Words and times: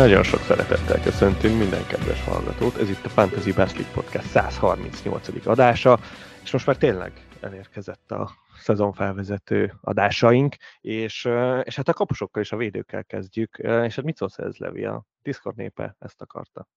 Nagyon 0.00 0.22
sok 0.22 0.40
szeretettel 0.40 1.00
köszöntünk 1.00 1.58
minden 1.58 1.86
kedves 1.86 2.24
hallgatót. 2.24 2.76
Ez 2.76 2.88
itt 2.88 3.04
a 3.04 3.08
Fantasy 3.08 3.52
League 3.56 3.92
Podcast 3.92 4.26
138. 4.26 5.46
adása, 5.46 5.98
és 6.42 6.50
most 6.50 6.66
már 6.66 6.76
tényleg 6.76 7.12
elérkezett 7.40 8.10
a 8.10 8.30
szezon 8.58 8.92
felvezető 8.92 9.74
adásaink, 9.80 10.56
és, 10.80 11.28
és 11.62 11.76
hát 11.76 11.88
a 11.88 11.92
kapusokkal 11.92 12.42
és 12.42 12.52
a 12.52 12.56
védőkkel 12.56 13.04
kezdjük. 13.04 13.56
És 13.58 13.94
hát 13.96 14.02
mit 14.02 14.16
szólsz 14.16 14.38
ez, 14.38 14.56
Levi? 14.56 14.84
A 14.84 15.04
Discord 15.22 15.56
népe 15.56 15.96
ezt 15.98 16.22
akarta. 16.22 16.68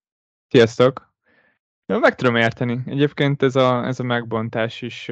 Sziasztok! 0.48 1.12
Meg 1.86 2.14
tudom 2.14 2.36
érteni. 2.36 2.80
Egyébként 2.86 3.42
ez 3.42 3.56
a, 3.56 3.86
ez 3.86 4.00
a 4.00 4.04
megbontás 4.04 4.82
is 4.82 5.10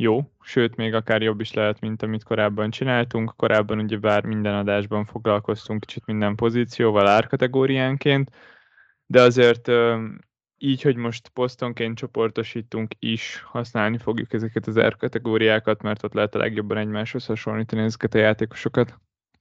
jó, 0.00 0.30
sőt, 0.40 0.76
még 0.76 0.94
akár 0.94 1.22
jobb 1.22 1.40
is 1.40 1.52
lehet, 1.52 1.80
mint 1.80 2.02
amit 2.02 2.24
korábban 2.24 2.70
csináltunk. 2.70 3.32
Korábban 3.36 3.78
ugye 3.78 3.96
bár 3.96 4.24
minden 4.24 4.54
adásban 4.54 5.04
foglalkoztunk 5.04 5.80
kicsit 5.80 6.06
minden 6.06 6.34
pozícióval, 6.34 7.06
árkategóriánként, 7.06 8.30
de 9.06 9.22
azért 9.22 9.70
így, 10.58 10.82
hogy 10.82 10.96
most 10.96 11.28
posztonként 11.28 11.96
csoportosítunk 11.96 12.94
is, 12.98 13.42
használni 13.46 13.98
fogjuk 13.98 14.32
ezeket 14.32 14.66
az 14.66 14.78
árkategóriákat, 14.78 15.82
mert 15.82 16.02
ott 16.04 16.12
lehet 16.12 16.34
a 16.34 16.38
legjobban 16.38 16.76
egymáshoz 16.76 17.26
hasonlítani 17.26 17.82
ezeket 17.82 18.14
a 18.14 18.18
játékosokat. 18.18 18.98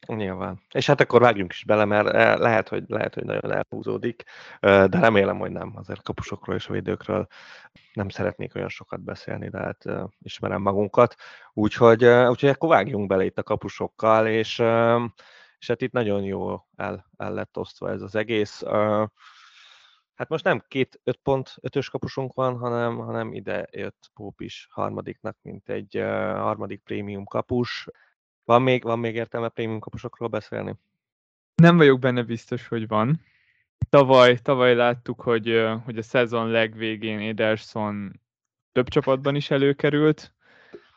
Nyilván. 0.08 0.62
És 0.72 0.86
hát 0.86 1.02
akkor 1.02 1.22
vágjunk 1.22 1.52
is 1.52 1.64
bele, 1.64 1.86
mert 1.86 2.08
eh, 2.08 2.38
lehet, 2.38 2.70
hogy, 2.70 2.84
lehet, 2.88 3.14
hogy 3.14 3.24
nagyon 3.24 3.52
elhúzódik, 3.52 4.24
de 4.60 5.00
remélem, 5.00 5.38
hogy 5.38 5.52
nem. 5.52 5.74
Azért 5.76 6.02
kapusokról 6.02 6.56
és 6.56 6.68
a 6.68 6.74
védőkről 6.74 7.28
nem 7.94 8.10
szeretnék 8.10 8.56
olyan 8.56 8.70
sokat 8.70 9.02
beszélni, 9.02 9.50
de 9.50 9.58
hát 9.58 9.86
ismerem 10.22 10.62
magunkat. 10.62 11.16
Úgyhogy, 11.54 12.06
úgyhogy 12.06 12.50
akkor 12.50 12.70
vágjunk 12.70 13.08
bele 13.08 13.26
itt 13.26 13.38
a 13.38 13.44
kapusokkal, 13.44 14.28
és, 14.28 14.60
és 15.60 15.68
hát 15.68 15.82
itt 15.82 15.92
nagyon 15.92 16.24
jó 16.24 16.62
el, 16.76 17.06
el 17.18 17.34
lett 17.34 17.58
osztva 17.58 17.90
ez 17.90 18.02
az 18.02 18.16
egész. 18.16 18.64
Hát 20.16 20.30
most 20.30 20.44
nem 20.44 20.64
két 20.68 21.00
5 21.04 21.20
pont 21.24 21.56
ötös 21.62 21.90
kapusunk 21.90 22.34
van, 22.34 22.58
hanem, 22.58 22.98
hanem 22.98 23.34
ide 23.34 23.68
jött 23.72 24.12
Póp 24.14 24.42
is 24.42 24.68
harmadiknak, 24.72 25.38
mint 25.42 25.70
egy 25.70 25.96
harmadik 26.36 26.82
prémium 26.84 27.26
kapus. 27.26 27.88
Van 28.50 28.62
még, 28.62 28.84
van 28.84 29.00
még 29.00 29.16
értelme 29.16 29.50
prémium 29.50 29.80
kapusokról 29.80 30.28
beszélni? 30.28 30.76
Nem 31.56 31.78
vagyok 31.78 32.00
benne 32.00 32.24
biztos, 32.24 32.68
hogy 32.68 32.88
van. 32.88 33.22
Tavaly, 33.90 34.38
tavaly 34.42 34.76
láttuk, 34.76 35.22
hogy, 35.22 35.64
hogy 35.86 35.98
a 35.98 36.02
szezon 36.02 36.48
legvégén 36.48 37.20
Ederson 37.20 38.20
több 38.72 38.88
csapatban 38.88 39.36
is 39.36 39.52
előkerült, 39.52 40.34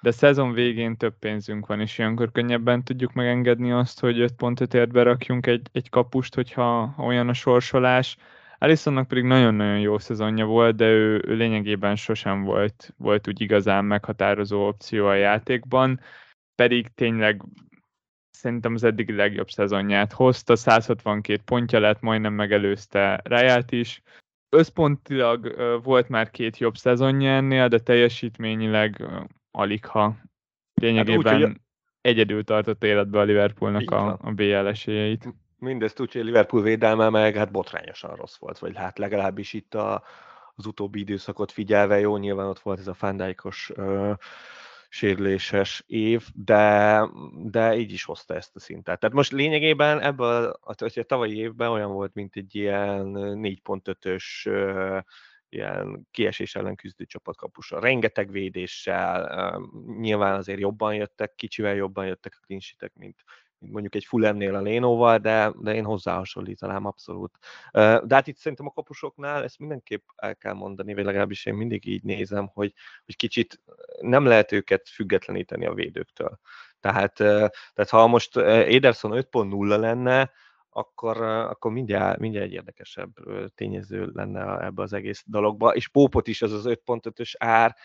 de 0.00 0.08
a 0.08 0.12
szezon 0.12 0.52
végén 0.52 0.96
több 0.96 1.18
pénzünk 1.18 1.66
van, 1.66 1.80
és 1.80 1.98
ilyenkor 1.98 2.32
könnyebben 2.32 2.84
tudjuk 2.84 3.12
megengedni 3.12 3.72
azt, 3.72 4.00
hogy 4.00 4.20
5 4.20 4.32
pontot 4.32 4.88
berakjunk 4.88 5.46
egy, 5.46 5.68
egy 5.72 5.88
kapust, 5.88 6.34
hogyha 6.34 6.86
ha 6.86 7.04
olyan 7.04 7.28
a 7.28 7.34
sorsolás. 7.34 8.16
Alisonnak 8.58 9.08
pedig 9.08 9.24
nagyon-nagyon 9.24 9.78
jó 9.78 9.98
szezonja 9.98 10.44
volt, 10.44 10.76
de 10.76 10.86
ő, 10.86 11.22
ő 11.26 11.34
lényegében 11.34 11.96
sosem 11.96 12.42
volt, 12.42 12.94
volt 12.96 13.28
úgy 13.28 13.40
igazán 13.40 13.84
meghatározó 13.84 14.66
opció 14.66 15.06
a 15.06 15.14
játékban 15.14 16.00
pedig 16.54 16.88
tényleg 16.94 17.42
szerintem 18.30 18.74
az 18.74 18.84
eddigi 18.84 19.12
legjobb 19.12 19.50
szezonját 19.50 20.12
hozta, 20.12 20.56
162 20.56 21.42
pontja 21.44 21.78
lett, 21.78 22.00
majdnem 22.00 22.32
megelőzte 22.32 23.20
Ráját 23.24 23.72
is. 23.72 24.02
Összpontilag 24.48 25.54
volt 25.82 26.08
már 26.08 26.30
két 26.30 26.58
jobb 26.58 26.76
szezonja 26.76 27.30
ennél, 27.30 27.68
de 27.68 27.78
teljesítményileg 27.78 29.04
alig 29.50 29.84
ha 29.84 30.16
lényegében 30.74 31.40
hát 31.40 31.50
úgy, 31.50 31.60
egyedül 32.00 32.44
tartott 32.44 32.84
életbe 32.84 33.18
a 33.18 33.22
Liverpoolnak 33.22 33.90
a, 33.90 34.18
a 34.22 34.30
BL 34.30 34.66
esélyeit. 34.66 35.34
Mindezt 35.58 36.00
úgy, 36.00 36.12
hogy 36.12 36.20
a 36.20 36.24
Liverpool 36.24 36.62
védelme 36.62 37.08
meg 37.08 37.36
hát 37.36 37.50
botrányosan 37.50 38.14
rossz 38.14 38.36
volt, 38.38 38.58
vagy 38.58 38.76
hát 38.76 38.98
legalábbis 38.98 39.52
itt 39.52 39.74
a, 39.74 40.02
az 40.54 40.66
utóbbi 40.66 41.00
időszakot 41.00 41.52
figyelve, 41.52 41.98
jó, 41.98 42.16
nyilván 42.16 42.46
ott 42.46 42.58
volt 42.58 42.78
ez 42.78 42.88
a 42.88 42.94
fándáikos 42.94 43.72
sérüléses 44.94 45.84
év, 45.86 46.26
de, 46.34 47.02
de 47.44 47.76
így 47.76 47.92
is 47.92 48.04
hozta 48.04 48.34
ezt 48.34 48.56
a 48.56 48.60
szintet. 48.60 49.00
Tehát 49.00 49.14
most 49.14 49.32
lényegében 49.32 50.00
ebből, 50.00 50.58
hogy 50.60 50.98
a 50.98 51.02
tavalyi 51.02 51.36
évben 51.36 51.70
olyan 51.70 51.92
volt, 51.92 52.14
mint 52.14 52.36
egy 52.36 52.54
ilyen 52.54 53.12
4.5-ös 53.14 54.24
ilyen 55.48 56.06
kiesés 56.10 56.54
ellen 56.54 56.74
küzdő 56.74 57.04
csapatkapusa. 57.04 57.80
Rengeteg 57.80 58.30
védéssel, 58.30 59.60
nyilván 59.98 60.34
azért 60.34 60.60
jobban 60.60 60.94
jöttek, 60.94 61.34
kicsivel 61.34 61.74
jobban 61.74 62.06
jöttek 62.06 62.38
a 62.40 62.44
mint, 62.46 62.92
mint 62.94 63.24
mondjuk 63.70 63.94
egy 63.94 64.04
Fullemnél 64.04 64.54
a 64.54 64.60
Lénóval, 64.60 65.18
de, 65.18 65.52
de 65.60 65.74
én 65.74 65.84
hozzá 65.84 66.16
hasonlítanám 66.16 66.86
abszolút. 66.86 67.38
De 67.72 68.14
hát 68.14 68.26
itt 68.26 68.36
szerintem 68.36 68.66
a 68.66 68.72
kapusoknál 68.72 69.42
ezt 69.42 69.58
mindenképp 69.58 70.02
el 70.16 70.36
kell 70.36 70.52
mondani, 70.52 70.94
vagy 70.94 71.04
legalábbis 71.04 71.46
én 71.46 71.54
mindig 71.54 71.86
így 71.86 72.02
nézem, 72.02 72.50
hogy, 72.52 72.72
hogy 73.04 73.16
kicsit 73.16 73.60
nem 74.00 74.24
lehet 74.24 74.52
őket 74.52 74.88
függetleníteni 74.88 75.66
a 75.66 75.74
védőktől. 75.74 76.38
Tehát, 76.80 77.14
tehát 77.14 77.88
ha 77.88 78.06
most 78.06 78.36
Ederson 78.36 79.10
5.0 79.30 79.78
lenne, 79.78 80.30
akkor, 80.70 81.22
akkor 81.22 81.72
mindjárt, 81.72 82.18
mindjárt 82.18 82.46
egy 82.46 82.52
érdekesebb 82.52 83.10
tényező 83.54 84.10
lenne 84.14 84.64
ebbe 84.64 84.82
az 84.82 84.92
egész 84.92 85.22
dologba, 85.26 85.74
és 85.74 85.88
Pópot 85.88 86.28
is 86.28 86.42
az 86.42 86.52
az 86.52 86.64
5.5-ös 86.66 87.32
ár, 87.38 87.76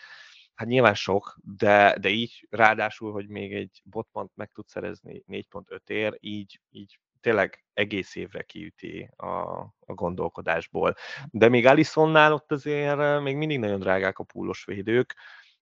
hát 0.58 0.68
nyilván 0.68 0.94
sok, 0.94 1.38
de, 1.42 1.96
de 2.00 2.08
így 2.08 2.46
ráadásul, 2.50 3.12
hogy 3.12 3.28
még 3.28 3.54
egy 3.54 3.82
botmant 3.84 4.30
meg 4.34 4.50
tud 4.52 4.68
szerezni 4.68 5.24
4.5 5.28 5.88
ér, 5.88 6.16
így, 6.20 6.60
így 6.70 6.98
tényleg 7.20 7.64
egész 7.72 8.14
évre 8.14 8.42
kiüti 8.42 9.10
a, 9.16 9.28
a 9.80 9.94
gondolkodásból. 9.94 10.94
De 11.30 11.48
még 11.48 11.66
Alisonnál 11.66 12.32
ott 12.32 12.52
azért 12.52 13.20
még 13.20 13.36
mindig 13.36 13.58
nagyon 13.58 13.78
drágák 13.80 14.18
a 14.18 14.24
púlos 14.24 14.64
védők, 14.64 15.16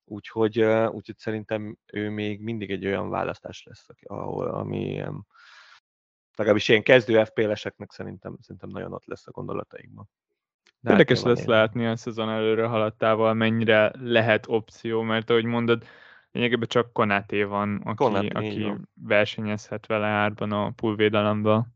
úgyhogy, 0.04 0.60
úgyhogy 0.90 1.18
szerintem 1.18 1.78
ő 1.92 2.10
még 2.10 2.40
mindig 2.40 2.70
egy 2.70 2.86
olyan 2.86 3.10
választás 3.10 3.62
lesz, 3.62 3.86
ahol, 4.02 4.48
ami 4.48 5.02
legalábbis 6.36 6.68
ilyen 6.68 6.82
kezdő 6.82 7.24
FPL-eseknek 7.24 7.92
szerintem, 7.92 8.36
szerintem 8.40 8.70
nagyon 8.70 8.92
ott 8.92 9.06
lesz 9.06 9.26
a 9.26 9.30
gondolataikban. 9.30 10.08
De 10.80 10.90
hát 10.90 11.00
Érdekes 11.00 11.22
lesz 11.22 11.44
látni 11.44 11.86
a 11.86 11.96
szezon 11.96 12.30
előre 12.30 12.66
haladtával, 12.66 13.34
mennyire 13.34 13.92
lehet 14.00 14.44
opció, 14.48 15.02
mert 15.02 15.30
ahogy 15.30 15.44
mondod, 15.44 15.84
lényegében 16.30 16.68
csak 16.68 16.92
Konaté 16.92 17.42
van, 17.42 17.80
aki, 17.84 17.96
Konaté, 17.96 18.28
aki 18.28 18.72
versenyezhet 18.94 19.86
vele 19.86 20.06
árban 20.06 20.52
a 20.52 20.70
pulvédelemben. 20.70 21.74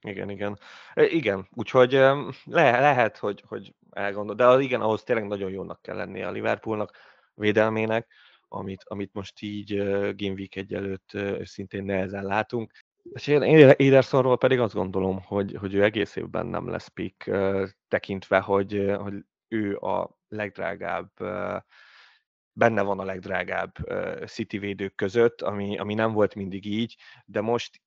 Igen, 0.00 0.30
igen. 0.30 0.58
Igen, 0.94 1.48
úgyhogy 1.54 1.92
le, 1.92 2.80
lehet, 2.80 3.16
hogy, 3.16 3.44
hogy 3.46 3.74
elgondol, 3.90 4.34
de 4.34 4.46
az, 4.46 4.60
igen, 4.60 4.80
ahhoz 4.80 5.02
tényleg 5.02 5.26
nagyon 5.26 5.50
jónak 5.50 5.82
kell 5.82 5.96
lennie 5.96 6.26
a 6.26 6.30
Liverpoolnak, 6.30 6.96
védelmének, 7.34 8.06
amit, 8.48 8.84
amit 8.84 9.12
most 9.12 9.42
így 9.42 9.76
Game 10.16 10.34
Week 10.34 10.56
egyelőtt 10.56 11.10
uh, 11.14 11.42
szintén 11.44 11.84
nehezen 11.84 12.24
látunk. 12.24 12.72
És 13.12 13.26
én 13.26 13.74
Edersonról 13.78 14.38
pedig 14.38 14.60
azt 14.60 14.74
gondolom, 14.74 15.22
hogy, 15.22 15.56
hogy 15.60 15.74
ő 15.74 15.82
egész 15.82 16.16
évben 16.16 16.46
nem 16.46 16.68
lesz 16.68 16.88
pick, 16.88 17.30
tekintve, 17.88 18.40
hogy, 18.40 18.94
hogy 18.98 19.14
ő 19.48 19.76
a 19.76 20.18
legdrágább, 20.28 21.10
benne 22.52 22.82
van 22.82 22.98
a 22.98 23.04
legdrágább 23.04 23.74
City 24.26 24.58
védők 24.58 24.94
között, 24.94 25.42
ami, 25.42 25.78
ami 25.78 25.94
nem 25.94 26.12
volt 26.12 26.34
mindig 26.34 26.66
így, 26.66 26.96
de 27.24 27.40
most 27.40 27.80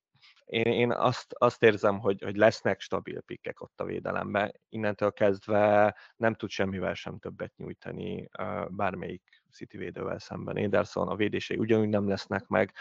én, 0.44 0.72
én 0.72 0.92
azt, 0.92 1.34
azt 1.38 1.62
érzem, 1.62 1.98
hogy, 1.98 2.22
hogy 2.22 2.36
lesznek 2.36 2.80
stabil 2.80 3.20
pikkek 3.20 3.60
ott 3.60 3.80
a 3.80 3.84
védelemben. 3.84 4.60
Innentől 4.68 5.12
kezdve 5.12 5.96
nem 6.16 6.34
tud 6.34 6.50
semmivel 6.50 6.94
sem 6.94 7.18
többet 7.18 7.56
nyújtani 7.56 8.28
bármelyik 8.68 9.42
City 9.50 9.76
védővel 9.76 10.18
szemben. 10.18 10.56
Ederson 10.56 11.08
a 11.08 11.16
védései 11.16 11.56
ugyanúgy 11.56 11.88
nem 11.88 12.08
lesznek 12.08 12.46
meg, 12.46 12.72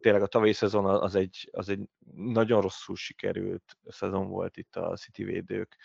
tényleg 0.00 0.22
a 0.22 0.26
tavalyi 0.26 0.52
szezon 0.52 0.84
az 0.84 1.14
egy, 1.14 1.48
az 1.52 1.68
egy 1.68 1.80
nagyon 2.14 2.60
rosszul 2.60 2.96
sikerült 2.96 3.76
szezon 3.88 4.28
volt 4.28 4.56
itt 4.56 4.76
a 4.76 4.96
City 4.96 5.24
védők 5.24 5.76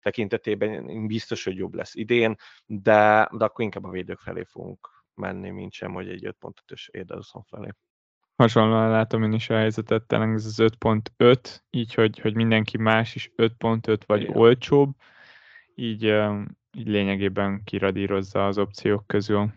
tekintetében. 0.00 1.06
Biztos, 1.06 1.44
hogy 1.44 1.56
jobb 1.56 1.74
lesz 1.74 1.94
idén, 1.94 2.36
de, 2.66 3.28
de 3.32 3.44
akkor 3.44 3.64
inkább 3.64 3.84
a 3.84 3.90
védők 3.90 4.18
felé 4.18 4.44
fogunk 4.44 5.04
menni, 5.14 5.50
mint 5.50 5.72
sem, 5.72 5.92
hogy 5.92 6.08
egy 6.08 6.34
5.5-ös 6.40 6.88
Ederson 6.90 7.42
felé. 7.42 7.68
Hasonlóan 8.36 8.90
látom 8.90 9.22
én 9.22 9.32
is 9.32 9.50
a 9.50 9.56
helyzetet, 9.56 10.06
talán 10.06 10.34
ez 10.34 10.44
az 10.44 10.56
5.5, 10.58 11.56
így, 11.70 11.94
hogy, 11.94 12.18
hogy 12.18 12.34
mindenki 12.34 12.76
más 12.76 13.14
is 13.14 13.32
5.5 13.36 14.00
vagy 14.06 14.22
Igen. 14.22 14.36
olcsóbb, 14.36 14.94
így, 15.74 16.02
így 16.76 16.88
lényegében 16.88 17.64
kiradírozza 17.64 18.46
az 18.46 18.58
opciók 18.58 19.06
közül. 19.06 19.52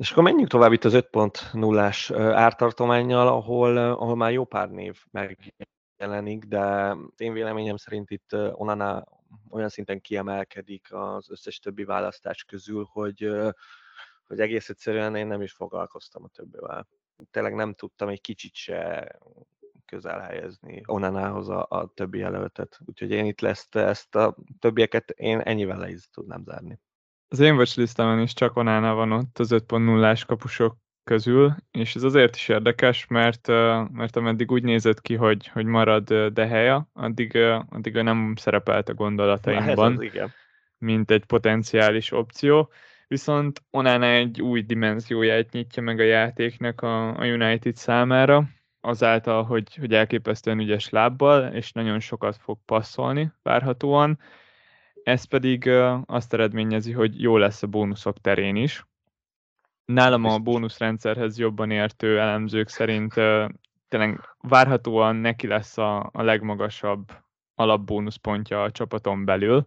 És 0.00 0.10
akkor 0.10 0.22
menjünk 0.22 0.48
tovább 0.48 0.72
itt 0.72 0.84
az 0.84 0.92
5.0-ás 0.94 2.12
ártartományjal, 2.16 3.28
ahol, 3.28 3.76
ahol 3.76 4.16
már 4.16 4.32
jó 4.32 4.44
pár 4.44 4.70
név 4.70 5.04
megjelenik, 5.10 6.44
de 6.44 6.96
én 7.16 7.32
véleményem 7.32 7.76
szerint 7.76 8.10
itt 8.10 8.32
Onana 8.52 9.04
olyan 9.50 9.68
szinten 9.68 10.00
kiemelkedik 10.00 10.92
az 10.92 11.30
összes 11.30 11.58
többi 11.58 11.84
választás 11.84 12.44
közül, 12.44 12.88
hogy, 12.92 13.30
hogy 14.26 14.40
egész 14.40 14.68
egyszerűen 14.68 15.16
én 15.16 15.26
nem 15.26 15.42
is 15.42 15.52
foglalkoztam 15.52 16.24
a 16.24 16.28
többivel. 16.28 16.88
Tényleg 17.30 17.54
nem 17.54 17.74
tudtam 17.74 18.08
egy 18.08 18.20
kicsit 18.20 18.54
se 18.54 19.08
közel 19.84 20.20
helyezni 20.20 20.82
Onanához 20.86 21.48
a, 21.48 21.66
a 21.68 21.92
többi 21.94 22.18
jelöltet. 22.18 22.78
Úgyhogy 22.84 23.10
én 23.10 23.26
itt 23.26 23.40
lesz 23.40 23.74
ezt 23.74 24.14
a 24.14 24.36
többieket 24.58 25.10
én 25.10 25.40
ennyivel 25.40 25.78
le 25.78 25.90
is 25.90 26.08
tudnám 26.10 26.42
zárni. 26.44 26.80
Az 27.32 27.40
én 27.40 27.54
watchlistemon 27.54 28.20
is 28.20 28.32
csak 28.32 28.56
Onana 28.56 28.94
van 28.94 29.12
ott 29.12 29.38
az 29.38 29.50
5.0-ás 29.52 30.24
kapusok 30.26 30.76
közül, 31.04 31.54
és 31.70 31.94
ez 31.94 32.02
azért 32.02 32.36
is 32.36 32.48
érdekes, 32.48 33.06
mert, 33.06 33.46
mert 33.92 34.16
ameddig 34.16 34.50
úgy 34.50 34.62
nézett 34.62 35.00
ki, 35.00 35.14
hogy, 35.14 35.46
hogy 35.46 35.64
marad 35.64 36.12
Deheja, 36.32 36.88
addig, 36.92 37.36
addig 37.68 37.94
nem 37.94 38.34
szerepelt 38.36 38.88
a 38.88 38.94
gondolataimban, 38.94 39.92
ez 39.92 40.00
igen. 40.00 40.32
mint 40.78 41.10
egy 41.10 41.24
potenciális 41.24 42.12
opció. 42.12 42.70
Viszont 43.08 43.62
Onana 43.70 44.06
egy 44.06 44.42
új 44.42 44.62
dimenzióját 44.62 45.50
nyitja 45.50 45.82
meg 45.82 46.00
a 46.00 46.04
játéknak 46.04 46.80
a, 46.80 47.16
a 47.16 47.24
United 47.24 47.76
számára, 47.76 48.44
azáltal, 48.80 49.42
hogy, 49.42 49.74
hogy 49.74 49.94
elképesztően 49.94 50.60
ügyes 50.60 50.88
lábbal, 50.88 51.52
és 51.52 51.72
nagyon 51.72 52.00
sokat 52.00 52.36
fog 52.36 52.58
passzolni 52.64 53.32
várhatóan. 53.42 54.18
Ez 55.02 55.24
pedig 55.24 55.68
azt 56.06 56.34
eredményezi, 56.34 56.92
hogy 56.92 57.22
jó 57.22 57.36
lesz 57.36 57.62
a 57.62 57.66
bónuszok 57.66 58.20
terén 58.20 58.56
is, 58.56 58.84
nálam 59.84 60.24
a 60.24 60.38
bónuszrendszerhez 60.38 61.38
jobban 61.38 61.70
értő 61.70 62.20
elemzők 62.20 62.68
szerint 62.68 63.14
tényleg 63.88 64.20
várhatóan 64.40 65.16
neki 65.16 65.46
lesz 65.46 65.78
a, 65.78 66.10
a 66.12 66.22
legmagasabb 66.22 67.12
alapbónuszpontja 67.54 68.62
a 68.62 68.70
csapaton 68.70 69.24
belül, 69.24 69.66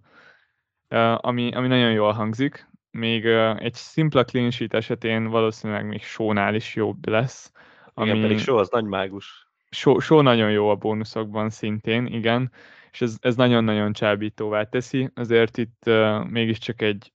ami, 1.17 1.51
ami 1.51 1.67
nagyon 1.67 1.91
jól 1.91 2.11
hangzik. 2.11 2.67
Még 2.91 3.25
egy 3.57 3.73
szimpla 3.73 4.23
clean 4.23 4.51
sheet 4.51 4.73
esetén 4.73 5.27
valószínűleg 5.27 5.87
még 5.87 6.03
sónál 6.03 6.55
is 6.55 6.75
jobb 6.75 7.07
lesz. 7.07 7.51
Ami... 7.93 8.09
Igen, 8.09 8.21
pedig 8.21 8.39
só 8.39 8.57
az 8.57 8.69
nagy 8.69 8.85
mágus. 8.85 9.47
Só, 9.69 9.99
só 9.99 10.21
nagyon 10.21 10.51
jó 10.51 10.69
a 10.69 10.75
bónuszokban 10.75 11.49
szintén, 11.49 12.05
igen, 12.05 12.51
és 12.93 13.01
ez, 13.01 13.15
ez 13.21 13.35
nagyon-nagyon 13.35 13.93
csábítóvá 13.93 14.63
teszi, 14.63 15.09
azért 15.15 15.57
itt 15.57 15.83
uh, 15.85 16.25
mégiscsak 16.29 16.81
egy 16.81 17.13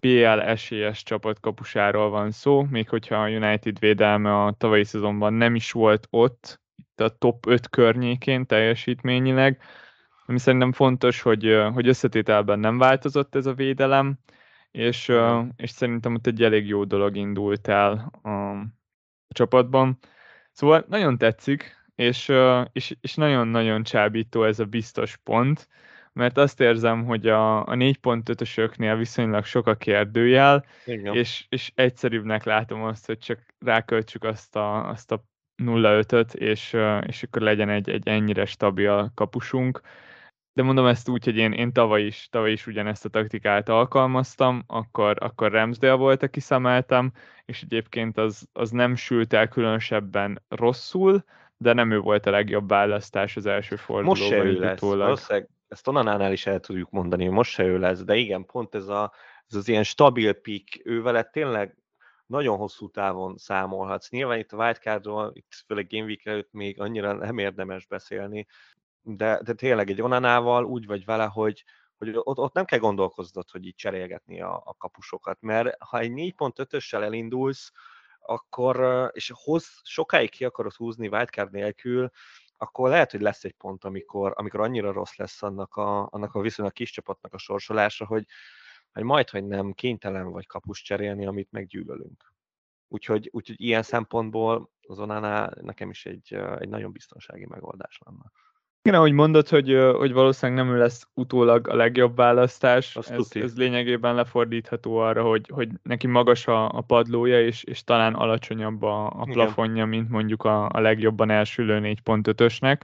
BL 0.00 0.40
esélyes 0.40 1.02
csapat 1.02 1.40
kapusáról 1.40 2.10
van 2.10 2.30
szó, 2.30 2.62
még 2.62 2.88
hogyha 2.88 3.22
a 3.22 3.28
United 3.28 3.78
védelme 3.78 4.44
a 4.44 4.52
tavalyi 4.52 4.84
szezonban 4.84 5.32
nem 5.32 5.54
is 5.54 5.72
volt 5.72 6.06
ott, 6.10 6.60
itt 6.76 7.00
a 7.00 7.08
top 7.08 7.46
5 7.46 7.68
környékén 7.68 8.46
teljesítményileg, 8.46 9.60
ami 10.26 10.38
szerintem 10.38 10.72
fontos, 10.72 11.20
hogy, 11.20 11.58
hogy 11.72 11.88
összetételben 11.88 12.58
nem 12.58 12.78
változott 12.78 13.34
ez 13.34 13.46
a 13.46 13.54
védelem, 13.54 14.18
és, 14.70 15.12
és 15.56 15.70
szerintem 15.70 16.14
ott 16.14 16.26
egy 16.26 16.42
elég 16.42 16.66
jó 16.66 16.84
dolog 16.84 17.16
indult 17.16 17.68
el 17.68 18.12
a, 18.22 18.28
a 18.28 18.66
csapatban. 19.28 19.98
Szóval 20.52 20.84
nagyon 20.88 21.18
tetszik, 21.18 21.75
és, 21.96 22.32
és, 22.72 22.96
és 23.00 23.14
nagyon-nagyon 23.14 23.82
csábító 23.82 24.44
ez 24.44 24.58
a 24.58 24.64
biztos 24.64 25.16
pont, 25.16 25.68
mert 26.12 26.38
azt 26.38 26.60
érzem, 26.60 27.04
hogy 27.04 27.26
a, 27.26 27.60
a 27.60 27.74
4.5-ösöknél 27.74 28.94
viszonylag 28.98 29.44
sok 29.44 29.66
a 29.66 29.74
kérdőjel, 29.74 30.64
és, 31.14 31.46
és 31.48 31.72
egyszerűbbnek 31.74 32.44
látom 32.44 32.82
azt, 32.82 33.06
hogy 33.06 33.18
csak 33.18 33.46
ráköltsük 33.58 34.24
azt 34.24 34.56
a, 34.56 34.88
azt 34.88 35.12
a 35.12 35.24
0-5-öt, 35.62 36.34
és, 36.34 36.76
és 37.06 37.22
akkor 37.22 37.42
legyen 37.42 37.68
egy, 37.68 37.90
egy 37.90 38.08
ennyire 38.08 38.44
stabil 38.44 39.10
kapusunk. 39.14 39.80
De 40.52 40.62
mondom 40.62 40.86
ezt 40.86 41.08
úgy, 41.08 41.24
hogy 41.24 41.36
én, 41.36 41.52
én 41.52 41.72
tavaly, 41.72 42.02
is, 42.02 42.28
tavaly 42.30 42.52
is 42.52 42.66
ugyanezt 42.66 43.04
a 43.04 43.08
taktikát 43.08 43.68
alkalmaztam, 43.68 44.62
akkor, 44.66 45.16
akkor 45.20 45.52
Ramsdale 45.52 45.94
volt, 45.94 46.22
aki 46.22 46.40
szemeltem, 46.40 47.12
és 47.44 47.62
egyébként 47.62 48.18
az, 48.18 48.48
az 48.52 48.70
nem 48.70 48.94
sült 48.94 49.32
el 49.32 49.48
különösebben 49.48 50.42
rosszul, 50.48 51.24
de 51.56 51.72
nem 51.72 51.90
ő 51.90 51.98
volt 51.98 52.26
a 52.26 52.30
legjobb 52.30 52.68
választás 52.68 53.36
az 53.36 53.46
első 53.46 53.76
fordulóban. 53.76 54.18
Most 54.18 54.30
se 54.30 54.44
ő 54.44 54.58
lesz. 54.58 54.80
Valószínűleg 54.80 55.48
ezt 55.68 55.88
Onanánál 55.88 56.32
is 56.32 56.46
el 56.46 56.60
tudjuk 56.60 56.90
mondani, 56.90 57.24
hogy 57.24 57.34
most 57.34 57.50
se 57.50 57.64
ő 57.64 57.78
lesz, 57.78 58.04
de 58.04 58.16
igen, 58.16 58.44
pont 58.44 58.74
ez, 58.74 58.88
a, 58.88 59.12
ez 59.46 59.56
az 59.56 59.68
ilyen 59.68 59.82
stabil 59.82 60.32
pick, 60.32 60.80
ő 60.84 61.02
vele 61.02 61.22
tényleg 61.22 61.76
nagyon 62.26 62.56
hosszú 62.56 62.90
távon 62.90 63.36
számolhatsz. 63.36 64.10
Nyilván 64.10 64.38
itt 64.38 64.52
a 64.52 64.56
wildcardról, 64.56 65.30
itt 65.34 65.54
főleg 65.66 65.86
Game 65.88 66.04
Week 66.04 66.26
előtt 66.26 66.52
még 66.52 66.80
annyira 66.80 67.12
nem 67.12 67.38
érdemes 67.38 67.86
beszélni, 67.86 68.46
de, 69.02 69.40
de 69.44 69.52
tényleg 69.52 69.90
egy 69.90 70.02
Onanával 70.02 70.64
úgy 70.64 70.86
vagy 70.86 71.04
vele, 71.04 71.24
hogy, 71.24 71.64
hogy 71.96 72.10
ott, 72.14 72.38
ott 72.38 72.54
nem 72.54 72.64
kell 72.64 72.78
gondolkoznod, 72.78 73.50
hogy 73.50 73.66
így 73.66 73.74
cserélgetni 73.74 74.40
a, 74.40 74.62
a 74.64 74.74
kapusokat, 74.74 75.40
mert 75.40 75.82
ha 75.82 75.98
egy 75.98 76.12
4.5-össel 76.12 77.02
elindulsz, 77.02 77.72
akkor, 78.26 79.10
és 79.14 79.32
hoz, 79.34 79.80
sokáig 79.82 80.30
ki 80.30 80.44
akarod 80.44 80.72
húzni 80.72 81.08
wildcard 81.08 81.52
nélkül, 81.52 82.10
akkor 82.56 82.88
lehet, 82.88 83.10
hogy 83.10 83.20
lesz 83.20 83.44
egy 83.44 83.52
pont, 83.52 83.84
amikor, 83.84 84.32
amikor 84.36 84.60
annyira 84.60 84.92
rossz 84.92 85.16
lesz 85.16 85.42
annak 85.42 85.76
a, 85.76 86.08
annak 86.10 86.34
a 86.34 86.40
viszonylag 86.40 86.74
kis 86.74 86.90
csapatnak 86.90 87.34
a 87.34 87.38
sorsolása, 87.38 88.06
hogy, 88.06 88.24
hogy 88.92 89.02
majd, 89.02 89.30
hogy 89.30 89.44
nem 89.44 89.72
kénytelen 89.72 90.30
vagy 90.30 90.46
kapus 90.46 90.82
cserélni, 90.82 91.26
amit 91.26 91.50
meggyűlölünk. 91.50 92.34
Úgyhogy, 92.88 93.28
úgyhogy 93.32 93.60
ilyen 93.60 93.82
szempontból 93.82 94.70
az 94.80 94.98
nekem 95.60 95.90
is 95.90 96.06
egy, 96.06 96.34
egy 96.34 96.68
nagyon 96.68 96.92
biztonsági 96.92 97.46
megoldás 97.46 97.98
lenne. 98.04 98.32
Igen, 98.86 98.98
ahogy 98.98 99.12
mondod, 99.12 99.48
hogy, 99.48 99.78
hogy 99.96 100.12
valószínűleg 100.12 100.64
nem 100.64 100.76
lesz 100.76 101.08
utólag 101.14 101.68
a 101.68 101.74
legjobb 101.74 102.16
választás, 102.16 102.96
ez, 102.96 103.28
ez 103.34 103.56
lényegében 103.56 104.14
lefordítható 104.14 104.96
arra, 104.96 105.22
hogy, 105.22 105.50
hogy 105.52 105.68
neki 105.82 106.06
magas 106.06 106.46
a, 106.46 106.68
a 106.68 106.80
padlója, 106.80 107.40
és, 107.40 107.64
és 107.64 107.84
talán 107.84 108.14
alacsonyabb 108.14 108.82
a, 108.82 109.06
a 109.06 109.22
plafonja, 109.30 109.74
Igen. 109.74 109.88
mint 109.88 110.08
mondjuk 110.08 110.44
a, 110.44 110.68
a 110.68 110.80
legjobban 110.80 111.30
elsülő 111.30 111.80
4.5-ösnek, 112.04 112.80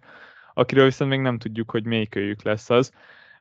akiről 0.54 0.84
viszont 0.84 1.10
még 1.10 1.20
nem 1.20 1.38
tudjuk, 1.38 1.70
hogy 1.70 1.84
melyikőjük 1.84 2.42
lesz 2.42 2.70
az. 2.70 2.92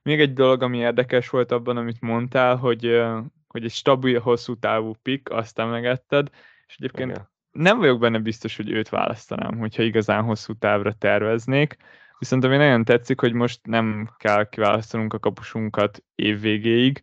Még 0.01 0.19
egy 0.19 0.33
dolog, 0.33 0.61
ami 0.61 0.77
érdekes 0.77 1.29
volt 1.29 1.51
abban, 1.51 1.77
amit 1.77 2.01
mondtál, 2.01 2.55
hogy, 2.55 3.01
hogy 3.47 3.63
egy 3.63 3.71
stabil, 3.71 4.19
hosszú 4.19 4.55
távú 4.55 4.93
pick, 5.01 5.29
azt 5.29 5.59
emlegetted, 5.59 6.29
és 6.67 6.75
egyébként 6.77 7.09
Igen. 7.09 7.29
nem 7.51 7.77
vagyok 7.77 7.99
benne 7.99 8.19
biztos, 8.19 8.55
hogy 8.55 8.71
őt 8.71 8.89
választanám, 8.89 9.57
hogyha 9.57 9.83
igazán 9.83 10.23
hosszú 10.23 10.53
távra 10.53 10.93
terveznék, 10.93 11.77
Viszont 12.21 12.43
ami 12.43 12.57
nagyon 12.57 12.83
tetszik, 12.83 13.19
hogy 13.19 13.33
most 13.33 13.59
nem 13.63 14.09
kell 14.17 14.49
kiválasztanunk 14.49 15.13
a 15.13 15.19
kapusunkat 15.19 16.03
évvégéig, 16.15 16.99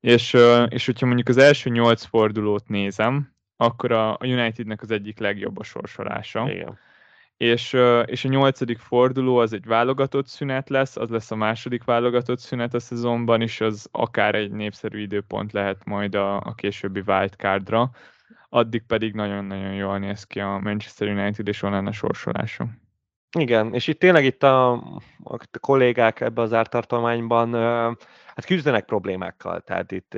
és, 0.00 0.36
és 0.68 0.86
hogyha 0.86 1.06
mondjuk 1.06 1.28
az 1.28 1.36
első 1.36 1.70
nyolc 1.70 2.04
fordulót 2.04 2.68
nézem, 2.68 3.34
akkor 3.56 3.92
a 3.92 4.18
Unitednek 4.20 4.82
az 4.82 4.90
egyik 4.90 5.18
legjobb 5.18 5.58
a 5.58 5.62
sorsolása. 5.62 6.50
Igen. 6.50 6.78
És, 7.36 7.76
és 8.04 8.24
a 8.24 8.28
nyolcadik 8.28 8.78
forduló 8.78 9.36
az 9.36 9.52
egy 9.52 9.66
válogatott 9.66 10.26
szünet 10.26 10.68
lesz, 10.68 10.96
az 10.96 11.08
lesz 11.08 11.30
a 11.30 11.36
második 11.36 11.84
válogatott 11.84 12.38
szünet 12.38 12.74
a 12.74 12.80
szezonban, 12.80 13.40
és 13.40 13.60
az 13.60 13.88
akár 13.92 14.34
egy 14.34 14.50
népszerű 14.50 15.00
időpont 15.00 15.52
lehet 15.52 15.84
majd 15.84 16.14
a, 16.14 16.36
a 16.36 16.54
későbbi 16.54 17.02
wildcardra. 17.06 17.90
Addig 18.48 18.82
pedig 18.86 19.14
nagyon-nagyon 19.14 19.74
jól 19.74 19.98
néz 19.98 20.24
ki 20.24 20.40
a 20.40 20.58
Manchester 20.58 21.08
United 21.08 21.48
és 21.48 21.62
onnan 21.62 21.86
a 21.86 21.92
sorsolása. 21.92 22.68
Igen, 23.38 23.74
és 23.74 23.86
itt 23.86 23.98
tényleg 23.98 24.24
itt 24.24 24.42
a, 24.42 24.72
a 25.22 25.58
kollégák 25.60 26.20
ebbe 26.20 26.42
az 26.42 26.52
ártartományban 26.52 27.54
hát 28.26 28.44
küzdenek 28.44 28.84
problémákkal, 28.84 29.60
tehát 29.60 29.92
itt, 29.92 30.14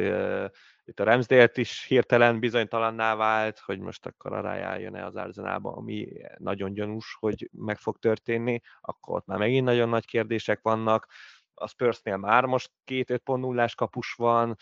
itt 0.85 1.01
a 1.01 1.05
ramsdale 1.05 1.51
is 1.55 1.85
hirtelen 1.85 2.41
bizonytalanná 2.41 3.15
vált, 3.15 3.59
hogy 3.59 3.79
most 3.79 4.07
akkor 4.07 4.33
a 4.33 4.41
rájön-e 4.41 5.05
az 5.05 5.17
Arsenalba, 5.17 5.73
ami 5.73 6.09
nagyon 6.39 6.73
gyanús, 6.73 7.17
hogy 7.21 7.49
meg 7.53 7.79
fog 7.79 7.99
történni, 7.99 8.61
akkor 8.81 9.17
ott 9.17 9.27
már 9.27 9.39
megint 9.39 9.65
nagyon 9.65 9.89
nagy 9.89 10.05
kérdések 10.05 10.61
vannak, 10.63 11.07
a 11.55 11.69
Spursnél 11.69 12.17
már 12.17 12.45
most 12.45 12.71
két 12.85 13.11
5.0-ás 13.11 13.75
kapus 13.75 14.13
van, 14.13 14.57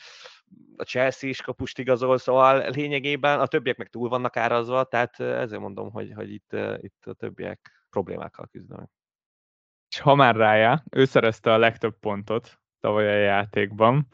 a 0.76 0.82
Chelsea 0.82 1.28
is 1.28 1.42
kapust 1.42 1.78
igazol, 1.78 2.18
szóval 2.18 2.70
lényegében 2.70 3.40
a 3.40 3.46
többiek 3.46 3.76
meg 3.76 3.88
túl 3.88 4.08
vannak 4.08 4.36
árazva, 4.36 4.84
tehát 4.84 5.20
ezért 5.20 5.60
mondom, 5.60 5.90
hogy, 5.90 6.12
hogy 6.14 6.32
itt, 6.32 6.56
itt 6.80 7.06
a 7.06 7.12
többiek 7.12 7.79
problémákkal 7.90 8.48
küzdenek. 8.52 8.90
És 9.88 9.98
ha 9.98 10.14
már 10.14 10.36
rájá, 10.36 10.82
ő 10.90 11.04
szerezte 11.04 11.52
a 11.52 11.58
legtöbb 11.58 11.98
pontot 11.98 12.60
tavaly 12.80 13.08
a 13.08 13.18
játékban, 13.18 14.08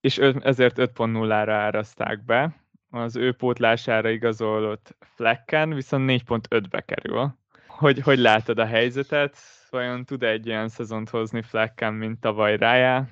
és 0.00 0.18
ezért 0.18 0.78
5.0-ra 0.78 1.50
árazták 1.50 2.24
be. 2.24 2.60
Az 2.90 3.16
ő 3.16 3.32
pótlására 3.32 4.08
igazolott 4.08 4.96
Flecken 5.00 5.74
viszont 5.74 6.10
4.5-be 6.10 6.80
kerül. 6.80 7.38
Hogy, 7.66 8.00
hogy 8.00 8.18
látod 8.18 8.58
a 8.58 8.66
helyzetet? 8.66 9.36
Vajon 9.70 10.04
tud 10.04 10.22
egy 10.22 10.46
ilyen 10.46 10.68
szezont 10.68 11.10
hozni 11.10 11.42
Flecken, 11.42 11.94
mint 11.94 12.20
tavaly 12.20 12.56
rájá? 12.56 13.08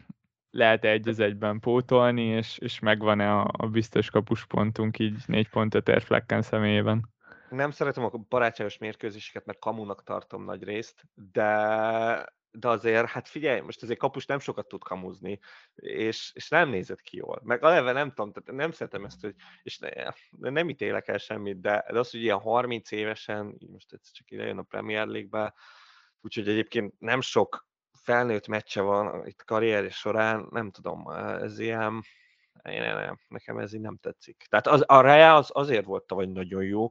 lehet 0.51 0.85
egy 0.85 1.09
az 1.09 1.21
egyben 1.21 1.61
pótolni, 1.61 2.25
és, 2.25 2.59
és 2.59 2.79
megvan-e 2.79 3.33
a, 3.33 3.51
a 3.53 3.67
biztos 3.67 4.11
kapuspontunk 4.11 4.99
így 4.99 5.23
4.5 5.27 6.03
Flecken 6.05 6.43
személyében? 6.43 7.09
Nem 7.50 7.71
szeretem 7.71 8.04
a 8.04 8.11
barátságos 8.28 8.78
mérkőzéseket, 8.78 9.45
mert 9.45 9.59
kamunak 9.59 10.02
tartom 10.02 10.45
nagy 10.45 10.62
részt, 10.62 11.02
de, 11.14 12.33
de 12.50 12.69
azért, 12.69 13.09
hát 13.09 13.28
figyelj, 13.28 13.61
most 13.61 13.83
azért 13.83 13.99
kapus 13.99 14.26
nem 14.26 14.38
sokat 14.38 14.69
tud 14.69 14.83
kamuzni, 14.83 15.38
és, 15.75 16.30
és 16.35 16.49
nem 16.49 16.69
nézett 16.69 17.00
ki 17.00 17.16
jól. 17.16 17.40
Meg 17.45 17.62
eleve 17.62 17.92
nem 17.92 18.09
tudom, 18.09 18.33
tehát 18.33 18.61
nem 18.61 18.73
szeretem 18.73 19.04
ezt, 19.04 19.21
hogy, 19.21 19.35
és 19.62 19.78
ne, 19.78 19.90
nem 20.50 20.69
ítélek 20.69 21.09
el 21.09 21.19
semmit, 21.19 21.61
de, 21.61 21.85
de 21.90 21.99
az, 21.99 22.11
hogy 22.11 22.23
ilyen 22.23 22.38
30 22.38 22.90
évesen, 22.90 23.59
most 23.73 23.92
ez 23.92 24.12
csak 24.12 24.30
ide 24.30 24.45
jön 24.45 24.59
a 24.59 24.62
Premier 24.62 25.07
League-be, 25.07 25.54
úgyhogy 26.21 26.49
egyébként 26.49 26.95
nem 26.99 27.21
sok 27.21 27.69
felnőtt 27.92 28.47
meccse 28.47 28.80
van 28.80 29.26
itt 29.26 29.45
karrier 29.45 29.90
során, 29.90 30.47
nem 30.50 30.71
tudom, 30.71 31.09
ez 31.09 31.59
ilyen, 31.59 32.02
én, 32.62 32.80
nem, 32.80 33.19
nekem 33.28 33.59
ez 33.59 33.73
így 33.73 33.80
nem 33.80 33.97
tetszik. 33.97 34.47
Tehát 34.49 34.66
az, 34.66 34.85
a 34.87 35.00
Raya 35.00 35.35
az 35.35 35.50
azért 35.52 35.85
volt 35.85 36.07
tavaly 36.07 36.26
nagyon 36.26 36.62
jó, 36.62 36.90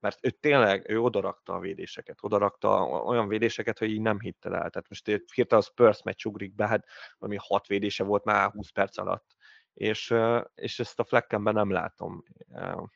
mert 0.00 0.18
ő 0.22 0.30
tényleg, 0.30 0.90
ő 0.90 1.00
odarakta 1.00 1.54
a 1.54 1.58
védéseket, 1.58 2.18
odarakta 2.20 2.84
olyan 2.84 3.28
védéseket, 3.28 3.78
hogy 3.78 3.90
így 3.90 4.00
nem 4.00 4.20
hitte 4.20 4.48
el. 4.48 4.70
Tehát 4.70 4.88
most 4.88 5.06
hirtelen 5.34 5.64
a 5.64 5.70
Spurs 5.70 6.02
meccs 6.02 6.24
ugrik 6.24 6.54
be, 6.54 6.66
hát 6.66 6.86
valami 7.18 7.38
hat 7.40 7.66
védése 7.66 8.04
volt 8.04 8.24
már 8.24 8.50
20 8.50 8.70
perc 8.70 8.98
alatt, 8.98 9.36
és, 9.74 10.14
és 10.54 10.78
ezt 10.78 11.00
a 11.00 11.04
Fleckenben 11.04 11.54
nem 11.54 11.70
látom. 11.70 12.24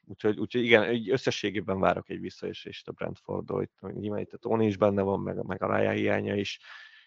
Úgyhogy, 0.05 0.39
úgyhogy 0.39 0.65
igen, 0.65 1.11
összességében 1.11 1.81
várok 1.81 2.09
egy 2.09 2.21
visszaesést 2.21 2.89
a 2.89 2.93
Brentfordról, 2.93 3.63
itt, 3.63 3.81
nyilván 3.81 4.21
itt 4.21 4.33
a 4.33 4.39
Tony 4.39 4.67
is 4.67 4.77
benne 4.77 5.03
van, 5.03 5.21
meg, 5.21 5.43
meg 5.43 5.63
a 5.63 5.67
Raya 5.67 5.91
hiánya 5.91 6.35
is, 6.35 6.61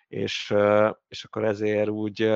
és, 0.07 0.53
és 1.07 1.23
akkor 1.23 1.43
ezért 1.43 1.89
úgy 1.89 2.33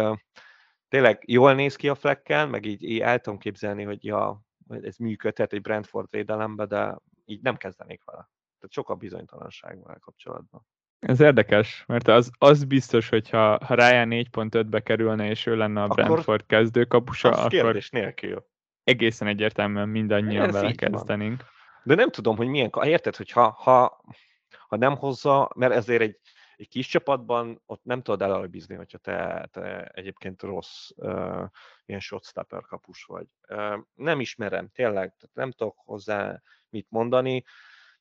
tényleg 0.87 1.23
jól 1.27 1.53
néz 1.53 1.75
ki 1.75 1.89
a 1.89 1.95
Flecken, 1.95 2.49
meg 2.49 2.65
így, 2.65 2.83
így 2.83 2.99
el 2.99 3.19
tudom 3.19 3.39
képzelni, 3.39 3.83
hogy 3.83 4.05
ja, 4.05 4.41
ez 4.81 4.97
működhet 4.97 5.53
egy 5.53 5.61
Brentford 5.61 6.07
védelembe, 6.09 6.65
de 6.65 6.97
így 7.31 7.41
nem 7.41 7.57
kezdenék 7.57 8.03
vele. 8.03 8.29
Tehát 8.59 8.73
sok 8.73 8.89
a 8.89 8.95
bizonytalanság 8.95 9.83
vele 9.83 9.97
kapcsolatban. 9.99 10.65
Ez 10.99 11.19
érdekes, 11.19 11.83
mert 11.87 12.07
az, 12.07 12.31
az 12.37 12.63
biztos, 12.63 13.09
hogy 13.09 13.29
ha, 13.29 13.65
ha 13.65 13.73
Ryan 13.73 14.07
4.5-be 14.11 14.79
kerülne, 14.79 15.29
és 15.29 15.45
ő 15.45 15.55
lenne 15.55 15.81
a 15.81 15.83
akkor, 15.83 15.95
Brentford 15.95 16.45
kezdőkapusa, 16.45 17.29
akkor 17.29 17.49
kérdés 17.49 17.89
nélkül. 17.89 18.45
egészen 18.83 19.27
egyértelműen 19.27 19.89
mindannyian 19.89 20.47
Ez 20.47 20.53
vele 20.53 20.71
kezdenénk. 20.71 21.43
De 21.83 21.95
nem 21.95 22.09
tudom, 22.09 22.37
hogy 22.37 22.47
milyen, 22.47 22.69
érted, 22.81 23.15
hogy 23.15 23.31
ha, 23.31 23.49
ha, 23.49 24.03
ha 24.67 24.77
nem 24.77 24.95
hozza, 24.95 25.51
mert 25.55 25.73
ezért 25.73 26.01
egy, 26.01 26.19
egy 26.55 26.67
kis 26.67 26.87
csapatban 26.87 27.61
ott 27.65 27.83
nem 27.83 28.01
tudod 28.01 28.21
elalbizni, 28.21 28.75
hogyha 28.75 28.97
te, 28.97 29.49
te 29.51 29.83
egyébként 29.83 30.41
rossz 30.41 30.89
uh, 30.95 31.43
ilyen 31.85 31.99
shotstopper 31.99 32.61
kapus 32.61 33.03
vagy. 33.03 33.27
Uh, 33.49 33.77
nem 33.93 34.19
ismerem, 34.19 34.69
tényleg, 34.73 35.15
tehát 35.15 35.31
nem 35.33 35.51
tudok 35.51 35.77
hozzá 35.77 36.41
mit 36.71 36.87
mondani, 36.89 37.43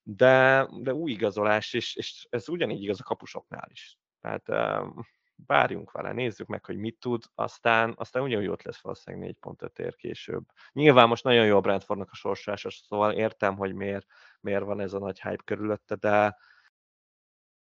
de, 0.02 0.66
de 0.80 0.94
új 0.94 1.10
igazolás, 1.10 1.72
és, 1.72 1.96
és 1.96 2.26
ez 2.30 2.48
ugyanígy 2.48 2.82
igaz 2.82 3.00
a 3.00 3.04
kapusoknál 3.04 3.68
is. 3.70 3.98
Tehát 4.20 4.48
várjunk 5.46 5.90
vele, 5.90 6.12
nézzük 6.12 6.46
meg, 6.46 6.64
hogy 6.64 6.76
mit 6.76 6.96
tud, 7.00 7.24
aztán, 7.34 7.94
aztán 7.96 8.22
ugyanúgy 8.22 8.46
ott 8.46 8.62
lesz 8.62 8.80
valószínűleg 8.80 9.36
4.5 9.40 9.78
ér 9.78 9.96
később. 9.96 10.44
Nyilván 10.72 11.08
most 11.08 11.24
nagyon 11.24 11.46
jó 11.46 11.56
a 11.56 11.60
Brentfordnak 11.60 12.10
a 12.10 12.14
sorsása, 12.14 12.70
szóval 12.70 13.12
értem, 13.12 13.56
hogy 13.56 13.74
miért, 13.74 14.06
miért 14.40 14.64
van 14.64 14.80
ez 14.80 14.92
a 14.92 14.98
nagy 14.98 15.20
hype 15.20 15.42
körülötte, 15.44 15.94
de 15.94 16.36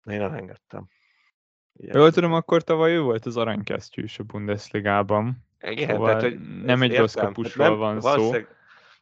én 0.05 0.19
nem 0.19 0.33
engedtem. 0.33 0.89
Jól 1.73 2.11
tudom, 2.11 2.33
akkor 2.33 2.63
tavaly 2.63 2.93
ő 2.93 3.01
volt 3.01 3.27
az 3.27 3.37
aranykesztyűs 3.37 4.19
a 4.19 4.23
Bundesligában. 4.23 5.47
Igen, 5.61 5.89
szóval 5.89 6.07
tehát, 6.07 6.23
hogy 6.23 6.63
nem 6.65 6.83
egy 6.83 6.89
értem, 6.89 7.01
rossz 7.01 7.15
kapusról 7.15 7.69
nem, 7.69 7.79
van 7.79 8.01
szó. 8.01 8.33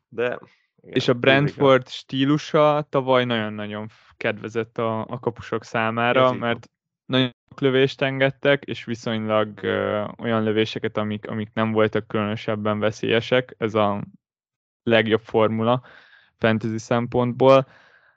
De 0.09 0.39
igen, 0.83 0.95
és 0.95 1.09
a 1.09 1.15
Brentford 1.15 1.89
stílusa 1.89 2.87
tavaly 2.89 3.25
nagyon-nagyon 3.25 3.89
kedvezett 4.17 4.79
a, 4.79 5.01
a 5.01 5.19
kapusok 5.19 5.65
számára, 5.65 6.33
mert 6.33 6.71
nagyon 7.07 7.31
sok 7.49 7.61
lövést 7.61 8.03
engedtek, 8.03 8.65
és 8.65 8.85
viszonylag 8.85 9.63
ö, 9.63 10.05
olyan 10.19 10.43
lövéseket, 10.43 10.97
amik, 10.97 11.29
amik 11.29 11.51
nem 11.53 11.73
voltak 11.73 12.07
különösebben 12.07 12.79
veszélyesek. 12.79 13.55
Ez 13.59 13.75
a 13.75 14.01
legjobb 14.83 15.23
formula 15.23 15.83
fantasy 16.39 16.79
szempontból. 16.79 17.67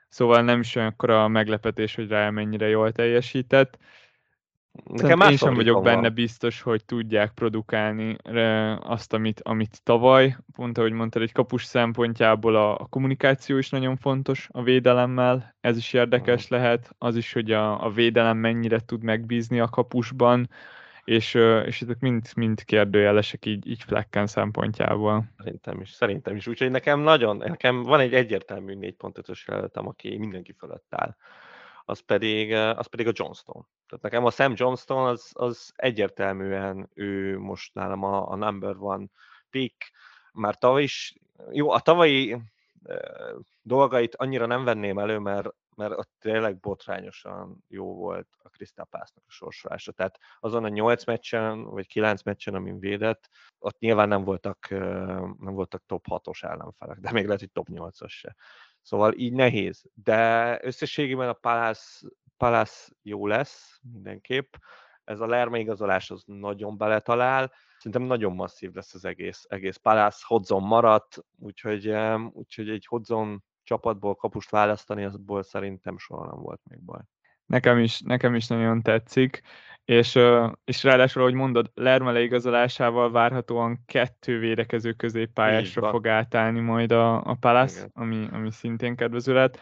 Szóval 0.08 0.42
nem 0.42 0.60
is 0.60 0.74
olyan 0.74 0.94
a 0.96 1.28
meglepetés, 1.28 1.94
hogy 1.94 2.08
rá 2.08 2.30
mennyire 2.30 2.68
jól 2.68 2.92
teljesített. 2.92 3.78
Nekem 4.82 5.20
én 5.20 5.36
sem 5.36 5.54
vagyok 5.54 5.82
benne 5.82 6.00
van. 6.00 6.14
biztos, 6.14 6.62
hogy 6.62 6.84
tudják 6.84 7.32
produkálni 7.32 8.16
azt, 8.80 9.12
amit, 9.12 9.40
amit 9.42 9.82
tavaly. 9.82 10.36
Pont 10.52 10.78
ahogy 10.78 10.92
mondtad, 10.92 11.22
egy 11.22 11.32
kapus 11.32 11.64
szempontjából 11.64 12.56
a, 12.56 12.78
a 12.78 12.86
kommunikáció 12.86 13.56
is 13.56 13.70
nagyon 13.70 13.96
fontos 13.96 14.48
a 14.52 14.62
védelemmel. 14.62 15.54
Ez 15.60 15.76
is 15.76 15.92
érdekes 15.92 16.44
uh-huh. 16.44 16.58
lehet. 16.58 16.90
Az 16.98 17.16
is, 17.16 17.32
hogy 17.32 17.52
a, 17.52 17.84
a 17.84 17.90
védelem 17.90 18.36
mennyire 18.36 18.80
tud 18.80 19.02
megbízni 19.02 19.60
a 19.60 19.68
kapusban, 19.68 20.48
és, 21.04 21.34
és 21.66 21.82
ezek 21.82 21.98
mind, 21.98 22.26
mind 22.36 22.64
kérdőjelesek 22.64 23.46
így, 23.46 23.68
így 23.68 23.82
Flecken 23.82 24.26
szempontjából. 24.26 25.24
Szerintem 25.38 25.80
is, 25.80 25.90
szerintem 25.90 26.36
is. 26.36 26.46
Úgyhogy 26.46 26.70
nekem 26.70 27.00
nagyon, 27.00 27.36
nekem 27.36 27.82
van 27.82 28.00
egy 28.00 28.14
egyértelmű 28.14 28.74
4.5-ös 28.80 29.44
jelöltem, 29.46 29.88
aki 29.88 30.16
mindenki 30.16 30.52
fölött 30.58 30.86
áll 30.90 31.16
az 31.84 32.00
pedig, 32.00 32.52
az 32.52 32.86
pedig 32.86 33.06
a 33.06 33.12
Johnston. 33.14 33.66
Tehát 33.86 34.04
nekem 34.04 34.24
a 34.24 34.30
Sam 34.30 34.52
Johnston 34.56 35.06
az, 35.06 35.30
az 35.32 35.72
egyértelműen 35.76 36.90
ő 36.94 37.38
most 37.38 37.74
nálam 37.74 38.02
a, 38.02 38.30
a 38.30 38.36
number 38.36 38.76
one 38.78 39.06
pick. 39.50 39.90
Már 40.32 40.58
tavaly 40.58 40.82
is, 40.82 41.14
jó, 41.50 41.70
a 41.70 41.80
tavalyi 41.80 42.42
dolgait 43.62 44.14
annyira 44.14 44.46
nem 44.46 44.64
venném 44.64 44.98
elő, 44.98 45.18
mert, 45.18 45.48
mert 45.76 45.98
ott 45.98 46.10
tényleg 46.18 46.60
botrányosan 46.60 47.64
jó 47.68 47.94
volt 47.94 48.28
a 48.42 48.48
Crystal 48.48 48.86
Pásznak 48.90 49.24
a 49.26 49.30
sorsolása. 49.30 49.92
Tehát 49.92 50.18
azon 50.40 50.64
a 50.64 50.68
8 50.68 51.04
meccsen, 51.04 51.64
vagy 51.64 51.86
9 51.86 52.22
meccsen, 52.22 52.54
amin 52.54 52.78
védett, 52.78 53.30
ott 53.58 53.78
nyilván 53.78 54.08
nem 54.08 54.24
voltak, 54.24 54.66
nem 55.38 55.54
voltak 55.54 55.82
top 55.86 56.04
6-os 56.10 56.42
ellenfelek, 56.42 56.98
de 56.98 57.12
még 57.12 57.24
lehet, 57.24 57.40
hogy 57.40 57.52
top 57.52 57.68
8-as 57.70 58.08
se. 58.08 58.36
Szóval 58.84 59.12
így 59.12 59.32
nehéz. 59.32 59.84
De 59.94 60.58
összességében 60.62 61.28
a 61.28 61.32
Palace, 61.32 62.06
Palace 62.36 62.92
jó 63.02 63.26
lesz 63.26 63.80
mindenképp. 63.92 64.54
Ez 65.04 65.20
a 65.20 65.26
Lerma 65.26 65.58
igazolás 65.58 66.10
az 66.10 66.22
nagyon 66.26 66.76
beletalál. 66.76 67.52
Szerintem 67.76 68.02
nagyon 68.02 68.32
masszív 68.32 68.72
lesz 68.72 68.94
az 68.94 69.04
egész, 69.04 69.44
egész 69.48 69.76
Palace. 69.76 70.24
Hodzon 70.26 70.62
maradt, 70.62 71.24
úgyhogy, 71.38 71.94
úgyhogy 72.32 72.68
egy 72.68 72.86
Hodzon 72.86 73.44
csapatból 73.62 74.14
kapust 74.14 74.50
választani, 74.50 75.04
azból 75.04 75.42
szerintem 75.42 75.98
soha 75.98 76.26
nem 76.26 76.40
volt 76.42 76.60
még 76.68 76.80
baj. 76.80 77.00
Nekem 77.46 77.78
is, 77.78 78.00
nekem 78.00 78.34
is 78.34 78.46
nagyon 78.46 78.82
tetszik. 78.82 79.42
És, 79.84 80.18
és 80.64 80.82
ráadásul, 80.82 81.22
ahogy 81.22 81.34
mondod, 81.34 81.70
Lerma 81.74 82.10
leigazolásával 82.10 83.10
várhatóan 83.10 83.82
kettő 83.86 84.38
védekező 84.38 84.92
középpályásra 84.92 85.90
fog 85.90 86.06
átállni 86.08 86.60
majd 86.60 86.92
a, 86.92 87.24
a 87.24 87.34
Palace, 87.34 87.88
ami, 87.92 88.28
ami 88.32 88.50
szintén 88.50 88.96
kedvező 88.96 89.32
lett. 89.32 89.60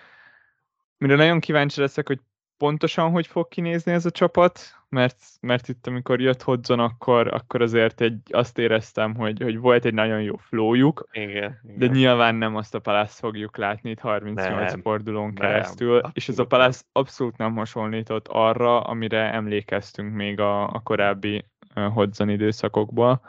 Mire 0.99 1.15
nagyon 1.15 1.41
kíváncsi 1.41 1.81
leszek, 1.81 2.07
hogy 2.07 2.21
pontosan 2.63 3.11
hogy 3.11 3.27
fog 3.27 3.49
kinézni 3.49 3.93
ez 3.93 4.07
a 4.07 4.11
csapat, 4.11 4.61
mert, 4.89 5.17
mert 5.41 5.69
itt 5.69 5.87
amikor 5.87 6.21
jött 6.21 6.43
Hodzon, 6.43 6.79
akkor, 6.79 7.35
akkor 7.35 7.63
azért 7.63 8.01
egy, 8.01 8.19
azt 8.31 8.59
éreztem, 8.59 9.15
hogy, 9.15 9.43
hogy 9.43 9.59
volt 9.59 9.85
egy 9.85 9.95
nagyon 9.95 10.23
jó 10.23 10.37
flowjuk, 10.37 11.09
igen, 11.13 11.61
igen. 11.65 11.79
de 11.79 11.87
nyilván 11.87 12.35
nem 12.35 12.57
azt 12.57 12.75
a 12.75 12.79
Palace 12.79 13.19
fogjuk 13.19 13.57
látni 13.57 13.91
itt 13.91 13.99
38 13.99 14.73
nem, 14.73 14.81
fordulón 14.81 15.25
nem, 15.25 15.35
keresztül, 15.35 16.01
nem, 16.01 16.11
és 16.15 16.29
ez 16.29 16.39
a 16.39 16.47
Palace 16.47 16.83
abszolút 16.93 17.37
nem 17.37 17.57
hasonlított 17.57 18.29
arra, 18.29 18.81
amire 18.81 19.33
emlékeztünk 19.33 20.15
még 20.15 20.41
a, 20.41 20.63
a 20.69 20.81
korábbi 20.85 21.45
Hodzon 21.75 22.29
időszakokból. 22.29 23.21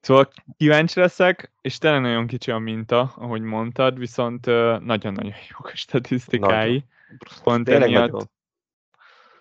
Szóval 0.00 0.28
kíváncsi 0.56 1.00
leszek, 1.00 1.52
és 1.60 1.78
tényleg 1.78 2.00
nagyon 2.00 2.26
kicsi 2.26 2.50
a 2.50 2.58
minta, 2.58 3.12
ahogy 3.16 3.42
mondtad, 3.42 3.98
viszont 3.98 4.46
nagyon-nagyon 4.84 5.34
jók 5.50 5.70
a 5.72 5.76
statisztikái. 5.76 6.70
Nagyon. 6.70 7.42
Pont 7.42 7.68
emiatt, 7.68 8.10
nagyon 8.10 8.30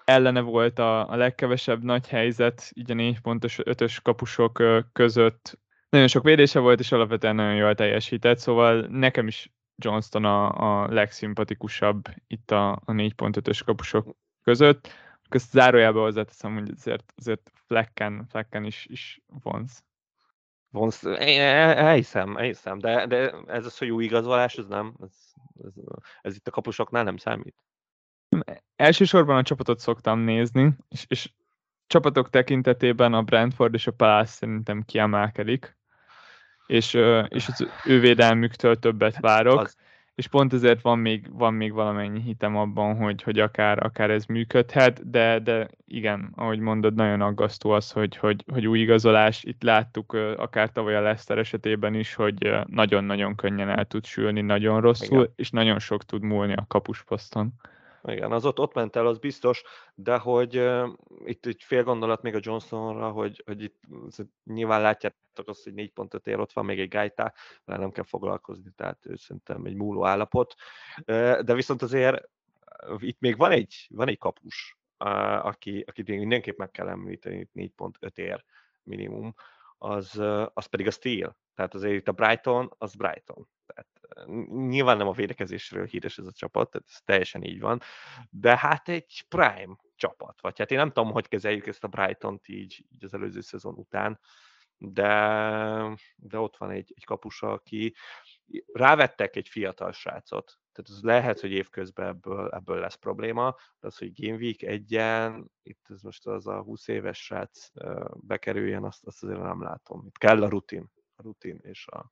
ellene 0.06 0.42
volt 0.42 0.80
a, 0.80 1.10
a 1.10 1.16
legkevesebb 1.16 1.84
nagy 1.84 2.08
helyzet, 2.08 2.72
így 2.74 2.92
a 2.92 2.94
négy 2.94 3.20
pontos 3.20 3.60
ötös 3.64 4.00
kapusok 4.00 4.64
között. 4.94 5.60
Nagyon 5.90 6.08
sok 6.08 6.24
védése 6.24 6.60
volt, 6.60 6.80
és 6.80 6.92
alapvetően 6.92 7.36
nagyon 7.36 7.56
jól 7.56 7.76
teljesített, 7.76 8.38
szóval 8.38 8.88
nekem 8.90 9.28
is 9.28 9.52
Johnston 9.76 10.26
a, 10.26 10.84
a 10.84 10.88
legszimpatikusabb 10.88 12.08
itt 12.28 12.52
a, 12.52 12.72
a 12.72 12.92
4.5-ös 12.92 13.62
kapusok 13.66 14.16
között. 14.44 14.90
Közt 15.30 15.52
zárójában 15.52 16.04
hozzáteszem, 16.04 16.54
hogy 16.54 16.72
azért, 16.76 17.14
azért 17.18 17.52
Flecken, 17.66 18.26
Flecken 18.30 18.64
is, 18.64 18.86
is 18.90 19.22
vonz. 19.44 19.84
Vonz, 20.70 21.06
elhiszem, 21.06 22.38
elhiszem, 22.38 22.80
de, 22.80 23.06
de 23.06 23.34
ez 23.48 23.66
az, 23.66 23.78
hogy 23.78 23.90
új 23.90 24.04
igazolás, 24.04 24.56
ez 24.56 24.68
nem, 24.68 24.94
ez, 25.02 25.14
ez, 25.64 25.74
ez 26.22 26.36
itt 26.36 26.48
a 26.48 26.52
kapusoknál 26.52 27.04
nem 27.04 27.18
számít 27.18 27.56
elsősorban 28.76 29.38
a 29.38 29.44
csapatot 29.44 29.80
szoktam 29.80 30.20
nézni, 30.20 30.76
és, 30.90 31.06
és 31.08 31.30
csapatok 31.88 32.30
tekintetében 32.30 33.14
a 33.14 33.22
Brentford 33.22 33.74
és 33.74 33.88
a 33.88 33.92
Palace 33.92 34.32
szerintem 34.32 34.84
kiemelkedik, 34.86 35.78
és, 36.68 36.94
és 37.28 37.48
az 37.48 37.68
ő 37.86 38.00
védelmüktől 38.00 38.80
többet 38.80 39.20
várok, 39.20 39.60
az... 39.60 39.76
és 40.16 40.28
pont 40.28 40.54
ezért 40.54 40.82
van 40.82 41.00
még, 41.00 41.38
van 41.38 41.54
még 41.54 41.74
valamennyi 41.74 42.22
hitem 42.22 42.58
abban, 42.58 42.96
hogy, 42.96 43.22
hogy 43.22 43.40
akár, 43.40 43.84
akár 43.84 44.10
ez 44.10 44.26
működhet, 44.26 45.10
de, 45.10 45.40
de 45.40 45.68
igen, 45.88 46.34
ahogy 46.36 46.60
mondod, 46.60 46.94
nagyon 46.94 47.22
aggasztó 47.22 47.70
az, 47.70 47.92
hogy, 47.92 48.16
hogy, 48.16 48.44
hogy 48.52 48.68
új 48.68 48.80
igazolás, 48.80 49.44
itt 49.44 49.64
láttuk 49.64 50.14
akár 50.38 50.72
tavaly 50.72 50.96
a 50.96 51.02
Leicester 51.02 51.38
esetében 51.38 51.94
is, 51.94 52.14
hogy 52.14 52.52
nagyon-nagyon 52.66 53.36
könnyen 53.36 53.70
el 53.70 53.86
tud 53.86 54.06
sülni, 54.06 54.42
nagyon 54.42 54.82
rosszul, 54.82 55.22
igen. 55.22 55.34
és 55.36 55.50
nagyon 55.50 55.80
sok 55.80 56.04
tud 56.06 56.22
múlni 56.22 56.54
a 56.54 56.66
kapusposzton. 56.68 57.54
Igen, 58.04 58.32
az 58.32 58.46
ott, 58.46 58.60
ott 58.60 58.74
ment 58.74 58.96
el, 58.96 59.08
az 59.08 59.18
biztos, 59.18 59.64
de 59.96 60.18
hogy 60.18 60.58
uh, 60.58 60.90
itt 61.26 61.46
egy 61.46 61.64
fél 61.64 61.84
gondolat 61.84 62.22
még 62.22 62.36
a 62.36 62.40
Johnsonra, 62.42 63.10
hogy, 63.10 63.44
hogy 63.46 63.64
itt 63.64 63.80
nyilván 64.44 64.82
látjátok 64.82 65.48
azt, 65.48 65.64
hogy 65.64 65.74
4.5 65.76 66.28
ér, 66.28 66.40
ott 66.40 66.54
van 66.54 66.66
még 66.66 66.80
egy 66.80 66.90
Gaita, 66.90 67.34
vele 67.66 67.80
nem 67.80 67.92
kell 67.92 68.04
foglalkozni, 68.04 68.72
tehát 68.76 69.06
ő 69.06 69.16
szerintem 69.16 69.66
egy 69.66 69.76
múló 69.76 70.06
állapot, 70.06 70.54
uh, 70.98 71.40
de 71.40 71.54
viszont 71.54 71.82
azért 71.82 72.30
itt 72.98 73.20
még 73.20 73.38
van 73.38 73.52
egy, 73.52 73.88
van 73.90 74.08
egy 74.08 74.18
kapus, 74.18 74.78
uh, 75.04 75.46
aki, 75.46 75.84
akit 75.88 76.08
még 76.08 76.20
mindenképp 76.20 76.58
meg 76.58 76.72
kell 76.72 76.88
említeni, 76.88 77.50
4.5 77.54 78.18
ér 78.18 78.46
minimum, 78.84 79.34
az, 79.84 80.20
az 80.54 80.66
pedig 80.66 80.88
a 80.88 80.92
Steel. 80.92 81.38
Tehát 81.56 81.74
azért 81.74 81.94
itt 81.94 82.08
a 82.08 82.12
Brighton, 82.12 82.74
az 82.78 82.96
Brighton. 82.96 83.48
Tehát 83.66 83.90
nyilván 84.50 84.98
nem 84.98 85.08
a 85.08 85.12
védekezésről 85.12 85.86
híres 85.86 86.18
ez 86.18 86.26
a 86.26 86.32
csapat, 86.32 86.70
tehát 86.72 86.88
ez 86.90 87.02
teljesen 87.04 87.44
így 87.44 87.60
van, 87.60 87.82
de 88.30 88.58
hát 88.58 88.90
egy 88.90 89.26
prime 89.30 89.76
csapat, 89.96 90.42
vagy 90.42 90.58
hát 90.58 90.72
én 90.72 90.78
nem 90.78 90.92
tudom, 90.92 91.12
hogy 91.12 91.28
kezeljük 91.28 91.68
ezt 91.68 91.84
a 91.84 91.88
Brighton-t 91.88 92.48
így, 92.48 92.86
így 92.90 93.04
az 93.04 93.14
előző 93.14 93.42
szezon 93.42 93.74
után, 93.74 94.20
de, 94.78 95.14
de 96.16 96.40
ott 96.40 96.58
van 96.58 96.70
egy, 96.70 96.94
egy 96.96 97.06
kapusa, 97.06 97.52
aki 97.52 97.96
rávettek 98.74 99.36
egy 99.36 99.48
fiatal 99.48 99.92
srácot, 99.92 100.60
tehát 100.72 100.90
az 100.90 101.02
lehet, 101.02 101.40
hogy 101.40 101.52
évközben 101.52 102.08
ebből, 102.08 102.50
ebből 102.50 102.80
lesz 102.80 102.96
probléma, 102.96 103.56
de 103.80 103.88
az, 103.88 103.98
hogy 103.98 104.22
Game 104.22 104.38
Week 104.38 104.62
egyen, 104.62 105.52
itt 105.64 105.86
ez 105.90 106.02
most 106.02 106.26
az 106.28 106.48
a 106.48 106.62
20 106.62 106.88
éves 106.88 107.24
srác 107.24 107.68
bekerüljen, 108.14 108.84
azt, 108.84 109.06
azt 109.06 109.24
azért 109.24 109.42
nem 109.42 109.62
látom. 109.62 110.06
Itt 110.08 110.18
kell 110.18 110.44
a 110.44 110.50
rutin, 110.50 110.92
a 111.16 111.22
rutin 111.22 111.60
és 111.62 111.88
a, 111.88 112.12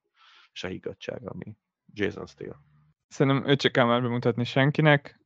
és 0.53 0.63
a 0.63 0.67
higgadság, 0.67 1.27
ami 1.27 1.57
Jason 1.93 2.25
Steele. 2.25 2.59
Szerintem 3.07 3.49
őt 3.49 3.59
csak 3.59 3.71
kell 3.71 3.85
már 3.85 4.01
bemutatni 4.01 4.43
senkinek. 4.43 5.19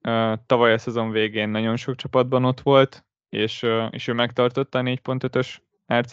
Tavaly 0.45 0.73
a 0.73 0.77
szezon 0.77 1.11
végén 1.11 1.49
nagyon 1.49 1.75
sok 1.75 1.95
csapatban 1.95 2.45
ott 2.45 2.61
volt, 2.61 3.05
és, 3.29 3.65
és 3.89 4.07
ő 4.07 4.13
megtartotta 4.13 4.79
a 4.79 4.81
4.5-ös 4.81 5.57
RC 5.93 6.11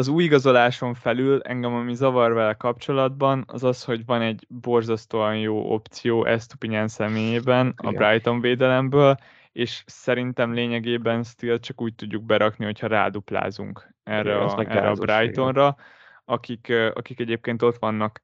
az 0.00 0.08
új 0.08 0.24
igazoláson 0.24 0.94
felül 0.94 1.40
engem, 1.40 1.74
ami 1.74 1.94
zavar 1.94 2.32
vele 2.32 2.54
kapcsolatban, 2.54 3.44
az 3.46 3.64
az, 3.64 3.84
hogy 3.84 4.04
van 4.04 4.22
egy 4.22 4.46
borzasztóan 4.48 5.38
jó 5.38 5.72
opció 5.72 6.24
Estupinyán 6.24 6.88
személyében 6.88 7.74
a 7.76 7.90
Brighton 7.90 8.40
védelemből, 8.40 9.16
és 9.52 9.82
szerintem 9.86 10.52
lényegében 10.52 11.22
Steel 11.22 11.58
csak 11.58 11.80
úgy 11.80 11.94
tudjuk 11.94 12.22
berakni, 12.22 12.64
hogyha 12.64 12.86
ráduplázunk 12.86 13.94
erre, 14.02 14.34
Igen, 14.34 14.46
a, 14.46 14.60
erre 14.60 14.88
a 14.88 14.94
Brightonra, 14.94 15.76
akik, 16.24 16.72
akik 16.94 17.20
egyébként 17.20 17.62
ott 17.62 17.78
vannak 17.78 18.22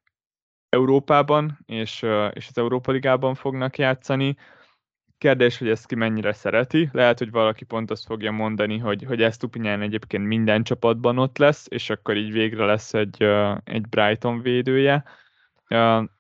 Európában, 0.68 1.58
és, 1.66 2.02
és 2.32 2.48
az 2.48 2.58
Európa 2.58 2.92
Ligában 2.92 3.34
fognak 3.34 3.78
játszani, 3.78 4.36
Kérdés, 5.18 5.58
hogy 5.58 5.68
ezt 5.68 5.86
ki 5.86 5.94
mennyire 5.94 6.32
szereti. 6.32 6.88
Lehet, 6.92 7.18
hogy 7.18 7.30
valaki 7.30 7.64
pont 7.64 7.90
azt 7.90 8.06
fogja 8.06 8.30
mondani, 8.30 8.78
hogy, 8.78 9.04
hogy 9.04 9.22
ezt 9.22 9.40
Tupinyán 9.40 9.80
egyébként 9.80 10.26
minden 10.26 10.62
csapatban 10.62 11.18
ott 11.18 11.38
lesz, 11.38 11.66
és 11.68 11.90
akkor 11.90 12.16
így 12.16 12.32
végre 12.32 12.64
lesz 12.64 12.94
egy, 12.94 13.22
egy 13.64 13.88
Brighton 13.88 14.40
védője. 14.40 15.04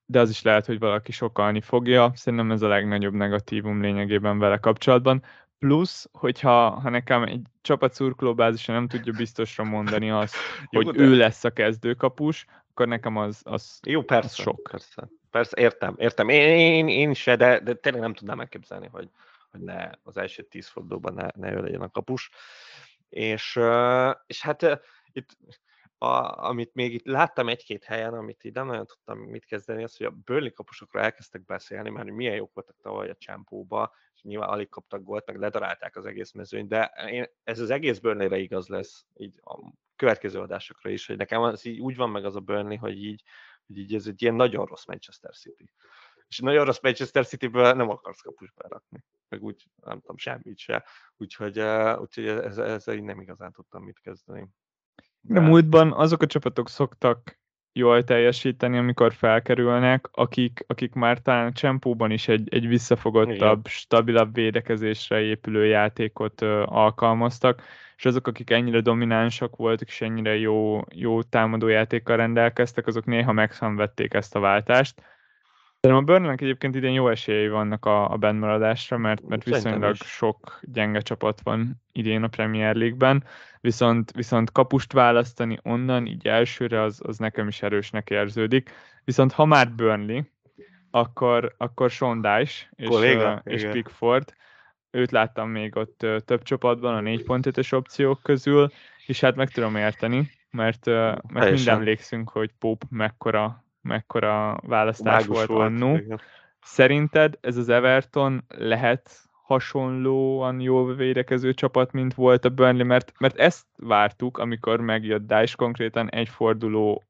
De 0.06 0.20
az 0.20 0.30
is 0.30 0.42
lehet, 0.42 0.66
hogy 0.66 0.78
valaki 0.78 1.12
sokalni 1.12 1.60
fogja. 1.60 2.10
Szerintem 2.14 2.50
ez 2.50 2.62
a 2.62 2.68
legnagyobb 2.68 3.14
negatívum 3.14 3.80
lényegében 3.80 4.38
vele 4.38 4.56
kapcsolatban. 4.56 5.22
Plusz, 5.58 6.08
hogyha 6.12 6.70
ha 6.70 6.90
nekem 6.90 7.22
egy 7.22 7.40
csapat 7.62 7.92
szurkolóbázisa 7.92 8.72
nem 8.72 8.88
tudja 8.88 9.12
biztosra 9.12 9.64
mondani 9.64 10.10
azt, 10.10 10.36
Jó, 10.70 10.82
hogy 10.82 10.94
de... 10.94 11.02
ő 11.02 11.16
lesz 11.16 11.44
a 11.44 11.50
kezdőkapus, 11.50 12.46
akkor 12.76 12.88
nekem 12.88 13.16
az, 13.16 13.40
az, 13.44 13.80
Jó, 13.82 14.02
persze, 14.02 14.28
az 14.28 14.34
sok. 14.34 14.62
Persze 14.70 15.08
persze, 15.30 15.60
értem, 15.60 15.94
értem. 15.98 16.28
Én, 16.28 16.58
én, 16.58 16.88
én 16.88 17.14
se, 17.14 17.36
de, 17.36 17.60
de 17.60 17.74
tényleg 17.74 18.02
nem 18.02 18.14
tudnám 18.14 18.40
elképzelni, 18.40 18.86
hogy, 18.86 19.10
hogy 19.50 19.60
ne 19.60 19.90
az 20.02 20.16
első 20.16 20.42
tíz 20.42 20.66
fordulóban 20.68 21.14
ne, 21.14 21.28
ne 21.34 21.52
ő 21.52 21.60
legyen 21.60 21.80
a 21.80 21.90
kapus. 21.90 22.30
És, 23.08 23.60
és 24.26 24.42
hát 24.42 24.80
itt, 25.12 25.36
a, 25.98 26.44
amit 26.48 26.74
még 26.74 26.92
itt 26.92 27.06
láttam 27.06 27.48
egy-két 27.48 27.84
helyen, 27.84 28.14
amit 28.14 28.44
így 28.44 28.52
nem 28.52 28.66
nagyon 28.66 28.86
tudtam 28.86 29.18
mit 29.18 29.44
kezdeni, 29.44 29.82
az, 29.82 29.96
hogy 29.96 30.06
a 30.06 30.14
Burnley 30.24 30.52
kapusokról 30.52 31.02
elkezdtek 31.02 31.44
beszélni, 31.44 31.90
mert 31.90 32.10
milyen 32.10 32.34
jók 32.34 32.54
voltak 32.54 32.76
tavaly 32.82 33.10
a 33.10 33.16
csempóba, 33.18 33.92
és 34.14 34.22
nyilván 34.22 34.48
alig 34.48 34.68
kaptak 34.68 35.02
gólt, 35.02 35.26
meg 35.26 35.36
ledarálták 35.36 35.96
az 35.96 36.06
egész 36.06 36.32
mezőnyt, 36.32 36.68
de 36.68 36.92
én, 37.10 37.26
ez 37.44 37.60
az 37.60 37.70
egész 37.70 37.98
Burnley-re 37.98 38.38
igaz 38.38 38.68
lesz, 38.68 39.04
így 39.16 39.40
a 39.42 39.72
következő 39.96 40.40
adásokra 40.40 40.90
is, 40.90 41.06
hogy 41.06 41.16
nekem 41.16 41.42
az 41.42 41.64
így 41.64 41.80
úgy 41.80 41.96
van 41.96 42.10
meg 42.10 42.24
az 42.24 42.36
a 42.36 42.40
Burnley, 42.40 42.78
hogy 42.78 43.04
így 43.04 43.22
hogy 43.66 43.78
így 43.78 43.94
ez 43.94 44.06
egy 44.06 44.22
ilyen 44.22 44.34
nagyon 44.34 44.66
rossz 44.66 44.84
Manchester 44.86 45.34
City. 45.34 45.72
És 46.28 46.38
nagyon 46.38 46.64
rossz 46.64 46.80
Manchester 46.82 47.26
City-ből 47.26 47.72
nem 47.72 47.88
akarsz 47.88 48.20
kapus 48.20 48.52
berakni. 48.52 49.04
Meg 49.28 49.42
úgy, 49.42 49.66
nem 49.82 50.00
tudom, 50.00 50.16
semmit 50.16 50.58
se. 50.58 50.84
Úgyhogy, 51.16 51.60
úgyhogy 52.00 52.26
ezzel, 52.26 52.66
ezzel 52.66 52.94
így 52.94 53.02
nem 53.02 53.20
igazán 53.20 53.52
tudtam 53.52 53.84
mit 53.84 54.00
kezdeni. 54.00 54.48
De, 55.20 55.34
De 55.34 55.40
múltban 55.40 55.92
azok 55.92 56.22
a 56.22 56.26
csapatok 56.26 56.68
szoktak 56.68 57.38
jól 57.76 58.04
teljesíteni, 58.04 58.78
amikor 58.78 59.12
felkerülnek, 59.12 60.08
akik, 60.12 60.64
akik 60.66 60.94
már 60.94 61.18
talán 61.18 61.52
Csempóban 61.52 62.10
is 62.10 62.28
egy, 62.28 62.48
egy 62.54 62.68
visszafogottabb, 62.68 63.58
Igen. 63.58 63.62
stabilabb 63.64 64.34
védekezésre 64.34 65.20
épülő 65.20 65.66
játékot 65.66 66.42
ö, 66.42 66.62
alkalmaztak, 66.66 67.62
és 67.96 68.04
azok, 68.04 68.26
akik 68.26 68.50
ennyire 68.50 68.80
dominánsak 68.80 69.56
voltak, 69.56 69.88
és 69.88 70.00
ennyire 70.00 70.36
jó, 70.36 70.80
jó 70.94 71.22
támadójátékkal 71.22 72.16
rendelkeztek, 72.16 72.86
azok 72.86 73.04
néha 73.04 73.32
megszenvedték 73.32 74.14
ezt 74.14 74.34
a 74.34 74.40
váltást. 74.40 75.02
De 75.86 75.92
a 75.92 76.00
Burnley-nek 76.00 76.40
egyébként 76.40 76.74
idén 76.74 76.92
jó 76.92 77.08
esélyei 77.08 77.48
vannak 77.48 77.84
a, 77.84 78.10
a 78.10 78.16
bennmaradásra, 78.16 78.98
mert, 78.98 79.28
mert 79.28 79.44
viszonylag 79.44 79.94
sok 79.94 80.60
gyenge 80.62 81.00
csapat 81.00 81.40
van 81.42 81.82
idén 81.92 82.22
a 82.22 82.28
Premier 82.28 82.74
League-ben, 82.74 83.24
viszont, 83.60 84.12
viszont 84.12 84.52
kapust 84.52 84.92
választani 84.92 85.58
onnan, 85.62 86.06
így 86.06 86.26
elsőre 86.26 86.82
az, 86.82 87.00
az 87.04 87.18
nekem 87.18 87.48
is 87.48 87.62
erősnek 87.62 88.10
érződik. 88.10 88.70
Viszont 89.04 89.32
ha 89.32 89.44
már 89.44 89.70
Burnley, 89.70 90.20
akkor, 90.90 91.54
akkor 91.56 91.90
Sean 91.90 92.20
Dyche 92.20 92.70
és, 92.76 92.88
Kolléga, 92.88 93.40
és 93.44 93.66
Pickford, 93.70 94.34
őt 94.90 95.10
láttam 95.10 95.48
még 95.48 95.76
ott 95.76 96.06
több 96.24 96.42
csapatban 96.42 96.94
a 96.94 97.00
4.5-ös 97.10 97.74
opciók 97.74 98.22
közül, 98.22 98.70
és 99.06 99.20
hát 99.20 99.36
meg 99.36 99.50
tudom 99.50 99.76
érteni, 99.76 100.30
mert, 100.50 100.86
mert 101.32 101.50
mind 101.50 101.68
emlékszünk, 101.68 102.28
hogy 102.28 102.50
Pope 102.58 102.86
mekkora, 102.90 103.64
mekkora 103.86 104.58
választás 104.62 105.26
Mágus 105.26 105.36
volt, 105.36 105.48
volt 105.48 105.66
annó. 105.66 106.00
Szerinted 106.62 107.38
ez 107.40 107.56
az 107.56 107.68
Everton 107.68 108.44
lehet 108.48 109.26
hasonlóan 109.46 110.60
jól 110.60 110.94
védekező 110.94 111.54
csapat, 111.54 111.92
mint 111.92 112.14
volt 112.14 112.44
a 112.44 112.48
Burnley, 112.48 112.86
mert, 112.86 113.12
mert 113.18 113.38
ezt 113.38 113.66
vártuk, 113.76 114.38
amikor 114.38 114.80
megjött 114.80 115.26
Dice 115.26 115.54
konkrétan 115.56 116.10
egy 116.10 116.28
fordulóval 116.28 117.02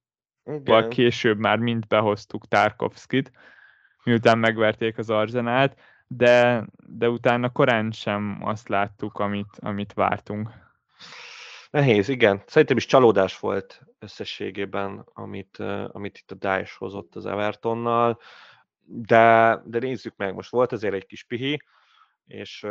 Igen. 0.45 0.89
később 0.89 1.39
már 1.39 1.59
mind 1.59 1.87
behoztuk 1.87 2.49
Tarkovskit, 2.49 3.33
miután 4.05 4.39
megverték 4.39 4.99
az 4.99 5.11
Arzenát, 5.11 5.79
de, 6.07 6.67
de 6.87 7.09
utána 7.09 7.49
korán 7.49 7.91
sem 7.91 8.39
azt 8.41 8.69
láttuk, 8.69 9.19
amit, 9.19 9.59
amit 9.59 9.93
vártunk. 9.93 10.51
Nehéz, 11.71 12.09
igen. 12.09 12.43
Szerintem 12.47 12.77
is 12.77 12.87
csalódás 12.87 13.39
volt 13.39 13.83
összességében, 13.99 15.09
amit, 15.13 15.57
amit 15.87 16.19
itt 16.19 16.31
a 16.31 16.35
Daesh 16.35 16.79
hozott 16.79 17.17
az 17.17 17.27
Evertonnal, 17.27 18.19
de, 18.85 19.61
de 19.65 19.79
nézzük 19.79 20.17
meg, 20.17 20.35
most 20.35 20.51
volt 20.51 20.73
azért 20.73 20.95
egy 20.95 21.07
kis 21.07 21.25
pihi, 21.25 21.63
és, 22.27 22.67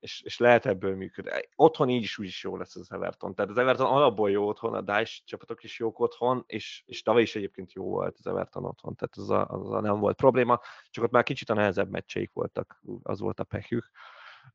és, 0.00 0.22
és 0.22 0.38
lehet 0.38 0.66
ebből 0.66 0.96
működni. 0.96 1.30
Otthon 1.54 1.88
így 1.88 2.02
is 2.02 2.18
úgy 2.18 2.26
is 2.26 2.42
jó 2.42 2.56
lesz 2.56 2.76
az 2.76 2.92
Everton. 2.92 3.34
Tehát 3.34 3.50
az 3.50 3.58
Everton 3.58 3.86
alapból 3.86 4.30
jó 4.30 4.48
otthon, 4.48 4.74
a 4.74 4.80
Dice 4.80 5.20
csapatok 5.24 5.62
is 5.62 5.78
jók 5.78 5.98
otthon, 5.98 6.44
és, 6.46 6.82
és 6.86 7.02
tavaly 7.02 7.22
is 7.22 7.34
egyébként 7.34 7.72
jó 7.72 7.84
volt 7.84 8.16
az 8.18 8.26
Everton 8.26 8.64
otthon, 8.64 8.94
tehát 8.94 9.16
az 9.16 9.30
a, 9.30 9.46
az 9.46 9.72
a 9.72 9.80
nem 9.80 9.98
volt 9.98 10.16
probléma, 10.16 10.60
csak 10.90 11.04
ott 11.04 11.10
már 11.10 11.22
kicsit 11.22 11.50
a 11.50 11.54
nehezebb 11.54 11.90
meccseik 11.90 12.32
voltak, 12.32 12.82
az 13.02 13.20
volt 13.20 13.40
a 13.40 13.44
pekük. 13.44 13.90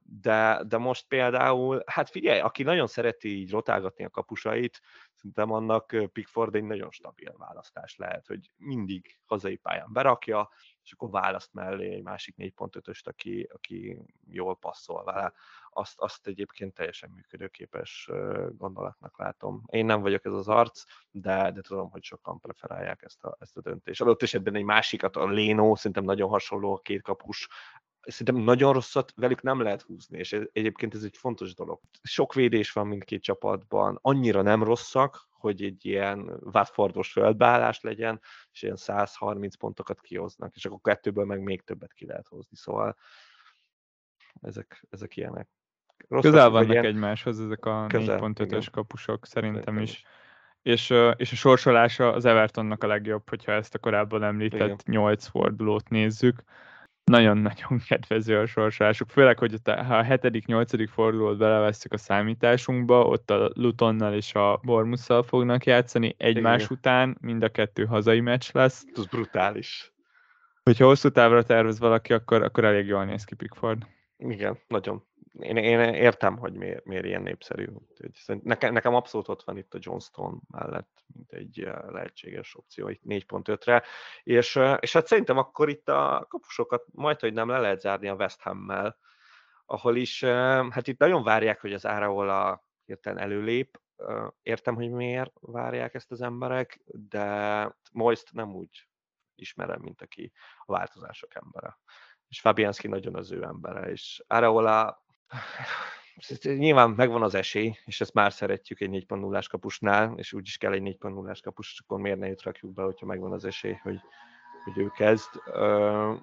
De, 0.02 0.64
de 0.68 0.78
most 0.78 1.08
például, 1.08 1.84
hát 1.86 2.10
figyelj, 2.10 2.40
aki 2.40 2.64
nagyon 2.64 2.88
szereti 2.88 3.38
így 3.38 3.52
rotálgatni 3.52 4.04
a 4.06 4.10
kapusait, 4.10 4.82
szerintem 5.14 5.52
annak 5.52 5.96
Pickford 6.12 6.56
egy 6.56 6.64
nagyon 6.64 6.92
stabil 6.92 7.34
választás 7.38 7.96
lehet, 7.96 8.28
hogy 8.28 8.52
mindig 8.58 9.20
hazai 9.26 9.56
pályán 9.56 9.92
berakja, 9.92 10.50
és 10.84 10.92
akkor 10.92 11.10
választ 11.10 11.54
mellé 11.54 11.94
egy 11.94 12.04
másik 12.04 12.36
4.5-öst, 12.38 13.08
aki, 13.08 13.50
aki 13.54 13.98
jól 14.28 14.58
passzol 14.58 15.04
vele. 15.04 15.34
Azt, 15.70 16.00
azt 16.00 16.28
egyébként 16.28 16.74
teljesen 16.74 17.10
működőképes 17.10 18.10
gondolatnak 18.52 19.18
látom. 19.18 19.64
Én 19.66 19.86
nem 19.86 20.02
vagyok 20.02 20.26
ez 20.26 20.34
az 20.34 20.48
arc, 20.48 20.84
de, 21.12 21.52
de 21.52 21.62
tudom, 21.62 21.90
hogy 21.90 22.04
sokan 22.04 22.40
preferálják 22.40 23.02
ezt 23.02 23.24
a, 23.24 23.38
ezt 23.40 23.58
a 23.58 23.62
döntést. 23.62 24.02
Adott 24.02 24.22
esetben 24.22 24.56
egy 24.56 24.64
másikat, 24.64 25.16
a 25.16 25.28
Léno, 25.28 25.76
szerintem 25.76 26.04
nagyon 26.04 26.30
hasonló 26.30 26.74
a 26.74 26.80
két 26.80 27.02
kapus, 27.02 27.48
szerintem 28.08 28.44
nagyon 28.44 28.74
rosszat 28.74 29.14
velük 29.16 29.42
nem 29.42 29.62
lehet 29.62 29.82
húzni, 29.82 30.18
és 30.18 30.34
egyébként 30.52 30.94
ez 30.94 31.04
egy 31.04 31.18
fontos 31.18 31.54
dolog. 31.54 31.80
Sok 32.02 32.34
védés 32.34 32.72
van 32.72 32.88
mindkét 32.88 33.24
csapatban, 33.24 34.00
annyira 34.02 34.42
nem 34.42 34.64
rosszak, 34.64 35.28
hogy 35.30 35.64
egy 35.64 35.86
ilyen 35.86 36.40
Watfordos 36.54 37.12
földbeállás 37.12 37.82
legyen, 37.82 38.22
és 38.52 38.62
ilyen 38.62 38.76
130 38.76 39.56
pontokat 39.56 40.02
kihoznak, 40.02 40.56
és 40.56 40.66
akkor 40.66 40.80
kettőből 40.82 41.26
meg 41.26 41.42
még 41.42 41.62
többet 41.62 41.94
ki 41.94 42.06
lehet 42.06 42.28
hozni. 42.28 42.56
Szóval 42.56 42.98
ezek, 44.42 44.86
ezek 44.90 45.18
ilyenek. 45.18 45.48
Rossz 46.08 46.24
Közel 46.24 46.50
vannak 46.50 46.72
ilyen... 46.72 46.86
egymáshoz 46.86 47.40
ezek 47.40 47.66
a 47.66 47.86
4.5-ös 47.88 48.68
kapusok, 48.72 49.26
szerintem, 49.26 49.62
szerintem 49.64 49.84
is. 49.84 49.92
is. 49.92 50.06
És, 50.62 50.94
és 51.16 51.32
a 51.32 51.36
sorsolása 51.36 52.14
az 52.14 52.26
Evertonnak 52.26 52.84
a 52.84 52.88
legjobb, 52.88 53.30
hogyha 53.30 53.52
ezt 53.52 53.76
a 53.76 53.80
korábban 53.80 54.24
említett 54.24 54.62
Igen. 54.62 54.78
8 54.86 55.28
fordulót 55.28 55.90
nézzük. 55.90 56.44
Nagyon-nagyon 57.12 57.80
kedvező 57.88 58.40
a 58.40 58.46
sorsolásuk, 58.46 59.10
főleg, 59.10 59.38
hogy 59.38 59.54
ha 59.66 59.98
a 59.98 60.04
hetedik, 60.04 60.46
nyolcadik 60.46 60.90
fordulót 60.90 61.38
belevesszük 61.38 61.94
a 61.94 61.98
számításunkba, 61.98 63.06
ott 63.06 63.30
a 63.30 63.52
Lutonnal 63.54 64.14
és 64.14 64.34
a 64.34 64.60
Bormusszal 64.64 65.24
fognak 65.24 65.66
játszani 65.66 66.16
egymás 66.18 66.64
Igen. 66.64 66.78
után, 66.78 67.18
mind 67.22 67.44
a 67.44 67.50
kettő 67.50 67.86
hazai 67.86 68.20
meccs 68.20 68.50
lesz. 68.52 68.86
Ez 68.96 69.06
brutális. 69.06 69.92
Hogyha 70.64 70.86
hosszú 70.86 71.10
távra 71.10 71.44
tervez 71.44 71.80
valaki, 71.80 72.14
akkor, 72.14 72.44
akkor 72.44 72.64
elég 72.66 72.88
jól 72.88 73.06
néz 73.06 73.24
ki 73.24 73.36
Pickford. 73.36 73.88
Igen, 74.18 74.60
nagyon. 74.68 75.06
Én, 75.40 75.58
én 75.58 75.80
értem, 75.80 76.38
hogy 76.38 76.54
miért, 76.54 76.86
miért 76.86 77.06
ilyen 77.06 77.22
népszerű. 77.22 77.68
Nekem, 78.26 78.74
nekem 78.74 78.96
abszolút 78.96 79.28
ott 79.28 79.44
van 79.44 79.58
itt 79.58 79.74
a 79.74 79.80
Johnston 79.82 80.42
mellett, 80.52 81.04
mint 81.14 81.32
egy 81.32 81.60
eh, 81.60 81.90
lehetséges 81.90 82.56
opció, 82.56 82.88
itt 82.90 83.02
4.5-re. 83.06 83.84
És, 84.24 84.60
és 84.80 84.94
hát 84.94 85.08
szerintem 85.08 85.38
akkor 85.38 85.70
itt 85.70 85.90
a 85.90 86.26
kapusokat 86.30 86.86
majd, 86.92 87.20
hogy 87.20 87.34
nem 87.34 87.50
le 87.50 87.60
lehet 87.60 87.80
zárni 87.80 88.08
a 88.08 88.16
West 88.16 88.42
Ham-mel, 88.42 88.98
ahol 89.66 89.96
is, 89.96 90.24
hát 90.70 90.88
itt 90.88 91.00
nagyon 91.00 91.24
várják, 91.24 91.62
hogy 91.62 91.74
az 91.74 91.86
Áraola 91.86 92.66
hirtelen 92.86 93.24
előlép. 93.24 93.82
Értem, 94.42 94.76
hogy 94.76 94.90
miért 94.90 95.34
várják 95.42 95.94
ezt 95.94 96.12
az 96.12 96.22
emberek, 96.22 96.80
de 96.86 97.78
Moist 97.92 98.34
nem 98.34 98.56
úgy 98.56 98.88
ismerem, 99.36 99.82
mint 99.82 100.02
aki 100.02 100.32
a 100.66 100.72
változások 100.72 101.36
embere 101.36 101.78
és 102.28 102.40
Fabianski 102.40 102.88
nagyon 102.88 103.16
az 103.16 103.32
ő 103.32 103.44
embere, 103.44 103.92
és 103.92 104.24
Areola 104.28 105.06
nyilván 106.44 106.90
megvan 106.90 107.24
az 107.24 107.36
esély, 107.36 107.78
és 107.86 108.02
ezt 108.02 108.14
már 108.14 108.34
szeretjük 108.34 108.80
egy 108.80 109.06
4.0-ás 109.08 109.48
kapusnál, 109.48 110.14
és 110.18 110.34
úgy 110.34 110.48
is 110.48 110.58
kell 110.58 110.74
egy 110.74 110.98
4.0-ás 111.00 111.40
kapus, 111.42 111.72
és 111.72 111.80
akkor 111.80 112.00
miért 112.00 112.20
ne 112.20 112.34
rakjuk 112.44 112.74
be, 112.74 112.84
hogyha 112.84 113.06
megvan 113.06 113.32
az 113.32 113.46
esély, 113.46 113.74
hogy, 113.84 114.00
hogy 114.64 114.78
ő 114.78 114.92
kezd. 114.96 115.30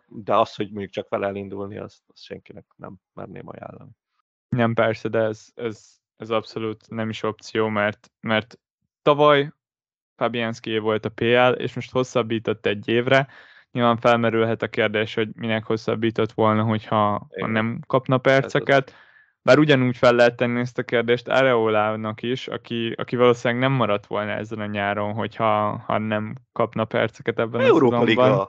De 0.09 0.37
az, 0.37 0.55
hogy 0.55 0.71
mondjuk 0.71 0.91
csak 0.91 1.09
vele 1.09 1.27
elindulni, 1.27 1.79
azt, 1.79 2.03
azt 2.07 2.23
senkinek 2.23 2.65
nem 2.77 2.97
merném 3.13 3.49
ajánlani. 3.49 3.91
Nem, 4.49 4.75
persze, 4.75 5.09
de 5.09 5.19
ez, 5.19 5.47
ez, 5.55 5.97
ez 6.17 6.31
abszolút 6.31 6.89
nem 6.89 7.09
is 7.09 7.23
opció, 7.23 7.69
mert, 7.69 8.11
mert 8.21 8.59
tavaly 9.03 9.53
Fabianski 10.17 10.79
volt 10.79 11.05
a 11.05 11.09
PL, 11.09 11.53
és 11.63 11.75
most 11.75 11.91
hosszabbított 11.91 12.67
egy 12.67 12.89
évre, 12.89 13.29
Nyilván 13.75 13.97
felmerülhet 13.97 14.63
a 14.63 14.69
kérdés, 14.69 15.15
hogy 15.15 15.29
minek 15.35 15.65
hosszabbított 15.65 16.33
volna, 16.33 16.63
hogyha 16.63 17.27
ha 17.41 17.47
nem 17.47 17.81
kapna 17.87 18.19
perceket. 18.19 18.95
Bár 19.43 19.59
ugyanúgy 19.59 19.97
fel 19.97 20.15
lehet 20.15 20.37
tenni 20.37 20.61
ezt 20.61 20.79
a 20.79 20.83
kérdést 20.83 21.29
Areolának 21.29 22.23
is, 22.23 22.49
aki, 22.49 22.93
aki 22.97 23.17
valószínűleg 23.17 23.63
nem 23.63 23.73
maradt 23.73 24.07
volna 24.07 24.31
ezen 24.31 24.61
a 24.61 24.67
nyáron, 24.67 25.13
hogyha 25.13 25.83
ha 25.87 25.99
nem 25.99 26.35
kapna 26.53 26.85
perceket 26.85 27.39
ebben 27.39 27.61
a 27.61 27.65
Európa 27.65 28.07
szezonban. 28.07 28.49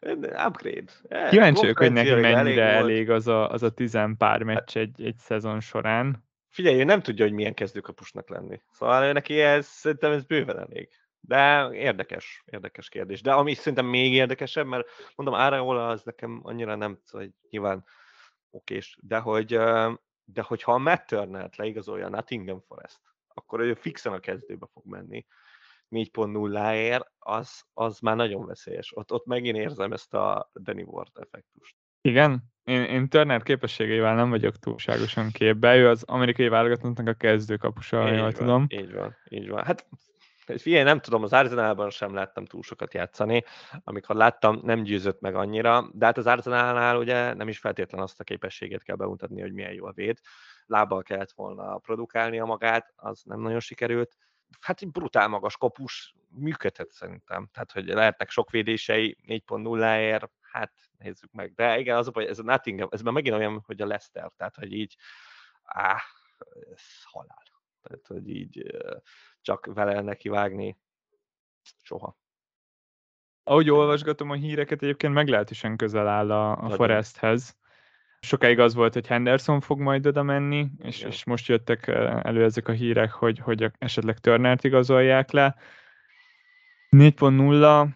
Liga. 0.00 0.46
Upgrade. 0.46 0.92
Kíváncsi 1.30 1.60
vagyok, 1.60 1.78
hogy 1.78 1.92
neki 1.92 2.10
mennyire 2.10 2.34
elég, 2.34 2.58
elég 2.58 3.10
az, 3.10 3.28
a, 3.28 3.50
az 3.50 3.62
a 3.62 3.70
tizen 3.70 4.16
pár 4.16 4.42
meccs 4.42 4.76
egy, 4.76 5.02
egy 5.02 5.16
szezon 5.16 5.60
során. 5.60 6.24
Figyelj, 6.48 6.80
ő 6.80 6.84
nem 6.84 7.00
tudja, 7.00 7.24
hogy 7.24 7.34
milyen 7.34 7.54
kezdőkapusnak 7.54 8.28
lenni. 8.28 8.60
Szóval 8.70 9.12
neki 9.12 9.40
ez, 9.40 9.66
szerintem 9.66 10.12
ez 10.12 10.24
bőven 10.24 10.58
elég. 10.58 10.88
De 11.20 11.70
érdekes, 11.72 12.42
érdekes 12.46 12.88
kérdés. 12.88 13.20
De 13.20 13.32
ami 13.32 13.54
szerintem 13.54 13.86
még 13.86 14.12
érdekesebb, 14.12 14.66
mert 14.66 14.88
mondom, 15.14 15.34
Áraola 15.34 15.88
az 15.88 16.02
nekem 16.02 16.40
annyira 16.42 16.74
nem, 16.74 17.00
hogy 17.10 17.30
nyilván 17.50 17.84
okés, 18.50 18.98
de 19.02 19.18
hogy, 19.18 19.48
de 20.24 20.42
hogyha 20.42 20.72
a 20.72 20.78
Matt 20.78 21.06
Turner-t 21.06 21.56
leigazolja 21.56 22.06
a 22.06 22.08
Nottingham 22.08 22.60
Forest, 22.60 23.00
akkor 23.28 23.60
ő 23.60 23.74
fixen 23.74 24.12
a 24.12 24.18
kezdőbe 24.18 24.66
fog 24.72 24.86
menni 24.86 25.26
4.0-ért, 25.90 27.12
az, 27.18 27.62
az 27.74 27.98
már 27.98 28.16
nagyon 28.16 28.46
veszélyes. 28.46 28.96
Ott, 28.96 29.12
ott 29.12 29.26
megint 29.26 29.56
érzem 29.56 29.92
ezt 29.92 30.14
a 30.14 30.50
Danny 30.54 30.82
Ward 30.82 31.10
effektust. 31.14 31.76
Igen, 32.00 32.42
én, 32.64 32.82
én 32.82 33.08
Turner 33.08 33.42
képességeivel 33.42 34.14
nem 34.14 34.30
vagyok 34.30 34.56
túlságosan 34.56 35.30
képbe, 35.30 35.76
ő 35.76 35.88
az 35.88 36.02
amerikai 36.02 36.48
válogatottnak 36.48 37.06
a 37.08 37.12
kezdőkapusa, 37.12 38.08
jól 38.08 38.20
van, 38.20 38.32
tudom. 38.32 38.66
Így 38.68 38.92
van, 38.92 39.16
így 39.28 39.48
van. 39.48 39.64
Hát 39.64 39.86
Figyelj, 40.56 40.82
nem 40.82 41.00
tudom, 41.00 41.22
az 41.22 41.32
Arsenalban 41.32 41.90
sem 41.90 42.14
láttam 42.14 42.44
túl 42.44 42.62
sokat 42.62 42.94
játszani. 42.94 43.44
Amikor 43.84 44.16
láttam, 44.16 44.60
nem 44.62 44.82
győzött 44.82 45.20
meg 45.20 45.34
annyira, 45.34 45.90
de 45.92 46.06
hát 46.06 46.18
az 46.18 46.26
Arsenalnál 46.26 46.96
ugye 46.96 47.34
nem 47.34 47.48
is 47.48 47.58
feltétlen 47.58 48.00
azt 48.00 48.20
a 48.20 48.24
képességet 48.24 48.82
kell 48.82 48.96
bemutatni, 48.96 49.40
hogy 49.40 49.52
milyen 49.52 49.72
jó 49.72 49.86
a 49.86 49.92
véd. 49.92 50.18
Lábbal 50.66 51.02
kellett 51.02 51.32
volna 51.32 51.78
produkálnia 51.78 52.44
magát, 52.44 52.92
az 52.96 53.22
nem 53.22 53.40
nagyon 53.40 53.60
sikerült. 53.60 54.16
Hát 54.60 54.82
egy 54.82 54.90
brutál 54.90 55.28
magas 55.28 55.56
kopus 55.56 56.14
működhet 56.28 56.90
szerintem. 56.90 57.48
Tehát, 57.52 57.72
hogy 57.72 57.86
lehetnek 57.86 58.30
sok 58.30 58.50
védései 58.50 59.16
4.0-ért, 59.26 60.30
hát 60.40 60.72
nézzük 60.98 61.32
meg. 61.32 61.54
De 61.54 61.78
igen, 61.78 61.96
az 61.96 62.10
baj, 62.10 62.26
ez 62.26 62.38
a 62.38 62.42
Nottingham, 62.42 62.88
ez 62.90 63.00
már 63.00 63.12
megint 63.12 63.36
olyan, 63.36 63.62
hogy 63.66 63.80
a 63.80 63.86
Leicester, 63.86 64.30
tehát, 64.36 64.56
hogy 64.56 64.72
így, 64.72 64.96
áh, 65.62 66.00
ez 66.74 66.82
halál. 67.04 67.42
Tehát, 67.82 68.06
hogy 68.06 68.28
így 68.28 68.76
csak 69.40 69.66
vele 69.74 70.00
neki 70.00 70.28
vágni 70.28 70.78
soha. 71.82 72.16
Ahogy 73.42 73.70
olvasgatom 73.70 74.30
a 74.30 74.34
híreket, 74.34 74.82
egyébként 74.82 75.12
meglehetősen 75.12 75.76
közel 75.76 76.08
áll 76.08 76.30
a, 76.30 76.56
a 76.56 76.70
Foresthez. 76.70 77.56
Sokáig 78.20 78.58
az 78.58 78.74
volt, 78.74 78.92
hogy 78.92 79.06
Henderson 79.06 79.60
fog 79.60 79.80
majd 79.80 80.06
oda 80.06 80.22
menni, 80.22 80.70
és, 80.78 81.02
és 81.02 81.24
most 81.24 81.48
jöttek 81.48 81.86
elő 82.22 82.44
ezek 82.44 82.68
a 82.68 82.72
hírek, 82.72 83.10
hogy, 83.10 83.38
hogy 83.38 83.70
esetleg 83.78 84.18
Turnert 84.18 84.64
igazolják 84.64 85.30
le. 85.30 85.56
4.0 86.90 87.88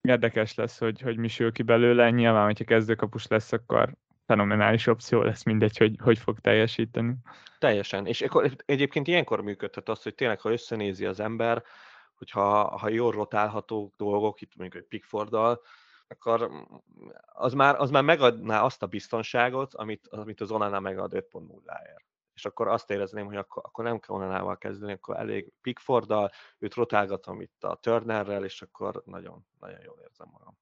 érdekes 0.00 0.54
lesz, 0.54 0.78
hogy, 0.78 1.00
hogy 1.00 1.16
mi 1.16 1.28
sül 1.28 1.52
ki 1.52 1.62
belőle. 1.62 2.10
Nyilván, 2.10 2.44
hogyha 2.44 2.64
kezdőkapus 2.64 3.26
lesz, 3.26 3.52
akkor 3.52 3.96
fenomenális 4.26 4.86
opció 4.86 5.22
lesz, 5.22 5.42
mindegy, 5.44 5.76
hogy 5.76 5.96
hogy 6.02 6.18
fog 6.18 6.38
teljesíteni. 6.38 7.14
Teljesen. 7.58 8.06
És 8.06 8.20
akkor 8.22 8.50
egyébként 8.64 9.06
ilyenkor 9.06 9.40
működhet 9.40 9.88
az, 9.88 10.02
hogy 10.02 10.14
tényleg, 10.14 10.40
ha 10.40 10.52
összenézi 10.52 11.06
az 11.06 11.20
ember, 11.20 11.62
hogyha 12.14 12.78
ha 12.78 12.88
jól 12.88 13.12
rotálható 13.12 13.92
dolgok, 13.96 14.40
itt 14.40 14.56
mondjuk 14.56 14.82
egy 14.82 14.88
Pickforddal, 14.88 15.60
akkor 16.08 16.50
az 17.24 17.52
már, 17.52 17.80
az 17.80 17.90
már 17.90 18.02
megadná 18.02 18.62
azt 18.62 18.82
a 18.82 18.86
biztonságot, 18.86 19.74
amit, 19.74 20.08
amit 20.08 20.40
az 20.40 20.50
Onana 20.50 20.80
megad 20.80 21.12
5.0-ért. 21.14 22.04
És 22.34 22.44
akkor 22.44 22.68
azt 22.68 22.90
érezném, 22.90 23.26
hogy 23.26 23.36
akkor, 23.36 23.62
akkor 23.66 23.84
nem 23.84 23.98
kell 23.98 24.16
Onanával 24.16 24.58
kezdeni, 24.58 24.92
akkor 24.92 25.16
elég 25.16 25.52
Pickforddal, 25.60 26.30
őt 26.58 26.74
rotálgatom 26.74 27.40
itt 27.40 27.64
a 27.64 27.74
Turnerrel, 27.74 28.44
és 28.44 28.62
akkor 28.62 29.02
nagyon, 29.04 29.46
nagyon 29.60 29.80
jól 29.84 29.98
érzem 30.02 30.28
magam. 30.32 30.58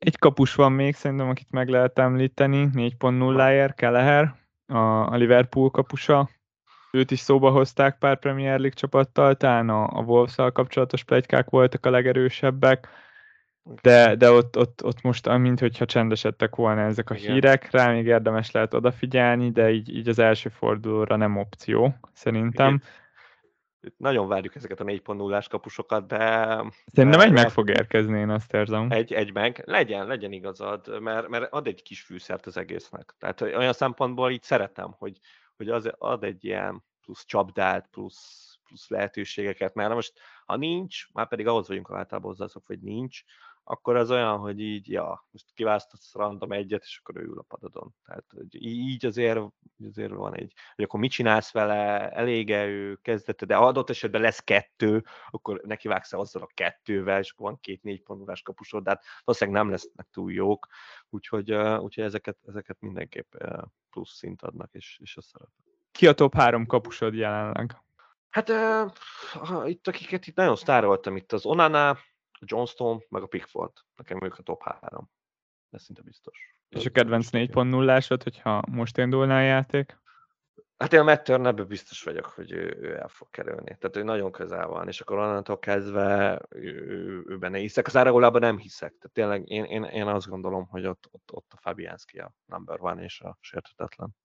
Egy 0.00 0.18
kapus 0.18 0.54
van 0.54 0.72
még 0.72 0.94
szerintem, 0.94 1.28
akit 1.28 1.50
meg 1.50 1.68
lehet 1.68 1.98
említeni, 1.98 2.68
4.0-ért, 2.74 3.74
Keleher, 3.74 4.34
a, 4.66 5.16
Liverpool 5.16 5.70
kapusa. 5.70 6.28
Őt 6.90 7.10
is 7.10 7.18
szóba 7.18 7.50
hozták 7.50 7.98
pár 7.98 8.18
Premier 8.18 8.58
League 8.58 8.76
csapattal, 8.76 9.34
talán 9.34 9.68
a, 9.68 9.98
a 9.98 10.02
wolves 10.02 10.34
kapcsolatos 10.52 11.04
plegykák 11.04 11.50
voltak 11.50 11.86
a 11.86 11.90
legerősebbek, 11.90 12.88
de, 13.82 14.14
de 14.16 14.30
ott, 14.30 14.58
ott, 14.58 14.84
ott 14.84 15.02
most, 15.02 15.38
mint 15.38 15.60
hogyha 15.60 15.84
csendesedtek 15.84 16.56
volna 16.56 16.80
ezek 16.80 17.10
a 17.10 17.14
Igen. 17.14 17.32
hírek, 17.32 17.70
rá 17.70 17.92
még 17.92 18.06
érdemes 18.06 18.50
lehet 18.50 18.74
odafigyelni, 18.74 19.50
de 19.50 19.70
így, 19.70 19.96
így 19.96 20.08
az 20.08 20.18
első 20.18 20.48
fordulóra 20.48 21.16
nem 21.16 21.36
opció, 21.36 21.94
szerintem. 22.12 22.68
Igen 22.68 22.82
nagyon 23.96 24.28
várjuk 24.28 24.54
ezeket 24.54 24.80
a 24.80 24.84
4.0-ás 24.84 25.46
kapusokat, 25.48 26.06
de... 26.06 26.18
Szerintem 26.86 27.20
egy 27.20 27.32
meg 27.32 27.50
fog 27.50 27.68
érkezni, 27.68 28.18
én 28.18 28.30
azt 28.30 28.52
érzem. 28.52 28.90
Egy, 28.90 29.12
egy 29.12 29.32
meg. 29.32 29.62
Legyen, 29.66 30.06
legyen 30.06 30.32
igazad, 30.32 31.00
mert, 31.00 31.28
mert 31.28 31.52
ad 31.52 31.66
egy 31.66 31.82
kis 31.82 32.02
fűszert 32.02 32.46
az 32.46 32.56
egésznek. 32.56 33.14
Tehát 33.18 33.40
olyan 33.40 33.72
szempontból 33.72 34.30
így 34.30 34.42
szeretem, 34.42 34.94
hogy, 34.98 35.18
hogy 35.56 35.68
az 35.68 35.90
ad 35.98 36.24
egy 36.24 36.44
ilyen 36.44 36.84
plusz 37.02 37.24
csapdát, 37.24 37.88
plusz, 37.90 38.58
plusz 38.64 38.88
lehetőségeket, 38.88 39.74
mert 39.74 39.94
most 39.94 40.12
ha 40.46 40.56
nincs, 40.56 41.12
már 41.12 41.28
pedig 41.28 41.46
ahhoz 41.46 41.68
vagyunk 41.68 41.90
általában 41.90 42.30
hozzászok, 42.30 42.66
hogy 42.66 42.80
nincs, 42.80 43.20
akkor 43.70 43.96
az 43.96 44.10
olyan, 44.10 44.38
hogy 44.38 44.60
így, 44.60 44.88
ja, 44.88 45.26
most 45.30 45.44
kiválasztasz 45.54 46.14
random 46.14 46.52
egyet, 46.52 46.82
és 46.82 47.00
akkor 47.02 47.22
ő 47.22 47.24
ül 47.24 47.38
a 47.38 47.42
padodon. 47.42 47.94
Tehát 48.04 48.24
hogy 48.36 48.62
így 48.62 49.06
azért, 49.06 49.40
azért 49.88 50.12
van 50.12 50.36
egy, 50.36 50.52
hogy 50.74 50.84
akkor 50.84 51.00
mit 51.00 51.10
csinálsz 51.10 51.52
vele, 51.52 52.10
elége 52.10 52.66
ő 52.66 52.98
kezdete, 53.02 53.46
de 53.46 53.56
adott 53.56 53.90
esetben 53.90 54.20
lesz 54.20 54.40
kettő, 54.40 55.04
akkor 55.30 55.60
neki 55.64 55.88
vágsz 55.88 56.12
azzal 56.12 56.42
a 56.42 56.50
kettővel, 56.54 57.18
és 57.20 57.30
akkor 57.30 57.46
van 57.46 57.60
két 57.60 57.82
négy 57.82 58.02
pontulás 58.02 58.42
kapusod, 58.42 58.82
de 58.82 58.90
hát 58.90 59.04
valószínűleg 59.24 59.62
nem 59.62 59.70
lesznek 59.70 60.06
túl 60.12 60.32
jók, 60.32 60.66
úgyhogy, 61.10 61.52
úgyhogy 61.52 62.04
ezeket, 62.04 62.36
ezeket 62.46 62.76
mindenképp 62.80 63.34
plusz 63.90 64.16
szint 64.16 64.42
adnak, 64.42 64.68
és, 64.72 64.98
és 65.02 65.16
azt 65.16 65.28
szeretem. 65.28 65.54
Ki 65.92 66.06
a 66.06 66.12
top 66.12 66.34
három 66.34 66.66
kapusod 66.66 67.14
jelenleg? 67.14 67.76
Hát 68.30 68.48
uh, 68.48 69.70
itt 69.70 69.88
akiket 69.88 70.26
itt 70.26 70.36
nagyon 70.36 70.56
sztároltam, 70.56 71.16
itt 71.16 71.32
az 71.32 71.46
Onana, 71.46 71.98
a 72.40 72.44
Johnston, 72.46 73.04
meg 73.08 73.22
a 73.22 73.26
Pickford. 73.26 73.72
Nekem 73.96 74.18
ők 74.22 74.38
a 74.38 74.42
top 74.42 74.62
három. 74.62 75.10
ez 75.70 75.82
szinte 75.82 76.02
biztos. 76.02 76.54
És 76.68 76.86
a 76.86 76.90
kedvenc 76.90 77.28
4.0-ásod, 77.32 78.20
hogyha 78.22 78.62
most 78.68 78.98
indulna 78.98 79.36
a 79.36 79.40
játék? 79.40 79.98
Hát 80.76 80.92
én 80.92 81.00
a 81.00 81.02
Matt 81.02 81.24
Turnerben 81.24 81.66
biztos 81.66 82.02
vagyok, 82.02 82.24
hogy 82.24 82.52
ő, 82.52 82.76
ő 82.80 82.96
el 82.96 83.08
fog 83.08 83.30
kerülni. 83.30 83.76
Tehát 83.78 83.96
ő 83.96 84.02
nagyon 84.02 84.32
közel 84.32 84.66
van, 84.66 84.88
és 84.88 85.00
akkor 85.00 85.18
onnantól 85.18 85.58
kezdve 85.58 86.40
ő, 86.48 86.86
ő, 86.86 87.24
ő 87.26 87.38
benne 87.38 87.58
hiszek. 87.58 87.86
Az 87.86 87.96
Aragolában 87.96 88.40
nem 88.40 88.58
hiszek. 88.58 88.94
Tehát 88.98 89.12
tényleg 89.12 89.48
én, 89.48 89.64
én, 89.64 89.82
én 89.82 90.06
azt 90.06 90.28
gondolom, 90.28 90.66
hogy 90.66 90.86
ott, 90.86 91.08
ott, 91.10 91.32
ott 91.32 91.52
a 91.52 91.60
Fabianski 91.60 92.18
a 92.18 92.32
number 92.44 92.80
one 92.80 93.02
és 93.02 93.20
a 93.20 93.36
sértetetlen. 93.40 94.16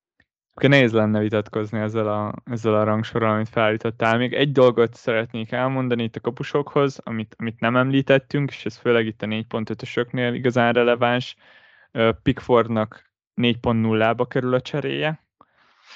Akkor 0.55 0.69
nehéz 0.69 0.93
lenne 0.93 1.19
vitatkozni 1.19 1.79
ezzel 1.79 2.07
a, 2.07 2.33
ezzel 2.45 2.75
a 2.75 2.83
rangsorral, 2.83 3.33
amit 3.33 3.49
felállítottál. 3.49 4.17
Még 4.17 4.33
egy 4.33 4.51
dolgot 4.51 4.93
szeretnék 4.93 5.51
elmondani 5.51 6.03
itt 6.03 6.15
a 6.15 6.19
kapusokhoz, 6.19 6.99
amit, 7.03 7.35
amit 7.37 7.59
nem 7.59 7.75
említettünk, 7.75 8.49
és 8.49 8.65
ez 8.65 8.77
főleg 8.77 9.05
itt 9.05 9.21
a 9.21 9.25
4.5-ösöknél 9.25 10.33
igazán 10.33 10.73
releváns. 10.73 11.35
Pickfordnak 12.23 13.11
4.0-ba 13.41 14.25
kerül 14.27 14.53
a 14.53 14.61
cseréje, 14.61 15.25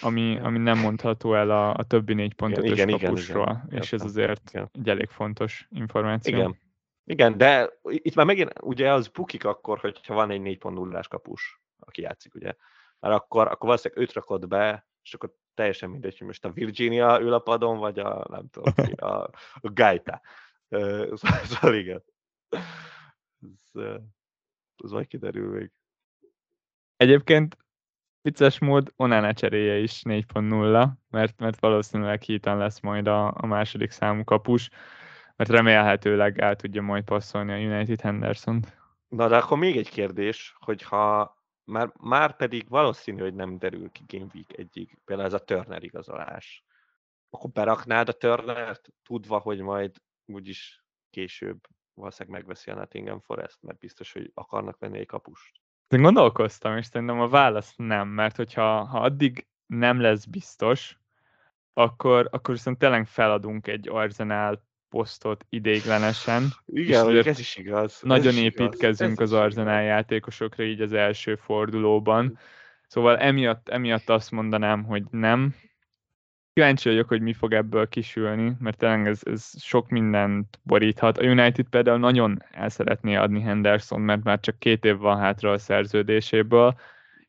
ami, 0.01 0.39
ami 0.39 0.57
nem 0.57 0.77
mondható 0.77 1.33
el 1.35 1.49
a, 1.49 1.73
a 1.73 1.83
többi 1.83 2.13
4.5-ös 2.17 2.97
kapusról, 3.01 3.43
igen, 3.43 3.63
igen. 3.67 3.81
és 3.81 3.93
ez 3.93 4.03
azért 4.03 4.49
igen. 4.49 4.69
egy 4.73 4.89
elég 4.89 5.09
fontos 5.09 5.67
információ. 5.69 6.37
Igen. 6.37 6.57
Igen, 7.05 7.37
de 7.37 7.69
itt 7.81 8.15
már 8.15 8.25
megint 8.25 8.53
ugye 8.61 8.93
az 8.93 9.07
bukik 9.07 9.45
akkor, 9.45 9.79
hogyha 9.79 10.13
van 10.13 10.31
egy 10.31 10.41
4.0-ás 10.61 11.07
kapus, 11.07 11.61
aki 11.79 12.01
játszik, 12.01 12.35
ugye 12.35 12.53
mert 12.99 13.15
akkor, 13.15 13.47
akkor 13.47 13.67
valószínűleg 13.67 14.03
őt 14.03 14.13
rakod 14.13 14.47
be, 14.47 14.87
és 15.03 15.13
akkor 15.13 15.33
teljesen 15.53 15.89
mindegy, 15.89 16.17
hogy 16.17 16.27
most 16.27 16.45
a 16.45 16.51
Virginia 16.51 17.19
ül 17.21 17.33
a 17.33 17.39
padon, 17.39 17.77
vagy 17.77 17.99
a, 17.99 18.25
nem 18.29 18.49
tudom 18.49 18.73
ki, 18.73 18.91
a, 19.11 19.23
a 19.53 19.71
Gaita. 19.73 20.21
Szóval, 21.43 21.73
igen. 21.73 22.03
Ez, 23.41 23.83
ez 24.83 24.91
majd 24.91 25.07
kiderül 25.07 25.51
még. 25.51 25.71
Egyébként 26.95 27.57
vicces 28.21 28.59
mód 28.59 28.93
Onana 28.95 29.33
cseréje 29.33 29.77
is 29.77 30.01
4.0, 30.03 30.89
mert, 31.09 31.39
mert 31.39 31.59
valószínűleg 31.59 32.21
hítan 32.21 32.57
lesz 32.57 32.79
majd 32.79 33.07
a, 33.07 33.33
a 33.35 33.45
második 33.45 33.91
számú 33.91 34.23
kapus, 34.23 34.69
mert 35.35 35.49
remélhetőleg 35.49 36.39
el 36.39 36.55
tudja 36.55 36.81
majd 36.81 37.03
passzolni 37.03 37.51
a 37.51 37.75
United 37.75 38.01
Henderson-t. 38.01 38.77
Na 39.07 39.27
de 39.27 39.37
akkor 39.37 39.57
még 39.57 39.77
egy 39.77 39.89
kérdés, 39.89 40.55
hogyha 40.59 41.37
már, 41.69 41.91
már 41.99 42.35
pedig 42.35 42.69
valószínű, 42.69 43.21
hogy 43.21 43.33
nem 43.33 43.57
derül 43.57 43.91
ki 43.91 44.03
Game 44.07 44.31
Week 44.33 44.57
egyik, 44.57 44.97
például 45.05 45.27
ez 45.27 45.33
a 45.33 45.43
Turner 45.43 45.83
igazolás. 45.83 46.63
Akkor 47.29 47.49
beraknád 47.49 48.09
a 48.09 48.13
Turnert, 48.13 48.89
tudva, 49.03 49.37
hogy 49.37 49.61
majd 49.61 49.95
úgyis 50.25 50.83
később 51.09 51.67
valószínűleg 51.93 52.39
megveszi 52.39 52.71
a 52.71 52.75
Nottingham 52.75 53.19
Forest, 53.19 53.61
mert 53.61 53.77
biztos, 53.77 54.11
hogy 54.11 54.31
akarnak 54.33 54.77
venni 54.77 54.99
egy 54.99 55.05
kapust. 55.05 55.61
Én 55.87 56.01
gondolkoztam, 56.01 56.77
és 56.77 56.85
szerintem 56.85 57.19
a 57.19 57.27
válasz 57.27 57.73
nem, 57.75 58.07
mert 58.07 58.35
hogyha 58.35 58.83
ha 58.83 58.99
addig 58.99 59.47
nem 59.65 60.01
lesz 60.01 60.25
biztos, 60.25 60.97
akkor, 61.73 62.27
akkor 62.31 62.53
viszont 62.53 62.77
tényleg 62.77 63.07
feladunk 63.07 63.67
egy 63.67 63.89
Arsenal 63.89 64.67
posztot 64.89 65.45
idéglenesen. 65.49 66.43
Igen, 66.65 67.15
és 67.15 67.25
ez 67.25 67.39
is 67.39 67.55
igaz. 67.55 67.99
Nagyon 68.01 68.33
ez 68.33 68.39
építkezünk 68.39 69.11
igaz. 69.11 69.31
az 69.31 69.39
Arsenal 69.39 69.81
játékosokra 69.81 70.63
így 70.63 70.81
az 70.81 70.93
első 70.93 71.35
fordulóban. 71.35 72.39
Szóval 72.87 73.17
emiatt, 73.17 73.69
emiatt 73.69 74.09
azt 74.09 74.31
mondanám, 74.31 74.83
hogy 74.83 75.03
nem. 75.11 75.55
Kíváncsi 76.53 76.89
vagyok, 76.89 77.07
hogy 77.07 77.21
mi 77.21 77.33
fog 77.33 77.53
ebből 77.53 77.89
kisülni, 77.89 78.55
mert 78.59 78.77
tényleg 78.77 79.07
ez, 79.07 79.21
ez 79.23 79.63
sok 79.63 79.89
mindent 79.89 80.59
boríthat. 80.63 81.17
A 81.17 81.23
United 81.23 81.65
például 81.69 81.97
nagyon 81.97 82.43
el 82.51 82.69
szeretné 82.69 83.15
adni 83.15 83.41
Henderson, 83.41 84.01
mert 84.01 84.23
már 84.23 84.39
csak 84.39 84.59
két 84.59 84.85
év 84.85 84.97
van 84.97 85.17
hátra 85.17 85.51
a 85.51 85.57
szerződéséből, 85.57 86.75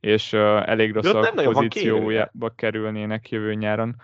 és 0.01 0.33
uh, 0.33 0.69
elég 0.69 0.93
rossz 0.93 1.07
a 1.07 1.33
pozíciójába 1.43 2.49
kerülnének 2.57 3.31
jövő 3.31 3.55
nyáron. 3.55 3.97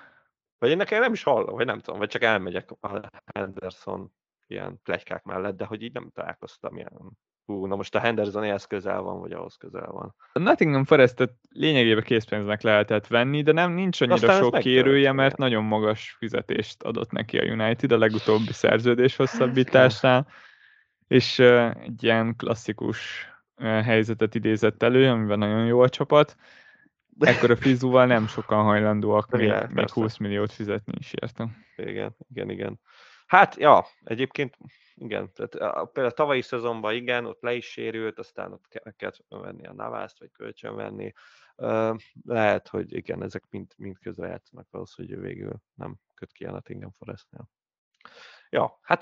Vagy 0.58 0.70
én 0.70 0.76
nekem 0.76 1.00
nem 1.00 1.12
is 1.12 1.22
hallom, 1.22 1.54
vagy 1.54 1.66
nem 1.66 1.78
tudom, 1.78 1.98
vagy 1.98 2.08
csak 2.08 2.22
elmegyek 2.22 2.70
a 2.80 3.00
Henderson 3.34 4.12
ilyen 4.46 4.80
plegykák 4.82 5.24
mellett, 5.24 5.56
de 5.56 5.64
hogy 5.64 5.82
így 5.82 5.92
nem 5.92 6.10
találkoztam 6.14 6.76
ilyen. 6.76 7.18
Hú, 7.46 7.66
na 7.66 7.76
most 7.76 7.94
a 7.94 7.98
Henderson 7.98 8.42
ehhez 8.42 8.64
közel 8.64 9.00
van, 9.00 9.20
vagy 9.20 9.32
ahhoz 9.32 9.56
közel 9.56 9.86
van. 9.86 10.14
A 10.32 10.38
Nottingham 10.38 10.84
Forest-et 10.84 11.32
lényegében 11.50 12.02
készpénznek 12.02 12.62
lehetett 12.62 13.06
venni, 13.06 13.42
de 13.42 13.52
nem 13.52 13.72
nincs 13.72 14.00
annyira 14.00 14.16
Aztán 14.16 14.42
sok 14.42 14.58
kérője, 14.58 15.12
mert 15.12 15.36
nagyon 15.36 15.64
magas 15.64 16.16
fizetést 16.18 16.82
adott 16.82 17.10
neki 17.10 17.38
a 17.38 17.44
United 17.44 17.92
a 17.92 17.98
legutóbbi 17.98 18.52
szerződés 18.52 19.16
hosszabbításnál, 19.16 20.26
és 21.08 21.38
uh, 21.38 21.70
egy 21.82 22.04
ilyen 22.04 22.36
klasszikus 22.36 23.26
uh, 23.56 23.66
helyzetet 23.66 24.34
idézett 24.34 24.82
elő, 24.82 25.08
amiben 25.08 25.38
nagyon 25.38 25.66
jó 25.66 25.80
a 25.80 25.88
csapat, 25.88 26.36
Ekkor 27.18 27.50
a 27.50 27.56
fizúval 27.56 28.06
nem 28.06 28.26
sokan 28.26 28.62
hajlandóak 28.62 29.30
még, 29.30 29.42
igen, 29.42 29.70
még 29.72 29.90
20 29.90 30.16
milliót 30.16 30.52
fizetni 30.52 30.92
is 30.98 31.12
értem. 31.12 31.56
Igen, 31.76 32.16
igen, 32.28 32.50
igen. 32.50 32.80
Hát, 33.26 33.56
ja, 33.56 33.86
egyébként 34.04 34.58
igen, 34.94 35.32
tehát 35.32 35.50
például 35.92 36.06
a 36.06 36.10
tavalyi 36.10 36.42
szezonban 36.42 36.94
igen, 36.94 37.26
ott 37.26 37.42
le 37.42 37.54
is 37.54 37.66
sérült, 37.66 38.18
aztán 38.18 38.52
ott 38.52 38.82
kellett 38.96 39.24
venni 39.28 39.66
a 39.66 39.72
Navászt, 39.72 40.18
vagy 40.18 40.30
kölcsönvenni. 40.32 41.12
Lehet, 42.24 42.68
hogy 42.68 42.92
igen, 42.92 43.22
ezek 43.22 43.44
mind, 43.50 43.72
mind 43.76 43.98
közre 43.98 44.28
játszanak 44.28 44.66
valószínűleg, 44.70 45.18
hogy 45.18 45.26
végül 45.26 45.52
nem 45.74 45.96
köt 46.14 46.32
ki 46.32 46.44
a 46.44 46.50
Nottingham 46.50 46.92
Forestnél. 46.98 47.48
Ja, 48.50 48.78
hát 48.82 49.00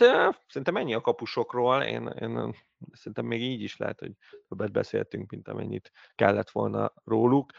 szerintem 0.48 0.76
ennyi 0.76 0.94
a 0.94 1.00
kapusokról, 1.00 1.82
én, 1.82 2.06
én 2.06 2.54
szerintem 2.92 3.26
még 3.26 3.42
így 3.42 3.62
is 3.62 3.76
lehet, 3.76 4.00
hogy 4.00 4.12
többet 4.48 4.72
beszéltünk, 4.72 5.30
mint 5.30 5.48
amennyit 5.48 5.92
kellett 6.14 6.50
volna 6.50 6.92
róluk. 7.04 7.50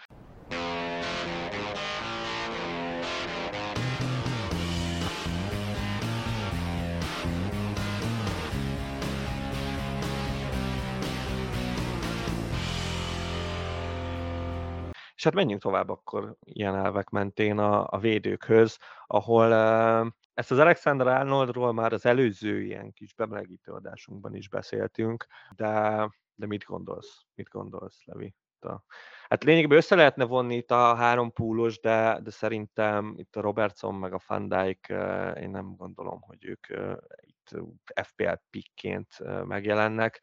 hát 15.26 15.34
menjünk 15.34 15.62
tovább 15.62 15.90
akkor 15.90 16.36
ilyen 16.44 16.76
elvek 16.76 17.10
mentén 17.10 17.58
a, 17.58 17.88
a 17.90 17.98
védőkhöz, 18.00 18.78
ahol 19.08 19.52
uh, 19.52 20.08
ezt 20.36 20.52
az 20.52 20.60
Alexander 20.60 21.08
Arnoldról 21.08 21.74
már 21.74 21.94
az 21.94 22.06
előző 22.06 22.62
ilyen 22.62 22.92
kis 22.92 23.14
bemelegítő 23.14 23.72
adásunkban 23.72 24.36
is 24.36 24.50
beszéltünk, 24.50 25.26
de, 25.56 25.70
de 26.36 26.46
mit 26.46 26.64
gondolsz? 26.64 27.26
Mit 27.36 27.50
gondolsz, 27.50 28.04
Levi? 28.06 28.36
A, 28.60 28.84
hát 29.28 29.44
lényegében 29.44 29.78
össze 29.78 29.96
lehetne 29.96 30.24
vonni 30.24 30.56
itt 30.56 30.72
a 30.72 30.96
három 30.96 31.32
púlos, 31.32 31.80
de, 31.80 32.20
de 32.24 32.30
szerintem 32.30 33.14
itt 33.18 33.36
a 33.36 33.42
Robertson 33.42 33.96
meg 33.96 34.14
a 34.14 34.22
Van 34.28 34.48
Dijk, 34.48 34.88
én 35.40 35.50
nem 35.50 35.76
gondolom, 35.76 36.22
hogy 36.22 36.46
ők 36.46 36.68
itt 37.20 37.58
FPL 38.04 38.34
pickként 38.50 39.08
megjelennek. 39.46 40.22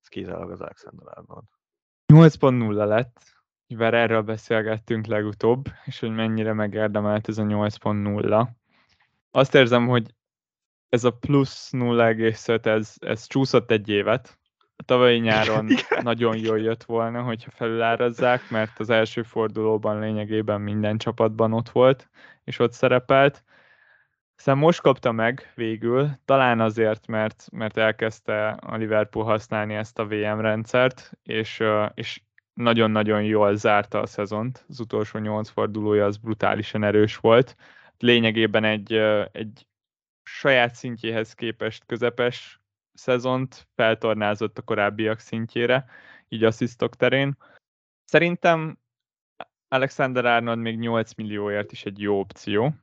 Ez 0.00 0.08
kizárólag 0.08 0.50
az 0.50 0.60
Alexander 0.60 1.18
Arnold. 1.18 1.44
8.0 2.12 2.86
lett, 2.86 3.18
mivel 3.66 3.94
erről 3.94 4.22
beszélgettünk 4.22 5.06
legutóbb, 5.06 5.64
és 5.84 6.00
hogy 6.00 6.10
mennyire 6.10 6.52
megérdemelt 6.52 7.28
ez 7.28 7.38
a 7.38 7.42
8.0. 7.42 8.58
Azt 9.30 9.54
érzem, 9.54 9.86
hogy 9.86 10.14
ez 10.88 11.04
a 11.04 11.10
plusz 11.10 11.70
0,5, 11.72 12.66
ez, 12.66 12.94
ez 12.98 13.26
csúszott 13.26 13.70
egy 13.70 13.88
évet. 13.88 14.38
A 14.76 14.82
tavalyi 14.82 15.18
nyáron 15.28 15.68
nagyon 16.02 16.36
jól 16.36 16.60
jött 16.60 16.84
volna, 16.84 17.22
hogyha 17.22 17.50
felülárazzák, 17.50 18.50
mert 18.50 18.78
az 18.78 18.90
első 18.90 19.22
fordulóban 19.22 19.98
lényegében 19.98 20.60
minden 20.60 20.98
csapatban 20.98 21.52
ott 21.52 21.68
volt, 21.68 22.10
és 22.44 22.58
ott 22.58 22.72
szerepelt. 22.72 23.44
Aztán 24.36 24.58
most 24.58 24.80
kapta 24.80 25.12
meg 25.12 25.52
végül, 25.54 26.10
talán 26.24 26.60
azért, 26.60 27.06
mert, 27.06 27.46
mert 27.52 27.76
elkezdte 27.76 28.48
a 28.48 28.76
Liverpool 28.76 29.24
használni 29.24 29.74
ezt 29.74 29.98
a 29.98 30.06
VM 30.06 30.40
rendszert, 30.40 31.12
és, 31.22 31.62
és 31.94 32.20
nagyon-nagyon 32.54 33.22
jól 33.22 33.56
zárta 33.56 34.00
a 34.00 34.06
szezont. 34.06 34.64
Az 34.68 34.80
utolsó 34.80 35.18
nyolc 35.18 35.48
fordulója 35.48 36.04
az 36.04 36.16
brutálisan 36.16 36.84
erős 36.84 37.16
volt. 37.16 37.56
Lényegében 38.02 38.64
egy, 38.64 38.92
egy 39.32 39.66
saját 40.22 40.74
szintjéhez 40.74 41.34
képest 41.34 41.84
közepes 41.86 42.60
szezont 42.92 43.68
feltornázott 43.74 44.58
a 44.58 44.62
korábbiak 44.62 45.18
szintjére, 45.18 45.84
így 46.28 46.44
asszisztok 46.44 46.96
terén. 46.96 47.36
Szerintem 48.04 48.78
Alexander 49.68 50.24
Arnold 50.24 50.58
még 50.58 50.78
8 50.78 51.14
millióért 51.14 51.72
is 51.72 51.84
egy 51.84 52.00
jó 52.00 52.18
opció, 52.18 52.74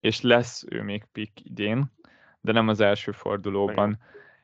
és 0.00 0.20
lesz 0.20 0.64
ő 0.68 0.82
még 0.82 1.04
pick 1.12 1.44
idén, 1.44 1.92
de 2.40 2.52
nem 2.52 2.68
az 2.68 2.80
első 2.80 3.12
fordulóban. 3.12 3.98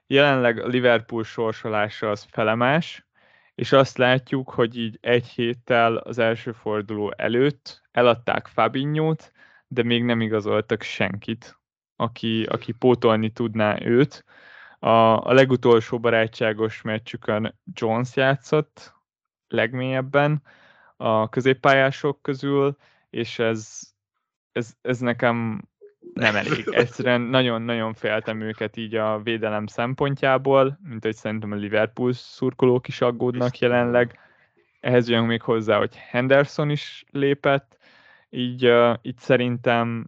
Jelenleg 0.06 0.58
a 0.58 0.66
Liverpool 0.66 1.24
sorsolása 1.24 2.10
az 2.10 2.26
felemás, 2.30 3.06
és 3.54 3.72
azt 3.72 3.98
látjuk, 3.98 4.50
hogy 4.50 4.78
így 4.78 4.98
egy 5.00 5.26
héttel 5.26 5.96
az 5.96 6.18
első 6.18 6.52
forduló 6.52 7.12
előtt 7.16 7.82
eladták 7.90 8.46
Fabinho-t, 8.46 9.32
de 9.68 9.82
még 9.82 10.04
nem 10.04 10.20
igazoltak 10.20 10.82
senkit, 10.82 11.58
aki, 11.96 12.44
aki 12.44 12.72
pótolni 12.72 13.30
tudná 13.30 13.78
őt. 13.82 14.24
A, 14.78 14.88
a 15.28 15.32
legutolsó 15.32 15.98
barátságos 15.98 16.82
meccsükön 16.82 17.58
Jones 17.72 18.16
játszott 18.16 18.94
legmélyebben 19.48 20.42
a 20.96 21.28
középpályások 21.28 22.22
közül, 22.22 22.76
és 23.10 23.38
ez, 23.38 23.80
ez, 24.52 24.74
ez 24.82 24.98
nekem 24.98 25.68
nem 26.12 26.36
elég. 26.36 26.68
Egyszerűen 26.70 27.20
nagyon-nagyon 27.20 27.94
féltem 27.94 28.40
őket 28.40 28.76
így 28.76 28.94
a 28.94 29.20
védelem 29.22 29.66
szempontjából, 29.66 30.78
mint 30.82 31.04
hogy 31.04 31.14
szerintem 31.14 31.52
a 31.52 31.54
Liverpool 31.54 32.12
szurkolók 32.12 32.88
is 32.88 33.00
aggódnak 33.00 33.58
jelenleg. 33.58 34.18
Ehhez 34.80 35.08
jön 35.08 35.24
még 35.24 35.42
hozzá, 35.42 35.78
hogy 35.78 35.96
Henderson 35.96 36.70
is 36.70 37.04
lépett, 37.10 37.78
így, 38.34 38.66
uh, 38.66 38.94
így 39.02 39.18
szerintem 39.18 40.06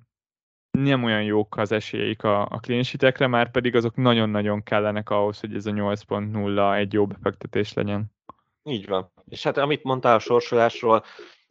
nem 0.70 1.04
olyan 1.04 1.22
jók 1.22 1.56
az 1.56 1.72
esélyeik 1.72 2.22
a, 2.22 2.40
a 2.42 2.58
kliensitekre, 2.60 3.26
már 3.26 3.50
pedig 3.50 3.76
azok 3.76 3.96
nagyon-nagyon 3.96 4.62
kellenek 4.62 5.10
ahhoz, 5.10 5.40
hogy 5.40 5.54
ez 5.54 5.66
a 5.66 5.70
8.0 5.70 6.76
egy 6.76 6.92
jó 6.92 7.06
befektetés 7.06 7.72
legyen. 7.72 8.04
Így 8.62 8.86
van. 8.86 9.10
És 9.28 9.42
hát 9.42 9.56
amit 9.56 9.82
mondtál 9.82 10.14
a 10.14 10.18
sorsolásról, 10.18 11.04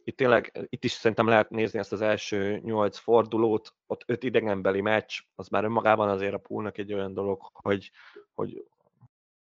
itt 0.04 0.16
tényleg, 0.16 0.66
itt 0.68 0.84
is 0.84 0.90
szerintem 0.90 1.26
lehet 1.26 1.50
nézni 1.50 1.78
ezt 1.78 1.92
az 1.92 2.00
első 2.00 2.60
nyolc 2.64 2.98
fordulót, 2.98 3.74
ott 3.86 4.02
öt 4.06 4.22
idegenbeli 4.22 4.80
meccs, 4.80 5.20
az 5.34 5.48
már 5.48 5.64
önmagában 5.64 6.08
azért 6.08 6.34
a 6.34 6.38
poolnak 6.38 6.78
egy 6.78 6.92
olyan 6.92 7.14
dolog, 7.14 7.40
hogy, 7.52 7.90
hogy 8.34 8.64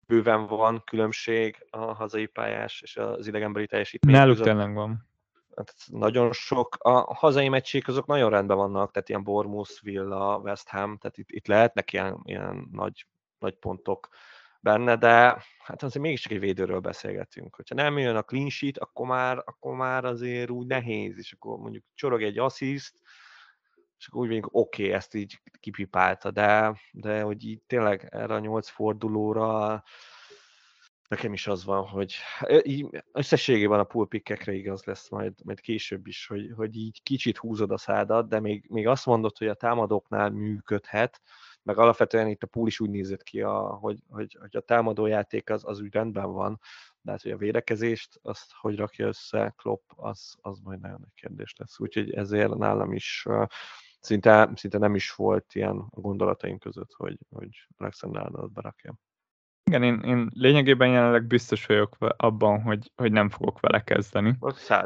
bőven 0.07 0.47
van 0.47 0.81
különbség 0.85 1.65
a 1.69 1.77
hazai 1.77 2.25
pályás 2.25 2.81
és 2.81 2.97
az 2.97 3.27
idegenbeli 3.27 3.67
teljesítmény 3.67 4.15
Náluk 4.15 4.41
tényleg 4.41 4.73
van. 4.73 5.07
Hát 5.55 5.73
nagyon 5.85 6.31
sok. 6.33 6.75
A 6.79 7.13
hazai 7.13 7.49
meccsék 7.49 7.87
azok 7.87 8.05
nagyon 8.05 8.29
rendben 8.29 8.57
vannak, 8.57 8.91
tehát 8.91 9.09
ilyen 9.09 9.23
Bournemouth, 9.23 9.81
Villa, 9.81 10.37
West 10.37 10.69
Ham, 10.69 10.97
tehát 10.97 11.17
itt, 11.17 11.29
itt 11.31 11.47
lehetnek 11.47 11.93
ilyen, 11.93 12.19
ilyen 12.23 12.67
nagy, 12.71 13.07
nagy 13.39 13.55
pontok 13.55 14.09
benne, 14.59 14.95
de 14.95 15.43
hát 15.57 15.83
azért 15.83 16.03
mégiscsak 16.03 16.31
egy 16.31 16.39
védőről 16.39 16.79
beszélgetünk. 16.79 17.55
Hogyha 17.55 17.75
nem 17.75 17.97
jön 17.97 18.15
a 18.15 18.23
clean 18.23 18.49
sheet, 18.49 18.77
akkor 18.77 19.07
már, 19.07 19.37
akkor 19.37 19.75
már 19.75 20.05
azért 20.05 20.49
úgy 20.49 20.67
nehéz, 20.67 21.17
és 21.17 21.33
akkor 21.33 21.57
mondjuk 21.57 21.83
csorog 21.93 22.23
egy 22.23 22.37
assziszt, 22.37 23.01
és 23.97 24.07
akkor 24.07 24.21
úgy 24.21 24.29
mondjuk, 24.29 24.49
oké, 24.53 24.83
okay, 24.83 24.95
ezt 24.95 25.13
így 25.13 25.41
kipipálta, 25.59 26.31
de, 26.31 26.79
de 26.91 27.21
hogy 27.21 27.45
így 27.45 27.61
tényleg 27.67 28.07
erre 28.11 28.33
a 28.33 28.39
nyolc 28.39 28.69
fordulóra 28.69 29.83
nekem 31.07 31.33
is 31.33 31.47
az 31.47 31.65
van, 31.65 31.87
hogy 31.87 32.15
így 32.63 33.03
összességében 33.11 33.79
a 33.79 33.83
pulpikkekre 33.83 34.53
igaz 34.53 34.83
lesz 34.83 35.09
majd, 35.09 35.33
majd 35.43 35.59
később 35.59 36.07
is, 36.07 36.27
hogy, 36.27 36.51
hogy 36.55 36.75
így 36.75 37.03
kicsit 37.03 37.37
húzod 37.37 37.71
a 37.71 37.77
szádat, 37.77 38.27
de 38.27 38.39
még, 38.39 38.65
még 38.69 38.87
azt 38.87 39.05
mondod, 39.05 39.37
hogy 39.37 39.47
a 39.47 39.53
támadóknál 39.53 40.29
működhet, 40.29 41.21
meg 41.63 41.77
alapvetően 41.77 42.27
itt 42.27 42.43
a 42.43 42.47
pool 42.47 42.67
is 42.67 42.79
úgy 42.79 42.89
nézett 42.89 43.23
ki, 43.23 43.41
a, 43.41 43.59
hogy, 43.59 43.99
hogy, 44.09 44.37
hogy 44.39 44.55
a 44.55 44.61
támadójáték 44.61 45.49
az, 45.49 45.63
az 45.65 45.81
úgy 45.81 45.93
rendben 45.93 46.31
van, 46.31 46.59
de 47.01 47.11
hát, 47.11 47.21
hogy 47.21 47.31
a 47.31 47.37
védekezést, 47.37 48.19
azt 48.21 48.51
hogy 48.53 48.75
rakja 48.75 49.07
össze 49.07 49.53
Klopp, 49.57 49.89
az, 49.95 50.35
az 50.41 50.59
majd 50.59 50.79
nagyon 50.79 50.99
nagy 50.99 51.13
kérdés 51.13 51.53
lesz. 51.57 51.79
Úgyhogy 51.79 52.13
ezért 52.13 52.55
nálam 52.55 52.93
is 52.93 53.25
szinte, 53.99 54.51
szinte 54.55 54.77
nem 54.77 54.95
is 54.95 55.11
volt 55.11 55.55
ilyen 55.55 55.77
a 55.77 55.99
gondolataim 55.99 56.57
között, 56.57 56.93
hogy, 56.93 57.17
hogy 57.29 57.67
Alexander 57.77 58.21
Arnold 58.21 58.51
berakja. 58.51 58.95
Igen, 59.69 59.83
én, 59.83 59.99
én 60.05 60.29
lényegében 60.33 60.89
jelenleg 60.89 61.23
biztos 61.23 61.65
vagyok 61.65 61.95
abban, 62.17 62.61
hogy, 62.61 62.91
hogy 62.95 63.11
nem 63.11 63.29
fogok 63.29 63.59
vele 63.59 63.83
kezdeni. 63.83 64.35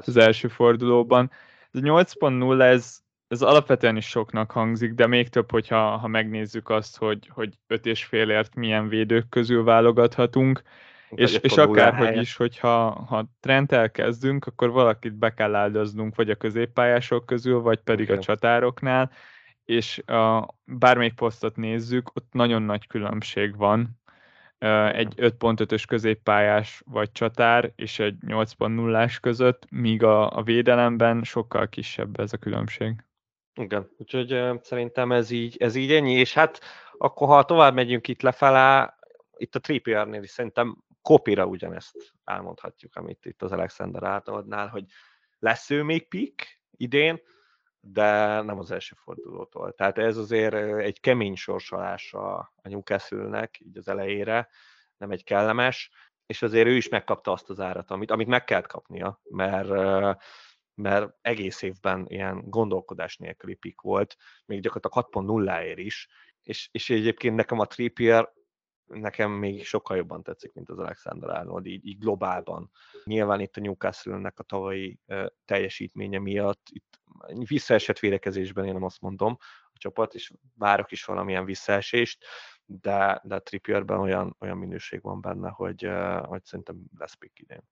Az 0.06 0.18
első 0.18 0.48
fordulóban. 0.48 1.32
Ez 1.72 1.82
a 1.82 1.86
8.0, 1.86 2.62
ez, 2.62 3.00
ez 3.28 3.42
alapvetően 3.42 3.96
is 3.96 4.06
soknak 4.06 4.52
hangzik, 4.52 4.94
de 4.94 5.08
még 5.08 5.30
több, 5.30 5.52
hogyha 5.52 5.98
ha 5.98 6.08
megnézzük 6.08 6.70
azt, 6.70 6.98
hogy, 6.98 7.30
hogy 7.34 7.54
öt 7.68 7.86
és 7.86 8.06
félért 8.06 8.56
milyen 8.56 8.88
védők 8.88 9.30
közül 9.30 9.64
válogathatunk, 9.64 10.62
és, 11.10 11.38
és 11.42 11.58
akárhogy 11.58 12.18
is, 12.18 12.36
hogyha 12.36 12.90
ha 12.90 13.26
trend 13.40 13.72
elkezdünk, 13.72 14.46
akkor 14.46 14.70
valakit 14.70 15.14
be 15.14 15.34
kell 15.34 15.56
áldoznunk, 15.56 16.16
vagy 16.16 16.30
a 16.30 16.36
középpályások 16.36 17.26
közül, 17.26 17.62
vagy 17.62 17.80
pedig 17.80 18.06
okay. 18.06 18.18
a 18.18 18.22
csatároknál, 18.22 19.12
és 19.66 19.98
a, 19.98 20.48
bármelyik 20.64 21.14
posztot 21.14 21.56
nézzük, 21.56 22.16
ott 22.16 22.28
nagyon 22.32 22.62
nagy 22.62 22.88
különbség 22.88 23.56
van 23.56 23.99
egy 24.94 25.14
5.5-ös 25.18 25.84
középpályás 25.88 26.82
vagy 26.86 27.12
csatár 27.12 27.72
és 27.76 28.00
egy 28.00 28.16
8.0-ás 28.28 29.20
között, 29.20 29.66
míg 29.70 30.04
a, 30.04 30.38
a 30.38 30.44
védelemben 30.44 31.24
sokkal 31.24 31.70
kisebb 31.70 32.20
ez 32.20 32.34
a 32.34 32.38
különbség. 32.38 33.04
Igen, 33.54 33.90
úgyhogy 33.98 34.60
szerintem 34.62 35.12
ez 35.12 35.32
így, 35.32 35.58
ez 35.58 35.76
így 35.76 35.92
ennyi, 35.92 36.14
és 36.14 36.34
hát 36.34 36.60
akkor 36.98 37.28
ha 37.28 37.44
tovább 37.44 37.74
megyünk 37.74 38.08
itt 38.08 38.22
lefelé, 38.22 38.86
itt 39.38 39.56
a 39.56 39.60
Trippier-nél 39.60 40.24
is 40.24 40.30
szerintem 40.30 40.84
kopira 41.02 41.46
ugyanezt 41.46 42.14
elmondhatjuk, 42.24 42.96
amit 42.96 43.26
itt 43.26 43.42
az 43.42 43.52
Alexander 43.52 44.04
Arnoldnál, 44.04 44.68
hogy 44.68 44.84
lesz 45.40 45.70
ő 45.70 45.84
még 45.84 46.08
pik 46.08 46.62
idén, 46.72 47.22
de 47.82 48.42
nem 48.42 48.60
az 48.60 48.72
első 48.72 48.96
fordulótól. 49.04 49.74
Tehát 49.74 49.98
ez 49.98 50.18
azért 50.18 50.54
egy 50.80 51.00
kemény 51.00 51.36
sorsolás 51.36 52.14
a 52.14 52.54
Newcastle-nek 52.62 53.60
így 53.60 53.78
az 53.78 53.88
elejére, 53.88 54.50
nem 54.98 55.12
egy 55.12 55.24
kellemes, 55.24 55.92
és 56.26 56.42
azért 56.42 56.68
ő 56.68 56.76
is 56.76 56.90
megkapta 56.90 57.32
azt 57.32 57.50
az 57.50 57.60
árat, 57.60 57.92
amit, 57.92 58.12
amit 58.12 58.28
meg 58.28 58.44
kellett 58.44 58.68
kapnia, 58.68 59.22
mert 59.30 59.72
mert 60.80 61.14
egész 61.22 61.62
évben 61.62 62.06
ilyen 62.08 62.44
gondolkodás 62.46 63.18
nélküli 63.18 63.56
pik 63.56 63.82
volt, 63.82 64.16
még 64.46 64.62
gyakorlatilag 64.62 65.08
6.0-ér 65.12 65.78
is, 65.78 66.08
és, 66.44 66.70
és 66.72 66.90
egyébként 66.90 67.36
nekem 67.36 67.60
a 67.60 67.66
Trippier 67.66 68.34
nekem 68.90 69.32
még 69.32 69.66
sokkal 69.66 69.98
jobban 69.98 70.24
tetszik, 70.24 70.54
mint 70.54 70.70
az 70.70 70.78
Alexander 70.78 71.30
Arnold, 71.30 71.66
így, 71.66 71.86
így 71.86 71.98
globálban. 71.98 72.72
Nyilván 73.04 73.40
itt 73.40 73.58
a 73.58 73.62
Newcastle-nek 73.62 74.40
a 74.40 74.44
tavalyi 74.44 75.00
uh, 75.08 75.26
teljesítménye 75.46 76.20
miatt, 76.20 76.68
itt 76.72 77.00
visszaesett 77.48 78.00
védekezésben 78.00 78.66
én 78.66 78.74
nem 78.74 78.84
azt 78.84 79.02
mondom 79.02 79.38
a 79.74 79.78
csapat, 79.78 80.14
és 80.14 80.32
várok 80.58 80.92
is 80.92 81.06
valamilyen 81.06 81.46
visszaesést, 81.46 82.26
de, 82.66 83.22
de 83.24 83.36
a 83.36 83.42
Trippierben 83.42 84.00
olyan, 84.00 84.36
olyan 84.40 84.58
minőség 84.58 85.02
van 85.02 85.22
benne, 85.22 85.50
hogy, 85.50 85.86
uh, 85.86 86.26
hogy 86.26 86.44
szerintem 86.44 86.84
lesz 86.98 87.14
pick 87.14 87.40
idén. 87.40 87.64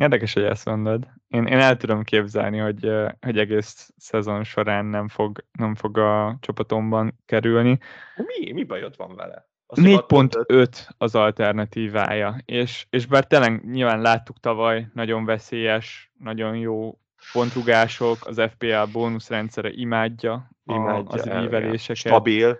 Érdekes, 0.00 0.32
hogy 0.32 0.42
ezt 0.42 0.64
mondod. 0.64 1.08
Én, 1.28 1.46
én 1.46 1.58
el 1.58 1.76
tudom 1.76 2.02
képzelni, 2.02 2.58
hogy, 2.58 2.90
hogy 3.20 3.38
egész 3.38 3.90
szezon 3.96 4.44
során 4.44 4.84
nem 4.84 5.08
fog, 5.08 5.44
nem 5.52 5.74
fog 5.74 5.98
a 5.98 6.36
csapatomban 6.40 7.18
kerülni. 7.26 7.78
Mi, 8.16 8.52
mi 8.52 8.64
bajod 8.64 8.96
van 8.96 9.14
vele? 9.14 9.49
4.5 9.74 10.88
az 10.98 11.14
alternatívája, 11.14 12.36
és, 12.44 12.86
és 12.90 13.06
bár 13.06 13.26
tényleg 13.26 13.64
nyilván 13.70 14.00
láttuk 14.00 14.40
tavaly, 14.40 14.88
nagyon 14.94 15.24
veszélyes, 15.24 16.10
nagyon 16.18 16.56
jó 16.56 16.98
pontrugások, 17.32 18.16
az 18.26 18.40
FPL 18.50 18.82
bónuszrendszere 18.92 19.70
imádja, 19.72 20.50
imádja 20.64 21.10
az 21.10 21.26
íveléseket. 21.44 21.96
Stabil. 21.96 22.58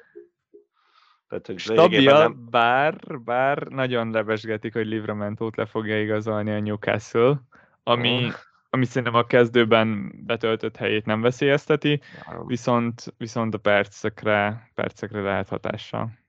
Tehát, 1.28 1.46
hogy 1.46 1.58
Stabil, 1.58 2.12
nem... 2.12 2.46
bár, 2.50 2.96
bár 3.24 3.62
nagyon 3.62 4.10
lebesgetik, 4.10 4.72
hogy 4.72 4.86
Livramentót 4.86 5.56
le 5.56 5.66
fogja 5.66 6.00
igazolni 6.00 6.50
a 6.50 6.60
Newcastle, 6.60 7.42
ami, 7.82 8.24
oh. 8.24 8.32
ami 8.70 8.84
szerintem 8.84 9.14
a 9.14 9.26
kezdőben 9.26 10.12
betöltött 10.26 10.76
helyét 10.76 11.06
nem 11.06 11.20
veszélyezteti, 11.20 12.00
viszont, 12.46 13.14
viszont 13.16 13.54
a 13.54 13.58
percekre, 13.58 14.70
percekre 14.74 15.20
lehet 15.20 15.48
hatással. 15.48 16.19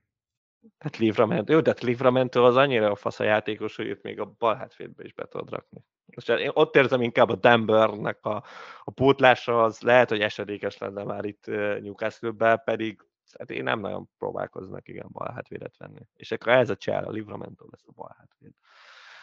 Hát 0.82 0.96
Livramento, 0.96 1.52
jó, 1.52 1.60
de 1.60 1.70
hát 1.70 1.80
Livramento 1.80 2.44
az 2.44 2.56
annyira 2.56 2.90
a 2.90 2.94
fasz 2.94 3.20
a 3.20 3.24
játékos, 3.24 3.76
hogy 3.76 3.86
itt 3.86 4.02
még 4.02 4.20
a 4.20 4.34
bal 4.38 4.54
hátvédbe 4.54 5.04
is 5.04 5.12
be 5.12 5.26
tudod 5.26 5.50
rakni. 5.50 5.84
Most 6.14 6.28
én 6.28 6.50
ott 6.52 6.76
érzem 6.76 7.02
inkább 7.02 7.28
a 7.28 7.36
Denvernek 7.36 8.24
a, 8.24 8.44
a 8.84 8.90
pótlása, 8.90 9.62
az 9.62 9.80
lehet, 9.80 10.08
hogy 10.08 10.20
esedékes 10.20 10.78
lenne 10.78 11.04
már 11.04 11.24
itt 11.24 11.46
newcastle 11.80 12.56
pedig 12.56 13.06
hát 13.38 13.50
én 13.50 13.62
nem 13.62 13.80
nagyon 13.80 14.08
próbálkoznak 14.18 14.88
igen 14.88 15.08
bal 15.12 15.32
hátvédet 15.32 15.76
venni. 15.76 16.00
És 16.14 16.32
akkor 16.32 16.52
ez 16.52 16.70
a 16.70 16.76
csel, 16.76 17.04
a 17.04 17.10
Livramento 17.10 17.66
lesz 17.70 17.86
a 17.86 17.92
bal 17.92 18.16
hátvéd. 18.18 18.52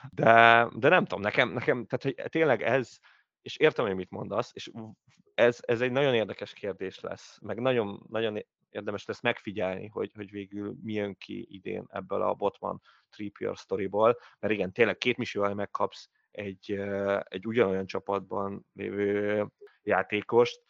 De, 0.10 0.68
de 0.76 0.90
nem 0.90 1.06
tudom, 1.06 1.22
nekem, 1.22 1.50
nekem 1.50 1.86
tehát 1.86 2.04
hogy 2.04 2.30
tényleg 2.30 2.62
ez, 2.62 2.98
és 3.42 3.58
értem, 3.58 3.86
hogy 3.86 3.96
mit 3.96 4.10
mondasz, 4.10 4.52
és 4.54 4.72
ez, 5.34 5.60
ez 5.62 5.82
egy 5.82 5.92
nagyon 5.92 6.14
érdekes 6.14 6.54
kérdés 6.54 7.00
lesz, 7.00 7.38
meg 7.42 7.60
nagyon, 7.60 8.06
nagyon 8.10 8.46
érdemes 8.70 9.06
lesz 9.06 9.22
megfigyelni, 9.22 9.88
hogy, 9.88 10.12
hogy 10.16 10.32
végül 10.32 10.76
mi 10.82 10.94
jön 10.94 11.18
ki 11.18 11.48
idén 11.50 11.86
ebből 11.90 12.22
a 12.22 12.34
Botman 12.34 12.82
Trippier 13.10 13.58
sztoriból, 13.58 14.18
mert 14.40 14.54
igen, 14.54 14.72
tényleg 14.72 14.98
két 14.98 15.18
misivel 15.18 15.54
megkapsz 15.54 16.10
egy, 16.32 16.72
egy 17.24 17.48
ugyanolyan 17.48 17.86
csapatban 17.86 18.66
lévő 18.74 19.46
játékost, 19.84 20.64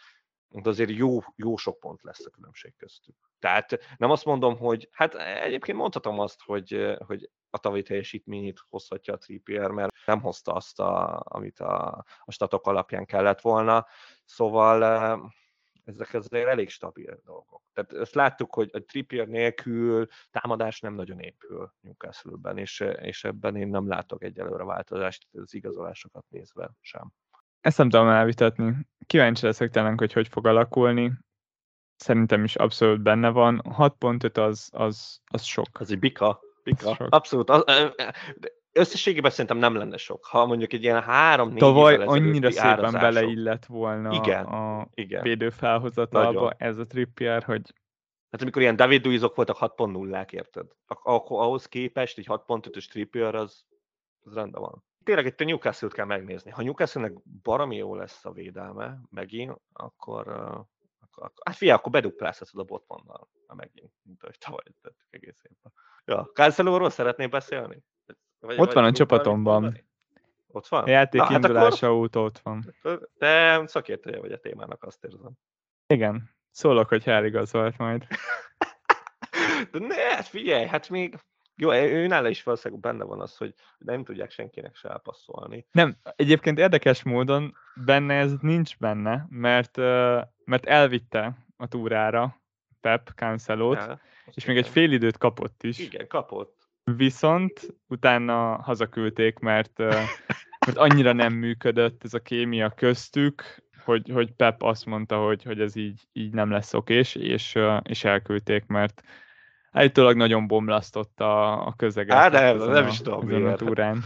de 0.49 0.69
azért 0.69 0.89
jó, 0.89 1.19
jó 1.35 1.57
sok 1.57 1.79
pont 1.79 2.03
lesz 2.03 2.25
a 2.25 2.29
különbség 2.29 2.75
köztük. 2.77 3.15
Tehát 3.39 3.95
nem 3.97 4.11
azt 4.11 4.25
mondom, 4.25 4.57
hogy, 4.57 4.89
hát 4.91 5.15
egyébként 5.15 5.77
mondhatom 5.77 6.19
azt, 6.19 6.41
hogy, 6.41 6.95
hogy 7.05 7.29
a 7.49 7.57
tavalyi 7.57 7.81
teljesítményét 7.81 8.59
hozhatja 8.69 9.13
a 9.13 9.17
Trippier, 9.17 9.71
mert 9.71 9.91
nem 10.05 10.21
hozta 10.21 10.53
azt, 10.53 10.79
a, 10.79 11.21
amit 11.25 11.59
a, 11.59 12.05
a 12.23 12.31
statok 12.31 12.67
alapján 12.67 13.05
kellett 13.05 13.41
volna. 13.41 13.87
Szóval 14.25 15.31
ezek 15.89 16.13
azért 16.13 16.47
elég 16.47 16.69
stabil 16.69 17.19
dolgok. 17.25 17.61
Tehát 17.73 17.93
ezt 17.93 18.15
láttuk, 18.15 18.53
hogy 18.53 18.69
a 18.73 18.83
Trippier 18.83 19.27
nélkül 19.27 20.07
támadás 20.31 20.79
nem 20.79 20.93
nagyon 20.93 21.19
épül 21.19 21.73
Newcastle-ben, 21.79 22.57
és, 22.57 22.79
és 23.01 23.23
ebben 23.23 23.55
én 23.55 23.67
nem 23.67 23.87
látok 23.87 24.23
egyelőre 24.23 24.63
változást 24.63 25.27
az 25.31 25.53
igazolásokat 25.53 26.25
nézve 26.29 26.71
sem. 26.81 27.11
Ezt 27.61 27.77
nem 27.77 27.89
tudom 27.89 28.07
elvitatni. 28.07 28.87
Kíváncsi 29.05 29.45
leszek 29.45 29.69
tényleg, 29.69 29.97
hogy 29.99 30.13
hogy 30.13 30.27
fog 30.27 30.47
alakulni. 30.47 31.11
Szerintem 31.95 32.43
is 32.43 32.55
abszolút 32.55 33.01
benne 33.01 33.29
van. 33.29 33.61
6.5 33.63 34.37
az, 34.47 34.69
az, 34.71 35.21
az 35.25 35.43
sok. 35.43 35.67
Az 35.71 35.91
egy 35.91 35.99
bika. 35.99 36.39
bika. 36.63 36.91
Abszolút. 36.91 37.49
Az, 37.49 37.63
összességében 38.71 39.31
szerintem 39.31 39.57
nem 39.57 39.75
lenne 39.75 39.97
sok. 39.97 40.25
Ha 40.25 40.45
mondjuk 40.45 40.73
egy 40.73 40.83
ilyen 40.83 41.01
három 41.01 41.49
négy 41.49 41.57
Tavaly 41.57 41.95
annyira 41.95 42.51
szépen 42.51 42.91
beleillett 42.91 43.65
volna 43.65 44.13
igen, 44.13 44.45
a 44.45 44.87
igen. 44.93 45.21
védőfelhozatalba 45.21 46.53
ez 46.57 46.77
a 46.77 46.85
Trippier, 46.85 47.43
hogy 47.43 47.61
Hát 48.29 48.41
amikor 48.41 48.61
ilyen 48.61 48.75
David 48.75 49.05
Luizok 49.05 49.35
voltak 49.35 49.57
6.0-ák, 49.59 50.31
érted? 50.31 50.67
Akkor 50.87 51.41
ahhoz 51.41 51.65
képest 51.65 52.17
egy 52.17 52.25
6.5-ös 52.29 52.89
Trippier 52.89 53.35
az, 53.35 53.65
az 54.19 54.33
rendben 54.33 54.61
van. 54.61 54.83
Tényleg 55.03 55.25
itt 55.25 55.41
a 55.41 55.43
Newcastle-t 55.43 55.93
kell 55.93 56.05
megnézni. 56.05 56.51
Ha 56.51 56.63
Newcastle-nek 56.63 57.13
baromi 57.41 57.75
jó 57.75 57.95
lesz 57.95 58.25
a 58.25 58.31
védelme 58.31 58.99
megint, 59.09 59.55
akkor, 59.73 60.27
uh, 60.27 60.65
akkor 60.99 61.31
hát 61.45 61.55
figyelj, 61.55 61.77
akkor 61.77 61.91
beduplázhatod 61.91 62.59
a 62.59 62.63
botmannal, 62.63 63.29
megint, 63.55 63.91
mint 64.03 64.23
ahogy 64.23 64.37
tavaly 64.37 64.63
tettük 64.81 65.07
egész 65.09 65.41
évben. 65.43 65.73
Ja, 66.05 66.29
Cancelo-ról 66.33 66.89
szeretnél 66.89 67.27
beszélni? 67.27 67.83
Vagy, 68.39 68.59
ott 68.59 68.73
van 68.73 68.83
a 68.83 68.91
csapatomban. 68.91 69.87
Ott 70.47 70.67
van? 70.67 70.83
A 70.83 70.89
játék 70.89 71.21
Na, 71.21 71.31
indulása 71.31 71.65
hát 71.65 71.83
akkor... 71.83 71.89
óta 71.89 72.21
ott 72.21 72.39
van. 72.39 72.75
Te 73.17 73.63
szakértője 73.65 74.19
vagy 74.19 74.31
a 74.31 74.37
témának, 74.37 74.83
azt 74.83 75.03
érzem. 75.03 75.31
Igen. 75.87 76.29
Szólok, 76.51 76.87
hogy 76.89 77.03
eligazolt 77.05 77.77
majd. 77.77 78.07
De 79.71 79.79
ne, 79.79 79.95
hát 79.95 80.27
figyelj, 80.27 80.65
hát 80.65 80.89
még 80.89 81.19
jó, 81.55 81.73
őnála 81.73 82.29
is 82.29 82.43
valószínűleg 82.43 82.83
benne 82.83 83.03
van 83.03 83.21
az, 83.21 83.37
hogy 83.37 83.53
nem 83.77 84.03
tudják 84.03 84.31
senkinek 84.31 84.75
se 84.75 84.89
elpasszolni. 84.89 85.67
Nem, 85.71 85.97
egyébként 86.15 86.59
érdekes 86.59 87.03
módon 87.03 87.55
benne 87.85 88.13
ez 88.13 88.33
nincs 88.41 88.77
benne, 88.77 89.25
mert, 89.29 89.77
mert 90.45 90.65
elvitte 90.65 91.45
a 91.57 91.67
túrára 91.67 92.41
Pep 92.81 93.09
Cancelót, 93.15 93.77
ja, 93.77 94.01
és 94.33 94.45
még 94.45 94.57
egy 94.57 94.67
fél 94.67 94.91
időt 94.91 95.17
kapott 95.17 95.63
is. 95.63 95.79
Igen, 95.79 96.07
kapott. 96.07 96.68
Viszont 96.95 97.75
utána 97.87 98.61
hazaküldték, 98.61 99.39
mert, 99.39 99.77
mert 100.65 100.77
annyira 100.77 101.13
nem 101.13 101.33
működött 101.33 102.03
ez 102.03 102.13
a 102.13 102.19
kémia 102.19 102.69
köztük, 102.69 103.43
hogy, 103.83 104.09
hogy 104.13 104.31
Pep 104.31 104.63
azt 104.63 104.85
mondta, 104.85 105.17
hogy, 105.17 105.43
hogy 105.43 105.61
ez 105.61 105.75
így, 105.75 106.07
így 106.13 106.33
nem 106.33 106.51
lesz 106.51 106.73
okés, 106.73 107.15
és, 107.15 107.57
és 107.83 108.03
elküldték, 108.03 108.65
mert 108.65 109.01
állítólag 109.71 110.15
nagyon 110.15 110.47
bomlasztott 110.47 111.19
a, 111.19 111.65
a 111.67 111.73
közeget. 111.77 112.17
Á, 112.17 112.29
de 112.29 112.53
nem, 112.53 112.71
nem 112.71 112.87
is 112.87 113.01
tudom 113.01 113.27
miért. 113.27 113.57
Túrán. 113.57 114.03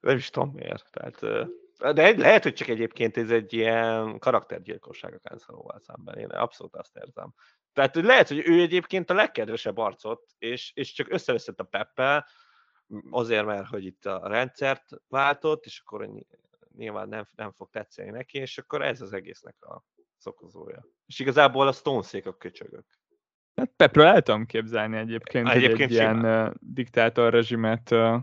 Nem 0.00 0.16
is 0.16 0.30
tudom 0.30 0.50
miért. 0.54 0.90
Tehát, 0.90 1.20
de 1.94 2.16
lehet, 2.16 2.42
hogy 2.42 2.52
csak 2.52 2.68
egyébként 2.68 3.16
ez 3.16 3.30
egy 3.30 3.52
ilyen 3.52 4.18
karaktergyilkosság 4.18 5.14
a 5.14 5.28
Cancelóval 5.28 5.78
szemben. 5.78 6.18
Én 6.18 6.26
abszolút 6.26 6.76
azt 6.76 6.96
érzem. 6.96 7.34
Tehát 7.72 7.96
lehet, 7.96 8.28
hogy 8.28 8.42
ő 8.48 8.60
egyébként 8.60 9.10
a 9.10 9.14
legkedvesebb 9.14 9.78
arcot, 9.78 10.22
és, 10.38 10.72
és 10.74 10.92
csak 10.92 11.12
összeveszett 11.12 11.60
a 11.60 11.64
Peppel, 11.64 12.26
azért, 13.10 13.44
mert 13.44 13.66
hogy 13.66 13.84
itt 13.84 14.06
a 14.06 14.28
rendszert 14.28 14.84
váltott, 15.08 15.64
és 15.64 15.82
akkor 15.84 16.08
nyilván 16.76 17.08
nem, 17.08 17.26
nem 17.36 17.52
fog 17.52 17.70
tetszeni 17.70 18.10
neki, 18.10 18.38
és 18.38 18.58
akkor 18.58 18.82
ez 18.82 19.00
az 19.00 19.12
egésznek 19.12 19.64
a 19.64 19.84
szokozója. 20.16 20.86
És 21.06 21.18
igazából 21.18 21.68
a 21.68 21.72
Stone 21.72 22.06
a 22.24 22.36
köcsögök. 22.36 22.84
Hát 23.54 23.72
Pepről 23.76 24.06
el 24.06 24.22
tudom 24.22 24.46
képzelni 24.46 24.96
egyébként, 24.96 25.48
hogy 25.48 25.56
egyébként 25.64 25.90
egy 25.90 25.96
simán. 25.96 26.24
ilyen 26.24 26.46
uh, 26.46 26.54
diktátor 26.60 27.32
rezsimet 27.32 27.90
uh, 27.90 28.16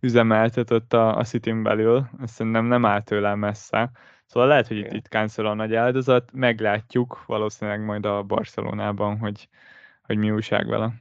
üzemeltetett 0.00 0.92
a, 0.92 1.16
a 1.16 1.24
city 1.24 1.52
belül, 1.52 2.10
ezt 2.20 2.34
szerintem 2.34 2.64
nem 2.64 2.84
áll 2.84 3.02
tőle 3.02 3.34
messze. 3.34 3.90
Szóval 4.28 4.48
lehet, 4.48 4.66
hogy 4.66 4.76
itt, 4.76 4.92
itt 4.92 5.06
cancel 5.06 5.46
a 5.46 5.54
nagy 5.54 5.74
áldozat, 5.74 6.32
meglátjuk 6.32 7.26
valószínűleg 7.26 7.84
majd 7.84 8.06
a 8.06 8.22
Barcelonában, 8.22 9.18
hogy, 9.18 9.48
hogy 10.02 10.16
mi 10.16 10.30
újság 10.30 10.66
vele. 10.66 10.92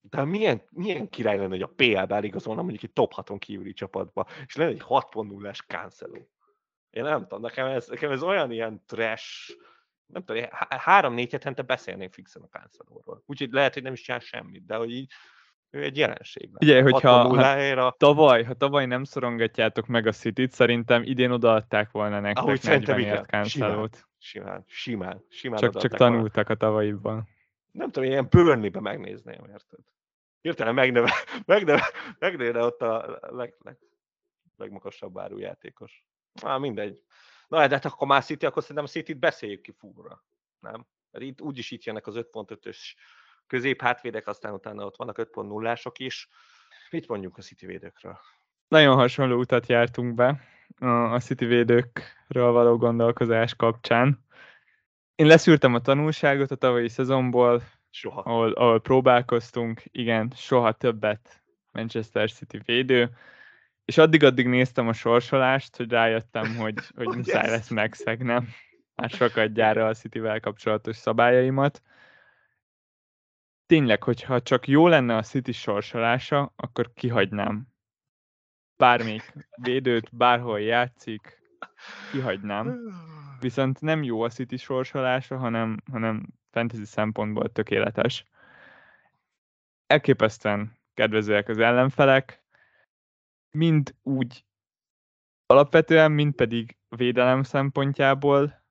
De 0.00 0.24
milyen, 0.24 0.62
milyen 0.70 1.08
király 1.08 1.36
lenne, 1.36 1.48
hogy 1.48 1.62
a 1.62 1.72
PL-ben 1.76 2.24
igazolna 2.24 2.62
mondjuk 2.62 2.82
egy 2.82 2.92
top 2.92 3.12
6 3.12 3.38
kívüli 3.38 3.72
csapatba, 3.72 4.26
és 4.46 4.56
lenne 4.56 4.70
egy 4.70 4.82
6.0-es 4.88 5.66
Cancelo. 5.66 6.20
Én 6.90 7.02
nem 7.02 7.22
tudom, 7.22 7.40
nekem 7.40 7.66
ez, 7.66 7.88
nekem 7.88 8.10
ez 8.10 8.22
olyan 8.22 8.50
ilyen 8.50 8.82
trash, 8.86 9.56
nem 10.06 10.24
tudom, 10.24 10.44
három-négy 10.68 11.32
hetente 11.32 11.62
beszélnénk 11.62 12.12
fixen 12.12 12.42
a 12.42 12.58
Cancelóról. 12.58 13.22
Úgyhogy 13.26 13.52
lehet, 13.52 13.74
hogy 13.74 13.82
nem 13.82 13.92
is 13.92 14.00
csinál 14.00 14.20
semmit, 14.20 14.66
de 14.66 14.76
hogy 14.76 14.90
így 14.90 15.12
ő 15.74 15.82
egy 15.82 15.96
jelenség. 15.96 16.50
Ugye, 16.60 16.82
hogyha 16.82 17.28
ha 17.74 17.94
tavaly, 17.98 18.44
ha 18.44 18.54
tavaly 18.54 18.86
nem 18.86 19.04
szorongatjátok 19.04 19.86
meg 19.86 20.06
a 20.06 20.12
City-t, 20.12 20.52
szerintem 20.52 21.02
idén 21.02 21.30
odaadták 21.30 21.90
volna 21.90 22.20
nektek 22.20 22.44
Ahogy 22.44 22.60
40 22.62 23.00
ért 23.00 23.26
Cancelót. 23.26 24.06
Simán, 24.18 24.64
simán, 24.66 25.24
simán 25.28 25.58
Csak, 25.58 25.76
csak 25.76 25.94
tanultak 25.94 26.34
volna. 26.34 26.50
a 26.50 26.56
tavalyiban. 26.56 27.28
Nem 27.70 27.90
tudom, 27.90 28.08
ilyen 28.08 28.26
burnley 28.30 28.80
megnézném, 28.80 29.44
érted? 29.48 29.78
Hirtelen 30.40 30.74
megneve, 30.74 31.12
megneve, 31.46 31.90
megneve 32.18 32.64
ott 32.64 32.82
a 32.82 33.18
leg, 33.20 33.54
leg, 33.62 33.78
legmagasabb 34.56 35.18
áru 35.18 35.38
játékos. 35.38 36.04
Á, 36.42 36.56
mindegy. 36.56 37.02
Na, 37.48 37.66
de 37.66 37.74
hát 37.74 37.84
akkor 37.84 38.06
már 38.06 38.24
City, 38.24 38.46
akkor 38.46 38.62
szerintem 38.62 38.84
a 38.84 38.88
City-t 38.88 39.18
beszéljük 39.18 39.60
ki 39.60 39.72
fúra. 39.78 40.24
Nem? 40.60 40.86
Mert 41.10 41.24
itt 41.24 41.40
úgyis 41.40 41.70
itt 41.70 41.84
jönnek 41.84 42.06
az 42.06 42.14
5.5-ös 42.16 42.78
közép 43.46 43.82
hátvédek, 43.82 44.26
aztán 44.26 44.52
utána 44.52 44.84
ott 44.84 44.96
vannak 44.96 45.18
5.0-ások 45.18 45.94
is. 45.96 46.28
Mit 46.90 47.08
mondjuk 47.08 47.36
a 47.36 47.42
City 47.42 47.66
védőkről? 47.66 48.18
Nagyon 48.68 48.96
hasonló 48.96 49.38
utat 49.38 49.66
jártunk 49.66 50.14
be 50.14 50.40
a 51.10 51.20
City 51.20 51.44
védőkről 51.44 52.52
való 52.52 52.76
gondolkozás 52.76 53.54
kapcsán. 53.54 54.24
Én 55.14 55.26
leszűrtem 55.26 55.74
a 55.74 55.80
tanulságot 55.80 56.50
a 56.50 56.56
tavalyi 56.56 56.88
szezonból, 56.88 57.62
soha. 57.90 58.20
Ahol, 58.20 58.52
ahol 58.52 58.80
próbálkoztunk, 58.80 59.82
igen, 59.90 60.32
soha 60.36 60.72
többet 60.72 61.42
Manchester 61.72 62.30
City 62.30 62.58
védő, 62.64 63.10
és 63.84 63.98
addig-addig 63.98 64.46
néztem 64.46 64.88
a 64.88 64.92
sorsolást, 64.92 65.76
hogy 65.76 65.90
rájöttem, 65.90 66.56
hogy, 66.56 66.74
hogy 66.96 67.06
oh, 67.06 67.16
muszáj 67.16 67.42
yes. 67.42 67.50
lesz 67.50 67.68
megszegnem 67.68 68.48
már 68.94 69.10
sokat 69.10 69.52
gyára 69.52 69.86
a 69.86 69.94
City-vel 69.94 70.40
kapcsolatos 70.40 70.96
szabályaimat 70.96 71.82
tényleg, 73.66 74.02
hogyha 74.02 74.42
csak 74.42 74.68
jó 74.68 74.88
lenne 74.88 75.16
a 75.16 75.22
City 75.22 75.52
sorsolása, 75.52 76.52
akkor 76.56 76.92
kihagynám. 76.92 77.66
Bármelyik 78.76 79.32
védőt, 79.56 80.16
bárhol 80.16 80.60
játszik, 80.60 81.42
kihagynám. 82.10 82.78
Viszont 83.40 83.80
nem 83.80 84.02
jó 84.02 84.22
a 84.22 84.28
City 84.28 84.56
sorsolása, 84.56 85.36
hanem, 85.36 85.76
hanem 85.90 86.28
fantasy 86.50 86.84
szempontból 86.84 87.52
tökéletes. 87.52 88.24
Elképesztően 89.86 90.78
kedvezőek 90.94 91.48
az 91.48 91.58
ellenfelek, 91.58 92.42
mind 93.50 93.94
úgy 94.02 94.44
alapvetően, 95.46 96.12
mind 96.12 96.34
pedig 96.34 96.76
védelem 96.88 97.42
szempontjából. 97.42 98.62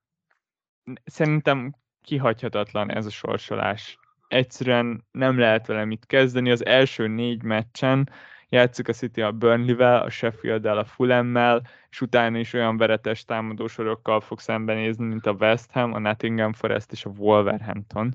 Szerintem 1.04 1.76
kihagyhatatlan 2.02 2.92
ez 2.92 3.06
a 3.06 3.10
sorsolás 3.10 4.00
egyszerűen 4.34 5.06
nem 5.12 5.40
lehet 5.40 5.68
vele 5.68 5.86
mit 5.86 6.06
kezdeni. 6.06 6.52
Az 6.52 6.66
első 6.66 7.08
négy 7.08 7.44
meccsen 7.44 8.10
játszik 8.50 8.88
a 8.88 8.94
City 8.94 9.22
a 9.22 9.32
Burnley-vel, 9.32 10.02
a 10.02 10.10
Sheffield-el, 10.10 10.78
a 10.78 10.86
Fulham-mel, 10.86 11.62
és 11.90 12.02
utána 12.02 12.38
is 12.38 12.54
olyan 12.54 12.78
veretes 12.78 13.26
támadósorokkal 13.26 14.22
fog 14.22 14.40
szembenézni, 14.40 15.06
mint 15.06 15.26
a 15.26 15.32
West 15.40 15.72
Ham, 15.72 15.94
a 15.94 16.00
Nottingham 16.00 16.54
Forest 16.54 16.92
és 16.92 17.06
a 17.06 17.10
Wolverhampton. 17.10 18.14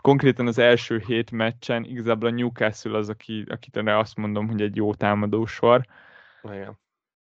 Konkrétan 0.00 0.46
az 0.46 0.58
első 0.58 1.02
hét 1.06 1.30
meccsen 1.30 1.84
igazából 1.84 2.28
a 2.28 2.32
Newcastle 2.32 2.96
az, 2.96 3.08
aki, 3.08 3.44
akit 3.48 3.76
azt 3.76 4.16
mondom, 4.16 4.48
hogy 4.48 4.62
egy 4.62 4.76
jó 4.76 4.94
támadósor. 4.94 5.84
Igen 6.42 6.78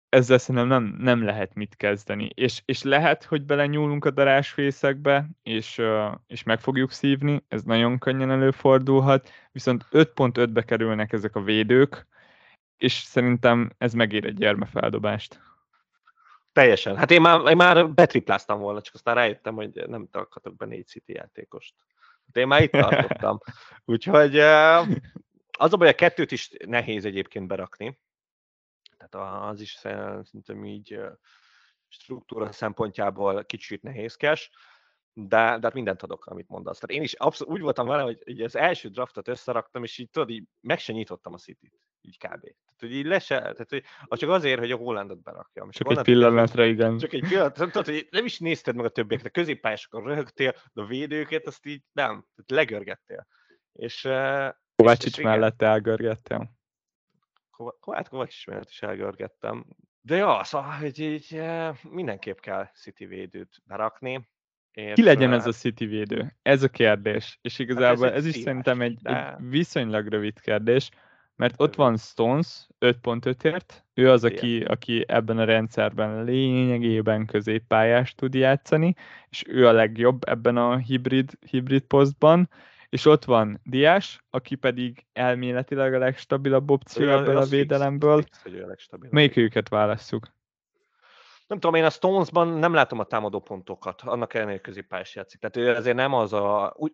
ezzel 0.10 0.38
szerintem 0.38 0.68
nem, 0.68 0.95
nem 0.99 1.24
lehet 1.24 1.53
mit 1.53 1.76
kezdeni. 1.76 2.30
És, 2.34 2.62
és 2.66 2.84
lehet, 2.84 3.24
hogy 3.24 3.45
belenyúlunk 3.45 4.05
a 4.05 4.12
darásfészekbe, 4.12 5.30
és, 5.43 5.82
és 6.28 6.43
meg 6.43 6.60
fogjuk 6.60 6.91
szívni, 6.91 7.43
ez 7.47 7.64
nagyon 7.64 7.97
könnyen 7.97 8.32
előfordulhat, 8.32 9.30
viszont 9.51 9.86
5.5-be 9.91 10.64
kerülnek 10.64 11.14
ezek 11.14 11.36
a 11.36 11.41
védők, 11.41 12.07
és 12.78 12.93
szerintem 12.93 13.72
ez 13.78 13.93
megér 13.93 14.26
egy 14.26 14.38
gyermefeldobást. 14.38 15.41
Teljesen. 16.51 16.97
Hát 16.97 17.12
én 17.12 17.22
már, 17.22 17.45
én 17.49 17.55
már 17.55 17.89
betripláztam 17.89 18.60
volna, 18.60 18.82
csak 18.82 18.93
aztán 18.93 19.16
rájöttem, 19.16 19.55
hogy 19.55 19.84
nem 19.88 20.07
tarthatok 20.12 20.55
be 20.55 20.66
négy 20.66 20.88
City 20.88 21.14
játékost. 21.14 21.74
De 22.26 22.39
én 22.39 22.47
már 22.47 22.62
itt 22.62 22.72
tartottam. 22.88 23.39
Úgyhogy 23.86 24.39
az 25.57 25.74
a 25.74 25.78
baj, 25.78 25.88
a 25.88 25.93
kettőt 25.93 26.32
is 26.32 26.51
nehéz 26.66 27.05
egyébként 27.05 27.47
berakni, 27.47 27.99
tehát 29.00 29.50
az 29.50 29.62
is 29.62 29.72
szerintem 29.72 30.66
így 30.66 31.00
struktúra 31.88 32.52
szempontjából 32.52 33.45
kicsit 33.45 33.82
nehézkes, 33.82 34.52
de, 35.14 35.38
de 35.38 35.60
hát 35.62 35.74
mindent 35.74 36.04
adok, 36.04 36.26
amit 36.26 36.47
mondasz. 36.47 36.80
Tehát 36.80 36.95
én 36.95 37.04
is 37.04 37.14
abszolút 37.14 37.54
úgy 37.54 37.62
voltam 37.62 37.88
vele, 37.88 38.02
hogy 38.02 38.22
így 38.26 38.41
az 38.41 38.56
első 38.56 38.89
draftot 38.89 39.28
összeraktam, 39.28 39.84
és 39.84 39.97
így 39.97 40.10
tudod, 40.10 40.30
így 40.30 40.43
meg 40.62 40.80
se 40.80 40.93
nyitottam 40.93 41.34
a 41.34 41.38
City-t, 41.38 41.74
így 42.02 42.18
kb. 42.18 42.41
Tehát, 42.41 42.80
hogy 42.80 42.93
így 42.93 43.06
le 43.06 43.20
se, 43.20 43.39
tehát, 43.39 43.70
hogy, 43.70 43.84
csak 44.10 44.30
azért, 44.30 44.60
hogy 44.60 44.72
a 44.72 44.76
Hollandot 44.76 45.22
berakjam. 45.24 45.70
Csak 45.70 45.91
egy 45.91 46.02
pillanatra, 46.02 46.66
igen. 46.66 46.97
Csak 46.97 47.14
egy 47.14 47.28
pillanatra, 47.28 47.66
tudod, 47.66 47.86
hogy 47.86 48.08
nem 48.12 48.26
is 48.26 48.39
nézted 48.39 48.76
meg 48.76 48.86
a 48.86 48.89
többieket, 48.89 49.26
a 49.26 49.30
középpályásokon 49.30 50.04
röhögtél, 50.04 50.56
de 50.74 50.82
a 50.82 50.86
védőket 50.86 51.47
azt 51.47 51.66
így 51.66 51.84
nem, 51.91 52.26
tehát 52.36 52.52
legörgettél. 52.52 53.28
És, 53.72 54.08
Kovácsics 54.76 55.22
mellett 55.22 55.62
elgörgettem. 55.62 56.50
Hát 57.91 58.10
is 58.70 58.82
elgörgettem. 58.82 59.66
De 60.01 60.16
jó, 60.16 60.43
szóval, 60.43 60.72
hogy 60.72 60.99
így 60.99 61.41
mindenképp 61.89 62.39
kell 62.39 62.70
City 62.74 63.05
védőt 63.05 63.62
berakni. 63.64 64.30
És 64.72 64.93
Ki 64.93 65.03
legyen 65.03 65.34
ez 65.34 65.45
a 65.45 65.51
City 65.51 65.86
védő? 65.86 66.36
Ez 66.41 66.64
a 66.64 66.70
kérdés. 66.70 67.39
És 67.41 67.60
igazából 67.60 68.05
hát 68.05 68.16
ez, 68.16 68.20
ez 68.20 68.26
is 68.26 68.32
szíves, 68.32 68.47
szerintem 68.47 68.82
egy, 68.82 68.97
de... 69.01 69.36
egy 69.38 69.49
viszonylag 69.49 70.07
rövid 70.07 70.39
kérdés, 70.39 70.89
mert 71.36 71.53
ott 71.57 71.76
van 71.76 71.97
Stones 71.97 72.68
5.5-ért, 72.80 73.86
ő 73.93 74.10
az, 74.10 74.24
aki, 74.24 74.64
aki 74.64 75.03
ebben 75.07 75.38
a 75.38 75.43
rendszerben 75.43 76.24
lényegében 76.24 77.26
középpályást 77.26 78.18
tud 78.18 78.34
játszani, 78.34 78.95
és 79.30 79.43
ő 79.47 79.68
a 79.68 79.72
legjobb 79.72 80.24
ebben 80.24 80.57
a 80.57 80.78
hibrid, 80.78 81.32
hibrid 81.49 81.82
posztban, 81.82 82.49
és 82.89 83.05
ott 83.05 83.25
van 83.25 83.61
Diás, 83.63 84.23
aki 84.29 84.55
pedig 84.55 85.05
elméletileg 85.13 85.93
a 85.93 85.97
legstabilabb 85.97 86.71
opció 86.71 87.07
ebből 87.07 87.37
a 87.37 87.45
védelemből. 87.45 88.23
Melyik 89.09 89.35
őket 89.35 89.69
válasszuk? 89.69 90.37
Nem 91.47 91.59
tudom, 91.59 91.75
én 91.75 91.85
a 91.85 91.89
Stonesban 91.89 92.47
nem 92.47 92.73
látom 92.73 92.99
a 92.99 93.03
támadó 93.03 93.39
pontokat, 93.39 94.01
annak 94.01 94.33
ellenére 94.33 94.59
középpályás 94.59 95.15
játszik. 95.15 95.39
Tehát 95.39 95.57
ő 95.57 95.75
azért 95.75 95.95
nem 95.95 96.13
az 96.13 96.33
a... 96.33 96.73
Úgy, 96.77 96.93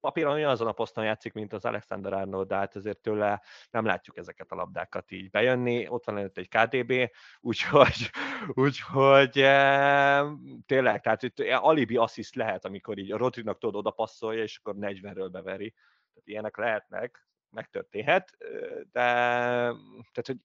papíron 0.00 0.32
olyan 0.32 0.50
azon 0.50 0.66
a 0.66 0.72
poszton 0.72 1.04
játszik, 1.04 1.32
mint 1.32 1.52
az 1.52 1.64
Alexander 1.64 2.12
Arnold, 2.12 2.48
de 2.48 2.54
hát 2.54 2.76
azért 2.76 2.98
tőle 2.98 3.42
nem 3.70 3.84
látjuk 3.84 4.16
ezeket 4.16 4.50
a 4.50 4.54
labdákat 4.54 5.10
így 5.10 5.30
bejönni. 5.30 5.88
Ott 5.88 6.04
van 6.04 6.18
előtt 6.18 6.38
egy 6.38 6.48
KDB, 6.48 6.92
úgyhogy, 7.40 8.10
úgyhogy 8.46 9.38
e, 9.38 10.24
tényleg, 10.66 11.00
tehát 11.00 11.22
itt 11.22 11.40
alibi 11.40 11.96
assziszt 11.96 12.34
lehet, 12.34 12.64
amikor 12.64 12.98
így 12.98 13.12
a 13.12 13.16
Rodrinak 13.16 13.58
tudod 13.58 13.76
oda 13.76 13.90
passzolja, 13.90 14.42
és 14.42 14.58
akkor 14.62 14.74
40-ről 14.78 15.28
beveri. 15.32 15.70
Tehát 15.70 16.28
ilyenek 16.28 16.56
lehetnek, 16.56 17.28
megtörténhet, 17.50 18.36
de 18.92 19.02
tehát, 20.12 20.26
hogy 20.26 20.38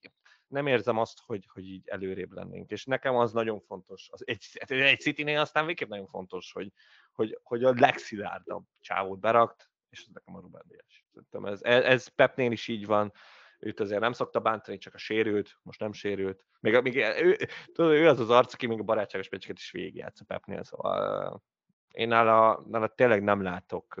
nem 0.46 0.66
érzem 0.66 0.98
azt, 0.98 1.18
hogy, 1.26 1.48
hogy 1.52 1.68
így 1.68 1.88
előrébb 1.88 2.32
lennénk. 2.32 2.70
És 2.70 2.84
nekem 2.84 3.16
az 3.16 3.32
nagyon 3.32 3.60
fontos. 3.60 4.08
Az 4.12 4.22
egy, 4.26 4.46
egy 4.66 5.00
City-nél 5.00 5.40
aztán 5.40 5.66
végképp 5.66 5.88
nagyon 5.88 6.06
fontos, 6.06 6.52
hogy, 6.52 6.72
hogy, 7.16 7.38
hogy 7.42 7.64
a 7.64 7.74
legszilárdabb 7.76 8.64
csávót 8.80 9.18
berakt, 9.18 9.70
és 9.88 10.00
ez 10.00 10.06
nekem 10.12 10.36
a 10.36 10.40
Ruben 10.40 10.62
Dias. 10.66 11.04
ez, 11.60 11.62
ez 11.82 12.08
Pepnél 12.08 12.52
is 12.52 12.68
így 12.68 12.86
van, 12.86 13.12
őt 13.58 13.80
azért 13.80 14.00
nem 14.00 14.12
szokta 14.12 14.40
bántani, 14.40 14.78
csak 14.78 14.94
a 14.94 14.98
sérült, 14.98 15.58
most 15.62 15.80
nem 15.80 15.92
sérült. 15.92 16.46
Még, 16.60 16.80
még 16.80 16.96
ő, 16.96 17.36
tudod, 17.72 17.92
ő 17.92 18.08
az 18.08 18.20
az 18.20 18.30
arc, 18.30 18.52
aki 18.52 18.66
még 18.66 18.80
a 18.80 18.82
barátságos 18.82 19.28
meccseket 19.28 19.58
is 19.58 19.70
végigjátsz 19.70 20.20
a 20.20 20.24
Pepnél, 20.24 20.62
szóval 20.62 21.42
én 21.90 22.08
nála, 22.08 22.64
nála 22.68 22.88
tényleg 22.88 23.22
nem 23.22 23.42
látok 23.42 23.94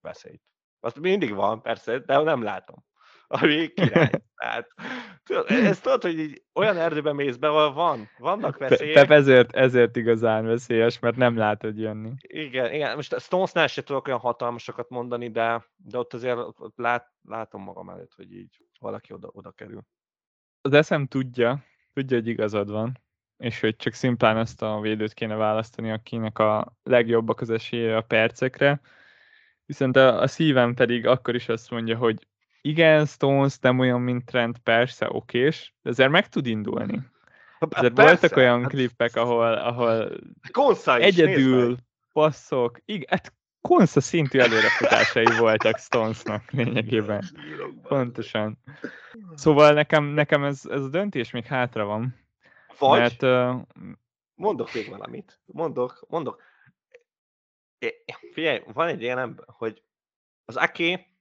veszélyt. 0.00 0.42
Azt 0.80 0.98
mindig 0.98 1.34
van, 1.34 1.62
persze, 1.62 1.98
de 1.98 2.18
nem 2.18 2.42
látom 2.42 2.84
ami 3.26 3.72
király. 3.72 4.10
Tehát, 4.36 4.68
ezt 5.48 5.82
tudod, 5.82 6.02
hogy 6.02 6.18
így 6.18 6.42
olyan 6.54 6.76
erdőben 6.76 7.14
mész 7.14 7.36
be, 7.36 7.48
ahol 7.48 7.72
van, 7.72 8.08
vannak 8.18 8.58
veszélyek. 8.58 8.94
Pep 8.94 9.10
ezért, 9.10 9.54
ezért 9.54 9.96
igazán 9.96 10.46
veszélyes, 10.46 10.98
mert 10.98 11.16
nem 11.16 11.36
látod 11.36 11.78
jönni. 11.78 12.12
Igen, 12.20 12.72
igen. 12.72 12.96
most 12.96 13.12
a 13.12 13.18
Stonesnál 13.18 13.66
se 13.66 13.82
tudok 13.82 14.06
olyan 14.06 14.18
hatalmasokat 14.18 14.88
mondani, 14.88 15.30
de, 15.30 15.64
de 15.76 15.98
ott 15.98 16.14
azért 16.14 16.38
lát, 16.76 17.12
látom 17.28 17.62
magam 17.62 17.88
előtt, 17.88 18.12
hogy 18.14 18.32
így 18.32 18.64
valaki 18.80 19.12
oda, 19.12 19.28
oda 19.32 19.50
kerül. 19.50 19.80
Az 20.60 20.72
eszem 20.72 21.06
tudja, 21.06 21.64
tudja, 21.92 22.16
hogy 22.16 22.28
igazad 22.28 22.70
van, 22.70 23.02
és 23.36 23.60
hogy 23.60 23.76
csak 23.76 23.92
szimplán 23.92 24.36
ezt 24.36 24.62
a 24.62 24.80
védőt 24.80 25.12
kéne 25.12 25.34
választani, 25.34 25.90
akinek 25.90 26.38
a 26.38 26.76
legjobbak 26.82 27.40
az 27.40 27.50
esélye 27.50 27.96
a 27.96 28.00
percekre, 28.00 28.80
viszont 29.66 29.96
a, 29.96 30.20
a 30.20 30.26
szívem 30.26 30.74
pedig 30.74 31.06
akkor 31.06 31.34
is 31.34 31.48
azt 31.48 31.70
mondja, 31.70 31.96
hogy 31.96 32.26
igen, 32.66 33.06
Stones 33.06 33.58
nem 33.58 33.78
olyan, 33.78 34.00
mint 34.00 34.24
Trent, 34.24 34.58
persze, 34.58 35.08
okés, 35.10 35.74
de 35.82 35.90
ezért 35.90 36.10
meg 36.10 36.28
tud 36.28 36.46
indulni. 36.46 37.00
Ezért 37.70 37.94
persze, 37.94 38.10
voltak 38.10 38.36
olyan 38.36 38.60
hát... 38.60 38.70
klippek, 38.70 39.16
ahol, 39.16 39.52
ahol 39.52 40.12
is, 40.68 40.86
egyedül 40.86 41.76
passzok, 42.12 42.80
igen, 42.84 43.06
hát 43.10 43.32
Konsza 43.60 44.00
szintű 44.00 44.38
előrefutásai 44.38 45.38
voltak 45.38 45.78
Stonesnak 45.78 46.50
lényegében. 46.50 47.24
Pontosan. 47.82 48.58
Szóval 49.34 49.72
nekem, 49.72 50.04
nekem 50.04 50.44
ez, 50.44 50.62
ez 50.70 50.82
a 50.82 50.88
döntés 50.88 51.30
még 51.30 51.44
hátra 51.44 51.84
van. 51.84 52.14
Vagy, 52.78 52.98
mert, 52.98 53.22
uh, 53.22 53.62
mondok 54.34 54.74
még 54.74 54.88
valamit. 54.88 55.40
Mondok, 55.44 56.04
mondok. 56.08 56.42
Figyelj, 58.32 58.62
van 58.72 58.88
egy 58.88 59.02
ilyen, 59.02 59.40
hogy 59.46 59.82
az 60.44 60.56
Aki 60.56 61.13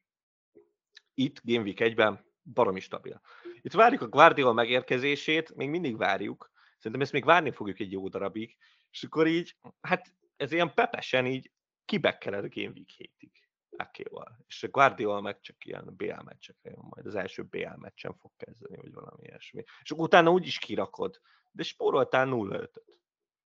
itt 1.14 1.42
Game 1.44 1.64
Week 1.64 1.78
1-ben 1.80 2.26
baromi 2.54 2.80
stabil. 2.80 3.22
Itt 3.62 3.74
várjuk 3.74 4.02
a 4.02 4.08
Guardiola 4.08 4.54
megérkezését, 4.54 5.56
még 5.56 5.70
mindig 5.70 5.98
várjuk. 5.98 6.52
Szerintem 6.78 7.02
ezt 7.02 7.12
még 7.12 7.26
várni 7.26 7.52
fogjuk 7.52 7.80
egy 7.80 7.92
jó 7.92 8.08
darabig. 8.08 8.58
És 8.90 9.04
akkor 9.04 9.28
így, 9.28 9.56
hát 9.82 10.16
ez 10.36 10.52
ilyen 10.52 10.74
pepesen 10.74 11.26
így 11.26 11.52
kibekkeled 11.86 12.44
a 12.44 12.48
Game 12.50 12.72
Week 12.76 12.90
7-ig. 12.98 13.32
Akéval. 13.78 14.44
És 14.48 14.64
a 14.64 14.68
Guardiola 14.68 15.22
meg 15.22 15.40
csak 15.40 15.66
ilyen 15.66 15.96
BL 15.96 16.22
meccsekre 16.24 16.70
jön 16.70 16.86
majd. 16.90 17.06
Az 17.06 17.16
első 17.16 17.44
BL 17.44 17.76
meccsen 17.76 18.14
fog 18.18 18.32
kezdeni, 18.38 18.76
vagy 18.76 18.94
valami 18.94 19.24
ilyesmi. 19.24 19.64
És 19.82 19.92
utána 19.92 20.32
úgy 20.32 20.46
is 20.46 20.60
kirakod. 20.60 21.22
De 21.52 21.64
spóroltál 21.64 22.26
0 22.26 22.60
5 22.60 22.84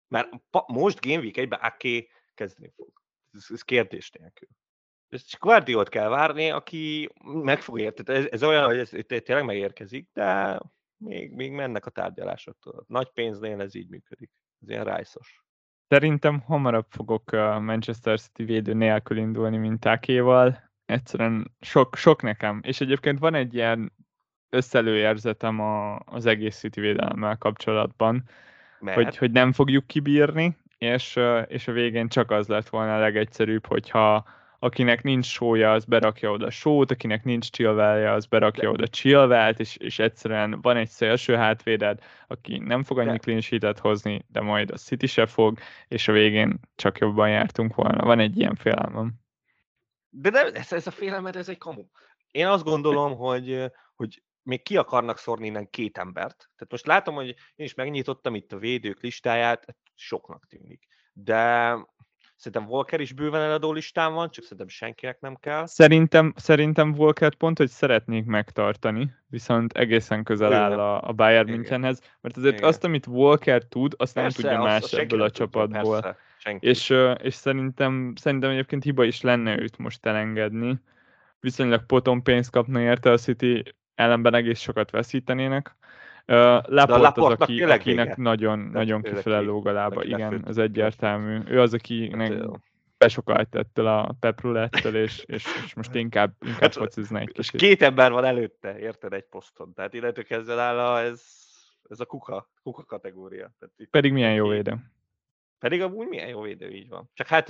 Mert 0.08 0.30
most 0.68 1.02
Game 1.02 1.20
Week 1.20 1.36
1-ben 1.38 1.60
Aké 1.60 2.10
kezdeni 2.34 2.72
fog. 2.76 3.02
Ez, 3.32 3.46
ez 3.50 3.62
kérdés 3.62 4.12
nélkül. 4.12 4.48
Csak 5.22 5.42
Guardiolt 5.42 5.90
kell 5.90 6.10
várni, 6.10 6.50
aki 6.50 7.10
meg 7.24 7.62
fog 7.62 7.80
érteni. 7.80 8.18
Ez, 8.20 8.28
ez 8.32 8.44
olyan, 8.44 8.66
hogy 8.66 8.78
ez, 8.78 8.94
ez 8.94 9.22
tényleg 9.24 9.46
megérkezik, 9.46 10.10
de 10.14 10.60
még, 10.98 11.32
még 11.32 11.52
mennek 11.52 11.86
a 11.86 11.90
tárgyalások. 11.90 12.58
Tudod. 12.60 12.84
Nagy 12.88 13.10
pénznél 13.10 13.62
ez 13.62 13.76
így 13.76 13.90
működik. 13.90 14.32
Ez 14.62 14.70
ilyen 14.70 14.84
rájszos. 14.84 15.44
Szerintem 15.88 16.40
hamarabb 16.40 16.86
fogok 16.90 17.32
a 17.32 17.60
Manchester 17.60 18.20
City 18.20 18.44
védő 18.44 18.74
nélkül 18.74 19.18
indulni, 19.18 19.58
mint 19.58 19.80
Tákéval. 19.80 20.72
Egyszerűen 20.86 21.56
sok, 21.60 21.96
sok 21.96 22.22
nekem. 22.22 22.60
És 22.64 22.82
egyébként 22.82 23.20
van 23.20 23.34
egy 23.34 23.54
ilyen 23.54 23.94
összelőérzetem 24.50 25.60
a, 25.60 26.00
az 26.00 26.26
egész 26.26 26.58
City 26.58 26.80
védelemmel 26.80 27.38
kapcsolatban, 27.38 28.30
hogy, 28.80 29.18
hogy 29.18 29.32
nem 29.32 29.52
fogjuk 29.52 29.88
kibírni, 29.88 30.58
és, 30.78 31.20
és 31.48 31.68
a 31.68 31.72
végén 31.72 32.08
csak 32.08 32.32
az 32.32 32.48
lett 32.48 32.70
volna 32.70 32.96
a 32.96 33.00
legegyszerűbb, 33.00 33.66
hogyha 33.66 34.26
akinek 34.64 35.04
nincs 35.04 35.26
sója, 35.26 35.72
az 35.72 35.86
berakja 35.86 36.32
oda 36.32 36.50
sót, 36.50 36.92
akinek 36.92 37.24
nincs 37.24 37.50
chillvelje, 37.50 38.12
az 38.12 38.26
berakja 38.26 38.70
oda 38.70 38.88
chillvelt, 38.88 39.60
és, 39.60 39.76
és 39.78 40.00
egyszerűen 40.00 40.62
van 40.62 40.78
egy 40.78 40.90
szélső 40.90 41.36
hátvéded, 41.36 42.00
aki 42.28 42.58
nem 42.58 42.84
fog 42.84 43.00
annyi 43.00 43.18
clean 43.18 43.42
sheet 43.42 43.80
hozni, 43.80 44.26
de 44.28 44.42
majd 44.42 44.72
a 44.72 44.78
City 44.78 45.08
se 45.08 45.26
fog, 45.26 45.60
és 45.88 46.08
a 46.08 46.12
végén 46.12 46.60
csak 46.76 46.98
jobban 46.98 47.30
jártunk 47.30 47.76
volna. 47.76 48.06
Van 48.06 48.20
egy 48.20 48.38
ilyen 48.38 48.56
félelmem. 48.56 49.14
De 50.10 50.30
nem, 50.30 50.48
ez, 50.54 50.74
ez 50.74 50.88
a 50.88 50.92
félelmet, 50.92 51.36
ez 51.36 51.50
egy 51.50 51.58
kamu. 51.58 51.84
Én 52.32 52.48
azt 52.48 52.64
gondolom, 52.64 53.16
hogy, 53.28 53.72
hogy 53.96 54.24
még 54.44 54.64
ki 54.64 54.78
akarnak 54.78 55.18
szórni 55.18 55.46
innen 55.46 55.70
két 55.70 55.98
embert. 55.98 56.38
Tehát 56.38 56.72
most 56.72 56.86
látom, 56.86 57.16
hogy 57.16 57.28
én 57.28 57.66
is 57.66 57.74
megnyitottam 57.74 58.36
itt 58.36 58.52
a 58.52 58.58
védők 58.58 59.02
listáját, 59.02 59.66
soknak 59.96 60.48
tűnik. 60.48 60.88
De 61.14 61.76
Szerintem 62.36 62.66
Volker 62.66 63.00
is 63.00 63.14
bőven 63.14 63.42
eladó 63.42 63.72
listán 63.72 64.14
van, 64.14 64.30
csak 64.30 64.44
szerintem 64.44 64.68
senkinek 64.68 65.20
nem 65.20 65.36
kell. 65.36 65.66
Szerintem, 65.66 66.34
szerintem 66.36 66.92
Volker 66.92 67.36
pont, 67.36 67.58
hogy 67.58 67.70
szeretnék 67.70 68.26
megtartani, 68.26 69.14
viszont 69.28 69.74
egészen 69.74 70.24
közel 70.24 70.50
Igen. 70.50 70.62
áll 70.62 70.80
a, 70.80 71.08
a 71.08 71.12
Bayern 71.12 71.48
Igen. 71.48 71.60
Münchenhez, 71.60 72.02
mert 72.22 72.38
azért 72.38 72.58
Igen. 72.58 72.68
azt, 72.68 72.84
amit 72.84 73.06
Volker 73.06 73.64
tud, 73.64 73.94
azt 73.98 74.14
persze, 74.14 74.42
nem 74.42 74.52
tudja 74.52 74.66
más 74.66 74.84
az, 74.84 74.94
ebből 74.94 75.22
a 75.22 75.32
csapatból. 75.32 76.02
Persze, 76.02 76.18
és, 76.60 76.94
és 77.24 77.34
szerintem, 77.34 78.14
szerintem 78.16 78.50
egyébként 78.50 78.84
hiba 78.84 79.04
is 79.04 79.22
lenne 79.22 79.60
őt 79.60 79.78
most 79.78 80.06
elengedni. 80.06 80.80
Viszonylag 81.40 81.86
potom 81.86 82.22
pénzt 82.22 82.52
kapna 82.52 82.82
érte 82.82 83.12
a 83.12 83.18
City, 83.18 83.64
ellenben 83.96 84.34
egész 84.34 84.60
sokat 84.60 84.92
veszítenének. 84.92 85.76
Uh, 86.28 86.62
Laport 86.68 87.18
az, 87.18 87.40
aki, 87.40 87.64
akinek 87.64 88.18
nagyon, 88.18 88.60
nagyon 88.60 89.02
kifele 89.02 89.40
lóg 89.40 89.68
a 89.68 89.72
lába, 89.72 90.04
igen, 90.04 90.48
ez 90.48 90.58
egyértelmű. 90.58 91.40
Ő 91.46 91.62
az, 91.62 91.74
akinek 91.74 92.32
hát, 92.32 92.50
besokalt 92.98 93.56
ettől 93.56 93.88
a 93.88 94.16
peprulettől, 94.20 94.96
és, 94.96 95.24
és, 95.26 95.46
és 95.66 95.74
most 95.74 95.96
inkább, 95.96 96.34
inkább 96.40 96.62
hát, 96.62 96.74
focizna 96.74 97.20
egy 97.20 97.32
kicsit. 97.32 97.60
két 97.60 97.82
ember 97.82 98.12
van 98.12 98.26
előtte, 98.26 98.80
érted, 98.80 99.14
egy 99.14 99.26
poszton. 99.26 99.74
Tehát 99.74 99.94
illetve 99.94 100.36
ezzel 100.36 100.60
áll 100.60 100.80
a, 100.80 101.02
ez, 101.02 101.24
ez 101.90 102.00
a 102.00 102.06
kuka, 102.06 102.50
kuka 102.62 102.84
kategória. 102.84 103.52
Tehát 103.60 103.76
Pedig 103.90 104.12
milyen 104.12 104.34
jó 104.34 104.48
védő. 104.48 104.76
Pedig 105.60 105.82
amúgy 105.82 106.08
milyen 106.08 106.28
jó 106.28 106.42
védő 106.42 106.70
így 106.70 106.90
van. 106.90 107.10
Csak 107.14 107.28
hát 107.28 107.50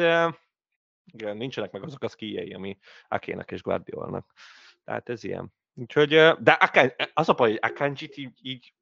igen, 1.11 1.37
nincsenek 1.37 1.71
meg 1.71 1.83
azok 1.83 2.03
a 2.03 2.07
skijei, 2.07 2.53
ami 2.53 2.77
Akének 3.07 3.51
és 3.51 3.61
Guardiolnak. 3.61 4.33
Tehát 4.83 5.09
ez 5.09 5.23
ilyen. 5.23 5.53
Úgyhogy, 5.73 6.09
de 6.39 6.51
Akan, 6.51 6.91
az 7.13 7.29
a 7.29 7.33
baj, 7.33 7.49
hogy 7.49 7.59
Akanji-t 7.61 8.17
így, 8.17 8.39
így 8.41 8.73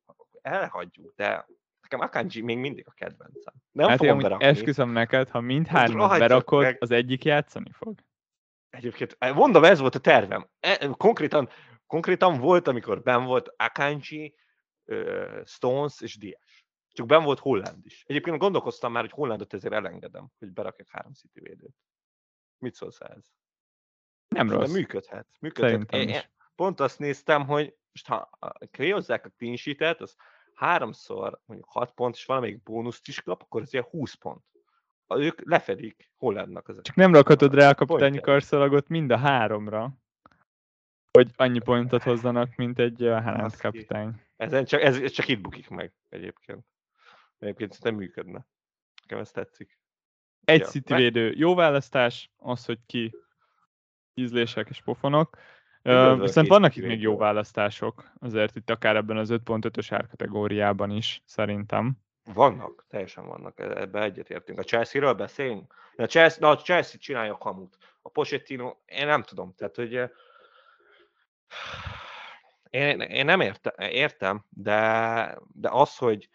elhagyjuk, 0.42 1.14
de 1.16 1.48
nekem 1.82 2.00
Akanji 2.00 2.42
még 2.42 2.58
mindig 2.58 2.88
a 2.88 2.92
kedvencem. 2.92 3.54
Nem 3.72 3.88
hát 3.90 3.98
fogom 3.98 4.16
én 4.16 4.22
berakni. 4.22 4.46
esküszöm 4.46 4.90
neked, 4.90 5.30
ha 5.30 5.40
mindhármat 5.40 6.20
berakod, 6.20 6.64
meg. 6.64 6.78
az 6.80 6.92
egyik 6.92 7.24
játszani 7.24 7.72
fog. 7.72 8.00
Egyébként, 8.70 9.18
mondom, 9.34 9.64
ez 9.64 9.80
volt 9.80 9.96
a 9.96 10.00
tervem. 10.00 10.50
E, 10.60 10.88
konkrétan, 10.98 11.50
konkrétan 11.88 12.40
volt, 12.40 12.68
amikor 12.68 13.02
ben 13.02 13.26
volt 13.26 13.54
Akanji, 13.58 14.36
Stones 15.46 16.02
és 16.02 16.18
Diaz. 16.18 16.66
Csak 16.94 17.06
ben 17.06 17.24
volt 17.24 17.40
Holland 17.40 17.86
is. 17.86 18.04
Egyébként 18.08 18.38
gondolkoztam 18.38 18.92
már, 18.92 19.02
hogy 19.02 19.12
Hollandot 19.12 19.54
ezért 19.54 19.74
elengedem, 19.74 20.28
hogy 20.40 20.52
berakjak 20.52 20.90
három 20.90 21.14
City 21.14 21.40
védőt. 21.40 21.76
Mit 22.58 22.74
szólsz 22.74 23.00
ez? 23.00 23.32
Nem 24.28 24.50
rossz. 24.50 24.72
De 24.72 24.78
működhet. 24.78 25.28
működhet. 25.40 25.94
Én, 25.94 26.10
én 26.10 26.22
pont 26.62 26.80
azt 26.80 27.00
néztem, 27.00 27.46
hogy 27.46 27.76
most 27.92 28.08
ha 28.08 28.30
kreozzák 28.72 29.26
a 29.26 29.30
clean 29.38 29.96
az 30.00 30.16
háromszor 30.54 31.40
mondjuk 31.46 31.70
6 31.70 31.92
pont, 31.92 32.16
és 32.16 32.26
valamelyik 32.26 32.64
bónuszt 32.64 33.08
is 33.08 33.22
kap, 33.22 33.42
akkor 33.42 33.62
ez 33.62 33.74
ilyen 33.74 33.86
20 33.90 34.14
pont. 34.14 34.44
Ők 35.16 35.50
lefedik 35.50 36.12
Hollandnak 36.18 36.68
az 36.68 36.80
Csak 36.82 36.96
nem 36.96 37.14
rakhatod 37.14 37.54
rá 37.54 37.70
a 37.70 37.76
kapitányi 37.76 38.20
karszalagot 38.20 38.88
mind 38.88 39.12
a 39.12 39.18
háromra, 39.18 39.94
hogy 41.12 41.32
annyi 41.36 41.60
pontot 41.60 42.04
hozzanak, 42.04 42.56
mint 42.56 42.80
egy 42.80 43.00
Haaland 43.00 43.58
kapitány. 43.58 44.22
Ezen 44.36 44.66
csak, 44.66 44.82
ez, 44.82 45.12
csak 45.12 45.28
itt 45.28 45.42
bukik 45.42 45.70
meg 45.70 45.94
egyébként. 46.10 46.66
Egyébként 47.40 47.84
nem 47.84 47.96
működne. 47.96 48.48
Nekem 49.02 49.20
ez 49.20 49.32
tetszik. 49.32 49.80
Egy 50.44 50.60
ja. 50.60 50.66
City 50.66 50.94
védő. 50.94 51.32
Jó 51.36 51.56
választás, 51.56 52.32
az, 52.38 52.66
hogy 52.66 52.80
ki 52.86 53.16
ízlések 54.14 54.70
és 54.70 54.82
pofonok. 54.82 55.38
Uh, 55.84 56.20
viszont 56.20 56.48
vannak 56.48 56.76
itt 56.76 56.86
még 56.86 57.02
jó 57.02 57.18
választások, 57.18 58.12
azért 58.20 58.56
itt 58.56 58.70
akár 58.70 58.96
ebben 58.96 59.18
az 59.18 59.30
5.5-ös 59.32 59.88
árkategóriában 59.90 60.90
is, 60.90 61.22
szerintem. 61.26 61.98
Vannak, 62.34 62.86
teljesen 62.90 63.28
vannak, 63.28 63.60
e-, 63.60 63.82
ebbe 63.82 64.02
egyetértünk. 64.02 64.60
A 64.60 64.64
Chelsea-ről 64.64 65.14
beszélünk? 65.14 65.74
A 65.96 66.06
Chelsea, 66.06 66.38
na, 66.40 66.50
a 66.50 66.58
Chelsea 66.58 67.00
csinálja 67.00 67.38
kamut. 67.38 67.78
A 68.02 68.10
Pochettino, 68.10 68.76
én 68.86 69.06
nem 69.06 69.24
tudom, 69.24 69.54
tehát 69.58 69.76
hogy 69.76 69.94
én, 72.70 73.02
én 73.02 73.26
nem 73.26 73.42
érte, 73.42 73.90
értem, 73.90 74.46
de, 74.50 75.38
de 75.54 75.70
az, 75.72 75.98
hogy 75.98 76.30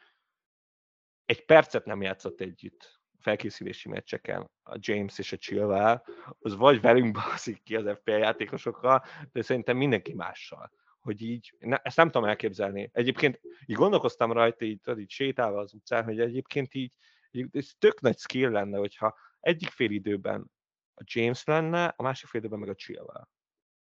egy 1.25 1.45
percet 1.45 1.85
nem 1.85 2.03
játszott 2.03 2.41
együtt 2.41 2.96
felkészülési 3.27 3.89
meccseken 3.89 4.51
a 4.63 4.77
James 4.79 5.19
és 5.19 5.33
a 5.33 5.37
Chilwell, 5.37 6.03
az 6.39 6.57
vagy 6.57 6.81
velünk 6.81 7.13
baszik 7.29 7.63
ki 7.63 7.77
az 7.77 7.97
FPL 7.99 8.11
játékosokkal, 8.11 9.05
de 9.33 9.43
szerintem 9.43 9.77
mindenki 9.77 10.15
mással. 10.15 10.73
Hogy 11.01 11.23
így, 11.23 11.55
ne, 11.59 11.77
ezt 11.77 11.97
nem 11.97 12.11
tudom 12.11 12.29
elképzelni. 12.29 12.91
Egyébként 12.93 13.41
így 13.67 13.77
gondolkoztam 13.77 14.33
rajta, 14.33 14.65
így, 14.65 14.81
tudod, 14.81 14.99
így 14.99 15.11
sétálva 15.11 15.59
az 15.59 15.75
utcán, 15.75 16.05
hogy 16.05 16.21
egyébként 16.21 16.75
így, 16.75 16.93
így 17.31 17.49
ez 17.53 17.71
tök 17.79 18.01
nagy 18.01 18.19
skill 18.19 18.51
lenne, 18.51 18.79
hogyha 18.79 19.17
egyik 19.41 19.69
fél 19.69 19.91
időben 19.91 20.51
a 20.95 21.03
James 21.05 21.45
lenne, 21.45 21.95
a 21.97 22.03
másik 22.03 22.29
fél 22.29 22.41
időben 22.41 22.59
meg 22.59 22.69
a 22.69 22.75
Chilwell. 22.75 23.29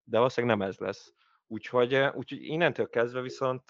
De 0.05 0.17
valószínűleg 0.17 0.57
nem 0.57 0.69
ez 0.69 0.79
lesz. 0.79 1.15
Úgyhogy, 1.47 1.95
úgyhogy 1.95 2.43
innentől 2.43 2.89
kezdve 2.89 3.21
viszont 3.21 3.63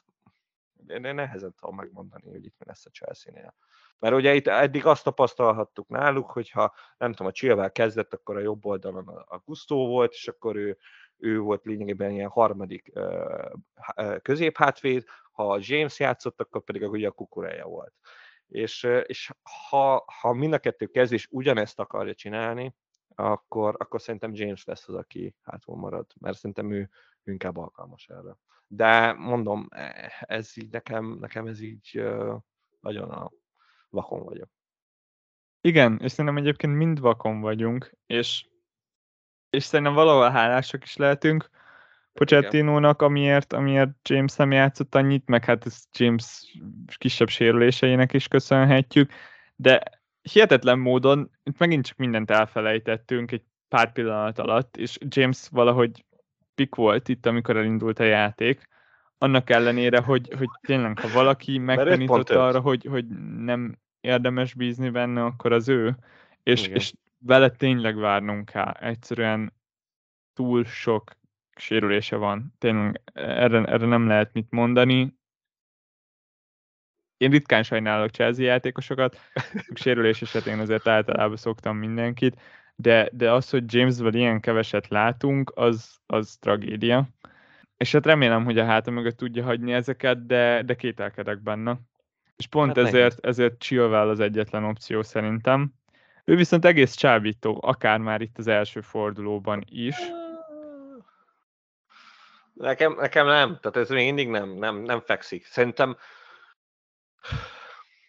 én 0.88 1.14
nehezen 1.14 1.54
tudom 1.54 1.76
megmondani, 1.76 2.30
hogy 2.30 2.44
itt 2.44 2.58
mi 2.58 2.66
lesz 2.66 2.86
a 2.86 2.90
Chelsea-nél. 2.90 3.54
Mert 4.00 4.14
ugye 4.14 4.34
itt 4.34 4.46
eddig 4.46 4.86
azt 4.86 5.04
tapasztalhattuk 5.04 5.88
náluk, 5.88 6.30
hogyha 6.30 6.74
nem 6.98 7.10
tudom, 7.10 7.26
a 7.26 7.32
Chilwell 7.32 7.68
kezdett, 7.68 8.14
akkor 8.14 8.36
a 8.36 8.40
jobb 8.40 8.66
oldalon 8.66 9.08
a 9.08 9.38
Gusto 9.44 9.76
volt, 9.76 10.12
és 10.12 10.28
akkor 10.28 10.56
ő, 10.56 10.78
ő 11.16 11.38
volt 11.38 11.64
lényegében 11.64 12.10
ilyen 12.10 12.28
harmadik 12.28 12.92
középhátvéd, 14.22 15.04
ha 15.32 15.58
James 15.60 15.98
játszott, 15.98 16.40
akkor 16.40 16.64
pedig 16.64 16.82
ugye 16.82 17.08
a 17.08 17.10
kukureja 17.10 17.66
volt. 17.66 17.94
És, 18.46 18.82
és 19.06 19.30
ha, 19.68 20.04
ha 20.20 20.32
mind 20.32 20.52
a 20.52 20.58
kettő 20.58 20.86
kezdés 20.86 21.28
ugyanezt 21.30 21.78
akarja 21.78 22.14
csinálni, 22.14 22.74
akkor, 23.14 23.74
akkor 23.78 24.00
szerintem 24.00 24.34
James 24.34 24.64
lesz 24.64 24.88
az, 24.88 24.94
aki 24.94 25.34
hátul 25.42 25.76
marad, 25.76 26.06
mert 26.20 26.36
szerintem 26.36 26.72
ő, 26.72 26.90
ő 27.22 27.32
inkább 27.32 27.56
alkalmas 27.56 28.08
erre. 28.08 28.36
De 28.66 29.12
mondom, 29.12 29.66
e, 29.70 30.12
ez 30.20 30.52
így 30.56 30.70
nekem, 30.70 31.16
nekem 31.20 31.46
ez 31.46 31.60
így 31.60 32.02
nagyon 32.80 33.10
a 33.10 33.30
vakon 33.90 34.24
vagyok. 34.24 34.48
Igen, 35.60 35.98
és 36.02 36.10
szerintem 36.10 36.36
egyébként 36.36 36.76
mind 36.76 37.00
vakon 37.00 37.40
vagyunk, 37.40 37.92
és, 38.06 38.46
és 39.50 39.64
szerintem 39.64 39.94
valahol 39.94 40.30
hálásak 40.30 40.82
is 40.82 40.96
lehetünk 40.96 41.50
Pochettinónak, 42.12 43.02
amiért, 43.02 43.52
amiért 43.52 44.08
James 44.08 44.36
nem 44.36 44.52
játszott 44.52 44.94
annyit, 44.94 45.26
meg 45.26 45.44
hát 45.44 45.66
ez 45.66 45.84
James 45.92 46.56
kisebb 46.98 47.28
sérüléseinek 47.28 48.12
is 48.12 48.28
köszönhetjük, 48.28 49.12
de 49.56 49.82
hihetetlen 50.22 50.78
módon 50.78 51.30
itt 51.42 51.58
megint 51.58 51.86
csak 51.86 51.96
mindent 51.96 52.30
elfelejtettünk 52.30 53.32
egy 53.32 53.42
pár 53.68 53.92
pillanat 53.92 54.38
alatt, 54.38 54.76
és 54.76 54.98
James 55.08 55.48
valahogy 55.50 56.04
pick 56.54 56.74
volt 56.74 57.08
itt, 57.08 57.26
amikor 57.26 57.56
elindult 57.56 57.98
a 57.98 58.04
játék, 58.04 58.68
annak 59.22 59.50
ellenére, 59.50 60.00
hogy, 60.00 60.34
hogy 60.38 60.48
tényleg, 60.60 60.98
ha 60.98 61.08
valaki 61.08 61.58
megtanította 61.58 62.46
arra, 62.46 62.60
hogy, 62.60 62.84
hogy 62.84 63.06
nem 63.38 63.78
érdemes 64.00 64.54
bízni 64.54 64.90
benne, 64.90 65.24
akkor 65.24 65.52
az 65.52 65.68
ő, 65.68 65.96
és, 66.42 66.66
és 66.66 66.92
vele 67.18 67.50
tényleg 67.50 67.96
várnunk 67.96 68.44
kell. 68.44 68.70
Egyszerűen 68.70 69.52
túl 70.34 70.64
sok 70.64 71.12
sérülése 71.56 72.16
van. 72.16 72.54
Tényleg 72.58 73.00
erre, 73.12 73.64
erre 73.64 73.86
nem 73.86 74.06
lehet 74.06 74.32
mit 74.32 74.50
mondani. 74.50 75.18
Én 77.16 77.30
ritkán 77.30 77.62
sajnálok 77.62 78.10
Chelsea 78.10 78.44
játékosokat, 78.44 79.18
sérülés 79.74 80.22
esetén 80.22 80.58
azért 80.58 80.88
általában 80.88 81.36
szoktam 81.36 81.76
mindenkit, 81.76 82.40
de, 82.74 83.08
de 83.12 83.32
az, 83.32 83.50
hogy 83.50 83.74
Jamesből 83.74 84.14
ilyen 84.14 84.40
keveset 84.40 84.88
látunk, 84.88 85.52
az, 85.54 85.98
az 86.06 86.36
tragédia. 86.40 87.08
És 87.80 87.92
hát 87.92 88.06
remélem, 88.06 88.44
hogy 88.44 88.58
a 88.58 88.64
háta 88.64 88.90
mögött 88.90 89.16
tudja 89.16 89.44
hagyni 89.44 89.72
ezeket, 89.72 90.26
de, 90.26 90.62
de 90.62 90.74
kételkedek 90.74 91.42
benne. 91.42 91.78
És 92.36 92.46
pont 92.46 92.76
hát 92.76 92.86
ezért, 92.86 93.26
ezért 93.26 93.58
Chilwell 93.58 94.08
az 94.08 94.20
egyetlen 94.20 94.64
opció 94.64 95.02
szerintem. 95.02 95.72
Ő 96.24 96.36
viszont 96.36 96.64
egész 96.64 96.94
csábító, 96.94 97.58
akár 97.62 97.98
már 97.98 98.20
itt 98.20 98.38
az 98.38 98.46
első 98.46 98.80
fordulóban 98.80 99.64
is. 99.68 99.96
Nekem, 102.52 102.94
nekem 102.98 103.26
nem, 103.26 103.58
tehát 103.60 103.76
ez 103.76 103.88
még 103.88 104.04
mindig 104.04 104.28
nem, 104.28 104.50
nem, 104.50 104.76
nem 104.76 105.00
fekszik. 105.00 105.46
Szerintem 105.46 105.96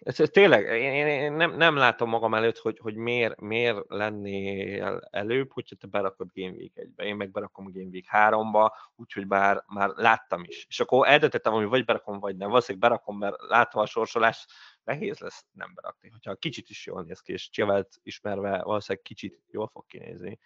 ez, 0.04 0.20
ez 0.20 0.30
tényleg, 0.30 0.66
én, 0.66 1.08
én, 1.08 1.34
nem, 1.34 1.56
nem 1.56 1.76
látom 1.76 2.10
magam 2.10 2.34
előtt, 2.34 2.58
hogy, 2.58 2.80
hogy 2.80 2.96
miért, 2.96 3.40
miért 3.40 3.80
lennél 3.88 5.08
előbb, 5.10 5.52
hogyha 5.52 5.76
te 5.76 5.88
berakod 5.88 6.30
Game 6.34 6.56
Week 6.56 6.72
1-be. 6.76 7.04
Én 7.04 7.16
meg 7.16 7.32
berakom 7.32 7.72
Game 7.72 7.90
Week 7.92 8.06
3-ba, 8.12 8.70
úgyhogy 8.96 9.28
bár 9.28 9.64
már 9.68 9.90
láttam 9.90 10.44
is. 10.44 10.66
És 10.70 10.80
akkor 10.80 11.08
eldöntöttem, 11.08 11.54
hogy 11.54 11.66
vagy 11.66 11.86
berakom, 11.86 12.20
vagy 12.20 12.36
nem. 12.36 12.50
Valószínűleg 12.50 12.90
berakom, 12.90 13.18
mert 13.18 13.36
látva 13.48 13.82
a 13.82 13.86
sorsolás, 13.86 14.46
nehéz 14.84 15.20
lesz 15.20 15.46
nem 15.52 15.74
berakni. 15.74 16.10
Hogyha 16.10 16.36
kicsit 16.36 16.70
is 16.70 16.86
jól 16.86 17.04
néz 17.04 17.20
ki, 17.20 17.32
és 17.32 17.50
Csivelt 17.50 18.00
ismerve 18.04 18.62
valószínűleg 18.64 19.04
kicsit 19.04 19.40
jól 19.48 19.68
fog 19.68 19.86
kinézni. 19.86 20.40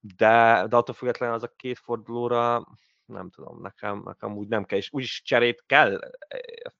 De, 0.00 0.66
de 0.68 0.76
attól 0.76 0.94
függetlenül 0.94 1.34
az 1.34 1.42
a 1.42 1.52
két 1.56 1.78
fordulóra 1.78 2.66
nem 3.04 3.30
tudom, 3.30 3.60
nekem, 3.60 4.02
nekem 4.04 4.36
úgy 4.36 4.48
nem 4.48 4.64
kell, 4.64 4.78
és 4.78 4.92
úgyis 4.92 5.22
cserét 5.22 5.62
kell 5.66 5.98
eh, 6.28 6.38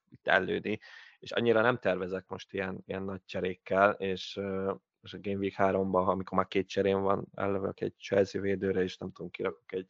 itt 0.09 0.27
előni 0.27 0.79
és 1.21 1.31
annyira 1.31 1.61
nem 1.61 1.77
tervezek 1.77 2.25
most 2.27 2.53
ilyen, 2.53 2.83
ilyen 2.85 3.03
nagy 3.03 3.21
cserékkel, 3.25 3.91
és, 3.91 4.39
és 5.01 5.13
a 5.13 5.19
Game 5.21 5.37
Week 5.37 5.55
3-ban, 5.57 6.05
amikor 6.05 6.37
már 6.37 6.47
két 6.47 6.67
cserém 6.67 7.01
van, 7.01 7.27
ellövök 7.35 7.81
egy 7.81 7.93
Chelsea 7.97 8.41
védőre, 8.41 8.81
és 8.81 8.97
nem 8.97 9.11
tudom, 9.11 9.31
kirakok 9.31 9.71
egy, 9.73 9.87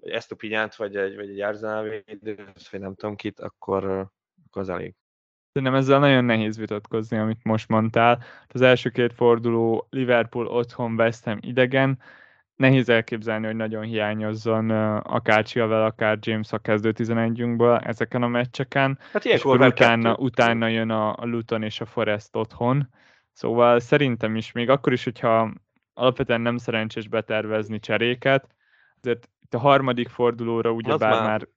egy 0.00 0.10
Estupinyát, 0.10 0.76
vagy 0.76 0.96
egy, 0.96 1.16
vagy 1.16 1.28
egy 1.28 1.40
Arsenal 1.40 1.82
védőt, 1.82 2.68
vagy 2.70 2.80
nem 2.80 2.94
tudom 2.94 3.16
kit, 3.16 3.40
akkor, 3.40 3.84
akkor 4.46 4.62
az 4.62 4.68
elég. 4.68 4.94
Szerintem 5.52 5.78
ezzel 5.78 5.98
nagyon 5.98 6.24
nehéz 6.24 6.56
vitatkozni, 6.56 7.18
amit 7.18 7.44
most 7.44 7.68
mondtál. 7.68 8.22
Az 8.48 8.60
első 8.60 8.90
két 8.90 9.12
forduló 9.12 9.86
Liverpool 9.90 10.46
otthon, 10.46 10.94
West 10.94 11.24
Ham 11.24 11.38
idegen, 11.40 11.98
nehéz 12.56 12.88
elképzelni, 12.88 13.46
hogy 13.46 13.56
nagyon 13.56 13.82
hiányozzon 13.82 14.70
akár 15.00 15.44
Chilwell, 15.44 15.82
akár 15.82 16.18
James 16.20 16.52
a 16.52 16.58
kezdő 16.58 16.92
11-ünkből 16.96 17.86
ezeken 17.86 18.22
a 18.22 18.28
meccseken. 18.28 18.98
Hát 19.12 19.24
és 19.24 19.40
akkor 19.40 19.60
utána, 19.60 20.16
utána 20.16 20.68
jön 20.68 20.90
a, 20.90 21.12
a 21.16 21.24
Luton 21.24 21.62
és 21.62 21.80
a 21.80 21.86
Forest 21.86 22.36
otthon. 22.36 22.88
Szóval 23.32 23.80
szerintem 23.80 24.36
is, 24.36 24.52
még 24.52 24.70
akkor 24.70 24.92
is, 24.92 25.04
hogyha 25.04 25.52
alapvetően 25.94 26.40
nem 26.40 26.56
szerencsés 26.56 27.08
betervezni 27.08 27.78
cseréket, 27.78 28.48
azért 29.00 29.28
itt 29.42 29.54
a 29.54 29.58
harmadik 29.58 30.08
fordulóra 30.08 30.70
ugyebár 30.70 31.10
már... 31.10 31.22
már 31.22 31.48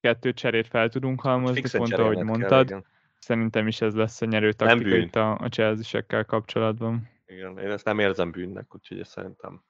kettő 0.00 0.32
cserét 0.32 0.66
fel 0.66 0.88
tudunk 0.88 1.20
halmozni, 1.20 1.78
pont 1.78 1.92
ahogy 1.92 2.22
mondtad. 2.22 2.68
Kell, 2.68 2.82
szerintem 3.18 3.66
is 3.66 3.80
ez 3.80 3.94
lesz 3.94 4.22
a 4.22 4.26
nyerő 4.26 4.52
taktika 4.52 4.96
itt 4.96 5.16
a, 5.16 5.38
a 5.38 5.48
chelsea 5.48 6.02
kapcsolatban. 6.26 7.08
Igen, 7.26 7.58
én 7.58 7.70
ezt 7.70 7.84
nem 7.84 7.98
érzem 7.98 8.30
bűnnek, 8.30 8.74
úgyhogy 8.74 8.98
ezt 8.98 9.10
szerintem 9.10 9.62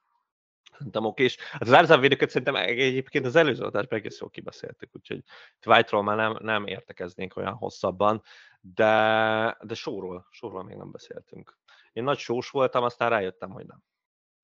szerintem 0.73 1.05
oké, 1.05 1.23
és 1.25 1.37
hát 1.51 1.62
az 1.62 1.73
árzávédőket 1.73 2.29
szerintem 2.29 2.57
egyébként 2.57 3.27
az 3.27 3.37
előző 3.37 3.64
adásban 3.64 3.99
egész 3.99 4.20
jól 4.20 4.31
kibeszéltük, 4.31 4.91
úgyhogy 4.93 5.23
White-ról 5.66 6.03
már 6.03 6.16
nem, 6.16 6.37
nem 6.41 6.66
értekeznénk 6.66 7.37
olyan 7.37 7.55
hosszabban, 7.55 8.23
de, 8.61 9.57
de 9.62 9.75
sóról, 9.75 10.27
sóról 10.31 10.64
még 10.64 10.77
nem 10.77 10.91
beszéltünk. 10.91 11.59
Én 11.93 12.03
nagy 12.03 12.18
sós 12.18 12.51
voltam, 12.51 12.83
aztán 12.83 13.11
rájöttem, 13.11 13.51
hogy 13.51 13.66
nem. 13.66 13.83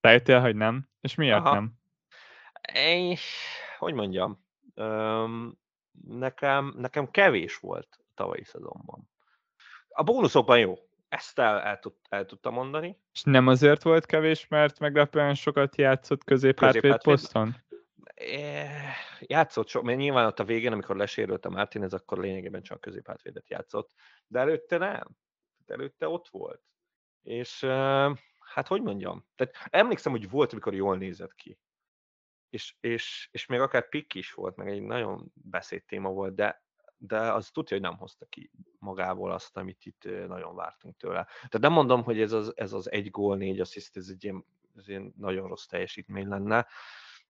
Rájöttél, 0.01 0.41
hogy 0.41 0.57
nem? 0.57 0.89
És 1.01 1.15
miért 1.15 1.37
Aha. 1.37 1.55
nem? 1.55 1.73
Én, 2.75 3.17
hogy 3.79 3.95
mondjam, 3.95 4.45
öm, 4.75 5.59
nekem, 6.09 6.75
nekem 6.77 7.11
kevés 7.11 7.57
volt 7.57 7.89
a 7.99 8.11
tavalyi 8.15 8.45
szezonban. 8.45 9.11
A 9.89 10.03
bónuszokban 10.03 10.59
jó, 10.59 10.88
ezt 11.09 11.39
el, 11.39 11.61
el, 11.61 11.79
tud, 11.79 11.95
el 12.09 12.27
tudtam 12.27 12.55
mondani. 12.55 12.99
És 13.13 13.23
nem 13.23 13.47
azért 13.47 13.83
volt 13.83 14.07
kevés, 14.07 14.49
mert 14.49 14.79
meglepően 14.79 15.35
sokat 15.35 15.77
játszott 15.77 16.25
középhátvéd 16.25 17.03
poszton? 17.03 17.57
Játszott 19.21 19.69
sok, 19.69 19.83
mert 19.83 19.99
nyilván 19.99 20.27
ott 20.27 20.39
a 20.39 20.45
végén, 20.45 20.73
amikor 20.73 20.97
lesérült 20.97 21.45
a 21.45 21.51
Martinez, 21.51 21.93
akkor 21.93 22.19
lényegében 22.19 22.63
csak 22.63 22.81
középhátvédet 22.81 23.49
játszott. 23.49 23.95
De 24.27 24.39
előtte 24.39 24.79
nem. 24.79 25.09
Előtte 25.67 26.09
ott 26.09 26.29
volt. 26.29 26.63
És 27.23 27.65
hát 28.39 28.67
hogy 28.67 28.83
mondjam? 28.83 29.27
Tehát 29.35 29.55
emlékszem, 29.71 30.13
hogy 30.13 30.31
volt, 30.31 30.53
amikor 30.53 30.75
jól 30.75 30.97
nézett 30.97 31.35
ki. 31.35 31.59
És, 32.49 32.75
és, 32.81 33.29
és 33.33 33.47
még 33.47 33.61
akár 33.61 33.89
pikk 33.89 34.15
is 34.15 34.33
volt, 34.33 34.57
meg 34.57 34.69
egy 34.69 34.83
nagyon 34.83 35.33
beszéd 35.35 35.85
téma 35.85 36.11
volt, 36.11 36.35
de 36.35 36.67
de 36.99 37.33
az 37.33 37.51
tudja, 37.51 37.77
hogy 37.77 37.87
nem 37.87 37.97
hozta 37.97 38.27
ki 38.27 38.51
magából 38.79 39.33
azt, 39.33 39.57
amit 39.57 39.87
itt 39.87 40.09
nagyon 40.29 40.55
vártunk 40.55 40.97
tőle. 40.97 41.25
Tehát 41.25 41.61
nem 41.61 41.73
mondom, 41.73 42.03
hogy 42.03 42.21
ez 42.21 42.33
az, 42.33 42.53
ez 42.57 42.73
az 42.73 42.91
egy 42.91 43.11
gól, 43.11 43.37
négy 43.37 43.61
assziszt, 43.61 43.97
ez 43.97 44.09
egy 44.09 44.25
ilyen, 44.25 44.45
ez 44.77 44.89
ilyen 44.89 45.15
nagyon 45.17 45.49
rossz 45.49 45.67
teljesítmény 45.67 46.29
lenne, 46.29 46.67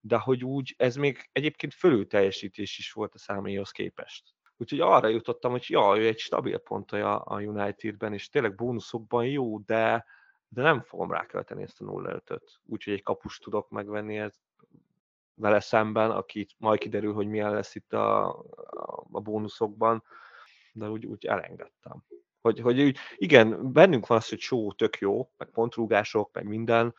de 0.01 0.17
hogy 0.17 0.43
úgy, 0.43 0.75
ez 0.77 0.95
még 0.95 1.29
egyébként 1.31 1.73
fölül 1.73 2.07
teljesítés 2.07 2.77
is 2.77 2.91
volt 2.91 3.13
a 3.13 3.17
számaihoz 3.17 3.71
képest. 3.71 4.33
Úgyhogy 4.57 4.79
arra 4.79 5.07
jutottam, 5.07 5.51
hogy 5.51 5.65
ja, 5.67 5.97
ő 5.97 6.07
egy 6.07 6.19
stabil 6.19 6.57
pontja 6.57 7.19
a 7.19 7.41
Unitedben, 7.41 8.13
és 8.13 8.29
tényleg 8.29 8.55
bónuszokban 8.55 9.25
jó, 9.25 9.59
de, 9.59 10.05
de 10.47 10.61
nem 10.61 10.81
fogom 10.81 11.11
rákölteni 11.11 11.63
ezt 11.63 11.81
a 11.81 11.85
0 11.85 12.21
5 12.25 12.41
Úgyhogy 12.65 12.93
egy 12.93 13.03
kapust 13.03 13.43
tudok 13.43 13.69
megvenni, 13.69 14.17
ez 14.17 14.35
vele 15.33 15.59
szemben, 15.59 16.11
aki 16.11 16.47
majd 16.57 16.79
kiderül, 16.79 17.13
hogy 17.13 17.27
milyen 17.27 17.53
lesz 17.53 17.75
itt 17.75 17.93
a, 17.93 18.27
a 19.11 19.19
bónuszokban, 19.19 20.03
de 20.79 20.89
úgy, 20.89 21.05
úgy 21.05 21.25
elengedtem. 21.25 22.03
Hogy, 22.41 22.59
hogy 22.59 22.81
úgy, 22.81 22.97
igen, 23.15 23.71
bennünk 23.71 24.07
van 24.07 24.17
az, 24.17 24.29
hogy 24.29 24.39
show 24.39 24.73
tök 24.73 24.97
jó, 24.97 25.31
meg 25.37 25.49
pontrúgások, 25.49 26.33
meg 26.33 26.45
minden, 26.45 26.95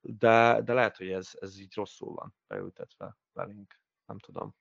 de, 0.00 0.60
de 0.64 0.72
lehet, 0.72 0.96
hogy 0.96 1.08
ez, 1.08 1.30
ez 1.40 1.60
így 1.60 1.74
rosszul 1.74 2.14
van 2.14 2.34
beültetve 2.46 3.16
velünk. 3.32 3.80
Nem 4.06 4.18
tudom. 4.18 4.54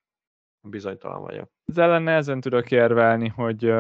Bizonytalan 0.62 1.22
vagyok. 1.22 1.52
Az 1.66 1.78
ellen 1.78 2.02
nehezen 2.02 2.40
tudok 2.40 2.72
érvelni, 2.72 3.28
hogy, 3.28 3.74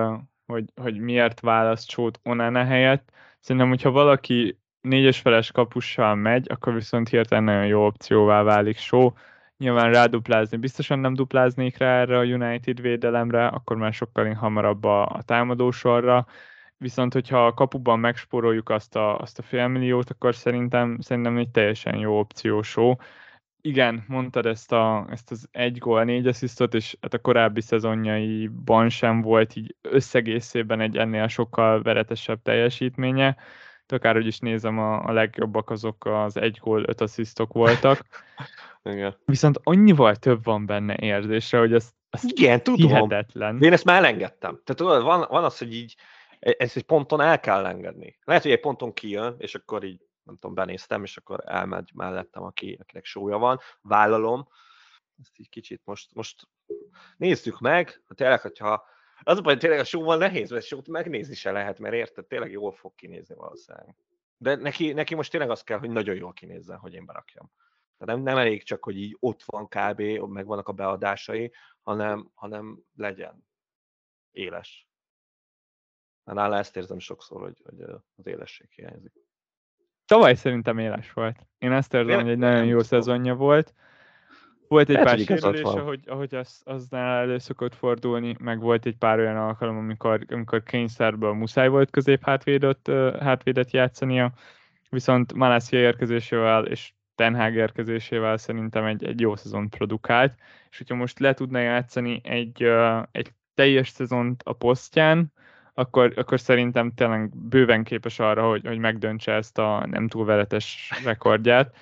hogy, 0.46 0.72
hogy 0.82 1.00
miért 1.00 1.40
választ 1.40 1.88
Csót 1.88 2.20
Onana 2.24 2.64
helyett. 2.64 3.12
Szerintem, 3.40 3.70
hogyha 3.70 3.92
valaki 3.92 4.60
négyes 4.82 5.20
feles 5.20 5.52
kapussal 5.52 6.16
megy, 6.16 6.52
akkor 6.52 6.74
viszont 6.74 7.10
hirtelen 7.10 7.44
nagyon 7.44 7.68
jó 7.68 7.86
opcióvá 7.86 8.44
válik 8.44 8.78
show. 8.78 9.12
Nyilván 9.58 9.92
ráduplázni, 9.92 10.58
biztosan 10.58 11.00
nem 11.00 11.14
dupláznék 11.14 11.78
rá 11.78 12.00
erre 12.00 12.18
a 12.18 12.24
United 12.24 12.82
védelemre, 12.82 13.48
akkor 13.48 13.78
már 13.78 13.94
sokkal 13.94 14.34
hamarabb 14.34 14.84
a, 14.84 15.06
a 15.06 15.22
támadósorra. 15.22 16.26
Viszont, 16.78 17.14
hogyha 17.14 17.46
a 17.46 17.54
kapuban 17.54 18.00
megspóroljuk 18.00 18.70
azt 18.70 18.96
a, 18.96 19.20
azt 19.20 19.40
a 19.40 19.42
félmilliót, 19.42 20.10
akkor 20.10 20.36
szerintem, 20.36 20.98
szerintem 21.00 21.38
egy 21.38 21.50
teljesen 21.50 21.98
jó 21.98 22.20
opció 22.20 22.62
show. 22.62 22.96
Igen, 23.62 24.04
mondtad 24.08 24.46
ezt, 24.46 24.72
a, 24.72 25.08
ezt 25.10 25.32
az 25.32 25.48
egy 25.52 25.78
gól, 25.78 26.04
négy 26.04 26.28
asszisztot, 26.28 26.74
és 26.74 26.98
hát 27.02 27.14
a 27.14 27.20
korábbi 27.20 27.62
szezonjaiban 27.62 28.90
sem 28.90 29.22
volt 29.22 29.56
így 29.56 29.76
összegészében 29.82 30.80
egy 30.80 30.98
ennél 30.98 31.28
sokkal 31.28 31.82
veretesebb 31.82 32.42
teljesítménye 32.42 33.38
akárhogy 33.92 34.28
is 34.28 34.40
nézem, 34.40 34.80
a, 34.80 35.04
a 35.04 35.12
legjobbak 35.12 35.70
azok 35.70 36.06
az 36.06 36.38
egy 36.38 36.60
gól, 36.62 36.84
öt 36.88 37.02
asszisztok 37.02 37.54
voltak. 37.54 38.00
Igen. 38.84 39.18
Viszont 39.26 39.60
annyival 39.64 40.16
több 40.16 40.44
van 40.44 40.66
benne 40.66 40.96
érzésre, 41.00 41.60
hogy 41.60 41.74
ez, 41.74 41.90
ez 42.10 42.24
Igen, 42.24 42.64
tudom. 42.64 42.88
hihetetlen. 42.88 43.62
én 43.62 43.74
ezt 43.74 43.84
már 43.84 43.98
elengedtem. 43.98 44.62
Tehát 44.64 44.76
tudod, 44.76 45.04
van, 45.04 45.26
van 45.30 45.44
az, 45.44 45.58
hogy 45.58 45.74
így 45.74 45.96
e, 46.40 46.56
ez 46.58 46.72
egy 46.76 46.84
ponton 46.84 47.22
el 47.22 47.40
kell 47.40 47.66
engedni. 47.66 48.20
Lehet, 48.24 48.44
hogy 48.44 48.52
egy 48.52 48.60
ponton 48.60 48.94
kijön, 48.94 49.36
és 49.38 49.56
akkor 49.56 49.84
így, 49.84 50.02
nem 50.24 50.36
tudom, 50.36 50.56
benéztem, 50.56 51.04
és 51.04 51.18
akkor 51.18 51.44
elmegy 51.46 51.92
mellettem, 51.94 52.44
aki, 52.44 52.78
akinek 52.82 53.06
sója 53.06 53.38
van, 53.38 53.60
vállalom. 53.82 54.48
Ezt 55.22 55.38
így 55.38 55.50
kicsit 55.50 55.82
most, 55.84 56.10
most 56.14 56.48
nézzük 57.18 57.60
meg, 57.60 58.02
tényleg, 58.16 58.42
hogyha 58.42 58.86
az 59.24 59.38
a 59.38 59.42
baj, 59.42 59.58
tényleg 59.58 59.80
a 59.80 59.84
showval 59.84 60.18
nehéz, 60.18 60.50
mert 60.50 60.66
show 60.66 60.82
megnézni 60.88 61.36
se 61.36 61.52
lehet, 61.52 61.80
mert 61.80 61.94
érted, 61.94 62.26
tényleg 62.26 62.52
jól 62.52 62.72
fog 62.72 62.96
kinézni 62.96 63.36
valószínűleg. 63.36 63.96
De 64.38 64.56
neki, 64.56 64.94
neki 64.94 65.16
most 65.16 65.32
tényleg 65.32 65.50
az 65.50 65.62
kell, 65.62 65.80
hogy 65.80 65.90
nagyon 65.90 66.16
jól 66.16 66.34
kinézzen, 66.34 66.78
hogy 66.78 66.94
én 66.94 67.06
berakjam. 67.06 67.52
Tehát 67.98 68.16
nem, 68.16 68.26
nem 68.26 68.38
elég 68.38 68.64
csak, 68.64 68.84
hogy 68.84 68.98
így 68.98 69.18
ott 69.20 69.44
van 69.44 69.68
kb, 69.68 70.02
meg 70.30 70.46
vannak 70.46 70.68
a 70.68 70.74
beadásai, 70.74 71.52
hanem, 71.82 72.32
hanem 72.34 72.80
legyen 72.96 73.48
éles. 74.32 74.88
Mert 76.24 76.38
nála 76.38 76.58
ezt 76.58 76.76
érzem 76.78 77.00
sokszor, 77.00 77.42
hogy, 77.42 77.62
hogy 77.66 77.82
az 78.16 78.26
élesség 78.28 78.72
hiányzik. 78.72 79.14
Tavaly 80.06 80.36
szerintem 80.36 80.78
éles 80.78 81.14
volt. 81.14 81.38
Én 81.58 81.72
ezt 81.72 81.94
érzem, 81.94 82.20
hogy 82.22 82.30
egy 82.30 82.38
nagyon 82.38 82.66
jó 82.66 82.82
szezonja 82.82 83.36
volt. 83.36 83.74
Volt 84.68 84.90
egy 84.90 84.96
Lehet, 84.96 85.10
pár 85.10 85.18
sérülés, 85.18 85.62
ahogy, 85.62 86.00
ahogy 86.06 86.36
az, 86.36 86.62
aznál 86.64 87.22
elő 87.22 87.38
szokott 87.38 87.76
fordulni, 87.76 88.36
meg 88.40 88.60
volt 88.60 88.86
egy 88.86 88.96
pár 88.96 89.20
olyan 89.20 89.38
alkalom, 89.38 89.78
amikor, 89.78 90.26
amikor 90.30 90.64
kényszerből 90.64 91.34
muszáj 91.34 91.68
volt 91.68 91.90
közép 91.92 92.24
hátvédet, 92.24 93.72
játszania, 93.72 94.34
viszont 94.90 95.34
Malasia 95.34 95.80
érkezésével 95.80 96.66
és 96.66 96.94
Ten 97.16 97.36
Hag 97.36 97.54
érkezésével 97.54 98.38
szerintem 98.38 98.86
egy, 98.86 99.06
egy 99.06 99.20
jó 99.20 99.36
szezon 99.36 99.70
produkált, 99.70 100.34
és 100.70 100.78
hogyha 100.78 100.96
most 100.96 101.20
le 101.20 101.34
tudna 101.34 101.60
játszani 101.60 102.22
egy, 102.24 102.64
egy 103.12 103.32
teljes 103.54 103.90
szezont 103.90 104.42
a 104.46 104.54
posztján, 104.54 105.34
akkor, 105.74 106.14
akkor 106.16 106.40
szerintem 106.40 106.94
tényleg 106.94 107.38
bőven 107.38 107.84
képes 107.84 108.20
arra, 108.20 108.48
hogy, 108.48 108.66
hogy 108.66 108.78
megdöntse 108.78 109.32
ezt 109.32 109.58
a 109.58 109.86
nem 109.86 110.08
túl 110.08 110.26
veletes 110.26 110.92
rekordját. 111.04 111.76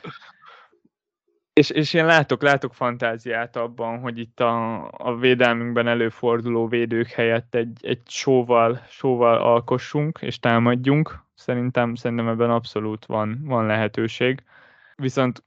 És, 1.54 1.70
és 1.70 1.94
én 1.94 2.06
látok, 2.06 2.42
látok 2.42 2.74
fantáziát 2.74 3.56
abban, 3.56 4.00
hogy 4.00 4.18
itt 4.18 4.40
a, 4.40 4.88
a 4.92 5.16
védelmünkben 5.16 5.88
előforduló 5.88 6.68
védők 6.68 7.08
helyett 7.08 7.56
egy, 7.56 7.78
egy 7.82 8.02
sóval, 8.08 8.86
sóval 8.90 9.38
alkossunk 9.38 10.20
és 10.22 10.40
támadjunk. 10.40 11.24
Szerintem, 11.34 11.96
szerintem 11.96 12.28
ebben 12.28 12.50
abszolút 12.50 13.06
van, 13.06 13.40
van 13.44 13.66
lehetőség. 13.66 14.44
Viszont 14.96 15.44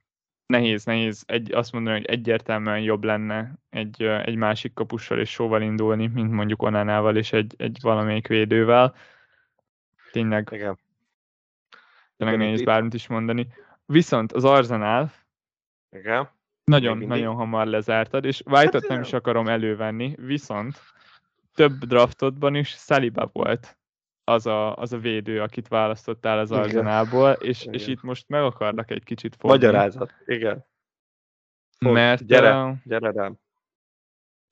nehéz, 0.47 0.85
nehéz 0.85 1.25
egy, 1.27 1.53
azt 1.53 1.73
mondani, 1.73 1.97
hogy 1.97 2.07
egyértelműen 2.07 2.81
jobb 2.81 3.05
lenne 3.05 3.53
egy, 3.71 4.03
egy 4.03 4.37
másik 4.37 4.75
kapussal 4.75 5.19
és 5.19 5.31
sóval 5.31 5.63
indulni, 5.63 6.07
mint 6.07 6.31
mondjuk 6.31 6.63
Onánával 6.63 7.17
és 7.17 7.33
egy, 7.33 7.55
egy 7.57 7.79
valamelyik 7.81 8.27
védővel. 8.27 8.95
Tényleg, 10.13 10.49
Igen. 10.53 10.79
tényleg 12.17 12.39
nehéz 12.39 12.63
bármit 12.63 12.95
is 12.95 13.07
mondani. 13.07 13.47
Viszont 13.87 14.33
az 14.33 14.45
Arzenál, 14.45 15.13
igen. 15.99 16.29
Nagyon, 16.65 16.99
nagyon 16.99 17.35
hamar 17.35 17.67
lezártad, 17.67 18.25
és 18.25 18.43
White-ot 18.45 18.81
hát, 18.81 18.91
nem 18.91 19.01
is 19.01 19.13
akarom 19.13 19.49
elővenni, 19.49 20.15
viszont 20.17 20.81
több 21.55 21.73
draftodban 21.73 22.55
is 22.55 22.69
Saliba 22.69 23.31
volt 23.33 23.79
az 24.25 24.47
a, 24.47 24.77
az 24.77 24.93
a 24.93 24.99
védő, 24.99 25.43
akit 25.43 25.69
választottál 25.69 26.39
az 26.39 26.53
Arzenálból, 26.53 27.31
és, 27.31 27.63
igen. 27.63 27.75
és 27.75 27.87
itt 27.87 28.03
most 28.03 28.29
meg 28.29 28.43
akarnak 28.43 28.91
egy 28.91 29.05
kicsit 29.05 29.37
fogni. 29.37 29.57
Magyarázat, 29.57 30.15
igen. 30.27 30.65
Fog, 31.79 31.93
Mert 31.93 32.27
gyere, 32.27 32.63
uh, 32.63 32.77
gyere 32.85 33.11
rám. 33.11 33.39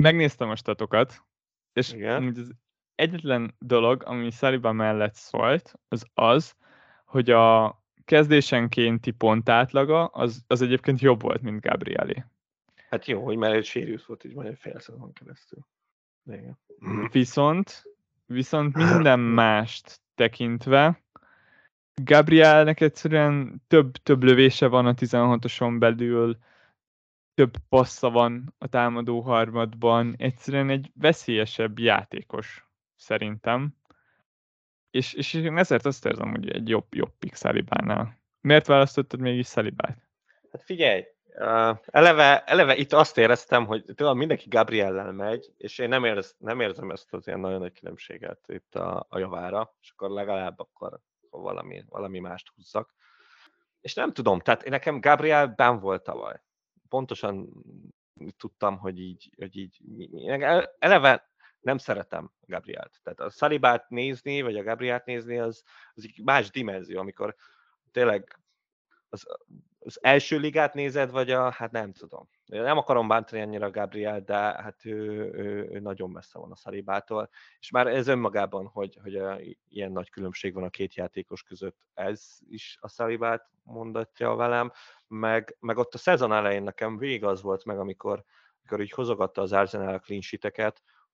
Megnéztem 0.02 0.50
a 0.50 0.56
statokat, 0.56 1.24
és 1.72 1.92
igen. 1.92 2.34
az 2.36 2.52
egyetlen 2.94 3.54
dolog, 3.58 4.02
ami 4.06 4.30
Saliba 4.30 4.72
mellett 4.72 5.14
szólt, 5.14 5.74
az 5.88 6.06
az, 6.14 6.54
hogy 7.04 7.30
a 7.30 7.83
kezdésenkénti 8.04 9.10
pontátlaga 9.10 10.06
az, 10.06 10.44
az 10.46 10.62
egyébként 10.62 11.00
jobb 11.00 11.22
volt, 11.22 11.42
mint 11.42 11.60
Gabrieli. 11.60 12.24
Hát 12.90 13.06
jó, 13.06 13.24
hogy 13.24 13.36
már 13.36 13.52
egy 13.52 13.64
sérült 13.64 14.04
volt 14.04 14.24
így 14.24 14.34
majd 14.34 14.56
fél 14.56 14.80
szezon 14.80 15.12
keresztül. 15.12 15.66
Igen. 16.26 16.58
Viszont, 17.10 17.82
viszont 18.26 18.76
minden 18.76 19.20
mást 19.20 20.00
tekintve, 20.14 21.04
Gabrielnek 22.02 22.80
egyszerűen 22.80 23.62
több, 23.66 23.92
több 23.92 24.22
lövése 24.22 24.66
van 24.66 24.86
a 24.86 24.94
16-oson 24.94 25.78
belül, 25.78 26.38
több 27.34 27.54
passza 27.68 28.10
van 28.10 28.54
a 28.58 28.66
támadó 28.66 29.20
harmadban, 29.20 30.14
egyszerűen 30.18 30.70
egy 30.70 30.90
veszélyesebb 30.94 31.78
játékos, 31.78 32.68
szerintem. 32.96 33.76
És, 34.94 35.12
és 35.12 35.34
én 35.34 35.58
ezért 35.58 35.86
azt 35.86 36.06
érzem, 36.06 36.30
hogy 36.30 36.50
egy 36.50 36.68
jobb, 36.68 36.94
jobb 36.94 37.12
pick 37.18 37.34
Szalibánál. 37.34 38.20
Miért 38.40 38.66
választottad 38.66 39.20
mégis 39.20 39.46
Szalibát? 39.46 39.98
Hát 40.50 40.62
figyelj, 40.62 41.04
uh, 41.26 41.78
eleve, 41.84 42.44
eleve 42.44 42.76
itt 42.76 42.92
azt 42.92 43.18
éreztem, 43.18 43.66
hogy 43.66 43.84
tudom, 43.94 44.18
mindenki 44.18 44.48
Gabriellel 44.48 45.12
megy, 45.12 45.52
és 45.56 45.78
én 45.78 45.88
nem, 45.88 46.04
érez, 46.04 46.34
nem 46.38 46.60
érzem 46.60 46.90
ezt 46.90 47.14
az 47.14 47.26
ilyen 47.26 47.40
nagyon 47.40 47.58
nagy 47.58 47.78
különbséget 47.78 48.40
itt 48.46 48.74
a, 48.74 49.06
a 49.08 49.18
javára, 49.18 49.74
és 49.80 49.90
akkor 49.90 50.10
legalább 50.10 50.58
akkor 50.58 51.00
valami, 51.30 51.84
valami 51.88 52.18
mást 52.18 52.52
húzzak. 52.54 52.94
És 53.80 53.94
nem 53.94 54.12
tudom, 54.12 54.40
tehát 54.40 54.68
nekem 54.68 55.00
Gabriel 55.00 55.46
ben 55.46 55.80
volt 55.80 56.02
tavaly. 56.02 56.40
Pontosan 56.88 57.48
tudtam, 58.38 58.78
hogy 58.78 59.00
így, 59.00 59.30
hogy 59.36 59.56
így 59.56 59.80
eleve 60.78 61.32
nem 61.64 61.78
szeretem 61.78 62.32
Gabrielt. 62.40 63.00
Tehát 63.02 63.20
a 63.20 63.30
Salibát 63.30 63.88
nézni, 63.88 64.42
vagy 64.42 64.56
a 64.56 64.62
Gabrielt 64.62 65.04
nézni, 65.04 65.38
az, 65.38 65.62
az 65.94 66.04
egy 66.04 66.20
más 66.24 66.50
dimenzió, 66.50 67.00
amikor 67.00 67.34
tényleg 67.92 68.38
az, 69.08 69.26
az 69.78 69.98
első 70.02 70.38
ligát 70.38 70.74
nézed, 70.74 71.10
vagy 71.10 71.30
a, 71.30 71.50
hát 71.50 71.70
nem 71.70 71.92
tudom. 71.92 72.28
Nem 72.46 72.78
akarom 72.78 73.08
bántani 73.08 73.42
annyira 73.42 73.70
Gabriel, 73.70 74.20
de 74.20 74.36
hát 74.36 74.84
ő, 74.84 75.30
ő, 75.34 75.68
ő 75.70 75.78
nagyon 75.78 76.10
messze 76.10 76.38
van 76.38 76.50
a 76.50 76.56
Szalibától, 76.56 77.30
és 77.58 77.70
már 77.70 77.86
ez 77.86 78.06
önmagában, 78.06 78.66
hogy, 78.66 78.98
hogy 79.02 79.16
a, 79.16 79.38
ilyen 79.68 79.92
nagy 79.92 80.10
különbség 80.10 80.54
van 80.54 80.64
a 80.64 80.70
két 80.70 80.94
játékos 80.94 81.42
között, 81.42 81.76
ez 81.94 82.38
is 82.48 82.78
a 82.80 82.88
Szalibát 82.88 83.48
mondatja 83.62 84.34
velem, 84.34 84.72
meg, 85.06 85.56
meg 85.60 85.76
ott 85.76 85.94
a 85.94 85.98
szezon 85.98 86.32
elején 86.32 86.62
nekem 86.62 86.98
végig 86.98 87.24
az 87.24 87.42
volt 87.42 87.64
meg, 87.64 87.78
amikor, 87.78 88.24
amikor 88.58 88.80
így 88.80 88.92
hozogatta 88.92 89.42
az 89.42 89.52
Arsenal 89.52 89.98
clean 89.98 90.22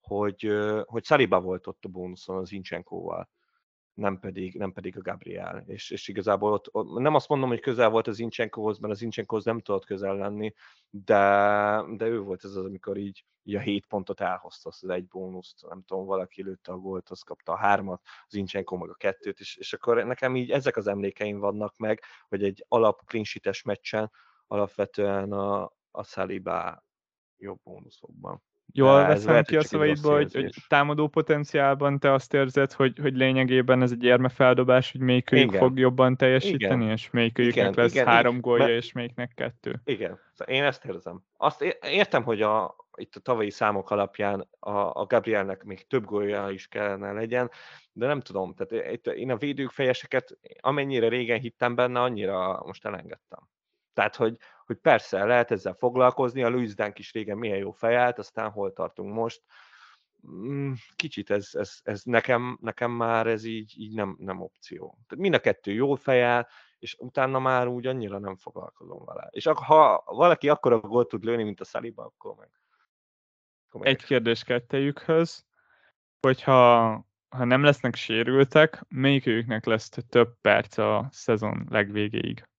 hogy, 0.01 0.48
hogy 0.84 1.05
Saliba 1.05 1.40
volt 1.40 1.66
ott 1.66 1.84
a 1.84 1.88
bónuszon 1.88 2.36
az 2.36 2.53
Incsenkóval 2.53 3.28
nem 4.01 4.18
pedig, 4.18 4.59
nem 4.59 4.72
pedig 4.72 4.96
a 4.96 5.01
Gabriel. 5.01 5.62
És, 5.66 5.90
és 5.90 6.09
igazából 6.09 6.53
ott, 6.53 6.98
nem 6.98 7.14
azt 7.14 7.28
mondom, 7.28 7.48
hogy 7.48 7.61
közel 7.61 7.90
volt 7.90 8.07
az 8.07 8.18
Incsenkóhoz, 8.18 8.78
mert 8.78 8.92
az 8.92 9.03
Incsenkóhoz 9.03 9.44
nem 9.44 9.61
tudott 9.61 9.84
közel 9.84 10.16
lenni, 10.16 10.53
de, 10.90 11.16
de 11.96 12.07
ő 12.07 12.20
volt 12.20 12.44
ez 12.44 12.55
az, 12.55 12.64
amikor 12.64 12.96
így, 12.96 13.24
így 13.42 13.55
a 13.55 13.61
hét 13.61 13.86
pontot 13.86 14.20
elhozta, 14.20 14.68
az 14.68 14.88
egy 14.88 15.07
bónuszt, 15.07 15.66
nem 15.68 15.82
tudom, 15.82 16.07
valaki 16.07 16.42
lőtte 16.42 16.72
a 16.72 16.76
gólt, 16.78 17.09
az 17.09 17.20
kapta 17.20 17.53
a 17.53 17.57
hármat, 17.57 18.03
az 18.26 18.34
Incsenkó 18.34 18.76
meg 18.76 18.90
a 18.90 18.94
kettőt, 18.94 19.40
és, 19.40 19.57
és 19.57 19.72
akkor 19.72 20.05
nekem 20.05 20.36
így 20.36 20.51
ezek 20.51 20.76
az 20.76 20.86
emlékeim 20.86 21.38
vannak 21.38 21.76
meg, 21.76 22.03
hogy 22.28 22.44
egy 22.44 22.64
alap 22.68 23.01
clean 23.05 23.24
meccsen 23.64 24.11
alapvetően 24.46 25.32
a, 25.32 25.72
a 25.90 26.05
Saliba 26.05 26.84
jobb 27.36 27.61
bónuszokban. 27.62 28.42
Jól 28.72 29.06
veszem 29.06 29.42
ki 29.42 29.56
a 29.56 29.62
szavaidból, 29.62 30.14
hogy, 30.14 30.34
hogy 30.34 30.54
támadó 30.68 31.08
potenciálban 31.08 31.98
te 31.98 32.12
azt 32.12 32.34
érzed, 32.34 32.72
hogy, 32.72 32.98
hogy 33.00 33.16
lényegében 33.16 33.82
ez 33.82 33.90
egy 33.90 34.04
érmefeldobás, 34.04 34.92
hogy 34.92 35.00
melyikőjük 35.00 35.48
igen. 35.48 35.60
fog 35.60 35.78
jobban 35.78 36.16
teljesíteni, 36.16 36.82
igen. 36.82 36.94
és 36.94 37.10
melyikőjüknek 37.10 37.64
igen, 37.64 37.82
lesz 37.82 37.92
igen, 37.92 38.06
három 38.06 38.30
igen. 38.30 38.40
gólja, 38.40 38.64
mert... 38.64 38.76
és 38.76 38.92
melyiknek 38.92 39.32
kettő. 39.34 39.80
Igen, 39.84 40.18
szóval 40.32 40.54
én 40.54 40.62
ezt 40.62 40.84
érzem. 40.84 41.22
Azt 41.36 41.62
értem, 41.80 42.22
hogy 42.22 42.42
a, 42.42 42.76
itt 42.96 43.16
a 43.16 43.20
tavalyi 43.20 43.50
számok 43.50 43.90
alapján 43.90 44.48
a, 44.58 44.70
a 44.70 45.06
Gabrielnek 45.06 45.62
még 45.62 45.86
több 45.86 46.04
gólja 46.04 46.50
is 46.50 46.68
kellene 46.68 47.12
legyen, 47.12 47.50
de 47.92 48.06
nem 48.06 48.20
tudom, 48.20 48.54
tehát 48.54 48.92
itt 48.92 49.06
én 49.06 49.30
a 49.30 49.36
védők 49.36 49.70
fejeseket 49.70 50.38
amennyire 50.60 51.08
régen 51.08 51.40
hittem 51.40 51.74
benne, 51.74 52.00
annyira 52.00 52.62
most 52.66 52.86
elengedtem. 52.86 53.48
Tehát, 53.94 54.16
hogy, 54.16 54.36
hogy 54.70 54.78
persze 54.78 55.24
lehet 55.24 55.50
ezzel 55.50 55.74
foglalkozni, 55.74 56.42
a 56.42 56.48
Louis 56.48 56.74
Dunk 56.74 56.98
is 56.98 57.12
régen 57.12 57.38
milyen 57.38 57.58
jó 57.58 57.70
fejelt, 57.70 58.18
aztán 58.18 58.50
hol 58.50 58.72
tartunk 58.72 59.14
most. 59.14 59.42
Mm, 60.28 60.72
kicsit 60.96 61.30
ez, 61.30 61.48
ez, 61.52 61.78
ez 61.82 62.02
nekem, 62.02 62.58
nekem 62.60 62.90
már 62.90 63.26
ez 63.26 63.44
így, 63.44 63.74
így 63.76 63.94
nem, 63.94 64.16
nem 64.18 64.40
opció. 64.40 64.98
Tehát 65.08 65.22
mind 65.22 65.34
a 65.34 65.40
kettő 65.40 65.72
jó 65.72 65.94
fejel, 65.94 66.48
és 66.78 66.96
utána 66.98 67.38
már 67.38 67.66
úgy 67.66 67.86
annyira 67.86 68.18
nem 68.18 68.36
foglalkozom 68.36 69.04
vele. 69.04 69.28
És 69.30 69.46
ha 69.46 70.02
valaki 70.06 70.48
akkor 70.48 70.72
a 70.72 70.78
gólt 70.80 71.08
tud 71.08 71.24
lőni, 71.24 71.42
mint 71.42 71.60
a 71.60 71.64
Saliba, 71.64 72.04
akkor 72.04 72.34
meg. 72.34 72.50
Akkor 73.68 73.80
meg 73.80 73.88
Egy 73.88 74.04
kérdés 74.04 74.42
kettejükhöz, 74.42 75.46
hogyha 76.20 76.86
ha 77.28 77.44
nem 77.44 77.62
lesznek 77.62 77.94
sérültek, 77.94 78.84
melyikőjüknek 78.88 79.64
lesz 79.64 79.88
több 80.08 80.40
perc 80.40 80.78
a 80.78 81.08
szezon 81.10 81.66
legvégéig? 81.70 82.49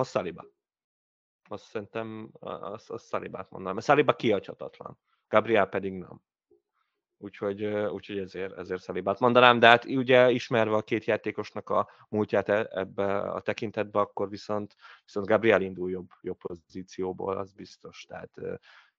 A 0.00 0.04
Saliba. 0.04 0.46
Azt 1.48 1.64
szerintem, 1.64 2.30
azt, 2.40 2.90
azt 2.90 3.08
Salibát 3.08 3.50
mondanám. 3.50 3.74
Mert 3.74 3.86
Saliba 3.86 4.16
kiadhatatlan. 4.16 4.98
Gabriel 5.28 5.66
pedig 5.66 5.92
nem. 5.92 6.20
Úgyhogy, 7.16 7.64
úgyhogy 7.64 8.18
ezért, 8.18 8.56
ezért 8.58 8.82
Szalibát 8.82 9.20
mondanám, 9.20 9.58
de 9.58 9.66
hát 9.66 9.84
ugye 9.84 10.30
ismerve 10.30 10.74
a 10.74 10.82
két 10.82 11.04
játékosnak 11.04 11.70
a 11.70 11.90
múltját 12.08 12.48
e, 12.48 12.68
ebbe 12.70 13.18
a 13.18 13.40
tekintetbe, 13.40 14.00
akkor 14.00 14.28
viszont, 14.28 14.76
viszont 15.04 15.26
Gabriel 15.26 15.62
indul 15.62 15.90
jobb, 15.90 16.08
jobb 16.20 16.38
pozícióból, 16.38 17.36
az 17.36 17.52
biztos. 17.52 18.04
Tehát 18.04 18.30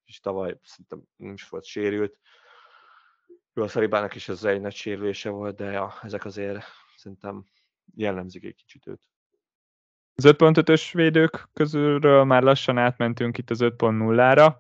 és 0.06 0.20
tavaly 0.20 0.58
szerintem 0.64 1.04
nem 1.16 1.34
is 1.34 1.50
volt 1.50 1.66
sérült. 1.66 2.18
Jó, 3.54 3.64
a 3.64 3.68
Szalibának 3.68 4.16
is 4.16 4.30
ez 4.30 4.44
egy 4.44 4.62
nagy 4.62 4.76
sérülése 4.76 5.30
volt, 5.30 5.56
de 5.56 5.72
ja, 5.72 5.94
ezek 6.02 6.26
azért 6.26 6.64
szerintem 6.96 7.46
jellemzik 7.96 8.44
egy 8.44 8.56
kicsit 8.56 8.88
őt. 8.88 9.02
Az 10.16 10.26
5.5-ös 10.26 10.90
védők 10.94 11.50
közülről 11.54 12.24
már 12.24 12.44
lassan 12.44 12.78
átmentünk 12.78 13.38
itt 13.38 13.50
az 13.50 13.60
5.0-ra. 13.62 14.56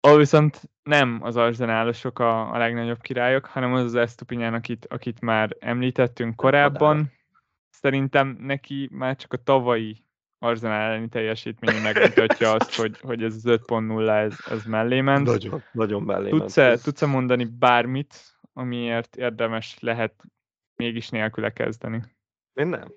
Ahol 0.00 0.18
viszont 0.18 0.60
nem 0.82 1.18
az 1.22 1.36
arzenálosok 1.36 2.18
a, 2.18 2.52
a 2.52 2.58
legnagyobb 2.58 3.00
királyok, 3.00 3.46
hanem 3.46 3.72
az 3.72 3.84
az 3.84 3.94
Estupinyán, 3.94 4.54
akit, 4.54 4.86
akit 4.86 5.20
már 5.20 5.56
említettünk 5.58 6.36
korábban. 6.36 7.12
Szerintem 7.70 8.36
neki 8.40 8.88
már 8.92 9.16
csak 9.16 9.32
a 9.32 9.42
tavalyi 9.42 10.06
Arzenál 10.38 10.80
elleni 10.80 11.08
teljesítmény 11.08 11.82
megmutatja 11.82 12.52
azt, 12.58 12.74
hogy, 12.76 13.00
hogy 13.00 13.22
ez 13.22 13.34
az 13.34 13.42
5.0 13.46 14.08
ez, 14.08 14.36
ez 14.50 14.64
mellé 14.64 15.00
ment. 15.00 15.26
Nagyon, 15.26 15.62
nagyon 15.72 16.02
mellé 16.02 16.28
tudsz-e, 16.28 16.66
ment. 16.66 16.82
Tudsz-e 16.82 17.06
mondani 17.06 17.44
bármit, 17.44 18.38
amiért 18.52 19.16
érdemes 19.16 19.78
lehet 19.80 20.24
mégis 20.76 21.08
nélküle 21.08 21.52
kezdeni? 21.52 22.02
Én 22.52 22.66
nem. 22.66 22.92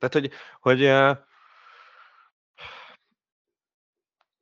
Tehát, 0.00 0.14
hogy, 0.14 0.30
hogy 0.60 0.84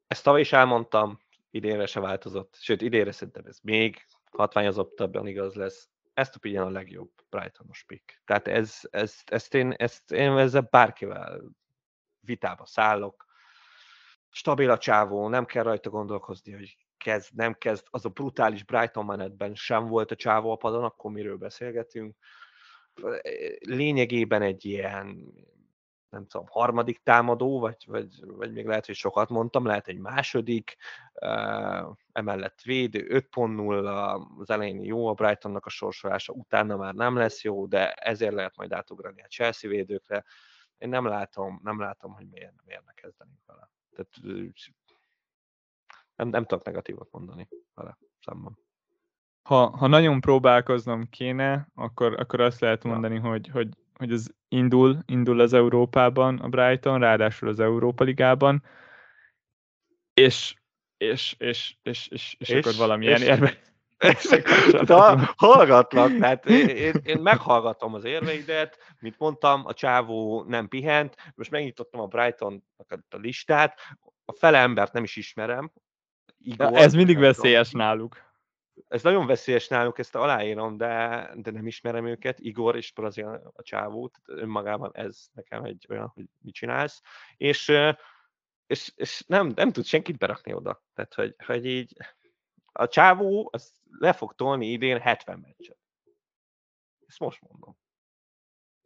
ezt 0.07 0.25
tavaly 0.25 0.41
is 0.41 0.53
elmondtam, 0.53 1.21
idénre 1.51 1.87
se 1.87 2.01
változott, 2.01 2.57
sőt, 2.61 2.83
idénre 2.83 3.13
szerintem 3.13 3.45
ez 3.47 3.59
még 3.63 4.07
hatványozottabban 4.31 5.27
igaz 5.27 5.55
lesz. 5.55 5.89
Ezt 6.15 6.35
a 6.35 6.39
pillanat 6.39 6.69
a 6.69 6.73
legjobb 6.73 7.11
Brightonos 7.31 7.85
pick. 7.85 8.23
Tehát 8.25 8.49
ez, 8.49 8.81
ez, 8.91 9.21
ezt, 9.25 9.55
én, 9.55 9.73
ezt 9.73 10.13
én 10.13 10.37
ezzel 10.37 10.69
bárkivel 10.71 11.41
vitába 12.21 12.67
szállok. 12.67 13.27
Stabil 14.31 14.71
a 14.71 14.79
csávó, 14.79 15.29
nem 15.29 15.45
kell 15.45 15.63
rajta 15.63 15.91
gondolkozni, 15.91 16.53
hogy 16.53 16.77
kezd, 16.97 17.35
nem 17.35 17.55
kezd. 17.55 17.87
Az 17.91 18.05
a 18.05 18.09
brutális 18.09 18.65
Brighton 18.65 19.05
menetben 19.05 19.55
sem 19.55 19.87
volt 19.87 20.11
a 20.11 20.17
csávó 20.17 20.51
a 20.51 20.57
padon, 20.57 20.85
akkor 20.85 21.11
miről 21.11 21.37
beszélgetünk 21.37 22.17
lényegében 23.61 24.43
egy 24.43 24.65
ilyen 24.65 25.33
nem 26.09 26.27
tudom, 26.27 26.47
harmadik 26.51 27.03
támadó, 27.03 27.59
vagy, 27.59 27.85
vagy, 27.87 28.27
vagy 28.27 28.53
még 28.53 28.67
lehet, 28.67 28.87
hogy 28.87 28.95
sokat 28.95 29.29
mondtam, 29.29 29.67
lehet 29.67 29.89
egy 29.89 29.99
második, 29.99 30.77
emellett 32.13 32.61
védő, 32.63 33.25
5.0, 33.33 34.39
az 34.39 34.51
elején 34.51 34.85
jó 34.85 35.07
a 35.07 35.13
Brightonnak 35.13 35.67
a 35.67 35.69
sorsolása, 35.69 36.33
utána 36.33 36.77
már 36.77 36.95
nem 36.95 37.17
lesz 37.17 37.43
jó, 37.43 37.67
de 37.67 37.93
ezért 37.93 38.35
lehet 38.35 38.57
majd 38.57 38.73
átugrani 38.73 39.23
a 39.23 39.27
Chelsea 39.27 39.71
védőkre. 39.71 40.25
Én 40.79 40.89
nem 40.89 41.05
látom, 41.05 41.61
nem 41.63 41.81
látom, 41.81 42.13
hogy 42.13 42.29
miért 42.29 42.55
nem 42.57 42.65
érne 42.67 42.93
kezdeni 42.93 43.41
vele. 43.47 43.71
Tehát 43.91 44.15
nem, 46.15 46.29
nem 46.29 46.45
tudok 46.45 46.65
negatívot 46.65 47.11
mondani 47.11 47.49
vele 47.75 47.99
szemben 48.21 48.59
ha, 49.43 49.77
ha 49.77 49.87
nagyon 49.87 50.21
próbálkoznom 50.21 51.09
kéne, 51.11 51.69
akkor, 51.75 52.21
akkor 52.21 52.41
azt 52.41 52.61
lehet 52.61 52.85
mondani, 52.85 53.15
ja. 53.15 53.21
hogy, 53.21 53.49
hogy, 53.53 53.69
hogy 53.95 54.13
ez 54.13 54.27
indul, 54.49 54.99
indul 55.07 55.41
az 55.41 55.53
Európában 55.53 56.39
a 56.39 56.49
Brighton, 56.49 57.01
ráadásul 57.01 57.49
az 57.49 57.61
Európa 57.61 58.05
Ligában, 58.05 58.63
és 60.15 60.59
és, 60.99 61.35
és, 61.39 61.77
és, 61.83 62.09
és, 62.09 62.09
és, 62.09 62.37
és 62.39 62.51
akkor 62.51 62.75
valamilyen 62.75 63.23
érve. 63.23 63.59
hallgatlak, 65.37 66.19
tehát 66.19 66.47
én, 66.47 66.69
én, 66.69 66.95
én 67.05 67.19
meghallgatom 67.19 67.95
az 67.95 68.05
érveidet, 68.05 68.79
mint 69.01 69.19
mondtam, 69.19 69.63
a 69.67 69.75
csávó 69.75 70.43
nem 70.43 70.69
pihent, 70.69 71.17
most 71.35 71.51
megnyitottam 71.51 72.01
a 72.01 72.07
Brighton 72.07 72.65
a 73.09 73.17
listát, 73.17 73.79
a 74.25 74.33
fele 74.33 74.59
embert 74.59 74.93
nem 74.93 75.03
is 75.03 75.17
ismerem. 75.17 75.73
Igor, 76.39 76.73
ja, 76.73 76.79
ez 76.79 76.95
mindig 76.95 77.19
veszélyes 77.19 77.71
náluk 77.71 78.28
ez 78.89 79.03
nagyon 79.03 79.27
veszélyes 79.27 79.69
náluk, 79.69 79.99
ezt 79.99 80.15
aláírom, 80.15 80.77
de, 80.77 81.31
de 81.35 81.51
nem 81.51 81.67
ismerem 81.67 82.07
őket. 82.07 82.39
Igor 82.39 82.77
és 82.77 82.93
Brazil 82.93 83.53
a 83.55 83.63
csávó, 83.63 84.09
tehát 84.09 84.43
önmagában 84.43 84.91
ez 84.95 85.27
nekem 85.33 85.65
egy 85.65 85.87
olyan, 85.89 86.11
hogy 86.15 86.25
mit 86.39 86.55
csinálsz. 86.55 87.03
És, 87.37 87.73
és, 88.67 88.93
és 88.97 89.25
nem, 89.27 89.53
nem 89.55 89.73
tud 89.73 89.85
senkit 89.85 90.19
berakni 90.19 90.53
oda. 90.53 90.83
Tehát, 90.95 91.15
hogy, 91.15 91.35
hogy 91.45 91.67
így 91.67 91.97
a 92.73 92.89
csávó 92.89 93.49
az 93.53 93.73
le 93.91 94.13
fog 94.13 94.35
tolni 94.35 94.67
idén 94.67 95.01
70 95.01 95.39
meccset. 95.39 95.79
Ezt 97.07 97.19
most 97.19 97.41
mondom. 97.49 97.77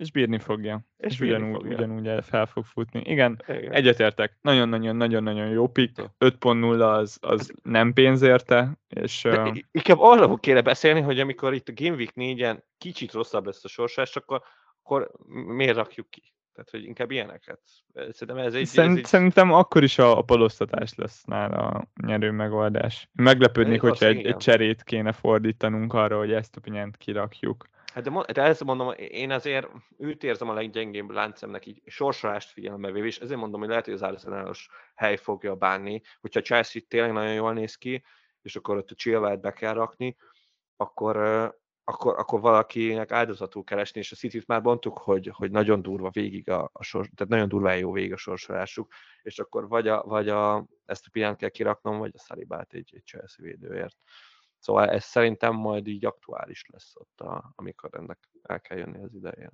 És 0.02 0.10
bírni 0.10 0.38
fogja. 0.38 0.80
És 0.96 1.12
És 1.12 1.18
bírni 1.18 1.36
ugyanúgy, 1.36 1.54
fogja. 1.60 1.76
ugyanúgy 1.76 2.06
el- 2.06 2.22
fel 2.22 2.46
fog 2.46 2.64
futni. 2.64 3.00
Igen, 3.04 3.42
Igen. 3.48 3.72
egyetértek. 3.72 4.38
Nagyon-nagyon-nagyon-nagyon 4.40 5.48
jó 5.48 5.68
pick. 5.68 6.00
5.0 6.18 6.80
az, 6.98 7.18
az 7.20 7.52
nem 7.62 7.92
pénz 7.92 8.22
érte, 8.22 8.78
és 8.88 9.22
De 9.22 9.50
i- 9.54 9.64
inkább 9.70 9.98
arról 10.00 10.38
kéne 10.38 10.60
beszélni, 10.62 11.00
hogy 11.00 11.20
amikor 11.20 11.54
itt 11.54 11.68
a 11.68 11.72
Game 11.74 11.94
Week 11.96 12.12
4-en 12.14 12.62
kicsit 12.78 13.12
rosszabb 13.12 13.46
lesz 13.46 13.64
a 13.64 13.68
sorsás, 13.68 14.16
akkor, 14.16 14.42
akkor 14.82 15.10
miért 15.46 15.76
rakjuk 15.76 16.10
ki? 16.10 16.22
Tehát, 16.54 16.70
hogy 16.70 16.84
inkább 16.84 17.10
ilyeneket. 17.10 17.60
Szerintem 17.94 18.36
ez 18.38 18.54
egy... 18.54 18.66
szerint, 18.66 18.92
ez 18.92 18.98
egy 18.98 19.04
szerintem 19.06 19.52
akkor 19.52 19.82
is 19.82 19.98
a, 19.98 20.18
a 20.18 20.22
palosztatás 20.22 20.94
lesz 20.94 21.24
nála 21.24 21.56
a 21.68 21.86
nyerő 22.06 22.30
megoldás. 22.30 23.08
Meglepődnék, 23.12 23.80
hogyha 23.80 24.06
egy, 24.06 24.26
egy 24.26 24.36
cserét 24.36 24.82
kéne 24.82 25.12
fordítanunk 25.12 25.92
arra, 25.94 26.18
hogy 26.18 26.32
ezt 26.32 26.56
a 26.56 26.60
pinyent 26.60 26.96
kirakjuk. 26.96 27.66
Hát 27.92 28.02
de, 28.02 28.32
de 28.32 28.42
ezt 28.42 28.64
mondom, 28.64 28.92
én 28.96 29.30
azért 29.30 29.68
őt 29.98 30.24
érzem 30.24 30.48
a 30.48 30.52
leggyengébb 30.54 31.10
láncemnek 31.10 31.66
így 31.66 31.82
sorsolást 31.86 32.50
figyelembe 32.50 32.88
és 32.88 33.18
ezért 33.18 33.40
mondom, 33.40 33.60
hogy 33.60 33.68
lehet, 33.68 33.84
hogy 33.84 33.94
az 33.94 34.02
Arsenalos 34.02 34.68
hely 34.94 35.16
fogja 35.16 35.54
bánni, 35.54 36.00
hogyha 36.20 36.40
Chelsea 36.40 36.82
tényleg 36.88 37.12
nagyon 37.12 37.34
jól 37.34 37.52
néz 37.52 37.74
ki, 37.74 38.04
és 38.42 38.56
akkor 38.56 38.76
ott 38.76 38.90
a 38.90 38.94
Chilwell 38.94 39.36
be 39.36 39.52
kell 39.52 39.72
rakni, 39.72 40.16
akkor, 40.76 41.16
akkor, 41.84 42.18
akkor 42.18 42.40
valakinek 42.40 43.12
áldozatul 43.12 43.64
keresni, 43.64 44.00
és 44.00 44.12
a 44.12 44.16
city 44.16 44.42
már 44.46 44.60
mondtuk, 44.60 44.98
hogy, 44.98 45.30
hogy 45.32 45.50
nagyon 45.50 45.82
durva 45.82 46.10
végig 46.10 46.50
a, 46.50 46.70
a 46.72 46.82
sors, 46.82 47.08
tehát 47.14 47.32
nagyon 47.32 47.48
durván 47.48 47.78
jó 47.78 47.92
végig 47.92 48.12
a 48.12 48.16
sorsolásuk, 48.16 48.92
és 49.22 49.38
akkor 49.38 49.68
vagy, 49.68 49.88
a, 49.88 50.02
vagy 50.02 50.28
a, 50.28 50.66
ezt 50.84 51.06
a 51.06 51.10
pillanat 51.12 51.36
kell 51.36 51.48
kiraknom, 51.48 51.98
vagy 51.98 52.12
a 52.14 52.18
Salibát 52.18 52.72
egy, 52.72 52.90
egy 52.94 53.04
Chelsea 53.04 53.44
védőért. 53.44 53.96
Szóval 54.62 54.90
ez 54.90 55.04
szerintem 55.04 55.54
majd 55.54 55.86
így 55.86 56.04
aktuális 56.04 56.64
lesz 56.72 56.92
ott, 56.94 57.20
a, 57.20 57.52
amikor 57.54 57.90
ennek 57.92 58.18
el 58.42 58.60
kell 58.60 58.78
jönni 58.78 59.02
az 59.02 59.14
idején. 59.14 59.50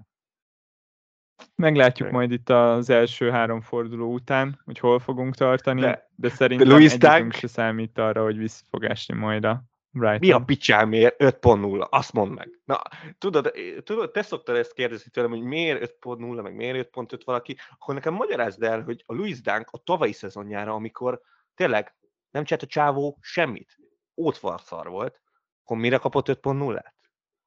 Meglátjuk 1.54 2.10
majd 2.10 2.30
itt 2.30 2.48
az 2.48 2.90
első 2.90 3.30
három 3.30 3.60
forduló 3.60 4.12
után, 4.12 4.60
hogy 4.64 4.78
hol 4.78 4.98
fogunk 4.98 5.34
tartani, 5.34 5.80
de, 5.80 6.10
De- 6.14 6.28
szerintem 6.28 6.68
Louis 6.68 6.92
egyikünk 6.92 7.32
se 7.32 7.46
számít 7.46 7.98
arra, 7.98 8.22
hogy 8.22 8.36
vissza 8.36 8.64
fog 8.70 8.84
esni 8.84 9.14
majd 9.14 9.44
a 9.44 9.62
Brighton. 9.90 10.18
Mi 10.18 10.30
a 10.30 10.38
picsámért 10.38 11.14
5.0? 11.18 11.88
Azt 11.88 12.12
mondd 12.12 12.32
meg. 12.32 12.60
Na, 12.64 12.82
tudod, 13.18 13.52
tudod, 13.84 14.10
te 14.10 14.22
szoktad 14.22 14.56
ezt 14.56 14.72
kérdezni 14.72 15.10
tőlem, 15.10 15.30
hogy 15.30 15.42
miért 15.42 15.96
5.0, 16.00 16.42
meg 16.42 16.54
miért 16.54 16.88
5.5 16.96 17.20
valaki, 17.24 17.56
akkor 17.70 17.94
nekem 17.94 18.14
magyarázd 18.14 18.62
el, 18.62 18.82
hogy 18.82 19.02
a 19.06 19.14
Louis 19.14 19.40
Dunk 19.40 19.68
a 19.70 19.78
tavalyi 19.78 20.12
szezonjára, 20.12 20.72
amikor 20.72 21.20
tényleg 21.54 21.94
nem 22.30 22.44
csinált 22.44 22.64
a 22.64 22.66
csávó 22.66 23.18
semmit, 23.20 23.76
ótvarszar 24.18 24.88
volt, 24.88 25.20
akkor 25.62 25.76
mire 25.76 25.96
kapott 25.96 26.28
5.0-át? 26.28 26.94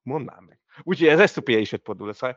Mondd 0.02 0.26
már 0.26 0.40
meg. 0.40 0.60
Úgyhogy 0.84 1.08
ez 1.08 1.32
SZP 1.32 1.48
is 1.50 1.72
5.0, 1.72 2.14
szóval 2.14 2.36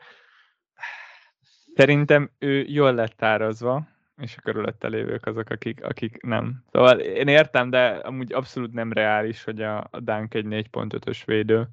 Szerintem 1.74 2.30
ő 2.38 2.64
jól 2.68 2.94
lett 2.94 3.12
tárazva, 3.16 3.88
és 4.16 4.36
a 4.36 4.40
körülötte 4.40 4.88
lévők 4.88 5.26
azok, 5.26 5.50
akik, 5.50 5.84
akik 5.84 6.22
nem. 6.22 6.64
Szóval 6.72 7.00
én 7.00 7.28
értem, 7.28 7.70
de 7.70 7.86
amúgy 7.86 8.32
abszolút 8.32 8.72
nem 8.72 8.92
reális, 8.92 9.44
hogy 9.44 9.62
a, 9.62 9.88
a 9.90 10.00
Dunk 10.00 10.34
egy 10.34 10.46
4.5-ös 10.48 11.22
védő. 11.24 11.68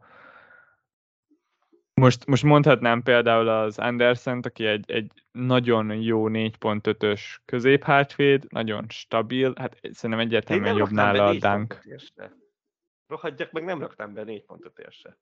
Most, 1.94 2.26
most 2.26 2.44
mondhatnám 2.44 3.04
például 3.04 3.48
az 3.48 3.80
anderson 3.80 4.40
aki 4.40 4.66
egy, 4.66 4.92
egy 4.92 5.12
nagyon 5.32 5.94
jó 5.94 6.30
4.5-ös 6.30 7.22
középhátvéd, 7.46 8.46
nagyon 8.50 8.86
stabil, 8.90 9.54
hát 9.56 9.80
szerintem 9.92 10.26
egyértelműen 10.26 10.78
jobb 10.78 10.92
nála 10.92 11.26
a 11.26 11.34
Dunk. 11.34 11.82
érse. 11.84 12.32
Rohadjak 13.12 13.52
meg, 13.52 13.64
nem 13.64 13.80
raktam 13.80 14.14
be 14.14 14.24
négy 14.24 14.46
pontot 14.46 14.80
érse. 14.80 15.18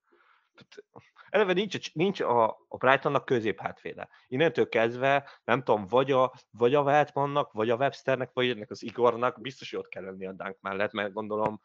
Eleve 1.30 1.54
nincs, 1.54 1.76
a- 1.76 1.92
nincs 1.94 2.20
a, 2.20 2.48
a 2.68 2.78
Brightonnak 2.78 3.26
középhátvéde. 3.26 4.10
Innentől 4.28 4.70
kezdve, 4.70 5.30
nem 5.44 5.64
tudom, 5.64 5.88
vagy 5.88 6.12
a, 6.12 6.34
vagy 6.52 6.76
a 6.76 6.82
Weltmannak, 6.82 7.52
vagy 7.52 7.70
a 7.70 7.76
Websternek, 7.76 8.30
vagy 8.34 8.50
ennek 8.50 8.70
az 8.70 8.84
Igornak, 8.84 9.42
biztos, 9.42 9.70
hogy 9.72 9.80
ott 9.80 9.88
kell 9.88 10.04
lenni 10.04 10.26
a 10.26 10.32
Dunk 10.32 10.58
mellett, 10.62 10.92
mert 10.92 11.14
gondolom 11.14 11.62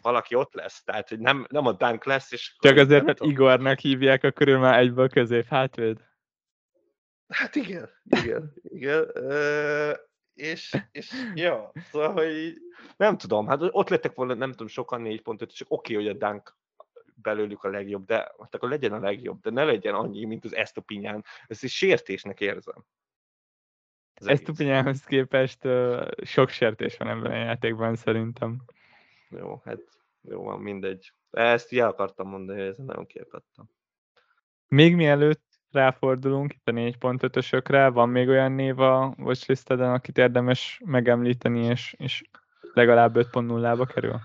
valaki 0.00 0.34
ott 0.34 0.54
lesz. 0.54 0.82
Tehát, 0.82 1.08
hogy 1.08 1.18
nem, 1.18 1.46
nem 1.48 1.66
a 1.66 1.72
Dunk 1.72 2.04
lesz, 2.04 2.32
és... 2.32 2.56
Csak 2.58 2.76
azért, 2.76 3.04
mert. 3.04 3.20
Igornak 3.20 3.78
hívják, 3.78 4.24
akkor 4.24 4.48
ő 4.48 4.58
már 4.58 4.78
egyből 4.78 5.08
középhátvéd. 5.08 6.00
Hát 7.28 7.54
igen, 7.54 7.90
igen, 8.04 8.52
igen. 8.62 9.10
És, 10.34 10.76
és 10.92 11.12
ja, 11.34 11.72
szóval, 11.90 12.12
hogy 12.12 12.36
így- 12.36 12.60
nem 12.96 13.16
tudom, 13.16 13.46
hát 13.46 13.58
ott 13.62 13.88
lettek 13.88 14.14
volna, 14.14 14.34
nem 14.34 14.50
tudom, 14.50 14.66
sokan 14.66 15.02
4.5, 15.04 15.50
és 15.50 15.64
oké, 15.68 15.94
hogy 15.94 16.08
a 16.08 16.12
Dunk 16.12 16.56
belőlük 17.14 17.64
a 17.64 17.68
legjobb, 17.68 18.04
de 18.06 18.16
hát 18.16 18.54
akkor 18.54 18.68
legyen 18.68 18.92
a 18.92 18.98
legjobb, 18.98 19.40
de 19.40 19.50
ne 19.50 19.64
legyen 19.64 19.94
annyi, 19.94 20.24
mint 20.24 20.44
az 20.44 20.54
Estopinyán. 20.54 21.24
Ezt 21.46 21.62
is 21.62 21.76
sértésnek 21.76 22.40
érzem. 22.40 22.84
Az 24.14 24.26
Ezt 24.26 24.40
egész. 24.40 24.46
Tupinyához 24.46 25.04
képest 25.04 25.64
ö, 25.64 26.10
sok 26.22 26.48
sértés 26.48 26.96
van 26.96 27.08
ebben 27.08 27.30
a 27.30 27.34
játékban 27.34 27.96
szerintem. 27.96 28.62
Jó, 29.28 29.60
hát 29.64 29.80
jó 30.20 30.42
van, 30.42 30.60
mindegy. 30.60 31.12
Ezt 31.30 31.72
így 31.72 31.78
el 31.78 31.88
akartam 31.88 32.28
mondani, 32.28 32.58
hogy 32.58 32.68
ezen 32.68 32.84
nagyon 32.84 33.06
képettem. 33.06 33.64
Még 34.68 34.94
mielőtt 34.94 35.51
ráfordulunk 35.72 36.52
itt 36.52 36.68
a 36.68 36.72
4.5-ösökre, 36.72 37.90
van 37.92 38.08
még 38.08 38.28
olyan 38.28 38.52
név 38.52 38.80
a 38.80 39.14
watchlisteden, 39.18 39.92
akit 39.92 40.18
érdemes 40.18 40.80
megemlíteni, 40.84 41.64
és, 41.64 41.94
és 41.98 42.22
legalább 42.74 43.16
5.0-ba 43.16 43.84
kerül? 43.84 44.20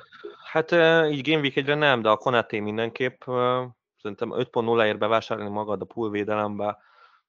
Hát 0.52 0.72
így 1.12 1.30
Game 1.30 1.42
Week 1.42 1.56
1 1.56 1.78
nem, 1.78 2.02
de 2.02 2.10
a 2.10 2.18
Konaté 2.18 2.60
mindenképp. 2.60 3.22
Szerintem 4.02 4.32
5.0-ért 4.32 4.98
bevásárolni 4.98 5.52
magad 5.52 5.82
a 5.82 5.86
pool 5.86 6.10
védelembe, 6.10 6.78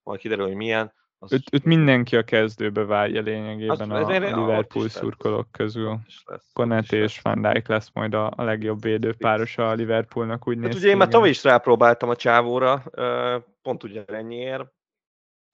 majd 0.02 0.20
kiderül, 0.20 0.46
hogy 0.46 0.54
milyen. 0.54 0.92
Az 1.20 1.32
Őt, 1.32 1.42
őt 1.52 1.64
mindenki 1.64 2.16
a 2.16 2.22
kezdőbe 2.24 2.84
várja 2.84 3.20
lényegében 3.22 3.90
Az- 3.90 3.90
a, 3.90 4.10
ezért- 4.10 4.32
a 4.32 4.38
ott 4.38 4.46
Liverpool 4.46 4.88
szurkolók 4.88 5.52
közül. 5.52 5.98
is 6.06 6.22
és. 6.90 7.20
Van 7.20 7.42
Dijk 7.42 7.68
lesz 7.68 7.90
majd 7.92 8.14
a, 8.14 8.30
a 8.36 8.42
legjobb 8.42 8.82
védő 8.82 9.14
páros 9.14 9.58
a 9.58 9.72
Liverpoolnak, 9.72 10.48
úgy 10.48 10.56
néz 10.56 10.64
Hát 10.64 10.72
ki. 10.72 10.78
ugye 10.78 10.88
én 10.88 10.96
már 10.96 11.08
tavaly 11.08 11.28
is 11.28 11.44
rápróbáltam 11.44 12.08
a 12.08 12.16
csávóra, 12.16 12.82
pont 13.62 13.82
ugyanennyiért, 13.84 14.72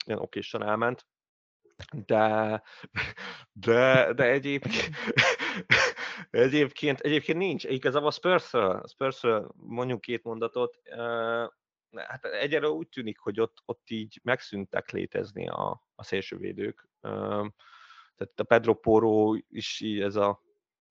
ilyen 0.07 0.19
okésan 0.21 0.63
elment, 0.65 1.07
de, 2.07 2.63
de, 3.53 4.13
de 4.13 4.25
egyébként, 4.25 4.91
egyébként, 6.31 7.01
egyébként 7.01 7.39
nincs. 7.39 7.65
Igazából 7.65 8.09
a 8.09 8.11
spurs 8.11 8.55
a 8.55 8.85
spurs 8.89 9.21
mondjuk 9.55 10.01
két 10.01 10.23
mondatot, 10.25 10.77
hát 11.97 12.25
egyelőre 12.25 12.73
úgy 12.73 12.89
tűnik, 12.89 13.19
hogy 13.19 13.41
ott, 13.41 13.63
ott 13.65 13.91
így 13.91 14.21
megszűntek 14.23 14.91
létezni 14.91 15.49
a, 15.49 15.87
a 15.95 16.05
szélsővédők. 16.05 16.89
Tehát 17.01 18.41
a 18.41 18.45
Pedro 18.45 18.75
Porro 18.75 19.35
is 19.49 19.81
így 19.81 20.01
ez 20.01 20.17
a 20.17 20.43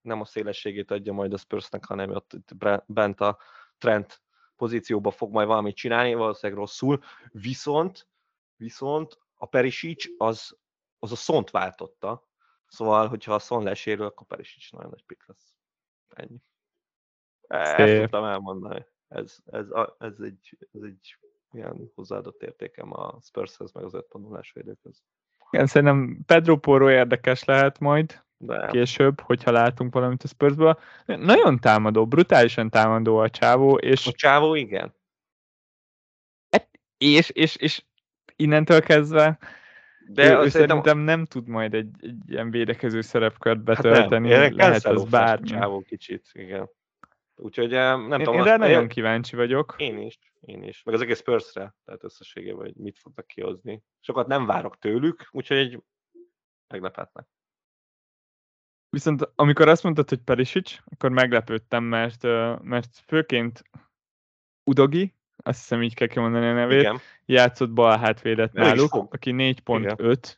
nem 0.02 0.22
a 0.22 0.26
szélességét 0.26 0.92
adja 0.92 1.14
majd 1.14 1.34
a 1.34 1.38
Spursnek, 1.38 1.86
hanem 1.86 2.10
ott 2.10 2.34
itt 2.34 2.50
bent 2.86 3.22
a 3.22 3.38
Trent 3.78 4.22
pozícióba 4.56 5.12
fog 5.12 5.32
majd 5.32 5.48
valamit 5.48 5.76
csinálni, 5.76 6.14
valószínűleg 6.14 6.62
rosszul, 6.62 7.04
viszont, 7.32 8.08
viszont 8.56 9.20
a 9.34 9.46
Perisic 9.46 10.06
az, 10.18 10.58
az 11.00 11.12
a 11.12 11.16
szont 11.16 11.50
váltotta, 11.50 12.28
szóval, 12.68 13.08
hogyha 13.08 13.34
a 13.34 13.40
szon 13.40 13.64
lesérül, 13.64 14.06
akkor 14.06 14.28
Perisic 14.28 14.72
nagyon 14.72 14.90
nagy 14.90 15.04
pick 15.06 15.28
lesz. 15.28 15.56
Ennyi. 16.10 16.38
Ezt 17.48 17.76
Szép. 17.76 18.02
tudtam 18.02 18.24
elmondani. 18.24 18.86
Ez, 19.14 19.38
ez, 19.46 19.70
a- 19.70 19.96
ez, 20.00 20.20
egy, 20.20 20.58
ez 20.74 20.82
egy 20.82 21.18
ilyen 21.52 21.92
hozzáadott 21.96 22.42
értékem 22.44 22.94
a 22.94 23.20
Spurshez, 23.22 23.72
meg 23.72 23.84
az 23.84 23.94
5.0-ás 23.94 24.52
védőkhöz. 24.54 25.04
Igen, 25.50 25.66
szerintem 25.66 26.20
Pedro 26.26 26.58
Porro 26.58 26.90
érdekes 26.92 27.44
lehet 27.44 27.80
majd, 27.80 28.24
De 28.38 28.68
később, 28.68 29.22
hogyha 29.22 29.52
látunk 29.52 29.94
valamit 29.94 30.24
a 30.24 30.28
Spursből. 30.28 30.80
Nagyon 31.06 31.60
támadó, 31.60 32.08
brutálisan 32.08 32.70
támadó 32.70 33.18
a 33.18 33.30
csávó, 33.30 33.78
és, 33.78 34.08
a 34.08 34.12
csávó 34.12 34.56
igen. 34.56 34.94
és, 36.98 37.30
és, 37.30 37.56
és 37.56 37.84
innentől 38.36 38.82
kezdve 38.82 39.38
De 40.08 40.24
ő, 40.24 40.26
ő 40.26 40.30
szerintem 40.30 40.50
szerintem 40.50 40.98
nem 40.98 41.26
tud 41.26 41.48
majd 41.48 41.74
egy, 41.74 41.90
egy 42.00 42.30
ilyen 42.30 42.52
védekező 42.52 43.02
szerepkört 43.02 43.56
Hát 43.56 43.66
betölteni, 43.66 44.30
nem, 44.30 44.56
lehet 44.56 44.56
Cancelófás 44.56 45.10
bármi. 45.10 45.48
Csávó 45.48 45.82
kicsit, 45.82 46.30
igen. 46.34 46.70
Úgyhogy 47.44 47.74
eh, 47.74 47.98
nem 47.98 48.20
Én, 48.20 48.26
tudom, 48.26 48.34
én 48.40 48.44
rá 48.44 48.52
azt- 48.52 48.60
nagyon 48.60 48.88
kíváncsi 48.88 49.36
vagyok. 49.36 49.76
én 49.78 49.98
is, 49.98 50.20
én 50.40 50.64
is. 50.64 50.84
Meg 50.84 50.94
az 50.96 51.02
egész 51.02 51.20
Spursre, 51.20 51.76
tehát 51.86 52.04
összességében, 52.04 52.58
hogy 52.66 52.76
mit 52.76 52.98
fognak 52.98 53.28
kihozni. 53.28 53.84
Sokat 54.00 54.28
nem 54.28 54.46
várok 54.46 54.78
tőlük, 54.78 55.28
úgyhogy 55.32 55.84
meglepetnek. 56.68 57.28
Viszont 58.90 59.32
amikor 59.36 59.68
azt 59.68 59.84
mondtad, 59.84 60.10
hogy 60.10 60.18
Perisic, 60.20 60.78
akkor 60.86 61.10
meglepődtem, 61.10 61.84
mert, 61.84 62.24
mert 62.62 62.98
főként 63.08 63.64
Udogi, 64.64 65.14
azt 65.38 65.60
hiszem 65.60 65.82
így 65.82 65.94
kell 65.94 66.08
kimondani 66.08 66.48
a 66.48 66.54
nevét, 66.54 66.80
Igen. 66.80 67.00
játszott 67.26 67.72
bal 67.72 67.98
hátvédet 67.98 68.54
náluk, 68.54 68.94
aki 68.94 69.32
4.5, 69.36 70.38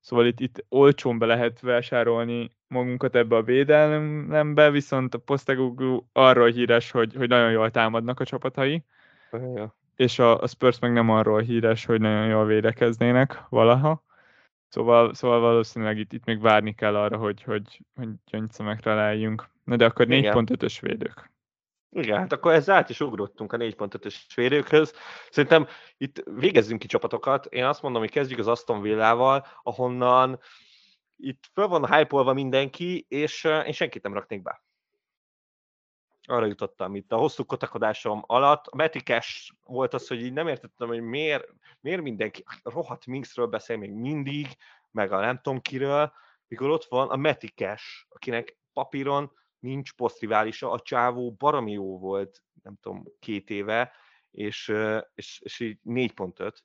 szóval 0.00 0.26
itt, 0.26 0.40
itt 0.40 0.64
olcsón 0.68 1.18
be 1.18 1.26
lehet 1.26 1.60
vásárolni 1.60 2.50
magunkat 2.70 3.14
ebbe 3.14 3.36
a 3.36 3.42
védelembe, 3.42 4.70
viszont 4.70 5.14
a 5.14 5.18
Postegugu 5.18 6.02
arról 6.12 6.50
híres, 6.50 6.90
hogy, 6.90 7.14
hogy 7.14 7.28
nagyon 7.28 7.50
jól 7.50 7.70
támadnak 7.70 8.20
a 8.20 8.24
csapatai, 8.24 8.84
Ja. 9.32 9.76
és 9.96 10.18
a, 10.18 10.40
a 10.40 10.46
Spurs 10.46 10.78
meg 10.78 10.92
nem 10.92 11.10
arról 11.10 11.40
híres, 11.40 11.84
hogy 11.84 12.00
nagyon 12.00 12.26
jól 12.26 12.46
védekeznének 12.46 13.42
valaha. 13.48 14.04
Szóval, 14.68 15.14
szóval 15.14 15.40
valószínűleg 15.40 15.98
itt, 15.98 16.12
itt 16.12 16.24
még 16.24 16.40
várni 16.40 16.74
kell 16.74 16.96
arra, 16.96 17.16
hogy, 17.16 17.42
hogy, 17.42 17.80
hogy 17.94 18.08
gyöngyszemekre 18.30 18.94
leljünk. 18.94 19.48
Na 19.64 19.76
de 19.76 19.84
akkor 19.84 20.06
4.5-ös 20.08 20.78
védők. 20.80 21.30
Igen, 21.92 22.18
hát 22.18 22.32
akkor 22.32 22.52
ezzel 22.52 22.76
át 22.76 22.90
is 22.90 23.00
ugrottunk 23.00 23.52
a 23.52 23.56
4.5-ös 23.56 24.14
védőkhöz. 24.34 24.94
Szerintem 25.30 25.66
itt 25.96 26.22
végezzünk 26.36 26.80
ki 26.80 26.86
csapatokat. 26.86 27.46
Én 27.46 27.64
azt 27.64 27.82
mondom, 27.82 28.00
hogy 28.00 28.10
kezdjük 28.10 28.38
az 28.38 28.46
Aston 28.46 28.80
Villával, 28.80 29.46
ahonnan 29.62 30.38
itt 31.20 31.50
föl 31.52 31.68
van 31.68 31.94
hype 31.94 32.32
mindenki, 32.32 33.06
és 33.08 33.44
én 33.44 33.72
senkit 33.72 34.02
nem 34.02 34.14
raknék 34.14 34.42
be 34.42 34.62
arra 36.30 36.46
jutottam 36.46 36.94
itt 36.94 37.12
a 37.12 37.16
hosszú 37.16 37.44
kotakodásom 37.44 38.22
alatt. 38.26 38.66
A 38.66 38.76
Metikes 38.76 39.54
volt 39.64 39.94
az, 39.94 40.08
hogy 40.08 40.22
így 40.22 40.32
nem 40.32 40.48
értettem, 40.48 40.88
hogy 40.88 41.00
miért, 41.00 41.48
miért 41.80 42.02
mindenki 42.02 42.44
rohadt 42.62 43.06
Minxről 43.06 43.46
beszél 43.46 43.76
még 43.76 43.92
mindig, 43.92 44.46
meg 44.90 45.12
a 45.12 45.20
nem 45.20 45.40
tudom 45.42 45.60
kiről, 45.60 46.12
mikor 46.46 46.70
ott 46.70 46.84
van 46.84 47.08
a 47.08 47.16
Metikes, 47.16 48.06
akinek 48.08 48.58
papíron 48.72 49.32
nincs 49.58 49.92
posztriválisa, 49.92 50.70
a 50.70 50.80
csávó 50.80 51.32
baromi 51.32 51.72
jó 51.72 51.98
volt, 51.98 52.42
nem 52.62 52.76
tudom, 52.80 53.04
két 53.18 53.50
éve, 53.50 53.92
és, 54.30 54.72
és, 55.14 55.40
és 55.40 55.60
így 55.60 55.78
4.5, 55.84 56.56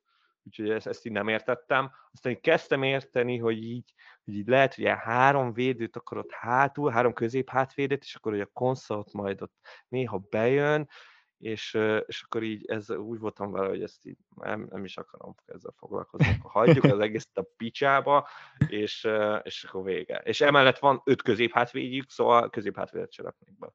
úgyhogy 0.46 0.70
ezt, 0.70 0.88
ezt 0.88 1.06
így 1.06 1.12
nem 1.12 1.28
értettem. 1.28 1.91
Aztán 2.12 2.32
így 2.32 2.39
kezdtem 2.39 2.84
érteni, 2.84 3.38
hogy 3.38 3.64
így, 3.64 3.93
hogy 4.24 4.34
így 4.34 4.48
lehet, 4.48 4.76
hogy 4.76 4.84
ilyen 4.84 4.98
három 4.98 5.54
védőt 5.54 5.96
akarod 5.96 6.32
hátul, 6.32 6.91
három 6.91 7.14
közép 7.14 7.50
hátvédőt, 7.50 8.04
és 8.04 8.16
akkor 8.16 8.32
hogy 8.32 8.41
a 8.41 8.50
konszolt 8.54 9.14
majd 9.14 9.41
ott 9.41 9.56
néha 9.88 10.18
bejön, 10.30 10.89
és, 11.38 11.78
és 12.06 12.22
akkor 12.22 12.43
így 12.43 12.66
ez 12.66 12.89
úgy 12.89 13.20
voltam 13.20 13.52
vele, 13.52 13.68
hogy 13.68 13.84
ezt 13.84 14.06
így 14.06 14.18
nem, 14.36 14.68
nem 14.70 14.84
is 14.84 14.98
akarom 14.98 15.36
ezzel 15.46 15.74
foglalkozni, 15.78 16.38
akkor 16.39 16.52
hagyjuk 16.52 16.84
az 16.84 17.00
egészet 17.00 17.38
a 17.38 17.48
picsába, 17.58 18.28
és, 18.68 19.08
és 19.43 19.64
akkor 19.64 19.84
vége. 19.84 20.18
És 20.18 20.41
emellett 20.41 20.80
van 20.80 21.02
öt 21.06 21.22
közép 21.22 21.52
hátvédjük, 21.52 22.10
szóval 22.10 22.50
közép 22.50 22.76
hátvédet 22.76 23.12
se 23.12 23.24
raknék 23.24 23.58
be. 23.58 23.74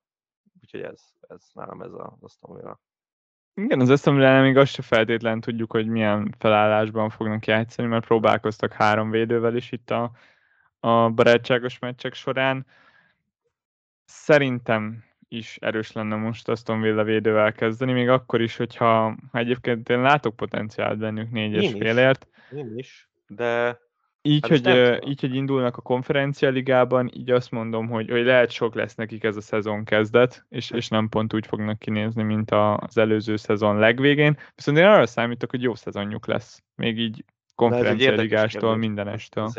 Úgyhogy 0.61 0.83
ez, 0.83 1.03
ez 1.21 1.47
nálam 1.53 1.83
ez 1.83 1.93
a, 1.93 2.16
azt 2.21 2.41
mondom, 2.41 2.79
igen, 3.55 3.81
az 3.81 3.91
eszemlélem 3.91 4.43
még 4.43 4.57
azt 4.57 4.73
se 4.73 4.83
feltétlen 4.83 5.41
tudjuk, 5.41 5.73
hogy 5.73 5.87
milyen 5.87 6.35
felállásban 6.39 7.11
fognak 7.11 7.47
játszani, 7.47 7.89
mert 7.89 8.07
próbálkoztak 8.07 8.73
három 8.73 9.11
védővel 9.11 9.57
is 9.57 9.73
itt 9.73 9.91
a, 9.91 10.11
a 10.81 11.11
barátságos 11.11 11.79
meccsek 11.79 12.15
során. 12.15 12.67
Szerintem 14.05 15.05
is 15.29 15.57
erős 15.61 15.93
lenne 15.93 16.17
most 16.17 16.49
Aston 16.49 16.81
Villa 16.81 17.05
védővel 17.05 17.53
kezdeni, 17.53 17.93
még 17.93 18.09
akkor 18.09 18.41
is, 18.41 18.57
hogyha 18.57 19.17
ha 19.33 19.39
egyébként 19.39 19.89
én 19.89 20.01
látok 20.01 20.37
potenciált 20.37 20.99
bennük 20.99 21.31
négyes 21.31 21.71
félért. 21.71 22.27
Én 22.53 22.79
is, 22.79 23.09
de 23.27 23.79
így, 24.23 24.49
hát 24.49 24.66
hogy, 24.66 25.09
így, 25.09 25.21
hogy 25.21 25.35
indulnak 25.35 25.77
a 25.77 25.83
konferencia 25.83 26.51
ligában, 26.51 27.11
így 27.14 27.31
azt 27.31 27.51
mondom, 27.51 27.89
hogy, 27.89 28.11
hogy 28.11 28.25
lehet 28.25 28.51
sok 28.51 28.75
lesz 28.75 28.95
nekik 28.95 29.25
ez 29.25 29.37
a 29.37 29.41
szezon 29.41 29.85
kezdet, 29.85 30.47
és, 30.49 30.71
és 30.71 30.89
nem 30.89 31.09
pont 31.09 31.35
úgy 31.35 31.47
fognak 31.47 31.79
kinézni, 31.79 32.23
mint 32.23 32.51
az 32.51 32.99
előző 32.99 33.37
szezon 33.37 33.79
legvégén. 33.79 34.39
Viszont 34.55 34.79
én 34.79 34.85
arra 34.85 35.07
számítok, 35.07 35.51
hogy 35.51 35.62
jó 35.62 35.75
szezonjuk 35.75 36.27
lesz. 36.27 36.62
Még 36.75 36.99
így 36.99 37.25
konferencia 37.55 38.12
ligástól, 38.12 38.77
mindenestől. 38.77 39.51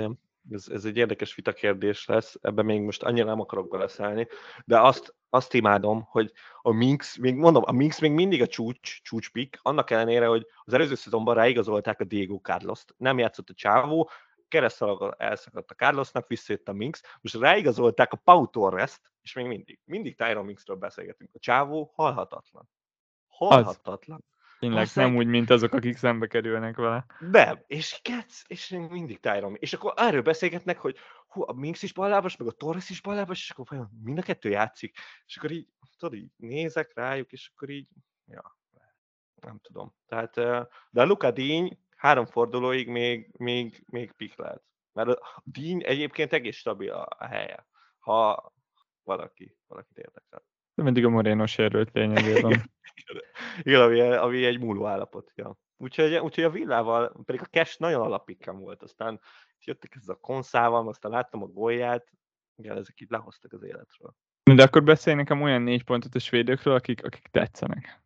Ez, 0.52 0.68
ez 0.68 0.86
egy 0.86 0.98
érdekes 0.98 1.36
vita 1.36 1.54
kérdés 1.54 2.06
lesz, 2.06 2.38
ebben 2.42 2.66
még 2.66 2.82
most 2.82 3.04
annyira 3.04 3.26
nem 3.26 3.40
akarok 3.40 3.70
beleszállni, 3.70 4.28
de 4.66 4.80
azt, 4.80 5.16
azt 5.30 5.54
imádom, 5.54 6.08
hogy 6.10 6.32
a 6.62 6.72
Minx, 6.72 7.18
még 7.18 7.36
mondom, 7.36 7.64
a 7.66 7.72
Minx 7.72 8.00
még 8.00 8.12
mindig 8.12 8.42
a 8.42 8.48
csúcs, 8.48 9.02
csúcspik, 9.02 9.60
annak 9.62 9.90
ellenére, 9.90 10.26
hogy 10.26 10.48
az 10.64 10.74
előző 10.74 10.96
szezonban 10.96 11.36
ráigazolták 11.36 12.00
a 12.00 12.04
Diego 12.04 12.38
Carlos-t. 12.38 12.94
Nem 12.98 13.18
játszott 13.18 13.50
a 13.50 13.54
csávó, 13.54 14.10
keresztalagon 14.52 15.14
elszakadt 15.18 15.72
a 15.72 15.76
Carlosnak, 15.76 16.28
visszajött 16.28 16.68
a 16.68 16.74
Minx, 16.74 17.02
most 17.22 17.36
ráigazolták 17.36 18.14
a 18.14 18.18
Pau 18.18 18.48
Torres-t, 18.48 19.12
és 19.22 19.34
még 19.34 19.46
mindig, 19.46 19.80
mindig 19.86 20.16
Tyron 20.16 20.46
Minxről 20.46 20.78
beszélgetünk. 20.78 21.30
A 21.34 21.40
csávó 21.40 21.92
halhatatlan. 21.96 22.70
Halhatatlan. 23.28 24.24
Tényleg 24.60 24.82
Aztán... 24.82 25.06
nem 25.08 25.16
úgy, 25.16 25.28
mint 25.28 25.50
azok, 25.50 25.74
akik 25.74 25.98
szembe 25.98 26.28
kerülnek 26.28 26.76
vele. 26.76 27.06
Nem, 27.20 27.64
és 27.68 28.00
Getsz, 28.04 28.44
és 28.48 28.70
mindig 28.90 29.20
Tyron. 29.20 29.56
És 29.60 29.74
akkor 29.74 29.94
erről 29.96 30.22
beszélgetnek, 30.22 30.78
hogy 30.78 30.98
hú, 31.28 31.44
a 31.46 31.54
Minx 31.54 31.84
is 31.84 31.94
ballábas, 31.94 32.38
meg 32.38 32.48
a 32.48 32.52
Torres 32.52 32.90
is 32.90 33.02
ballábas, 33.02 33.42
és 33.42 33.50
akkor 33.50 33.66
vajon 33.70 33.90
mind 34.04 34.18
a 34.18 34.22
kettő 34.22 34.50
játszik. 34.50 34.98
És 35.26 35.38
akkor 35.38 35.52
így, 35.52 35.68
tudod, 35.98 36.18
így 36.18 36.32
nézek 36.38 36.92
rájuk, 36.94 37.32
és 37.32 37.52
akkor 37.54 37.70
így, 37.70 37.88
ja, 38.26 38.58
nem 39.42 39.60
tudom. 39.60 39.96
Tehát, 40.08 40.34
de 40.90 41.02
a 41.02 41.06
Luka 41.06 41.32
Díny 41.32 41.80
három 42.02 42.26
fordulóig 42.26 42.88
még, 42.88 43.32
még, 43.38 43.84
még 43.88 44.12
pik 44.12 44.38
lehet. 44.38 44.64
Mert 44.94 45.10
a 45.10 45.42
díny 45.44 45.84
egyébként 45.86 46.34
egész 46.34 46.56
stabil 46.56 46.92
a 46.92 47.26
helye, 47.26 47.68
ha 48.00 48.52
valaki, 49.04 49.58
valakit 49.68 49.98
érdekel. 49.98 50.44
De 50.76 50.84
mindig 50.84 51.06
a 51.06 51.10
Moreno 51.10 51.46
sérült 51.46 51.90
lényegében. 51.94 52.72
Igen, 53.62 53.82
ami, 53.82 54.02
ami 54.02 54.46
egy 54.46 54.60
múló 54.60 54.86
állapot. 54.86 55.32
Ja. 55.36 55.58
Úgyhogy, 55.78 56.18
úgyhogy 56.18 56.44
a 56.44 56.50
villával, 56.50 57.22
pedig 57.26 57.42
a 57.42 57.46
cash 57.46 57.80
nagyon 57.80 58.02
alapikkem 58.02 58.60
volt, 58.60 58.84
aztán 58.84 59.20
jöttek 59.60 59.96
ez 59.96 60.08
a 60.08 60.16
konszával, 60.16 60.88
aztán 60.88 61.12
láttam 61.12 61.44
a 61.44 61.48
gólját, 61.48 62.12
igen, 62.56 62.78
ezek 62.78 63.00
itt 63.00 63.10
lehoztak 63.10 63.54
az 63.54 63.64
életről. 63.64 64.16
De 64.44 64.64
akkor 64.64 64.84
beszélj 64.84 65.16
nekem 65.16 65.42
olyan 65.42 65.62
négy 65.62 65.84
pontot 65.84 66.16
a 66.16 66.20
svédőkről, 66.20 66.74
akik, 66.74 67.04
akik 67.06 67.28
tetszenek. 67.28 68.02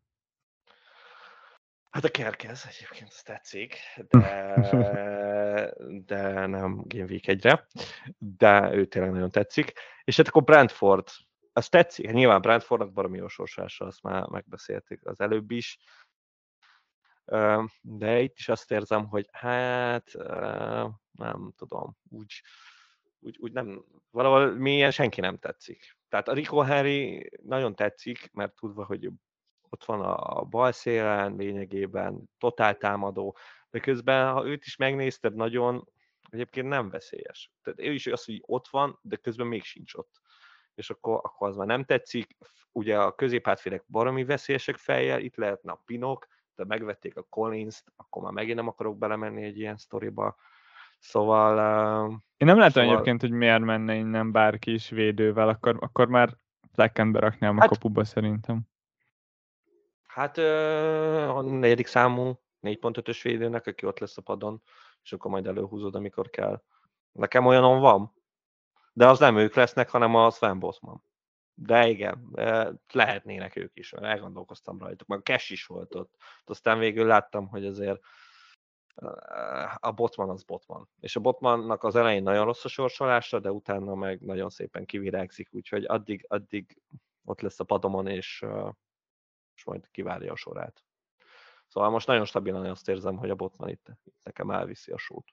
Hát 1.95 2.03
a 2.03 2.09
Kerkez 2.09 2.65
egyébként 2.67 3.09
azt 3.09 3.25
tetszik, 3.25 3.77
de, 4.07 4.55
de 6.05 6.45
nem 6.45 6.83
Game 6.87 7.03
Week 7.03 7.27
egyre, 7.27 7.67
de 8.17 8.73
ő 8.73 8.85
tényleg 8.85 9.11
nagyon 9.11 9.31
tetszik. 9.31 9.73
És 10.03 10.17
hát 10.17 10.27
akkor 10.27 10.43
Brentford, 10.43 11.07
az 11.53 11.69
tetszik, 11.69 12.05
hát 12.05 12.13
nyilván 12.13 12.41
Brentfordnak 12.41 12.93
baromi 12.93 13.17
jó 13.17 13.27
sorsása, 13.27 13.85
azt 13.85 14.01
már 14.01 14.27
megbeszéltük 14.27 15.05
az 15.05 15.19
előbb 15.19 15.51
is, 15.51 15.79
de 17.81 18.19
itt 18.19 18.37
is 18.37 18.49
azt 18.49 18.71
érzem, 18.71 19.07
hogy 19.07 19.27
hát 19.31 20.11
nem 21.11 21.53
tudom, 21.57 21.97
úgy, 22.09 22.41
úgy, 23.19 23.37
úgy 23.39 23.51
nem, 23.51 23.85
valahol 24.11 24.51
mélyen 24.51 24.91
senki 24.91 25.21
nem 25.21 25.37
tetszik. 25.37 25.97
Tehát 26.09 26.27
a 26.27 26.33
Rico 26.33 26.59
Henry 26.59 27.29
nagyon 27.43 27.75
tetszik, 27.75 28.29
mert 28.33 28.55
tudva, 28.55 28.85
hogy 28.85 29.09
ott 29.75 29.85
van 29.85 30.01
a 30.01 30.43
bal 30.43 30.71
szélen 30.71 31.35
lényegében, 31.35 32.29
totál 32.37 32.77
támadó, 32.77 33.37
de 33.69 33.79
közben, 33.79 34.33
ha 34.33 34.45
őt 34.45 34.65
is 34.65 34.75
megnézted 34.75 35.35
nagyon, 35.35 35.87
egyébként 36.29 36.67
nem 36.67 36.89
veszélyes. 36.89 37.51
Tehát 37.63 37.79
ő 37.79 37.93
is 37.93 38.07
az, 38.07 38.25
hogy 38.25 38.43
ott 38.45 38.67
van, 38.67 38.99
de 39.01 39.15
közben 39.15 39.47
még 39.47 39.63
sincs 39.63 39.93
ott. 39.93 40.21
És 40.75 40.89
akkor, 40.89 41.19
akkor 41.23 41.47
az 41.47 41.55
már 41.55 41.67
nem 41.67 41.83
tetszik. 41.83 42.37
Ugye 42.71 42.99
a 42.99 43.15
középhátfélek 43.15 43.83
baromi 43.87 44.25
veszélyesek 44.25 44.77
fejjel, 44.77 45.19
itt 45.19 45.35
lehetne 45.35 45.71
a 45.71 45.81
pinok, 45.85 46.27
de 46.55 46.65
megvették 46.65 47.17
a 47.17 47.25
Collins-t, 47.29 47.83
akkor 47.95 48.23
már 48.23 48.31
megint 48.31 48.57
nem 48.57 48.67
akarok 48.67 48.97
belemenni 48.97 49.43
egy 49.43 49.59
ilyen 49.59 49.77
sztoriba. 49.77 50.35
Szóval... 50.99 51.57
Én 52.37 52.47
nem 52.47 52.57
látom 52.57 52.71
szóval... 52.71 52.91
egyébként, 52.91 53.21
hogy 53.21 53.31
miért 53.31 53.63
menne 53.63 53.95
innen 53.95 54.31
bárki 54.31 54.73
is 54.73 54.89
védővel, 54.89 55.49
akkor, 55.49 55.77
akkor 55.79 56.07
már 56.07 56.37
Flecken 56.73 57.11
beraknám 57.11 57.57
hát, 57.57 57.65
a 57.65 57.69
kapuba 57.69 58.03
szerintem. 58.03 58.61
Hát 60.15 60.37
a 60.37 61.41
negyedik 61.41 61.87
számú 61.87 62.39
4.5-ös 62.61 63.19
védőnek, 63.23 63.67
aki 63.67 63.85
ott 63.85 63.99
lesz 63.99 64.17
a 64.17 64.21
padon, 64.21 64.61
és 65.03 65.13
akkor 65.13 65.31
majd 65.31 65.47
előhúzod, 65.47 65.95
amikor 65.95 66.29
kell. 66.29 66.63
Nekem 67.11 67.45
olyanon 67.45 67.79
van, 67.79 68.13
de 68.93 69.07
az 69.07 69.19
nem 69.19 69.37
ők 69.37 69.55
lesznek, 69.55 69.89
hanem 69.89 70.15
a 70.15 70.29
Sven 70.29 70.59
Bosman. 70.59 71.03
De 71.53 71.87
igen, 71.87 72.29
lehetnének 72.91 73.55
ők 73.55 73.77
is, 73.77 73.91
mert 73.91 74.05
elgondolkoztam 74.05 74.79
rajtuk, 74.79 75.07
meg 75.07 75.21
Cash 75.23 75.51
is 75.51 75.65
volt 75.65 75.95
ott. 75.95 76.15
Aztán 76.45 76.79
végül 76.79 77.05
láttam, 77.05 77.47
hogy 77.47 77.65
azért 77.65 78.01
a 79.79 79.91
Botman 79.91 80.29
az 80.29 80.43
Botman. 80.43 80.89
És 80.99 81.15
a 81.15 81.19
Botmannak 81.19 81.83
az 81.83 81.95
elején 81.95 82.23
nagyon 82.23 82.45
rossz 82.45 82.65
a 82.65 82.69
sorsolása, 82.69 83.39
de 83.39 83.51
utána 83.51 83.95
meg 83.95 84.21
nagyon 84.21 84.49
szépen 84.49 84.85
kivirágzik, 84.85 85.49
úgyhogy 85.51 85.85
addig, 85.85 86.25
addig 86.27 86.81
ott 87.25 87.41
lesz 87.41 87.59
a 87.59 87.63
padomon, 87.63 88.07
és 88.07 88.45
és 89.55 89.63
majd 89.63 89.87
kivárja 89.91 90.31
a 90.31 90.35
sorát. 90.35 90.83
Szóval 91.67 91.89
most 91.89 92.07
nagyon 92.07 92.25
stabilan 92.25 92.65
azt 92.65 92.89
érzem, 92.89 93.17
hogy 93.17 93.29
a 93.29 93.35
Botman 93.35 93.69
itt, 93.69 93.87
itt 94.03 94.19
nekem 94.23 94.51
elviszi 94.51 94.91
a 94.91 94.97
sót. 94.97 95.27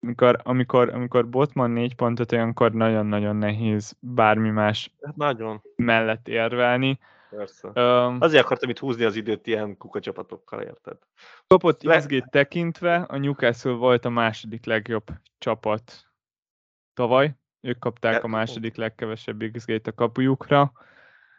Amikor, 0.00 0.40
amikor, 0.42 0.88
amikor 0.88 1.28
Botman 1.28 1.70
négy 1.70 1.94
pontot, 1.94 2.32
olyankor 2.32 2.72
nagyon-nagyon 2.72 3.36
nehéz 3.36 3.96
bármi 4.00 4.50
más 4.50 4.94
hát 5.00 5.16
nagyon. 5.16 5.62
mellett 5.76 6.28
érvelni. 6.28 6.98
Persze. 7.30 7.68
Um, 7.68 8.16
Azért 8.20 8.44
akartam 8.44 8.70
itt 8.70 8.78
húzni 8.78 9.04
az 9.04 9.16
időt 9.16 9.46
ilyen 9.46 9.76
kukacsapatokkal, 9.76 10.62
érted? 10.62 10.98
Kapott. 11.46 11.82
XG 11.82 12.28
tekintve, 12.30 12.94
a 12.94 13.16
Newcastle 13.16 13.72
volt 13.72 14.04
a 14.04 14.08
második 14.08 14.64
legjobb 14.64 15.06
csapat 15.38 15.92
tavaly. 16.94 17.36
Ők 17.60 17.78
kapták 17.78 18.24
a 18.24 18.28
második 18.28 18.76
legkevesebb 18.76 19.44
XG-t 19.52 19.86
a 19.86 19.92
kapujukra. 19.92 20.72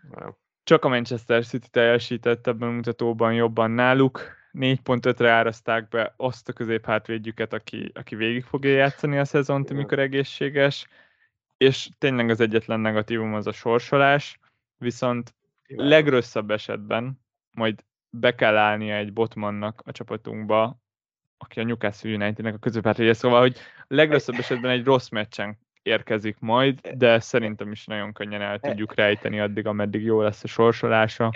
Nem 0.09 0.35
csak 0.63 0.85
a 0.85 0.89
Manchester 0.89 1.45
City 1.45 1.67
teljesített 1.67 2.47
ebben 2.47 2.69
a 2.69 2.71
mutatóban 2.71 3.33
jobban 3.33 3.71
náluk, 3.71 4.41
4.5-re 4.53 5.31
áraszták 5.31 5.87
be 5.87 6.13
azt 6.17 6.49
a 6.49 6.53
középhátvédjüket, 6.53 7.53
aki, 7.53 7.91
aki 7.93 8.15
végig 8.15 8.43
fogja 8.43 8.71
játszani 8.71 9.17
a 9.17 9.25
szezont, 9.25 9.69
amikor 9.69 9.99
egészséges, 9.99 10.87
és 11.57 11.89
tényleg 11.97 12.29
az 12.29 12.39
egyetlen 12.39 12.79
negatívum 12.79 13.33
az 13.33 13.47
a 13.47 13.51
sorsolás, 13.51 14.39
viszont 14.77 15.33
legrosszabb 15.67 16.51
esetben 16.51 17.19
majd 17.51 17.83
be 18.09 18.35
kell 18.35 18.57
állnia 18.57 18.95
egy 18.95 19.13
Botmannak 19.13 19.81
a 19.85 19.91
csapatunkba, 19.91 20.77
aki 21.37 21.59
a 21.59 21.63
Newcastle 21.63 22.15
Unitednek 22.15 22.53
a 22.53 22.57
középhátvédje, 22.57 23.13
szóval, 23.13 23.39
hogy 23.39 23.57
legrosszabb 23.87 24.35
esetben 24.35 24.71
egy 24.71 24.83
rossz 24.83 25.09
meccsen 25.09 25.57
érkezik 25.83 26.39
majd, 26.39 26.87
de 26.87 27.19
szerintem 27.19 27.71
is 27.71 27.85
nagyon 27.85 28.13
könnyen 28.13 28.41
el 28.41 28.59
tudjuk 28.59 28.93
rejteni 28.93 29.39
addig, 29.39 29.67
ameddig 29.67 30.03
jó 30.03 30.21
lesz 30.21 30.43
a 30.43 30.47
sorsolása. 30.47 31.31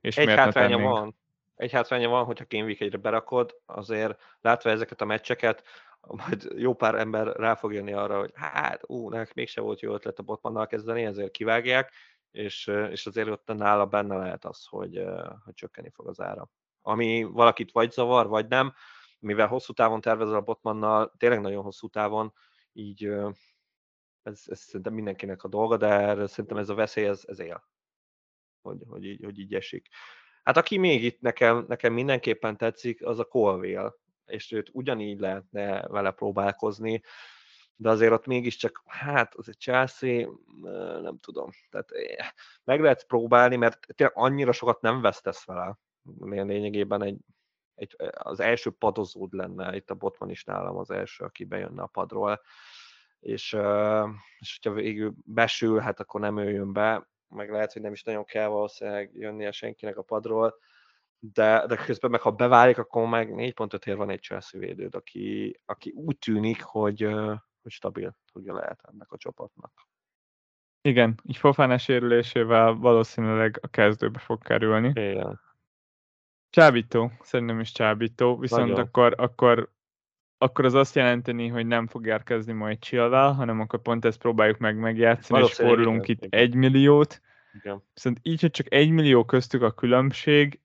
És 0.00 0.16
egy 0.16 0.28
hátránya 0.28 0.78
van, 0.78 1.16
egy 1.54 1.72
hátránya 1.72 2.08
van, 2.08 2.24
hogyha 2.24 2.44
Kane 2.48 2.74
egyre 2.78 2.98
berakod, 2.98 3.60
azért 3.66 4.20
látva 4.40 4.70
ezeket 4.70 5.00
a 5.00 5.04
meccseket, 5.04 5.62
majd 6.00 6.48
jó 6.56 6.74
pár 6.74 6.94
ember 6.94 7.26
rá 7.26 7.54
fog 7.54 7.72
jönni 7.72 7.92
arra, 7.92 8.18
hogy 8.18 8.30
hát, 8.34 8.82
ú, 8.86 9.08
nek 9.08 9.34
mégse 9.34 9.60
volt 9.60 9.80
jó 9.80 9.94
ötlet 9.94 10.18
a 10.18 10.22
botmannal 10.22 10.66
kezdeni, 10.66 11.04
ezért 11.04 11.30
kivágják, 11.30 11.92
és, 12.30 12.66
és 12.90 13.06
azért 13.06 13.28
ott 13.28 13.52
nála 13.56 13.86
benne 13.86 14.16
lehet 14.16 14.44
az, 14.44 14.66
hogy, 14.66 15.04
hogy 15.44 15.54
csökkenni 15.54 15.90
fog 15.90 16.08
az 16.08 16.20
ára. 16.20 16.48
Ami 16.82 17.22
valakit 17.22 17.72
vagy 17.72 17.90
zavar, 17.90 18.26
vagy 18.28 18.46
nem, 18.46 18.72
mivel 19.18 19.46
hosszú 19.46 19.72
távon 19.72 20.00
tervezel 20.00 20.34
a 20.34 20.40
botmannal, 20.40 21.12
tényleg 21.18 21.40
nagyon 21.40 21.62
hosszú 21.62 21.88
távon, 21.88 22.32
így 22.72 23.14
ez, 24.22 24.42
ez 24.46 24.60
szerintem 24.60 24.94
mindenkinek 24.94 25.44
a 25.44 25.48
dolga, 25.48 25.76
de 25.76 26.26
szerintem 26.26 26.56
ez 26.56 26.68
a 26.68 26.74
veszély, 26.74 27.06
ez, 27.06 27.22
ez 27.26 27.38
él, 27.38 27.68
hogy, 28.62 28.82
hogy, 28.88 29.04
így, 29.04 29.24
hogy 29.24 29.38
így 29.38 29.54
esik. 29.54 29.88
Hát 30.42 30.56
aki 30.56 30.78
még 30.78 31.04
itt 31.04 31.20
nekem, 31.20 31.64
nekem 31.68 31.92
mindenképpen 31.92 32.56
tetszik, 32.56 33.06
az 33.06 33.18
a 33.18 33.24
Colville, 33.24 33.92
és 34.26 34.52
őt 34.52 34.70
ugyanígy 34.72 35.20
lehetne 35.20 35.86
vele 35.86 36.10
próbálkozni, 36.10 37.02
de 37.76 37.90
azért 37.90 38.12
ott 38.12 38.26
mégiscsak, 38.26 38.82
hát 38.86 39.34
az 39.34 39.48
egy 39.48 39.58
Chelsea, 39.58 40.28
nem 41.02 41.18
tudom, 41.18 41.50
tehát 41.70 41.90
eh, 41.90 42.28
meg 42.64 42.80
lehet 42.80 43.06
próbálni, 43.06 43.56
mert 43.56 43.86
tényleg 43.94 44.16
annyira 44.16 44.52
sokat 44.52 44.80
nem 44.80 45.00
vesztesz 45.00 45.44
vele, 45.44 45.78
lényegében 46.20 47.02
egy, 47.02 47.18
egy, 47.74 47.96
az 48.12 48.40
első 48.40 48.70
padozód 48.70 49.32
lenne, 49.32 49.76
itt 49.76 49.90
a 49.90 49.94
Botman 49.94 50.30
is 50.30 50.44
nálam 50.44 50.76
az 50.76 50.90
első, 50.90 51.24
aki 51.24 51.44
bejönne 51.44 51.82
a 51.82 51.86
padról, 51.86 52.40
és, 53.22 53.56
és 54.38 54.58
hogyha 54.60 54.80
végül 54.80 55.14
besül, 55.24 55.78
hát 55.78 56.00
akkor 56.00 56.20
nem 56.20 56.38
ő 56.38 56.50
jön 56.50 56.72
be, 56.72 57.08
meg 57.28 57.50
lehet, 57.50 57.72
hogy 57.72 57.82
nem 57.82 57.92
is 57.92 58.02
nagyon 58.02 58.24
kell 58.24 58.48
valószínűleg 58.48 59.10
jönnie 59.14 59.50
senkinek 59.50 59.96
a 59.96 60.02
padról, 60.02 60.54
de, 61.18 61.66
de 61.66 61.76
közben 61.76 62.10
meg 62.10 62.20
ha 62.20 62.30
beválik, 62.30 62.78
akkor 62.78 63.08
meg 63.08 63.28
4.5 63.30 63.86
ér 63.86 63.96
van 63.96 64.10
egy 64.10 64.20
Chelsea 64.20 64.60
védőd, 64.60 64.94
aki, 64.94 65.56
aki 65.64 65.90
úgy 65.90 66.18
tűnik, 66.18 66.62
hogy, 66.62 67.02
hogy 67.62 67.72
stabil 67.72 68.16
tudja 68.32 68.54
lehet 68.54 68.80
ennek 68.92 69.12
a 69.12 69.16
csapatnak. 69.16 69.72
Igen, 70.80 71.20
így 71.24 71.36
Fofana 71.36 71.78
sérülésével 71.78 72.72
valószínűleg 72.72 73.58
a 73.62 73.68
kezdőbe 73.68 74.18
fog 74.18 74.42
kerülni. 74.42 74.88
Igen. 74.88 75.40
Csábító, 76.50 77.12
szerintem 77.20 77.60
is 77.60 77.72
csábító, 77.72 78.38
viszont 78.38 78.68
Nagyon. 78.68 78.84
akkor, 78.84 79.14
akkor 79.16 79.72
akkor 80.42 80.64
az 80.64 80.74
azt 80.74 80.94
jelenteni, 80.94 81.48
hogy 81.48 81.66
nem 81.66 81.86
fog 81.86 82.06
érkezni 82.06 82.52
majd 82.52 82.78
Chilwell, 82.78 83.32
hanem 83.32 83.60
akkor 83.60 83.82
pont 83.82 84.04
ezt 84.04 84.18
próbáljuk 84.18 84.58
meg 84.58 84.76
megjátszani, 84.76 85.44
és 85.44 85.52
forrulunk 85.52 86.08
itt 86.08 86.24
egy 86.24 86.54
milliót. 86.54 87.20
Igen. 87.52 87.82
Viszont 87.94 88.18
így, 88.22 88.40
hogy 88.40 88.50
csak 88.50 88.72
egy 88.72 88.90
millió 88.90 89.24
köztük 89.24 89.62
a 89.62 89.70
különbség, 89.70 90.60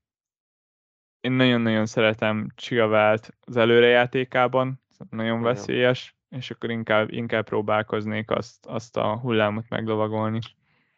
én 1.19 1.31
nagyon-nagyon 1.31 1.85
szeretem 1.85 2.47
Chilwell-t 2.55 3.37
az 3.41 3.57
előrejátékában, 3.57 4.81
nagyon 5.09 5.39
igen. 5.39 5.41
veszélyes, 5.41 6.15
és 6.29 6.51
akkor 6.51 6.69
inkább, 6.69 7.11
inkább 7.11 7.45
próbálkoznék 7.45 8.31
azt, 8.31 8.65
azt 8.65 8.97
a 8.97 9.17
hullámot 9.17 9.65
meglovagolni. 9.69 10.39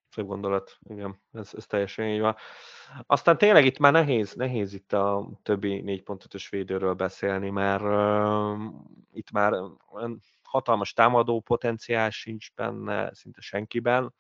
Szép 0.09 0.25
gondolat, 0.25 0.77
igen, 0.83 1.21
ez, 1.31 1.51
ez 1.55 1.65
teljesen 1.65 2.07
így 2.07 2.19
van. 2.19 2.35
Aztán 3.05 3.37
tényleg 3.37 3.65
itt 3.65 3.77
már 3.77 3.91
nehéz, 3.91 4.33
nehéz 4.33 4.73
itt 4.73 4.93
a 4.93 5.29
többi 5.43 5.83
4.5-ös 5.85 6.47
védőről 6.49 6.93
beszélni, 6.93 7.49
mert 7.49 7.81
uh, 7.81 8.73
itt 9.11 9.31
már 9.31 9.53
hatalmas 10.43 10.93
támadó 10.93 11.39
potenciál 11.39 12.09
sincs 12.09 12.53
benne, 12.55 13.13
szinte 13.13 13.41
senkiben. 13.41 14.13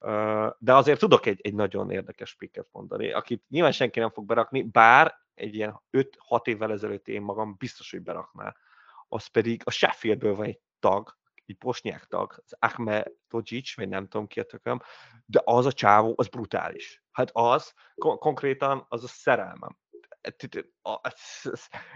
Uh, 0.00 0.50
de 0.58 0.74
azért 0.74 0.98
tudok 0.98 1.26
egy, 1.26 1.40
egy 1.42 1.54
nagyon 1.54 1.90
érdekes 1.90 2.34
picket 2.34 2.68
mondani, 2.72 3.12
akit 3.12 3.44
nyilván 3.48 3.72
senki 3.72 3.98
nem 3.98 4.10
fog 4.10 4.26
berakni, 4.26 4.62
bár 4.62 5.14
egy 5.34 5.54
ilyen 5.54 5.82
5-6 5.92 6.46
évvel 6.46 6.72
ezelőtt 6.72 7.08
én 7.08 7.22
magam 7.22 7.54
biztos, 7.58 7.90
hogy 7.90 8.02
berakná. 8.02 8.54
Az 9.08 9.26
pedig 9.26 9.62
a 9.64 9.70
Sheffieldből 9.70 10.34
van 10.34 10.46
egy 10.46 10.60
tag, 10.78 11.16
egy 11.46 11.58
bosnyák 11.58 12.04
tag, 12.04 12.42
az 12.44 12.56
Ahme 12.58 13.06
Tojic, 13.28 13.76
vagy 13.76 13.88
nem 13.88 14.08
tudom 14.08 14.26
ki 14.26 14.40
a 14.40 14.44
tököm, 14.44 14.80
de 15.26 15.40
az 15.44 15.66
a 15.66 15.72
csávó, 15.72 16.14
az 16.16 16.28
brutális. 16.28 17.02
Hát 17.10 17.30
az, 17.32 17.72
konkrétan 17.96 18.84
az 18.88 19.04
a 19.04 19.08
szerelmem. 19.08 19.78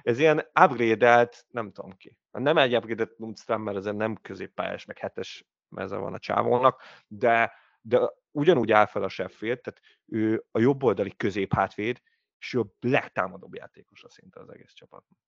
Ez 0.03 0.19
ilyen 0.19 0.39
upgrade 0.39 1.29
nem 1.49 1.73
tudom 1.73 1.97
ki. 1.97 2.19
Nem 2.31 2.57
egy 2.57 2.77
upgrade-et 2.77 3.19
Lundström, 3.19 3.63
mert 3.63 3.77
ez 3.77 3.85
nem 3.85 4.17
középpályás, 4.17 4.85
meg 4.85 4.99
hetes 4.99 5.47
meze 5.69 5.97
van 5.97 6.15
a 6.15 6.19
csávónak, 6.19 6.83
de, 7.07 7.53
de 7.81 8.11
ugyanúgy 8.31 8.73
áll 8.73 8.87
fel 8.87 9.03
a 9.03 9.09
Sheffield, 9.09 9.61
tehát 9.61 9.81
ő 10.07 10.47
a 10.51 10.59
jobb 10.59 10.83
oldali 10.83 11.17
középhátvéd, 11.17 12.03
és 12.39 12.55
ő 12.55 12.61
a 12.61 12.75
legtámadóbb 12.81 13.55
a 14.03 14.09
szinte 14.09 14.41
az 14.41 14.51
egész 14.51 14.73
csapatnak 14.73 15.19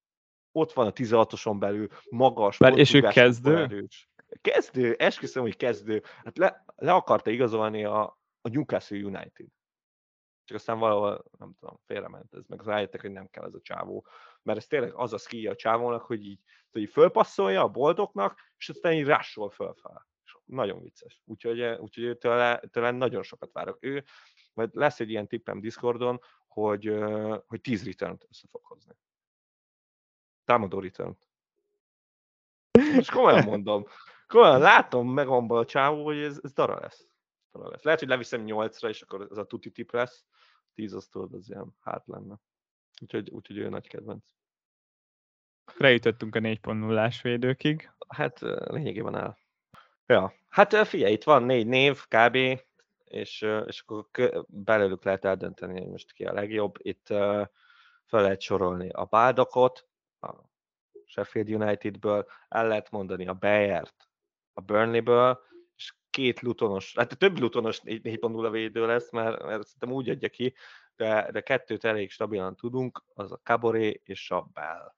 ott 0.59 0.73
van 0.73 0.87
a 0.87 0.93
16-oson 0.93 1.57
belül, 1.59 1.89
magas, 2.11 2.59
Bár 2.59 2.79
és 2.79 2.95
ő 2.95 3.01
kezdő? 3.01 3.57
Erős. 3.57 4.09
Kezdő, 4.41 4.95
esküszöm, 4.95 5.43
hogy 5.43 5.57
kezdő. 5.57 6.03
Hát 6.25 6.39
le, 6.39 6.65
le 6.77 6.93
akarta 6.93 7.31
igazolni 7.31 7.85
a, 7.85 8.19
a 8.41 8.49
Newcastle 8.49 8.99
United. 8.99 9.47
Csak 10.45 10.57
aztán 10.57 10.79
valahol, 10.79 11.25
nem 11.39 11.55
tudom, 11.59 11.81
félrement 11.87 12.35
ez, 12.35 12.45
meg 12.47 12.61
rájöttek, 12.65 13.01
hogy 13.01 13.11
nem 13.11 13.29
kell 13.31 13.45
ez 13.45 13.55
a 13.55 13.61
csávó. 13.61 14.07
Mert 14.43 14.59
ez 14.59 14.67
tényleg 14.67 14.95
az 14.95 15.13
a 15.13 15.19
szkíja 15.19 15.51
a 15.51 15.57
csávónak, 15.57 16.03
hogy 16.03 16.27
így, 16.27 16.41
hogy 16.71 16.81
így 16.81 16.91
fölpasszolja 16.91 17.63
a 17.63 17.69
boldognak, 17.69 18.41
és 18.57 18.69
aztán 18.69 18.93
így 18.93 19.05
rássol 19.05 19.51
fölfel. 19.51 20.07
És 20.25 20.37
nagyon 20.45 20.83
vicces. 20.83 21.23
Úgyhogy, 21.25 21.63
úgyhogy 21.63 22.19
tőle, 22.19 22.61
tőle 22.71 22.91
nagyon 22.91 23.23
sokat 23.23 23.53
várok. 23.53 23.79
Ő, 23.81 24.05
majd 24.55 24.71
lesz 24.73 25.01
egy 25.01 25.11
ilyen 25.11 25.27
tippem 25.27 25.61
Discordon, 25.61 26.21
hogy, 26.47 26.95
hogy 27.47 27.61
10 27.61 27.85
return 27.85 28.19
össze 28.29 28.47
fog 28.51 28.65
hozni. 28.65 28.93
Támadó 30.49 30.81
return 30.81 31.17
Most 32.95 33.11
komolyan 33.11 33.45
mondom. 33.45 33.87
Komolyan 34.27 34.61
látom 34.61 35.13
meg 35.13 35.29
a 35.29 35.65
csávó, 35.65 36.05
hogy 36.05 36.19
ez, 36.19 36.39
ez 36.43 36.53
dara 36.53 36.81
lesz. 36.81 37.07
dara 37.53 37.71
lesz. 37.71 37.83
Lehet, 37.83 37.99
hogy 37.99 38.09
leviszem 38.09 38.45
8-ra, 38.47 38.89
és 38.89 39.03
akkor 39.03 39.27
ez 39.31 39.37
a 39.37 39.45
tuti 39.45 39.71
tip 39.71 39.93
lesz. 39.93 40.25
10 40.75 40.93
az 40.93 41.07
tudod, 41.07 41.35
az 41.35 41.49
ilyen 41.49 41.77
hát 41.81 42.07
lenne. 42.07 42.35
Úgyhogy, 43.03 43.31
úgyhogy 43.31 43.59
ő 43.59 43.69
nagy 43.69 43.89
kedvenc. 43.89 44.25
Lejutottunk 45.77 46.35
a 46.35 46.41
4.0-ás 46.41 47.23
védőkig. 47.23 47.91
Hát 48.09 48.41
lényegében 48.71 49.17
el. 49.17 49.39
Ja, 50.07 50.33
hát 50.49 50.87
figyelj, 50.87 51.13
itt 51.13 51.25
van 51.25 51.43
négy 51.43 51.67
név, 51.67 52.05
kb. 52.07 52.37
És, 53.05 53.47
és 53.67 53.85
akkor 53.87 54.09
belőlük 54.47 55.05
lehet 55.05 55.25
eldönteni, 55.25 55.81
hogy 55.81 55.91
most 55.91 56.13
ki 56.13 56.25
a 56.25 56.33
legjobb. 56.33 56.75
Itt 56.79 57.07
fel 57.07 58.23
lehet 58.23 58.41
sorolni 58.41 58.89
a 58.89 59.05
bádakot, 59.05 59.88
a 60.21 60.35
Sheffield 61.05 61.51
Unitedből, 61.51 62.27
el 62.49 62.69
lehet 62.69 62.91
mondani 62.91 63.27
a 63.27 63.35
Bayert, 63.35 64.09
a 64.53 64.61
Burnleyből, 64.61 65.41
és 65.77 65.95
két 66.11 66.41
lutonos, 66.41 66.95
hát 66.97 67.19
több 67.19 67.39
lutonos 67.39 67.81
4.0 67.85 68.49
védő 68.51 68.87
lesz, 68.87 69.11
mert, 69.11 69.43
mert 69.43 69.67
szerintem 69.67 69.93
úgy 69.93 70.09
adja 70.09 70.29
ki, 70.29 70.55
de, 70.97 71.31
de 71.31 71.41
kettőt 71.41 71.85
elég 71.85 72.11
stabilan 72.11 72.57
tudunk, 72.57 73.05
az 73.15 73.33
a 73.33 73.41
Caboré 73.43 74.01
és 74.05 74.31
a 74.31 74.49
Bell. 74.53 74.95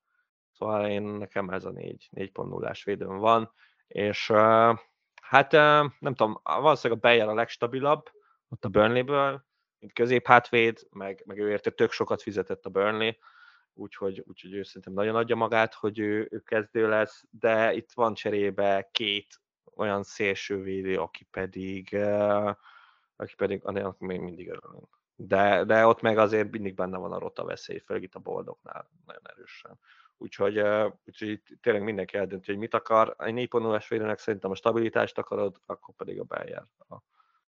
Szóval 0.52 0.88
én 0.88 1.02
nekem 1.02 1.50
ez 1.50 1.64
a 1.64 1.70
4, 1.70 2.08
4.0-ás 2.16 2.84
védőm 2.84 3.18
van, 3.18 3.52
és 3.86 4.28
uh, 4.28 4.78
hát 5.22 5.52
uh, 5.52 5.90
nem 5.98 6.14
tudom, 6.14 6.40
valószínűleg 6.42 7.04
a 7.04 7.08
Bayer 7.08 7.28
a 7.28 7.34
legstabilabb, 7.34 8.10
ott 8.48 8.64
a 8.64 8.68
Burnleyből, 8.68 9.44
mint 9.78 9.92
középhátvéd, 9.92 10.86
meg, 10.90 11.22
meg 11.26 11.38
ő 11.38 11.50
érte 11.50 11.70
tök 11.70 11.90
sokat 11.90 12.22
fizetett 12.22 12.66
a 12.66 12.70
Burnley, 12.70 13.10
úgyhogy, 13.74 14.24
úgyhogy 14.26 14.52
ő 14.52 14.62
szerintem 14.62 14.92
nagyon 14.92 15.16
adja 15.16 15.36
magát, 15.36 15.74
hogy 15.74 15.98
ő, 15.98 16.28
ő 16.30 16.38
kezdő 16.38 16.88
lesz, 16.88 17.24
de 17.30 17.72
itt 17.72 17.92
van 17.92 18.14
cserébe 18.14 18.88
két 18.92 19.40
olyan 19.74 20.02
szélső 20.02 20.62
védő, 20.62 20.96
aki 20.96 21.24
pedig, 21.30 21.94
aki 23.16 23.34
pedig 23.36 23.64
annak 23.64 23.98
még 23.98 24.20
mindig 24.20 24.48
örülünk. 24.48 24.98
De, 25.16 25.64
de 25.64 25.86
ott 25.86 26.00
meg 26.00 26.18
azért 26.18 26.50
mindig 26.50 26.74
benne 26.74 26.98
van 26.98 27.12
a 27.12 27.18
rota 27.18 27.44
veszély, 27.44 27.78
főleg 27.78 28.02
itt 28.02 28.14
a 28.14 28.18
boldognál 28.18 28.90
nagyon 29.06 29.22
erősen. 29.22 29.78
Úgyhogy, 30.16 30.62
úgyhogy 31.04 31.42
tényleg 31.60 31.82
mindenki 31.82 32.16
eldönti, 32.16 32.50
hogy 32.50 32.60
mit 32.60 32.74
akar. 32.74 33.14
Egy 33.18 33.48
4.0-es 33.50 33.86
védőnek 33.88 34.18
szerintem 34.18 34.50
a 34.50 34.54
stabilitást 34.54 35.18
akarod, 35.18 35.60
akkor 35.66 35.94
pedig 35.94 36.20
a 36.20 36.24
Bayer 36.24 36.66
a 36.88 36.96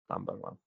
number 0.06 0.36
van. 0.36 0.60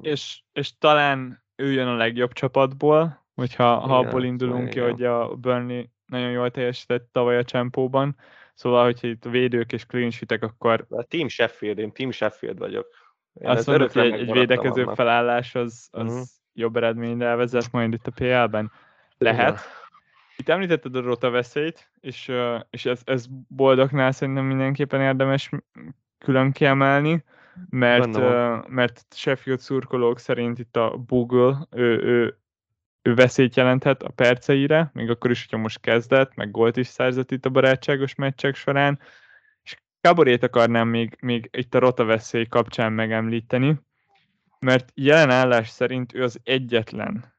És, 0.00 0.42
és 0.52 0.78
talán 0.78 1.44
ő 1.54 1.72
jön 1.72 1.88
a 1.88 1.96
legjobb 1.96 2.32
csapatból, 2.32 3.23
hogyha 3.34 3.78
ha 3.78 3.98
abból 3.98 4.24
indulunk 4.24 4.68
ki, 4.68 4.78
hogy 4.78 5.02
a 5.02 5.34
Burnley 5.34 5.82
nagyon 6.06 6.30
jól 6.30 6.50
teljesített 6.50 7.08
tavaly 7.12 7.36
a 7.36 7.44
csempóban. 7.44 8.16
Szóval, 8.54 8.84
hogyha 8.84 9.06
itt 9.06 9.24
védők 9.24 9.72
és 9.72 9.86
clean 9.86 10.10
akkor... 10.40 10.86
A 10.90 11.02
Team 11.02 11.28
Sheffield, 11.28 11.78
én 11.78 11.92
Team 11.92 12.10
Sheffield 12.10 12.58
vagyok. 12.58 12.86
Én 13.34 13.48
azt 13.48 13.66
mondod, 13.66 13.92
hogy 13.92 14.12
egy, 14.12 14.20
egy 14.20 14.32
védekező 14.32 14.82
annak. 14.82 14.94
felállás 14.94 15.54
az, 15.54 15.88
az 15.90 16.12
uh-huh. 16.12 16.24
jobb 16.52 16.76
eredményre 16.76 17.26
elvezet 17.26 17.72
majd 17.72 17.92
itt 17.92 18.06
a 18.06 18.10
PL-ben? 18.10 18.72
Lehet. 19.18 19.48
Igen. 19.48 19.60
Itt 20.36 20.48
említetted 20.48 20.96
a 20.96 21.00
rota 21.00 21.30
veszélyt, 21.30 21.90
és, 22.00 22.32
és 22.70 22.86
ez, 22.86 23.00
ez 23.04 23.26
boldognál 23.48 24.12
szerintem 24.12 24.44
mindenképpen 24.44 25.00
érdemes 25.00 25.50
külön 26.18 26.52
kiemelni, 26.52 27.24
mert, 27.68 28.18
mert 28.68 29.04
Sheffield 29.10 29.60
szurkolók 29.60 30.18
szerint 30.18 30.58
itt 30.58 30.76
a 30.76 30.96
Google, 31.06 31.66
ő, 31.70 32.02
ő, 32.02 32.38
ő 33.06 33.14
veszélyt 33.14 33.56
jelenthet 33.56 34.02
a 34.02 34.08
perceire, 34.08 34.90
még 34.92 35.10
akkor 35.10 35.30
is, 35.30 35.42
hogyha 35.42 35.56
most 35.56 35.80
kezdett, 35.80 36.34
meg 36.34 36.50
gólt 36.50 36.76
is 36.76 36.86
szerzett 36.86 37.30
itt 37.30 37.46
a 37.46 37.50
barátságos 37.50 38.14
meccsek 38.14 38.54
során, 38.54 38.98
és 39.62 39.76
Kaborét 40.00 40.42
akarnám 40.42 40.88
még, 40.88 41.16
még 41.20 41.48
itt 41.52 41.74
a 41.74 41.78
rota 41.78 42.04
veszély 42.04 42.46
kapcsán 42.46 42.92
megemlíteni, 42.92 43.80
mert 44.58 44.92
jelen 44.94 45.30
állás 45.30 45.68
szerint 45.68 46.14
ő 46.14 46.22
az 46.22 46.40
egyetlen 46.44 47.34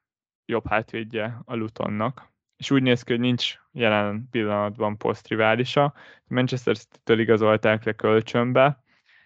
jobb 0.45 0.67
hátvédje 0.67 1.41
a 1.45 1.55
Lutonnak, 1.55 2.33
és 2.57 2.71
úgy 2.71 2.81
néz 2.81 3.03
ki, 3.03 3.11
hogy 3.11 3.21
nincs 3.21 3.55
jelen 3.71 4.27
pillanatban 4.31 4.97
posztriválisa. 4.97 5.93
Manchester 6.27 6.77
City-től 6.77 7.19
igazolták 7.19 7.83
le 7.83 7.93
kölcsönbe, 7.93 8.83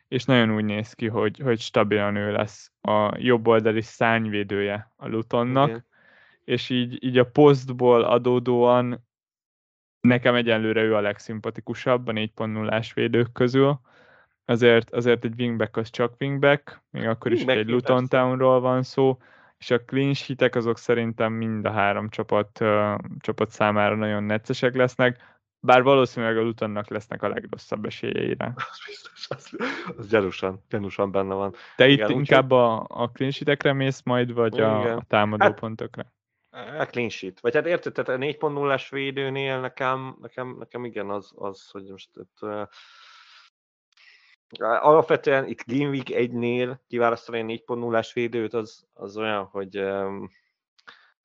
és 0.07 0.24
nagyon 0.24 0.56
úgy 0.56 0.66
néz 0.66 0.94
ki, 0.94 1.07
hogy, 1.07 1.40
hogy 1.40 1.60
stabilan 1.60 2.16
ő 2.16 2.32
lesz 2.32 2.72
a 2.82 3.18
jobb 3.18 3.48
oldali 3.48 3.82
szányvédője 3.82 4.94
a 4.95 5.07
Lutonnak, 5.07 5.70
okay. 5.70 5.82
És 6.49 6.69
így, 6.69 7.03
így 7.03 7.17
a 7.17 7.30
posztból 7.30 8.03
adódóan 8.03 9.07
nekem 10.01 10.35
egyenlőre 10.35 10.81
ő 10.81 10.95
a 10.95 11.01
legszimpatikusabb 11.01 12.07
a 12.07 12.11
4.0-ás 12.11 12.93
védők 12.93 13.31
közül. 13.31 13.80
Azért, 14.45 14.89
azért 14.89 15.23
egy 15.23 15.34
wingback 15.38 15.77
az 15.77 15.89
csak 15.89 16.13
wingback, 16.19 16.81
még 16.89 17.07
akkor 17.07 17.31
is, 17.31 17.43
hogy 17.43 17.57
egy 17.57 17.69
Luton 17.69 18.07
Townról 18.07 18.59
van 18.59 18.84
szó, 18.84 19.17
és 19.57 19.71
a 19.71 19.81
clean 19.81 20.13
sheetek 20.13 20.55
azok 20.55 20.77
szerintem 20.77 21.34
mind 21.34 21.65
a 21.65 21.71
három 21.71 22.09
csapat, 22.09 22.59
uh, 22.61 22.95
csapat 23.19 23.49
számára 23.49 23.95
nagyon 23.95 24.23
neccesek 24.23 24.76
lesznek, 24.76 25.39
bár 25.59 25.84
valószínűleg 25.84 26.38
a 26.38 26.41
Lutonnak 26.41 26.89
lesznek 26.89 27.23
a 27.23 27.27
legrosszabb 27.27 27.85
esélyeire. 27.85 28.53
Az 28.55 28.80
biztos, 28.88 29.27
az, 29.30 29.55
az 29.97 30.07
gyanúsan, 30.07 30.63
gyanúsan 30.69 31.11
benne 31.11 31.34
van. 31.34 31.53
Te 31.76 31.88
igen, 31.88 32.09
itt 32.09 32.15
inkább 32.15 32.51
a, 32.51 32.85
a 32.89 33.11
clean 33.11 33.76
mész 33.76 34.01
majd, 34.03 34.34
vagy 34.34 34.59
a, 34.59 34.95
a 34.95 35.03
támadó 35.07 35.43
hát, 35.43 35.59
pontokra? 35.59 36.17
A 36.80 36.85
clean 36.85 37.10
sheet. 37.10 37.39
Vagy 37.39 37.56
hát 37.56 37.65
érted, 37.65 37.93
tehát 37.93 38.10
a 38.10 38.26
4.0-as 38.26 38.88
védőnél 38.89 39.60
nekem, 39.60 40.18
nekem, 40.22 40.56
nekem 40.57 40.85
igen 40.85 41.10
az, 41.10 41.31
az 41.35 41.69
hogy 41.69 41.84
most 41.84 42.10
itt, 42.15 42.38
uh, 42.41 42.68
Alapvetően 44.60 45.47
itt 45.47 45.65
Game 45.65 45.89
Week 45.89 46.07
1-nél 46.10 46.77
kiválasztani 46.88 47.39
a 47.39 47.45
4.0-ás 47.45 48.14
védőt, 48.14 48.53
az, 48.53 48.88
az 48.93 49.18
olyan, 49.18 49.45
hogy, 49.45 49.84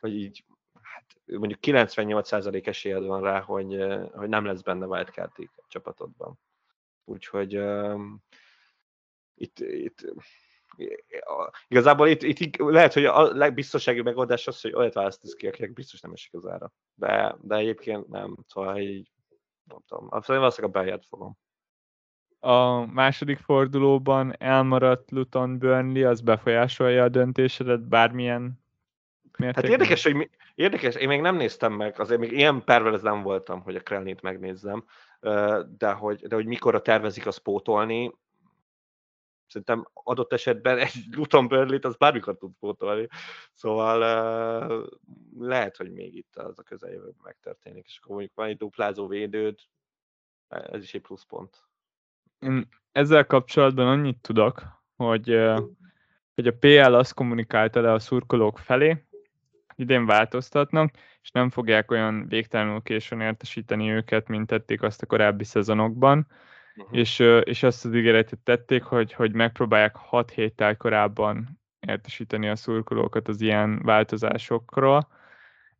hogy 0.01 0.14
így 0.14 0.44
hát 0.82 1.05
mondjuk 1.26 1.60
98% 1.62 2.66
esélyed 2.66 3.05
van 3.05 3.22
rá, 3.22 3.40
hogy, 3.40 3.85
hogy 4.12 4.28
nem 4.28 4.44
lesz 4.44 4.62
benne 4.62 4.86
wildcard 4.86 5.32
csapatodban. 5.68 6.39
Úgyhogy 7.05 7.56
um, 7.56 8.22
itt, 9.35 9.59
itt 9.59 10.14
igazából 11.68 12.09
itt, 12.09 12.22
itt, 12.22 12.56
lehet, 12.56 12.92
hogy 12.92 13.05
a 13.05 13.22
legbiztonsági 13.22 14.02
megoldás 14.02 14.46
az, 14.46 14.60
hogy 14.60 14.74
olyat 14.74 14.94
választasz 14.94 15.32
ki, 15.32 15.46
akinek 15.46 15.72
biztos 15.72 16.01
nem 16.01 16.12
esik 16.12 16.34
az 16.34 16.46
ára. 16.46 16.72
De, 16.94 17.36
de 17.40 17.56
egyébként 17.56 18.09
nem, 18.09 18.36
szóval 18.46 18.78
így 18.78 19.10
nem 19.64 19.78
tudom, 19.86 20.09
valószínűleg 20.09 20.62
a 20.62 20.68
beját 20.68 21.06
fogom 21.09 21.36
a 22.44 22.86
második 22.86 23.38
fordulóban 23.38 24.34
elmaradt 24.38 25.10
Luton 25.10 25.59
Burnley, 25.59 26.09
az 26.09 26.20
befolyásolja 26.20 27.02
a 27.02 27.09
döntésedet 27.09 27.88
bármilyen 27.88 28.62
mértékben? 29.38 29.70
Hát 29.70 29.80
érdekes, 29.80 30.02
hogy 30.02 30.14
mi, 30.14 30.30
érdekes, 30.55 30.94
én 30.94 31.09
még 31.09 31.20
nem 31.20 31.36
néztem 31.36 31.72
meg, 31.72 32.01
azért 32.01 32.20
még 32.20 32.32
ilyen 32.32 32.64
perverez 32.64 33.02
nem 33.02 33.22
voltam, 33.22 33.60
hogy 33.60 33.76
a 33.76 33.80
Krelnit 33.80 34.22
megnézzem, 34.22 34.84
de 35.78 35.90
hogy, 35.92 36.26
de 36.26 36.34
hogy 36.34 36.46
mikor 36.46 36.74
a 36.74 36.80
tervezik 36.80 37.26
azt 37.26 37.38
pótolni, 37.38 38.12
szerintem 39.55 39.89
adott 39.93 40.32
esetben 40.32 40.78
egy 40.78 41.05
Luton 41.10 41.48
burnley 41.48 41.78
az 41.82 41.97
bármikor 41.97 42.36
tud 42.36 42.52
pótolni. 42.60 43.09
Szóval 43.52 43.98
lehet, 45.39 45.76
hogy 45.76 45.93
még 45.93 46.14
itt 46.14 46.36
az 46.36 46.59
a 46.59 46.62
közeljövőben 46.62 47.20
megtörténik, 47.22 47.85
és 47.86 47.98
akkor 47.98 48.10
mondjuk 48.10 48.35
van 48.35 48.47
egy 48.47 48.56
duplázó 48.56 49.06
védőd, 49.06 49.59
ez 50.48 50.82
is 50.82 50.94
egy 50.94 51.01
pluszpont. 51.01 51.64
Én 52.39 52.68
ezzel 52.93 53.26
kapcsolatban 53.26 53.86
annyit 53.86 54.20
tudok, 54.20 54.62
hogy, 54.97 55.40
hogy 56.35 56.47
a 56.47 56.56
PL 56.59 56.94
azt 56.94 57.14
kommunikálta 57.14 57.81
le 57.81 57.93
a 57.93 57.98
szurkolók 57.98 58.59
felé, 58.59 59.05
idén 59.76 60.06
változtatnak, 60.06 60.94
és 61.22 61.31
nem 61.31 61.51
fogják 61.51 61.90
olyan 61.90 62.28
végtelenül 62.28 62.82
későn 62.82 63.20
értesíteni 63.20 63.90
őket, 63.90 64.28
mint 64.28 64.47
tették 64.47 64.82
azt 64.82 65.02
a 65.02 65.06
korábbi 65.06 65.44
szezonokban, 65.44 66.26
uh-huh. 66.76 66.98
és, 66.98 67.18
és 67.42 67.62
azt 67.62 67.84
az 67.84 67.94
ígéretet 67.94 68.38
tették, 68.38 68.82
hogy, 68.82 69.12
hogy 69.12 69.32
megpróbálják 69.32 69.96
6 69.96 70.30
héttel 70.30 70.76
korábban 70.76 71.60
értesíteni 71.80 72.48
a 72.48 72.56
szurkolókat 72.56 73.28
az 73.28 73.40
ilyen 73.40 73.82
változásokról, 73.82 75.09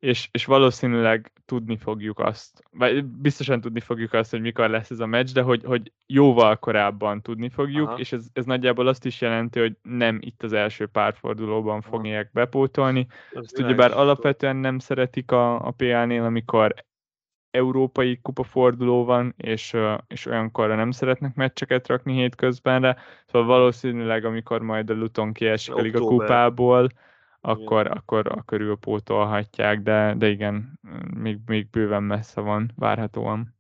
és, 0.05 0.29
és 0.33 0.45
valószínűleg 0.45 1.33
tudni 1.45 1.77
fogjuk 1.77 2.19
azt, 2.19 2.63
vagy 2.71 3.05
biztosan 3.05 3.61
tudni 3.61 3.81
fogjuk 3.81 4.13
azt, 4.13 4.31
hogy 4.31 4.41
mikor 4.41 4.71
lesz 4.71 4.91
ez 4.91 5.01
a 5.01 5.07
meccs, 5.07 5.33
de 5.33 5.43
hogy, 5.43 5.65
hogy 5.65 5.93
jóval 6.07 6.57
korábban 6.57 7.23
tudni 7.23 7.49
fogjuk, 7.49 7.89
Aha. 7.89 7.99
és 7.99 8.13
ez, 8.13 8.27
ez 8.33 8.45
nagyjából 8.45 8.87
azt 8.87 9.05
is 9.05 9.21
jelenti, 9.21 9.61
hogy 9.61 9.77
nem 9.83 10.19
itt 10.21 10.43
az 10.43 10.53
első 10.53 10.87
párfordulóban 10.87 11.81
fogják 11.81 12.31
bepótolni. 12.33 13.07
Ez 13.33 13.43
Ezt 13.45 13.59
ugyebár 13.59 13.93
alapvetően 13.93 14.57
nem 14.57 14.79
szeretik 14.79 15.31
a, 15.31 15.67
a 15.67 15.71
PL-nél, 15.71 16.23
amikor 16.23 16.75
európai 17.55 18.19
kupaforduló 18.23 19.05
van, 19.05 19.35
és, 19.37 19.77
és 20.07 20.27
olyankor 20.27 20.69
nem 20.69 20.91
szeretnek 20.91 21.35
meccseket 21.35 21.87
rakni 21.87 22.13
hétközbenre, 22.13 22.97
szóval 23.27 23.49
valószínűleg, 23.49 24.25
amikor 24.25 24.61
majd 24.63 24.91
a 24.91 24.95
Luton 24.95 25.33
kiesik 25.33 25.95
a 25.95 26.01
kupából, 26.01 26.89
akkor, 27.41 27.87
akkor, 27.87 28.27
akkor 28.29 28.61
ülpótolhatják, 28.61 29.81
de, 29.81 30.15
de 30.17 30.29
igen, 30.29 30.81
még, 31.17 31.39
még 31.47 31.71
bőven 31.71 32.03
messze 32.03 32.41
van, 32.41 32.73
várhatóan. 32.77 33.55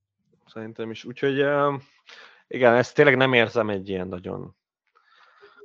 Szerintem 0.46 0.90
is. 0.90 1.04
Úgyhogy 1.04 1.44
igen, 2.46 2.74
ezt 2.74 2.94
tényleg 2.94 3.16
nem 3.16 3.32
érzem 3.32 3.68
egy 3.68 3.88
ilyen 3.88 4.08
nagyon 4.08 4.56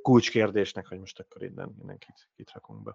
kulcskérdésnek, 0.02 0.86
hogy 0.86 0.98
most 0.98 1.20
akkor 1.20 1.42
innen 1.42 1.74
mindenkit 1.78 2.28
itt 2.36 2.52
rakunk 2.52 2.82
be. 2.82 2.94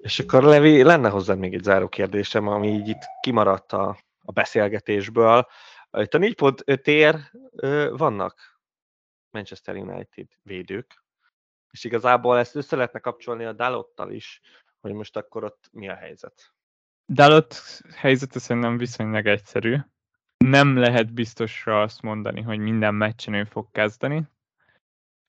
És 0.00 0.18
akkor 0.18 0.42
Levi, 0.42 0.82
lenne 0.82 1.08
hozzá 1.08 1.34
még 1.34 1.54
egy 1.54 1.62
záró 1.62 1.88
kérdésem, 1.88 2.48
ami 2.48 2.68
így 2.68 2.88
itt 2.88 3.02
kimaradt 3.20 3.72
a, 3.72 3.96
a 4.24 4.32
beszélgetésből. 4.32 5.48
Itt 5.92 6.14
a 6.14 6.18
4.5 6.18 6.82
tér 6.82 7.30
vannak 7.96 8.60
Manchester 9.30 9.76
United 9.76 10.26
védők, 10.42 11.04
és 11.70 11.84
igazából 11.84 12.38
ezt 12.38 12.54
össze 12.54 12.76
lehetne 12.76 12.98
kapcsolni 12.98 13.44
a 13.44 13.52
Dalottal 13.52 14.10
is, 14.10 14.40
hogy 14.80 14.92
most 14.92 15.16
akkor 15.16 15.44
ott 15.44 15.68
mi 15.72 15.88
a 15.88 15.94
helyzet. 15.94 16.54
Dalot 17.06 17.56
helyzete 17.96 18.38
szerintem 18.38 18.76
viszonylag 18.76 19.26
egyszerű. 19.26 19.76
Nem 20.36 20.76
lehet 20.76 21.12
biztosra 21.12 21.82
azt 21.82 22.02
mondani, 22.02 22.40
hogy 22.40 22.58
minden 22.58 22.94
meccsen 22.94 23.34
ő 23.34 23.44
fog 23.44 23.70
kezdeni, 23.70 24.22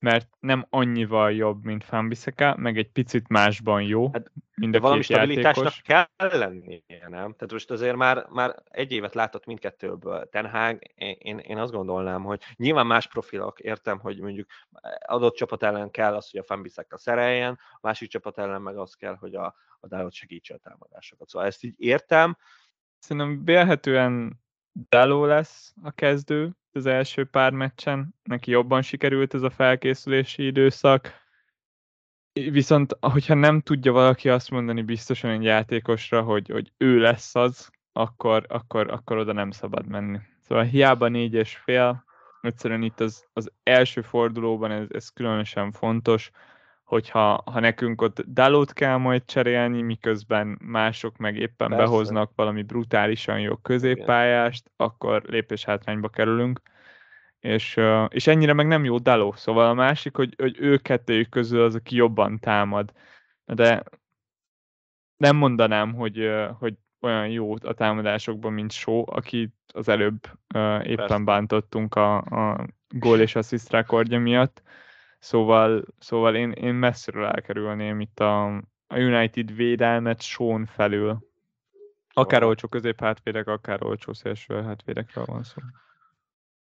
mert 0.04 0.30
nem 0.40 0.66
annyival 0.70 1.34
jobb, 1.34 1.64
mint 1.64 1.84
Fanbiseka, 1.84 2.56
meg 2.58 2.78
egy 2.78 2.92
picit 2.92 3.28
másban 3.28 3.82
jó, 3.82 4.10
hát, 4.12 4.32
mind 4.56 4.76
a 4.76 4.80
valami 4.80 5.02
stabilitásnak 5.02 5.76
játékos. 5.86 6.08
kell 6.18 6.40
lennie, 6.40 7.08
nem? 7.08 7.34
Tehát 7.34 7.52
most 7.52 7.72
azért 7.72 7.96
már, 7.96 8.26
már 8.30 8.64
egy 8.70 8.92
évet 8.92 9.14
látott 9.14 9.46
mindkettőből 9.46 10.30
Ten 10.30 10.50
Hag, 10.50 10.80
én, 11.18 11.38
én 11.38 11.58
azt 11.58 11.72
gondolnám, 11.72 12.24
hogy 12.24 12.42
nyilván 12.56 12.86
más 12.86 13.08
profilok, 13.08 13.60
értem, 13.60 14.00
hogy 14.00 14.20
mondjuk 14.20 14.48
adott 15.06 15.36
csapat 15.36 15.64
ellen 15.64 15.92
kell 15.92 16.16
az, 16.16 16.32
hogy 16.32 16.40
a 16.40 16.44
Fanbiseka 16.44 16.98
szereljen, 16.98 17.60
a 17.72 17.80
másik 17.82 18.10
csapat 18.10 18.38
ellen 18.38 18.62
meg 18.62 18.78
az 18.78 18.94
kell, 18.94 19.16
hogy 19.16 19.36
a, 19.36 19.56
a 19.80 19.88
Dalot 19.88 20.14
segítse 20.14 20.54
a 20.54 20.58
támadásokat. 20.58 21.30
Szóval 21.30 21.48
ezt 21.48 21.64
így 21.64 21.76
értem. 21.78 22.38
Szerintem 23.00 23.44
vélhetően 23.44 24.43
Daló 24.90 25.26
lesz 25.26 25.74
a 25.84 25.92
kezdő, 25.92 26.52
az 26.72 26.86
első 26.86 27.26
pár 27.26 27.52
meccsen, 27.52 28.16
neki 28.24 28.52
jobban 28.52 28.82
sikerült 28.82 29.34
ez 29.34 29.42
a 29.42 29.50
felkészülési 29.50 30.46
időszak, 30.46 31.22
viszont 32.34 32.98
hogyha 33.00 33.34
nem 33.34 33.62
tudja 33.62 33.92
valaki 33.92 34.30
azt 34.30 34.50
mondani 34.50 34.82
biztosan 34.82 35.30
egy 35.30 35.44
játékosra, 35.44 36.22
hogy, 36.22 36.50
hogy 36.50 36.72
ő 36.78 37.00
lesz 37.00 37.36
az, 37.36 37.72
akkor, 37.92 38.46
akkor, 38.48 38.92
akkor 38.92 39.18
oda 39.18 39.34
nem 39.34 39.52
szabad 39.52 39.88
menni. 39.88 40.20
Szóval 40.40 40.64
hiába 40.64 41.08
négy 41.08 41.34
és 41.34 41.58
fél, 41.58 42.04
egyszerűen 42.42 42.82
itt 42.82 43.00
az, 43.00 43.26
az 43.34 43.52
első 43.64 44.02
fordulóban 44.02 44.72
ez, 44.72 44.88
ez 44.90 45.10
különösen 45.10 45.72
fontos, 45.72 46.32
hogyha 46.94 47.42
ha 47.46 47.60
nekünk 47.60 48.02
ott 48.02 48.22
Dalot 48.22 48.74
kell 48.74 48.98
majd 48.98 49.26
cserélni, 49.26 49.82
miközben 49.82 50.58
mások 50.62 51.18
meg 51.18 51.36
éppen 51.36 51.70
Persze. 51.70 51.84
behoznak 51.84 52.32
valami 52.36 52.62
brutálisan 52.62 53.40
jó 53.40 53.56
középpályást, 53.56 54.72
akkor 54.76 55.24
lépés 55.24 55.66
hátrányba 55.66 56.10
kerülünk. 56.10 56.62
És, 57.40 57.80
és 58.08 58.28
ennyire 58.28 58.54
meg 58.54 58.68
nem 58.68 58.84
jó 58.84 58.98
Daló. 58.98 59.32
Szóval 59.32 59.70
a 59.70 59.74
másik, 59.74 60.16
hogy, 60.16 60.34
hogy 60.38 60.56
ő 60.60 60.78
kettőjük 60.78 61.30
közül 61.30 61.64
az, 61.64 61.76
aki 61.76 61.96
jobban 61.96 62.40
támad. 62.40 62.92
De 63.46 63.84
nem 65.18 65.36
mondanám, 65.36 65.94
hogy, 65.94 66.30
hogy 66.60 66.74
olyan 67.02 67.28
jó 67.28 67.54
a 67.54 67.74
támadásokban, 67.74 68.54
mint 68.54 68.72
Só, 68.72 69.04
aki 69.08 69.54
az 69.74 69.88
előbb 69.88 70.20
éppen 70.84 70.96
Persze. 70.96 71.18
bántottunk 71.18 71.96
a, 71.96 72.16
a 72.16 72.66
gól 72.90 73.20
és 73.20 73.36
assziszt 73.36 73.72
rekordja 73.72 74.20
miatt. 74.20 74.62
Szóval, 75.24 75.84
szóval 76.00 76.36
én, 76.36 76.52
én 76.52 76.74
messziről 76.74 77.26
elkerülném 77.26 78.00
itt 78.00 78.20
a, 78.20 78.46
a 78.88 78.98
United 78.98 79.56
védelmet 79.56 80.22
Sean 80.22 80.66
felül. 80.66 81.28
Akár 82.14 82.44
olcsó 82.44 82.68
középhátvédek, 82.68 83.48
akár 83.48 83.84
olcsó 83.84 84.14
szélső 84.14 84.62
hátvédekről 84.62 85.26
van 85.26 85.44
szó. 85.44 85.62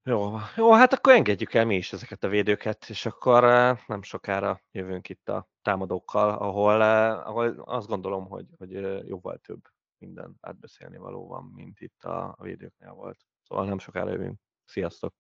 Jó, 0.03 0.37
jó, 0.57 0.73
hát 0.73 0.93
akkor 0.93 1.13
engedjük 1.13 1.55
el 1.55 1.65
mi 1.65 1.77
is 1.77 1.93
ezeket 1.93 2.25
a 2.25 2.29
védőket, 2.29 2.89
és 2.89 3.07
akkor 3.07 3.43
nem 3.87 4.03
sokára 4.03 4.61
jövünk 4.73 5.09
itt 5.09 5.29
a 5.29 5.49
támadókkal, 5.63 6.31
ahol, 6.31 6.81
ahol 7.21 7.49
azt 7.65 7.89
gondolom, 7.89 8.29
hogy, 8.29 8.47
hogy 8.59 8.71
jóval 9.09 9.39
több 9.39 9.61
minden 9.99 10.37
átbeszélni 10.41 10.97
való 10.97 11.27
van, 11.27 11.53
mint 11.55 11.81
itt 11.81 12.05
a 12.05 12.37
védőknél 12.41 12.93
volt. 12.93 13.19
Szóval 13.43 13.67
nem 13.67 13.79
sokára 13.79 14.11
jövünk. 14.11 14.41
Sziasztok! 14.65 15.15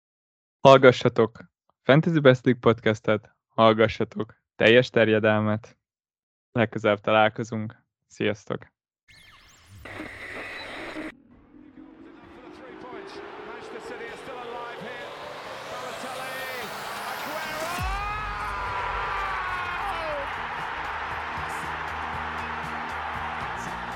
Hallgassatok 0.61 1.52
Fantasy 1.85 2.20
Best 2.20 2.44
League 2.44 2.61
podcastet, 2.61 3.35
hallgassatok 3.48 4.35
teljes 4.56 4.90
terjedelmet, 4.90 5.78
legközelebb 6.52 7.01
találkozunk. 7.01 7.85
Sziasztok! 8.06 8.73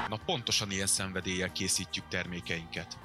Na 0.08 0.16
pontosan 0.26 0.70
ilyen 0.70 0.86
szenvedéllyel 0.86 1.52
készítjük 1.52 2.08
termékeinket. 2.08 2.98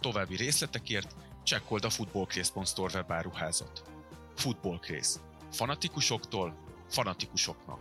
További 0.00 0.36
részletekért 0.36 1.14
csekkold 1.42 1.84
a 1.84 1.90
footballcraze.store 1.90 2.92
webáruházat. 2.94 3.95
Footballcraze. 4.36 5.20
Fanatikusoktól 5.50 6.54
fanatikusoknak. 6.88 7.80